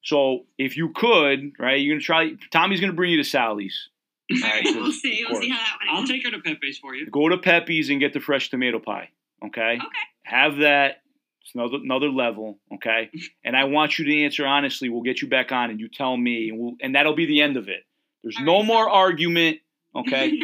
So 0.03 0.45
if 0.57 0.77
you 0.77 0.89
could, 0.89 1.53
right, 1.59 1.79
you're 1.79 1.95
gonna 1.95 2.01
try. 2.03 2.33
Tommy's 2.51 2.79
gonna 2.81 2.93
bring 2.93 3.11
you 3.11 3.17
to 3.17 3.23
Sally's. 3.23 3.89
Alright, 4.31 4.65
right, 4.65 4.75
we'll 4.75 4.91
see. 4.91 5.25
We'll 5.29 5.41
see 5.41 5.49
how 5.49 5.57
that 5.57 5.77
one 5.87 5.95
I'll 5.95 6.07
take 6.07 6.23
her 6.25 6.31
to 6.31 6.39
Pepe's 6.39 6.77
for 6.77 6.93
you. 6.95 7.09
Go 7.09 7.29
to 7.29 7.37
Pepe's 7.37 7.89
and 7.89 7.99
get 7.99 8.13
the 8.13 8.19
fresh 8.19 8.49
tomato 8.49 8.79
pie. 8.79 9.09
Okay. 9.45 9.73
Okay. 9.75 9.81
Have 10.23 10.57
that. 10.57 11.01
It's 11.43 11.55
another 11.55 11.77
another 11.83 12.09
level. 12.09 12.59
Okay. 12.75 13.09
and 13.43 13.55
I 13.57 13.63
want 13.65 13.97
you 13.99 14.05
to 14.05 14.23
answer 14.23 14.45
honestly. 14.45 14.89
We'll 14.89 15.01
get 15.03 15.21
you 15.21 15.27
back 15.27 15.51
on, 15.51 15.69
and 15.69 15.79
you 15.79 15.89
tell 15.89 16.15
me, 16.15 16.49
and 16.49 16.59
we'll, 16.59 16.73
and 16.81 16.95
that'll 16.95 17.15
be 17.15 17.25
the 17.25 17.41
end 17.41 17.57
of 17.57 17.67
it. 17.69 17.83
There's 18.23 18.37
All 18.37 18.45
no 18.45 18.57
right, 18.59 18.65
more 18.65 18.85
so- 18.85 18.91
argument. 18.91 19.57
Okay. 19.95 20.39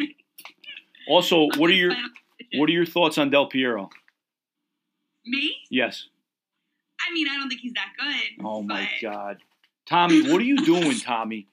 also, 1.07 1.47
what 1.57 1.69
are 1.69 1.73
your 1.73 1.93
what 2.55 2.69
are 2.69 2.73
your 2.73 2.85
thoughts 2.85 3.17
on 3.17 3.29
Del 3.29 3.47
Piero? 3.47 3.89
Me? 5.25 5.55
Yes. 5.69 6.05
I 7.07 7.13
mean, 7.13 7.27
I 7.29 7.35
don't 7.37 7.47
think 7.49 7.61
he's 7.61 7.73
that 7.73 7.89
good. 7.99 8.45
Oh 8.45 8.61
my 8.63 8.89
God, 9.01 9.37
Tommy, 9.87 10.31
what 10.31 10.41
are 10.41 10.45
you 10.45 10.57
doing, 10.65 10.97
Tommy? 10.99 11.47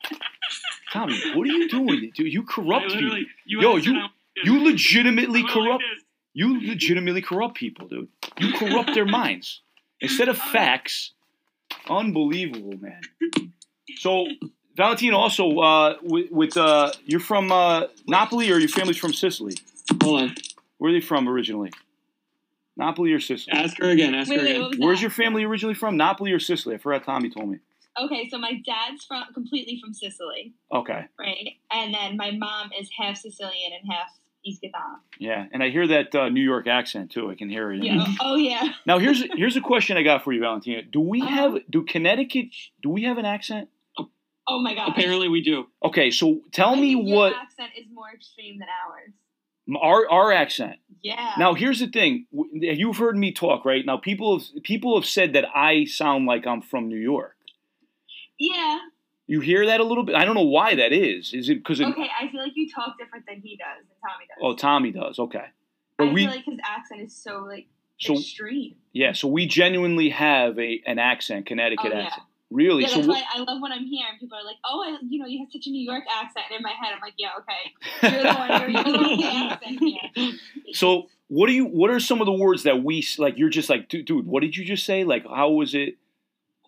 Tommy, 0.92 1.18
what 1.34 1.42
are 1.47 1.53
you 1.53 1.68
doing? 1.68 2.11
Dude, 2.14 2.32
you 2.32 2.45
corrupt 2.45 2.86
people. 2.86 3.03
literally, 3.03 3.26
you 3.45 3.61
Yo, 3.61 3.76
you- 3.76 4.01
You 4.45 4.64
legitimately 4.64 5.40
I 5.40 5.42
went 5.42 5.57
like 5.57 5.64
corrupt. 5.66 5.84
this. 5.95 6.03
You 6.35 6.61
legitimately 6.66 7.22
corrupt 7.22 7.55
people, 7.55 7.87
dude. 7.89 8.09
You 8.39 8.53
corrupt 8.55 8.93
their 8.93 9.07
minds 9.07 9.62
instead 10.01 10.28
of 10.28 10.37
facts. 10.37 11.12
Unbelievable, 11.89 12.74
man. 12.80 13.01
So, 13.97 14.26
Valentino, 14.76 15.16
also 15.16 15.59
uh, 15.59 15.97
with, 16.03 16.30
with 16.32 16.57
uh, 16.57 16.91
you're 17.05 17.20
from 17.20 17.53
uh, 17.53 17.85
Napoli 18.09 18.51
or 18.51 18.59
your 18.59 18.68
family's 18.68 18.99
from 18.99 19.12
Sicily? 19.12 19.55
Hold 20.03 20.22
on. 20.22 20.35
Where 20.78 20.91
are 20.91 20.95
they 20.95 21.01
from 21.01 21.28
originally? 21.28 21.70
Napoli 22.76 23.12
or 23.12 23.20
Sicily? 23.20 23.53
Ask 23.53 23.78
her 23.78 23.91
again. 23.91 24.14
Ask 24.14 24.28
Wait, 24.28 24.41
her 24.41 24.45
wait, 24.45 24.57
again. 24.57 24.80
Where's 24.80 25.01
your 25.01 25.11
family 25.11 25.45
originally 25.45 25.74
from? 25.74 25.97
Napoli 25.97 26.32
or 26.32 26.41
Sicily? 26.41 26.74
I 26.74 26.78
forgot. 26.78 27.05
Tommy 27.05 27.30
told 27.30 27.49
me. 27.49 27.59
Okay, 28.03 28.28
so 28.28 28.39
my 28.39 28.61
dad's 28.66 29.05
from 29.05 29.22
completely 29.32 29.80
from 29.80 29.95
Sicily, 29.95 30.53
Okay, 30.72 31.05
right? 31.16 31.51
And 31.70 31.95
then 31.95 32.16
my 32.16 32.32
mom 32.32 32.70
is 32.78 32.91
half 32.99 33.16
Sicilian 33.18 33.72
and 33.80 33.89
half 33.93 34.09
East 34.45 34.61
Gaetano. 34.62 34.97
yeah, 35.18 35.47
and 35.53 35.62
I 35.62 35.70
hear 35.70 35.86
that 35.88 36.14
uh, 36.14 36.28
New 36.28 36.42
York 36.42 36.66
accent 36.66 37.11
too. 37.12 37.30
I 37.30 37.34
can 37.34 37.49
hear 37.49 37.72
it. 37.72 37.82
Yeah. 37.82 38.05
oh 38.20 38.36
yeah. 38.36 38.72
Now 38.86 38.99
here's 38.99 39.22
here's 39.34 39.57
a 39.57 39.61
question 39.61 39.97
I 39.97 40.03
got 40.03 40.22
for 40.24 40.32
you, 40.32 40.40
Valentina. 40.40 40.82
Do 40.82 41.01
we 41.01 41.22
Uh-huh. 41.22 41.30
have 41.53 41.59
do 41.70 41.82
Connecticut? 41.84 42.47
Do 42.82 42.90
we 42.90 43.05
have 43.05 43.18
an 43.18 43.24
accent? 43.24 43.68
Oh 44.47 44.61
my 44.62 44.74
god. 44.74 44.90
Apparently 44.90 45.28
we 45.28 45.40
do. 45.42 45.66
Okay, 45.82 46.11
so 46.11 46.40
tell 46.53 46.70
I 46.70 46.80
me 46.80 46.95
think 46.95 47.09
your 47.09 47.16
what 47.16 47.32
accent 47.34 47.70
is 47.78 47.86
more 47.92 48.11
extreme 48.14 48.59
than 48.59 48.68
ours. 48.68 49.12
our 49.82 50.11
our 50.11 50.32
accent. 50.32 50.76
Yeah. 51.03 51.32
Now 51.38 51.55
here's 51.55 51.80
the 51.80 51.86
thing. 51.88 52.26
You've 52.53 52.99
heard 52.99 53.16
me 53.16 53.32
talk, 53.32 53.64
right? 53.64 53.84
Now 53.86 53.97
people 53.97 54.38
have 54.40 54.62
people 54.62 54.99
have 55.01 55.09
said 55.09 55.32
that 55.32 55.47
I 55.55 55.86
sound 55.86 56.26
like 56.26 56.47
I'm 56.47 56.61
from 56.61 56.88
New 56.88 56.99
York. 56.99 57.36
Yeah. 58.38 58.78
You 59.26 59.40
hear 59.40 59.66
that 59.66 59.80
a 59.80 59.84
little 59.84 60.04
bit? 60.04 60.14
I 60.14 60.24
don't 60.24 60.34
know 60.34 60.42
why 60.42 60.74
that 60.74 60.92
is. 60.92 61.32
Is 61.32 61.48
it 61.48 61.56
because 61.56 61.80
Okay, 61.80 62.08
I 62.20 62.28
feel 62.30 62.42
like 62.42 62.52
you 62.54 62.68
talk 62.70 62.98
different 62.98 63.24
than 63.26 63.40
he 63.40 63.56
does, 63.56 63.86
than 63.88 63.96
Tommy 64.02 64.26
does. 64.28 64.38
oh 64.42 64.54
Tommy 64.54 64.90
does? 64.92 65.18
Okay, 65.18 65.44
but 65.96 66.08
I 66.08 66.12
we 66.12 66.22
feel 66.26 66.30
like 66.34 66.44
his 66.44 66.58
accent 66.66 67.00
is 67.02 67.16
so 67.16 67.44
like 67.46 67.66
so 67.98 68.14
extreme. 68.14 68.74
yeah, 68.92 69.12
so 69.12 69.28
we 69.28 69.46
genuinely 69.46 70.10
have 70.10 70.58
a 70.58 70.82
an 70.86 70.98
accent, 70.98 71.46
Connecticut 71.46 71.92
Oh, 71.92 71.96
yeah. 71.96 72.04
accent. 72.06 72.26
Really? 72.50 72.82
Yeah, 72.82 72.88
so 72.90 72.94
that's 72.96 73.06
wh- 73.06 73.10
why 73.10 73.22
I 73.34 73.38
love 73.38 73.60
when 73.62 73.72
I'm 73.72 73.86
here 73.86 74.06
and 74.10 74.20
people 74.20 74.36
are 74.38 74.44
like, 74.44 74.56
"Oh, 74.64 74.82
I, 74.86 74.98
you 75.08 75.18
know, 75.18 75.26
you 75.26 75.38
have 75.40 75.48
such 75.50 75.66
a 75.66 75.70
New 75.70 75.82
York 75.82 76.04
accent." 76.14 76.44
And 76.50 76.58
in 76.58 76.62
my 76.62 76.70
head, 76.70 76.92
I'm 76.94 77.00
like, 77.00 77.14
"Yeah, 77.16 77.30
okay, 77.40 78.14
you're 78.14 78.22
the 78.32 78.38
one, 78.38 78.60
you're, 78.60 78.70
you're 78.70 78.84
the 78.84 79.16
one 79.16 79.50
accent 79.52 79.78
here." 79.80 80.32
So 80.74 81.08
what 81.28 81.46
do 81.46 81.52
you? 81.54 81.64
What 81.64 81.90
are 81.90 81.98
some 81.98 82.20
of 82.20 82.26
the 82.26 82.32
words 82.32 82.64
that 82.64 82.84
we 82.84 83.04
like? 83.18 83.38
You're 83.38 83.48
just 83.48 83.70
like, 83.70 83.88
dude, 83.88 84.04
dude 84.04 84.26
what 84.26 84.42
did 84.42 84.56
you 84.56 84.64
just 84.66 84.84
say? 84.84 85.02
Like, 85.04 85.24
how 85.26 85.50
was 85.50 85.74
it? 85.74 85.96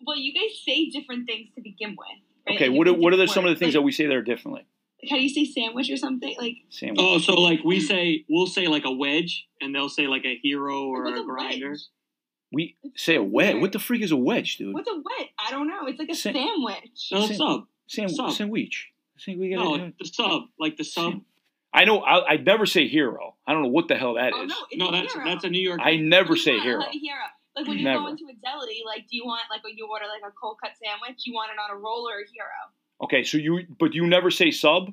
Well, 0.05 0.17
you 0.17 0.33
guys 0.33 0.57
say 0.65 0.89
different 0.89 1.27
things 1.27 1.49
to 1.55 1.61
begin 1.61 1.91
with. 1.91 2.07
Right? 2.47 2.55
Okay, 2.55 2.69
what 2.69 2.87
are, 2.87 2.93
what 2.93 3.13
are 3.13 3.17
the, 3.17 3.27
some 3.27 3.43
of 3.45 3.49
the 3.49 3.51
words. 3.51 3.59
things 3.59 3.73
that 3.73 3.81
we 3.81 3.91
say 3.91 4.05
that 4.07 4.15
are 4.15 4.21
differently? 4.21 4.65
Like, 5.03 5.11
how 5.11 5.17
do 5.17 5.23
you 5.23 5.29
say 5.29 5.45
sandwich 5.45 5.89
or 5.91 5.97
something? 5.97 6.35
Like, 6.39 6.55
Sandwich. 6.69 6.99
Oh, 6.99 7.17
so 7.19 7.33
like 7.35 7.59
we 7.63 7.79
say, 7.91 8.25
we'll 8.29 8.47
say 8.47 8.67
like 8.67 8.83
a 8.85 8.91
wedge, 8.91 9.47
and 9.61 9.73
they'll 9.75 9.89
say 9.89 10.07
like 10.07 10.25
a 10.25 10.37
hero 10.41 10.85
or 10.85 11.03
what's 11.03 11.19
a 11.19 11.23
a 11.23 11.25
grinder. 11.25 11.69
wedge? 11.71 11.79
we 12.51 12.75
say 12.95 13.15
a 13.15 13.23
wedge. 13.23 13.57
What 13.61 13.73
the 13.73 13.79
freak 13.79 14.01
is 14.01 14.11
a 14.11 14.17
wedge, 14.17 14.57
dude? 14.57 14.73
What's 14.73 14.89
a 14.89 14.95
wedge? 14.95 15.29
I 15.37 15.51
don't 15.51 15.67
know. 15.67 15.85
It's 15.85 15.99
like 15.99 16.09
a 16.09 16.15
Sa- 16.15 16.31
sandwich. 16.31 17.09
No, 17.11 17.27
sub. 17.27 17.67
Sand- 17.87 18.11
Sub. 18.11 18.31
Sandwich. 18.31 18.89
Sand- 19.17 19.39
we 19.39 19.49
No, 19.49 19.77
gotta- 19.77 19.93
the 19.99 20.05
sub, 20.05 20.43
like 20.59 20.77
the 20.77 20.83
sub. 20.85 21.21
I 21.73 21.83
know. 21.83 21.99
I, 21.99 22.33
I 22.33 22.37
never 22.37 22.65
say 22.65 22.87
hero. 22.87 23.35
I 23.45 23.53
don't 23.53 23.61
know 23.63 23.69
what 23.69 23.87
the 23.89 23.95
hell 23.95 24.13
that 24.15 24.31
oh, 24.33 24.45
is. 24.45 24.51
oh 24.51 24.55
no, 24.55 24.65
it's 24.71 24.79
No, 24.79 24.87
a 24.87 24.91
that's 24.93 25.13
hero. 25.13 25.25
that's 25.25 25.43
a 25.43 25.49
New 25.49 25.61
York. 25.61 25.79
I 25.83 25.97
never 25.97 26.35
say 26.37 26.57
hero. 26.59 26.81
Hero. 26.91 27.17
Like 27.57 27.67
when 27.67 27.77
you 27.79 27.83
Never. 27.83 28.03
go 28.03 28.07
into 28.07 28.25
a 28.25 28.35
deli, 28.45 28.83
like 28.85 29.07
do 29.09 29.17
you 29.17 29.25
want 29.25 29.41
like 29.49 29.63
when 29.63 29.75
you 29.77 29.87
order 29.89 30.05
like 30.05 30.21
a 30.29 30.33
cold 30.39 30.57
cut 30.63 30.71
sandwich, 30.81 31.21
you 31.25 31.33
want 31.33 31.49
it 31.51 31.57
on 31.59 31.75
a 31.75 31.79
roll 31.79 32.07
or 32.07 32.19
a 32.19 32.25
hero? 32.31 32.61
Okay, 33.03 33.23
so 33.23 33.37
you 33.37 33.61
but 33.79 33.93
you 33.93 34.05
never 34.07 34.29
say 34.31 34.51
sub. 34.51 34.91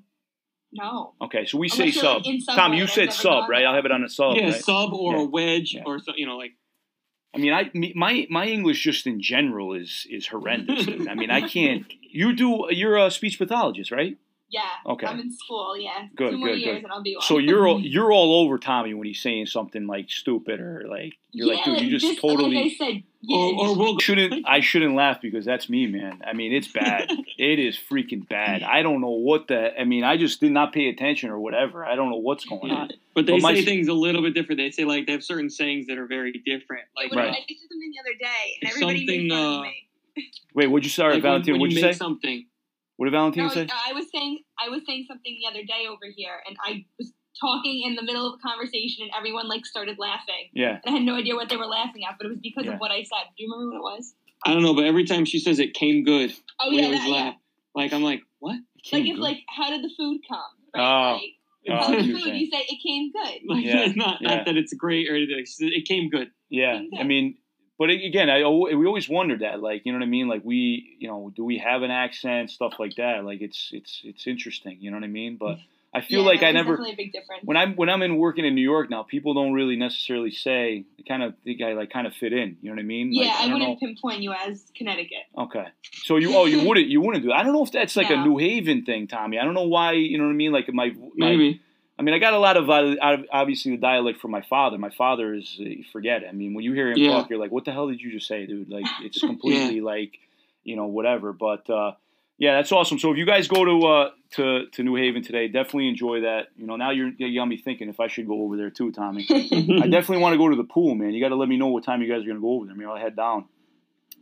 No. 0.73 1.15
Okay, 1.23 1.45
so 1.47 1.59
we 1.59 1.69
Unless 1.73 1.95
say 1.95 2.01
sub. 2.01 2.25
like, 2.27 2.41
Tom, 2.57 2.73
you 2.75 2.87
said 2.87 3.13
sub, 3.13 3.49
right? 3.49 3.65
I'll 3.65 3.75
have 3.75 3.85
it 3.85 3.93
on 3.93 4.03
a 4.03 4.09
sub. 4.09 4.37
yeah, 4.37 4.47
right? 4.47 4.55
sub 4.55 4.93
or 4.93 5.15
Yeah. 5.15 5.21
a 5.23 5.25
wedge 5.25 5.75
Yeah. 5.75 5.83
or 5.87 5.99
so, 6.01 6.13
you 6.17 6.27
know 6.27 6.37
like. 6.37 6.53
I 7.35 7.39
mean, 7.39 7.53
I 7.53 7.69
my 7.97 8.27
my 8.31 8.47
English 8.47 8.81
just 8.83 9.07
in 9.09 9.21
general 9.21 9.75
is 9.75 10.07
is 10.09 10.29
horrendous. 10.29 10.87
I 11.09 11.15
mean, 11.15 11.31
I 11.31 11.41
can't. 11.49 11.85
You 12.03 12.33
do. 12.33 12.67
You're 12.71 12.97
a 12.97 13.11
speech 13.11 13.39
pathologist, 13.39 13.91
right? 13.91 14.17
Yeah. 14.51 14.63
Okay. 14.87 15.07
I'm 15.07 15.19
in 15.19 15.33
school, 15.33 15.77
yeah. 15.77 16.07
Good, 16.15 16.33
Two 16.33 16.39
more 16.39 16.49
good, 16.51 16.59
years 16.61 16.75
good. 16.77 16.85
and 16.85 16.93
I'll 16.93 17.03
be 17.03 17.15
one. 17.17 17.23
So 17.23 17.39
you're 17.39 17.67
all, 17.67 17.81
you're 17.83 18.13
all 18.13 18.45
over 18.45 18.57
Tommy 18.59 18.95
when 18.95 19.07
he's 19.07 19.21
saying 19.21 19.47
something 19.47 19.87
like 19.89 20.11
stupid 20.11 20.61
or 20.61 20.85
like 20.89 21.15
you're 21.33 21.49
like, 21.49 21.65
dude, 21.65 21.81
you 21.81 21.91
just 21.91 22.07
this- 22.13 22.21
totally. 22.21 22.55
like 22.55 22.67
I 22.67 22.75
said, 22.77 23.03
yeah, 23.23 23.37
Or, 23.39 23.55
or 23.71 23.77
we'll 23.77 23.99
shouldn't 23.99 24.45
I 24.47 24.61
shouldn't 24.61 24.95
laugh 24.95 25.21
because 25.23 25.45
that's 25.45 25.69
me, 25.69 25.87
man. 25.87 26.23
I 26.25 26.35
mean, 26.35 26.53
it's 26.53 26.69
bad. 26.69 27.11
it 27.39 27.59
is 27.59 27.77
freaking 27.77 28.29
bad. 28.29 28.63
I 28.63 28.83
don't 28.83 29.01
know 29.01 29.11
what 29.11 29.49
the. 29.49 29.77
I 29.81 29.85
mean, 29.85 30.05
I 30.05 30.17
just 30.19 30.41
did 30.41 30.53
not 30.53 30.73
pay 30.73 30.89
attention 30.89 31.31
or 31.31 31.39
whatever. 31.41 31.85
I 31.85 31.97
don't 31.97 32.11
know 32.11 32.17
what's 32.19 32.45
going 32.45 32.71
on. 32.71 32.91
But 33.15 33.27
they 33.27 33.33
But 33.33 33.43
my- 33.43 33.55
say 33.55 33.65
things 33.65 33.89
a 33.89 33.93
little 33.95 34.23
bit 34.23 34.35
different. 34.35 34.59
They 34.59 34.71
say 34.71 34.85
like 34.85 35.07
they 35.07 35.13
have 35.13 35.25
certain 35.25 35.51
sayings 35.51 35.87
that 35.89 35.99
are 35.99 36.07
very 36.07 36.33
different. 36.45 36.85
Like, 36.95 37.11
When 37.11 37.19
Right. 37.25 37.33
I 37.33 37.45
did 37.49 37.59
something 37.59 37.81
the 37.93 38.01
other 38.01 38.19
day, 38.21 38.59
and 38.61 38.69
It's 38.69 38.73
everybody 38.77 39.07
made 39.07 39.31
something, 39.31 39.31
fun 39.31 39.39
uh, 39.41 39.59
of 39.59 39.63
me. 39.63 40.31
Wait, 40.55 40.67
what'd 40.69 40.85
you 40.85 40.91
say, 40.91 41.03
like 41.03 41.13
when, 41.15 41.23
Valentina? 41.23 41.59
What'd 41.59 41.73
you 41.73 41.79
you 41.81 41.85
make 41.85 41.95
say? 41.95 41.99
something. 41.99 42.47
What 42.97 43.07
did 43.07 43.13
Valentina 43.13 43.47
No, 43.49 43.53
say? 43.53 43.67
I 43.89 43.93
was 43.93 44.07
saying 44.15 44.39
I 44.59 44.69
was 44.69 44.83
saying 44.87 45.07
something 45.09 45.37
the 45.43 45.49
other 45.51 45.65
day 45.67 45.87
over 45.89 46.07
here, 46.15 46.37
and 46.47 46.57
I 46.65 46.85
was 46.99 47.13
talking 47.41 47.83
in 47.85 47.97
the 47.97 48.03
middle 48.03 48.27
of 48.33 48.39
a 48.39 48.43
conversation, 48.49 49.03
and 49.03 49.11
everyone 49.17 49.49
like 49.49 49.67
started 49.67 49.99
laughing, 49.99 50.51
Yeah. 50.55 50.79
and 50.85 50.95
I 50.95 50.99
had 50.99 51.03
no 51.03 51.17
idea 51.17 51.35
what 51.35 51.49
they 51.49 51.57
were 51.57 51.67
laughing 51.67 52.03
at, 52.09 52.17
but 52.19 52.27
it 52.27 52.31
was 52.31 52.39
because 52.41 52.67
Yeah. 52.67 52.75
of 52.75 52.79
what 52.79 52.93
I 52.93 53.03
said. 53.03 53.27
Do 53.37 53.43
you 53.45 53.53
remember 53.53 53.81
what 53.83 53.95
it 53.95 53.97
was? 53.99 54.15
I 54.47 54.53
don't 54.53 54.63
know, 54.63 54.75
but 54.75 54.85
every 54.85 55.05
time 55.05 55.25
she 55.25 55.41
says 55.41 55.59
it 55.59 55.75
came 55.75 56.05
good, 56.05 56.33
Oh 56.61 56.71
we 56.71 56.79
yeah, 56.79 56.85
always 56.85 57.01
that, 57.01 57.09
yeah. 57.09 57.15
laugh. 57.15 57.35
Like 57.75 57.93
I'm 57.93 58.03
like, 58.03 58.21
what? 58.39 58.59
Like 58.93 59.07
if 59.07 59.19
like 59.19 59.39
how 59.49 59.71
did 59.71 59.83
the 59.83 59.91
food 59.97 60.21
come? 60.29 60.41
Oh. 60.77 60.81
Right? 60.81 61.13
Like, 61.15 61.31
Oh, 61.67 61.73
how 61.77 61.83
I 61.85 61.87
see 62.03 62.07
did 62.09 62.13
what 62.15 62.23
the 62.25 62.31
food? 62.31 62.37
You 62.41 62.51
say 62.51 62.67
it 62.69 62.79
came 62.87 63.11
good. 63.11 63.41
Like 63.49 63.65
Yeah, 63.65 63.87
not, 63.97 64.19
yeah. 64.21 64.35
not 64.37 64.45
that 64.47 64.57
it's 64.57 64.75
great 64.75 65.09
or 65.11 65.17
anything. 65.17 65.45
It 65.61 65.89
came 65.89 66.11
good. 66.11 66.29
Yeah. 66.51 66.83
Yeah. 66.93 67.01
I 67.01 67.05
mean, 67.05 67.37
but 67.79 67.91
again, 67.91 68.31
I 68.31 68.47
we 68.47 68.87
always 68.87 69.09
wondered 69.09 69.41
that, 69.41 69.61
like, 69.61 69.83
you 69.85 69.93
know 69.93 69.99
what 69.99 70.05
I 70.05 70.09
mean? 70.09 70.29
Like, 70.29 70.43
we, 70.45 70.97
you 70.99 71.09
know, 71.09 71.33
do 71.35 71.45
we 71.45 71.59
have 71.59 71.83
an 71.83 71.91
accent, 71.91 72.51
stuff 72.51 72.75
like 72.79 72.97
that? 72.97 73.25
Like, 73.25 73.41
it's 73.41 73.71
it's 73.73 74.01
it's 74.05 74.27
interesting. 74.27 74.79
You 74.81 74.91
know 74.91 74.97
what 74.97 75.05
I 75.05 75.09
mean? 75.09 75.37
But 75.37 75.59
I 75.95 76.01
feel 76.01 76.23
yeah, 76.23 76.27
like 76.27 76.43
I 76.43 76.51
never. 76.51 76.73
definitely 76.73 76.93
a 76.93 76.97
big 76.97 77.13
difference. 77.13 77.43
when 77.45 77.57
I'm 77.57 77.77
when 77.77 77.89
I'm 77.89 78.03
in 78.03 78.17
working 78.17 78.45
in 78.45 78.57
New 78.57 78.63
York 78.63 78.91
now, 78.91 79.05
people 79.05 79.33
don't 79.33 79.53
really 79.53 79.77
necessarily 79.77 80.33
say. 80.33 80.85
They 80.97 81.05
kind 81.05 81.23
of 81.23 81.35
think 81.45 81.63
I 81.63 81.75
like 81.75 81.91
kind 81.91 82.09
of 82.09 82.15
fit 82.15 82.33
in. 82.33 82.57
You 82.61 82.71
know 82.71 82.77
what 82.77 82.81
I 82.81 82.85
mean? 82.85 83.15
Like, 83.15 83.27
yeah, 83.27 83.35
I, 83.39 83.43
don't 83.43 83.61
wouldn't 83.61 83.81
know. 83.81 83.89
pinpoint 83.89 84.21
you 84.21 84.33
as 84.33 84.65
Connecticut. 84.77 85.25
Okay, 85.39 85.67
so 86.03 86.17
you 86.17 86.37
oh 86.37 86.47
you 86.47 86.65
wouldn't 86.69 86.89
you 86.89 87.01
wouldn't 87.01 87.25
do. 87.25 87.31
I 87.31 87.45
don't 87.45 87.53
know 87.53 87.65
if 87.65 87.71
that's 87.71 87.95
like 87.95 88.11
a 88.11 88.17
New 88.17 88.39
Haven 88.39 88.85
thing, 88.85 89.07
Tommy. 89.07 89.39
I 89.39 89.45
don't 89.45 89.55
know 89.55 89.69
why. 89.69 89.93
You 89.93 90.19
know 90.19 90.25
what 90.25 90.31
I 90.31 90.35
mean? 90.35 90.51
Like 90.51 90.73
my, 90.73 90.91
my 91.17 91.31
Maybe. 91.31 91.61
I 91.99 92.03
mean, 92.03 92.15
I 92.15 92.19
got 92.19 92.33
a 92.35 92.39
lot 92.39 92.57
of, 92.57 92.69
uh, 92.69 92.97
out 93.01 93.15
of 93.15 93.27
obviously 93.33 93.71
the 93.73 93.77
dialect 93.81 94.21
from 94.21 94.33
my 94.33 94.43
father. 94.43 94.79
My 94.79 94.91
father 94.91 95.33
is 95.35 95.59
uh, 95.61 95.65
forget 95.93 96.23
it. 96.25 96.29
I 96.29 96.33
mean, 96.33 96.55
when 96.55 96.65
you 96.65 96.73
hear 96.73 96.91
him 96.91 96.99
Yeah. 96.99 97.11
talk, 97.11 97.31
you're 97.31 97.39
like, 97.39 97.53
"What 97.53 97.65
the 97.65 97.73
hell 97.73 97.89
did 97.89 98.01
you 98.01 98.11
just 98.11 98.27
say, 98.27 98.47
dude?" 98.47 98.69
Like, 98.69 98.87
it's 99.03 99.23
completely 99.23 99.81
like, 99.81 100.19
you 100.65 100.75
know, 100.77 100.87
whatever. 100.87 101.33
But 101.33 101.71
uh, 101.71 101.93
yeah, 102.37 102.57
that's 102.57 102.73
awesome. 102.73 102.99
So 102.99 103.13
if 103.13 103.17
you 103.19 103.25
guys 103.27 103.47
go 103.47 103.65
to 103.65 103.87
uh, 103.87 104.11
to 104.33 104.67
to 104.73 104.83
New 104.83 104.97
Haven 104.97 105.23
today, 105.23 105.47
definitely 105.47 105.89
enjoy 105.89 106.23
that. 106.23 106.49
You 106.57 106.67
know, 106.67 106.75
now 106.75 106.91
you're 106.91 107.11
you 107.17 107.39
got 107.39 107.47
me 107.47 107.59
thinking 107.59 107.89
if 107.89 108.01
I 108.01 108.09
should 108.09 108.27
go 108.27 108.43
over 108.43 108.57
there 108.57 108.71
too, 108.71 108.91
Tommy. 108.91 109.25
I 109.31 109.87
definitely 109.87 110.19
want 110.19 110.33
to 110.33 110.39
go 110.39 110.49
to 110.49 110.57
the 110.57 110.65
pool, 110.65 110.97
man. 110.97 111.15
You 111.15 111.21
got 111.21 111.29
to 111.29 111.37
let 111.37 111.49
me 111.49 111.57
know 111.57 111.69
what 111.69 111.85
time 111.85 112.03
you 112.03 112.09
guys 112.13 112.25
are 112.25 112.27
gonna 112.27 112.41
go 112.41 112.55
over 112.55 112.67
there. 112.67 112.75
Maybe 112.75 112.87
I'll 112.91 112.97
head 112.97 113.15
down 113.15 113.45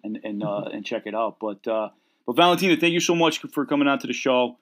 and 0.04 0.20
and 0.22 0.42
uh, 0.44 0.64
and 0.72 0.84
check 0.84 1.06
it 1.06 1.14
out. 1.14 1.38
But 1.40 1.66
uh, 1.66 1.88
but 2.26 2.36
Valentina, 2.36 2.76
thank 2.76 2.92
you 2.92 3.00
so 3.00 3.14
much 3.14 3.38
for 3.38 3.64
coming 3.64 3.88
out 3.88 4.00
to 4.02 4.06
the 4.06 4.12
show. 4.12 4.58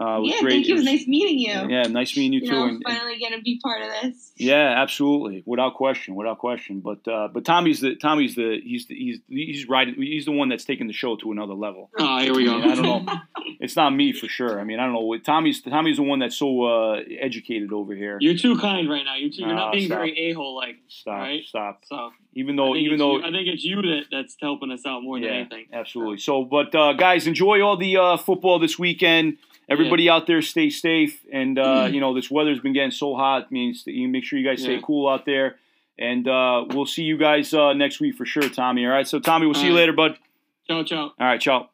Uh, 0.00 0.16
it 0.16 0.20
was 0.22 0.30
yeah, 0.34 0.40
great. 0.40 0.50
thank 0.52 0.66
you. 0.68 0.72
It 0.74 0.78
was 0.78 0.84
was- 0.86 0.92
nice 0.94 1.06
meeting 1.06 1.38
you. 1.38 1.68
Yeah, 1.68 1.82
nice 1.82 2.16
meeting 2.16 2.32
you, 2.32 2.40
You 2.40 2.46
too. 2.46 2.52
know, 2.52 2.62
and- 2.64 2.70
and- 2.76 2.82
finally 2.84 3.18
get 3.18 3.30
to 3.36 3.42
be 3.42 3.60
part 3.62 3.82
of 3.82 3.88
this. 4.00 4.32
yeah, 4.38 4.74
absolutely, 4.82 5.42
without 5.44 5.74
question, 5.74 6.14
without 6.14 6.38
question. 6.38 6.80
But 6.80 7.06
uh, 7.06 7.28
but 7.32 7.44
Tommy's 7.44 7.80
the 7.80 7.94
Tommy's 7.96 8.34
the 8.34 8.58
he's 8.64 8.86
the, 8.86 8.94
he's 8.94 9.20
he's 9.28 9.68
right. 9.68 9.88
He's 9.94 10.24
the 10.24 10.32
one 10.32 10.48
that's 10.48 10.64
taking 10.64 10.86
the 10.86 10.94
show 10.94 11.16
to 11.16 11.30
another 11.30 11.52
level. 11.54 11.90
Oh, 11.98 12.18
here 12.20 12.34
we 12.34 12.44
go. 12.46 12.58
I 12.58 12.74
don't 12.74 12.82
know. 12.82 13.06
It's 13.60 13.76
not 13.76 13.90
me 13.90 14.12
for 14.12 14.26
sure. 14.26 14.58
I 14.60 14.64
mean, 14.64 14.80
I 14.80 14.86
don't 14.86 14.92
know. 14.94 15.16
Tommy's 15.18 15.62
Tommy's 15.62 15.96
the 15.98 16.02
one 16.02 16.18
that's 16.18 16.36
so 16.36 16.64
uh, 16.64 17.00
educated 17.20 17.72
over 17.72 17.94
here. 17.94 18.18
You're 18.20 18.36
too 18.36 18.58
kind 18.58 18.90
right 18.90 19.04
now. 19.04 19.14
You're 19.14 19.30
too, 19.30 19.42
you're 19.42 19.48
Nah, 19.50 19.66
not 19.66 19.72
being 19.74 19.86
stop. 19.86 19.98
very 19.98 20.18
a 20.18 20.32
hole 20.32 20.56
like. 20.56 20.78
Stop, 20.88 21.18
Right. 21.18 21.44
stop. 21.44 21.82
So 21.84 22.10
Even 22.34 22.56
though 22.56 22.74
even 22.74 22.98
though 22.98 23.18
you, 23.18 23.24
I 23.24 23.30
think 23.30 23.46
it's 23.46 23.62
you 23.62 23.80
that 23.82 24.06
that's 24.10 24.36
helping 24.40 24.72
us 24.72 24.84
out 24.84 25.04
more 25.04 25.20
than 25.20 25.28
anything. 25.28 25.66
absolutely. 25.72 26.18
So, 26.18 26.44
but 26.44 26.74
uh, 26.74 26.94
guys, 26.94 27.28
enjoy 27.28 27.60
all 27.62 27.76
the 27.76 27.96
uh, 27.98 28.16
football 28.16 28.58
this 28.58 28.80
weekend. 28.80 29.38
Everybody 29.68 30.08
out 30.10 30.26
there, 30.26 30.42
stay 30.42 30.68
safe. 30.70 31.20
And 31.32 31.58
uh, 31.58 31.88
you 31.90 32.00
know, 32.00 32.14
this 32.14 32.30
weather's 32.30 32.60
been 32.60 32.72
getting 32.72 32.90
so 32.90 33.14
hot. 33.14 33.50
Means 33.50 33.84
that 33.84 33.92
you 33.92 34.08
make 34.08 34.24
sure 34.24 34.38
you 34.38 34.46
guys 34.46 34.62
stay 34.62 34.74
Yeah. 34.74 34.80
cool 34.82 35.08
out 35.08 35.24
there. 35.24 35.56
And 35.98 36.26
uh, 36.26 36.64
we'll 36.70 36.86
see 36.86 37.02
you 37.02 37.16
guys 37.16 37.52
uh, 37.54 37.72
next 37.74 38.00
week 38.00 38.16
for 38.16 38.26
sure, 38.26 38.48
Tommy. 38.48 38.84
All 38.86 38.92
right. 38.92 39.06
So, 39.06 39.20
Tommy, 39.20 39.46
we'll 39.46 39.54
see 39.54 39.66
you 39.66 39.74
later, 39.74 39.92
bud. 39.92 40.18
Ciao, 40.66 40.82
ciao. 40.84 41.12
All 41.18 41.26
right, 41.26 41.40
ciao. 41.40 41.68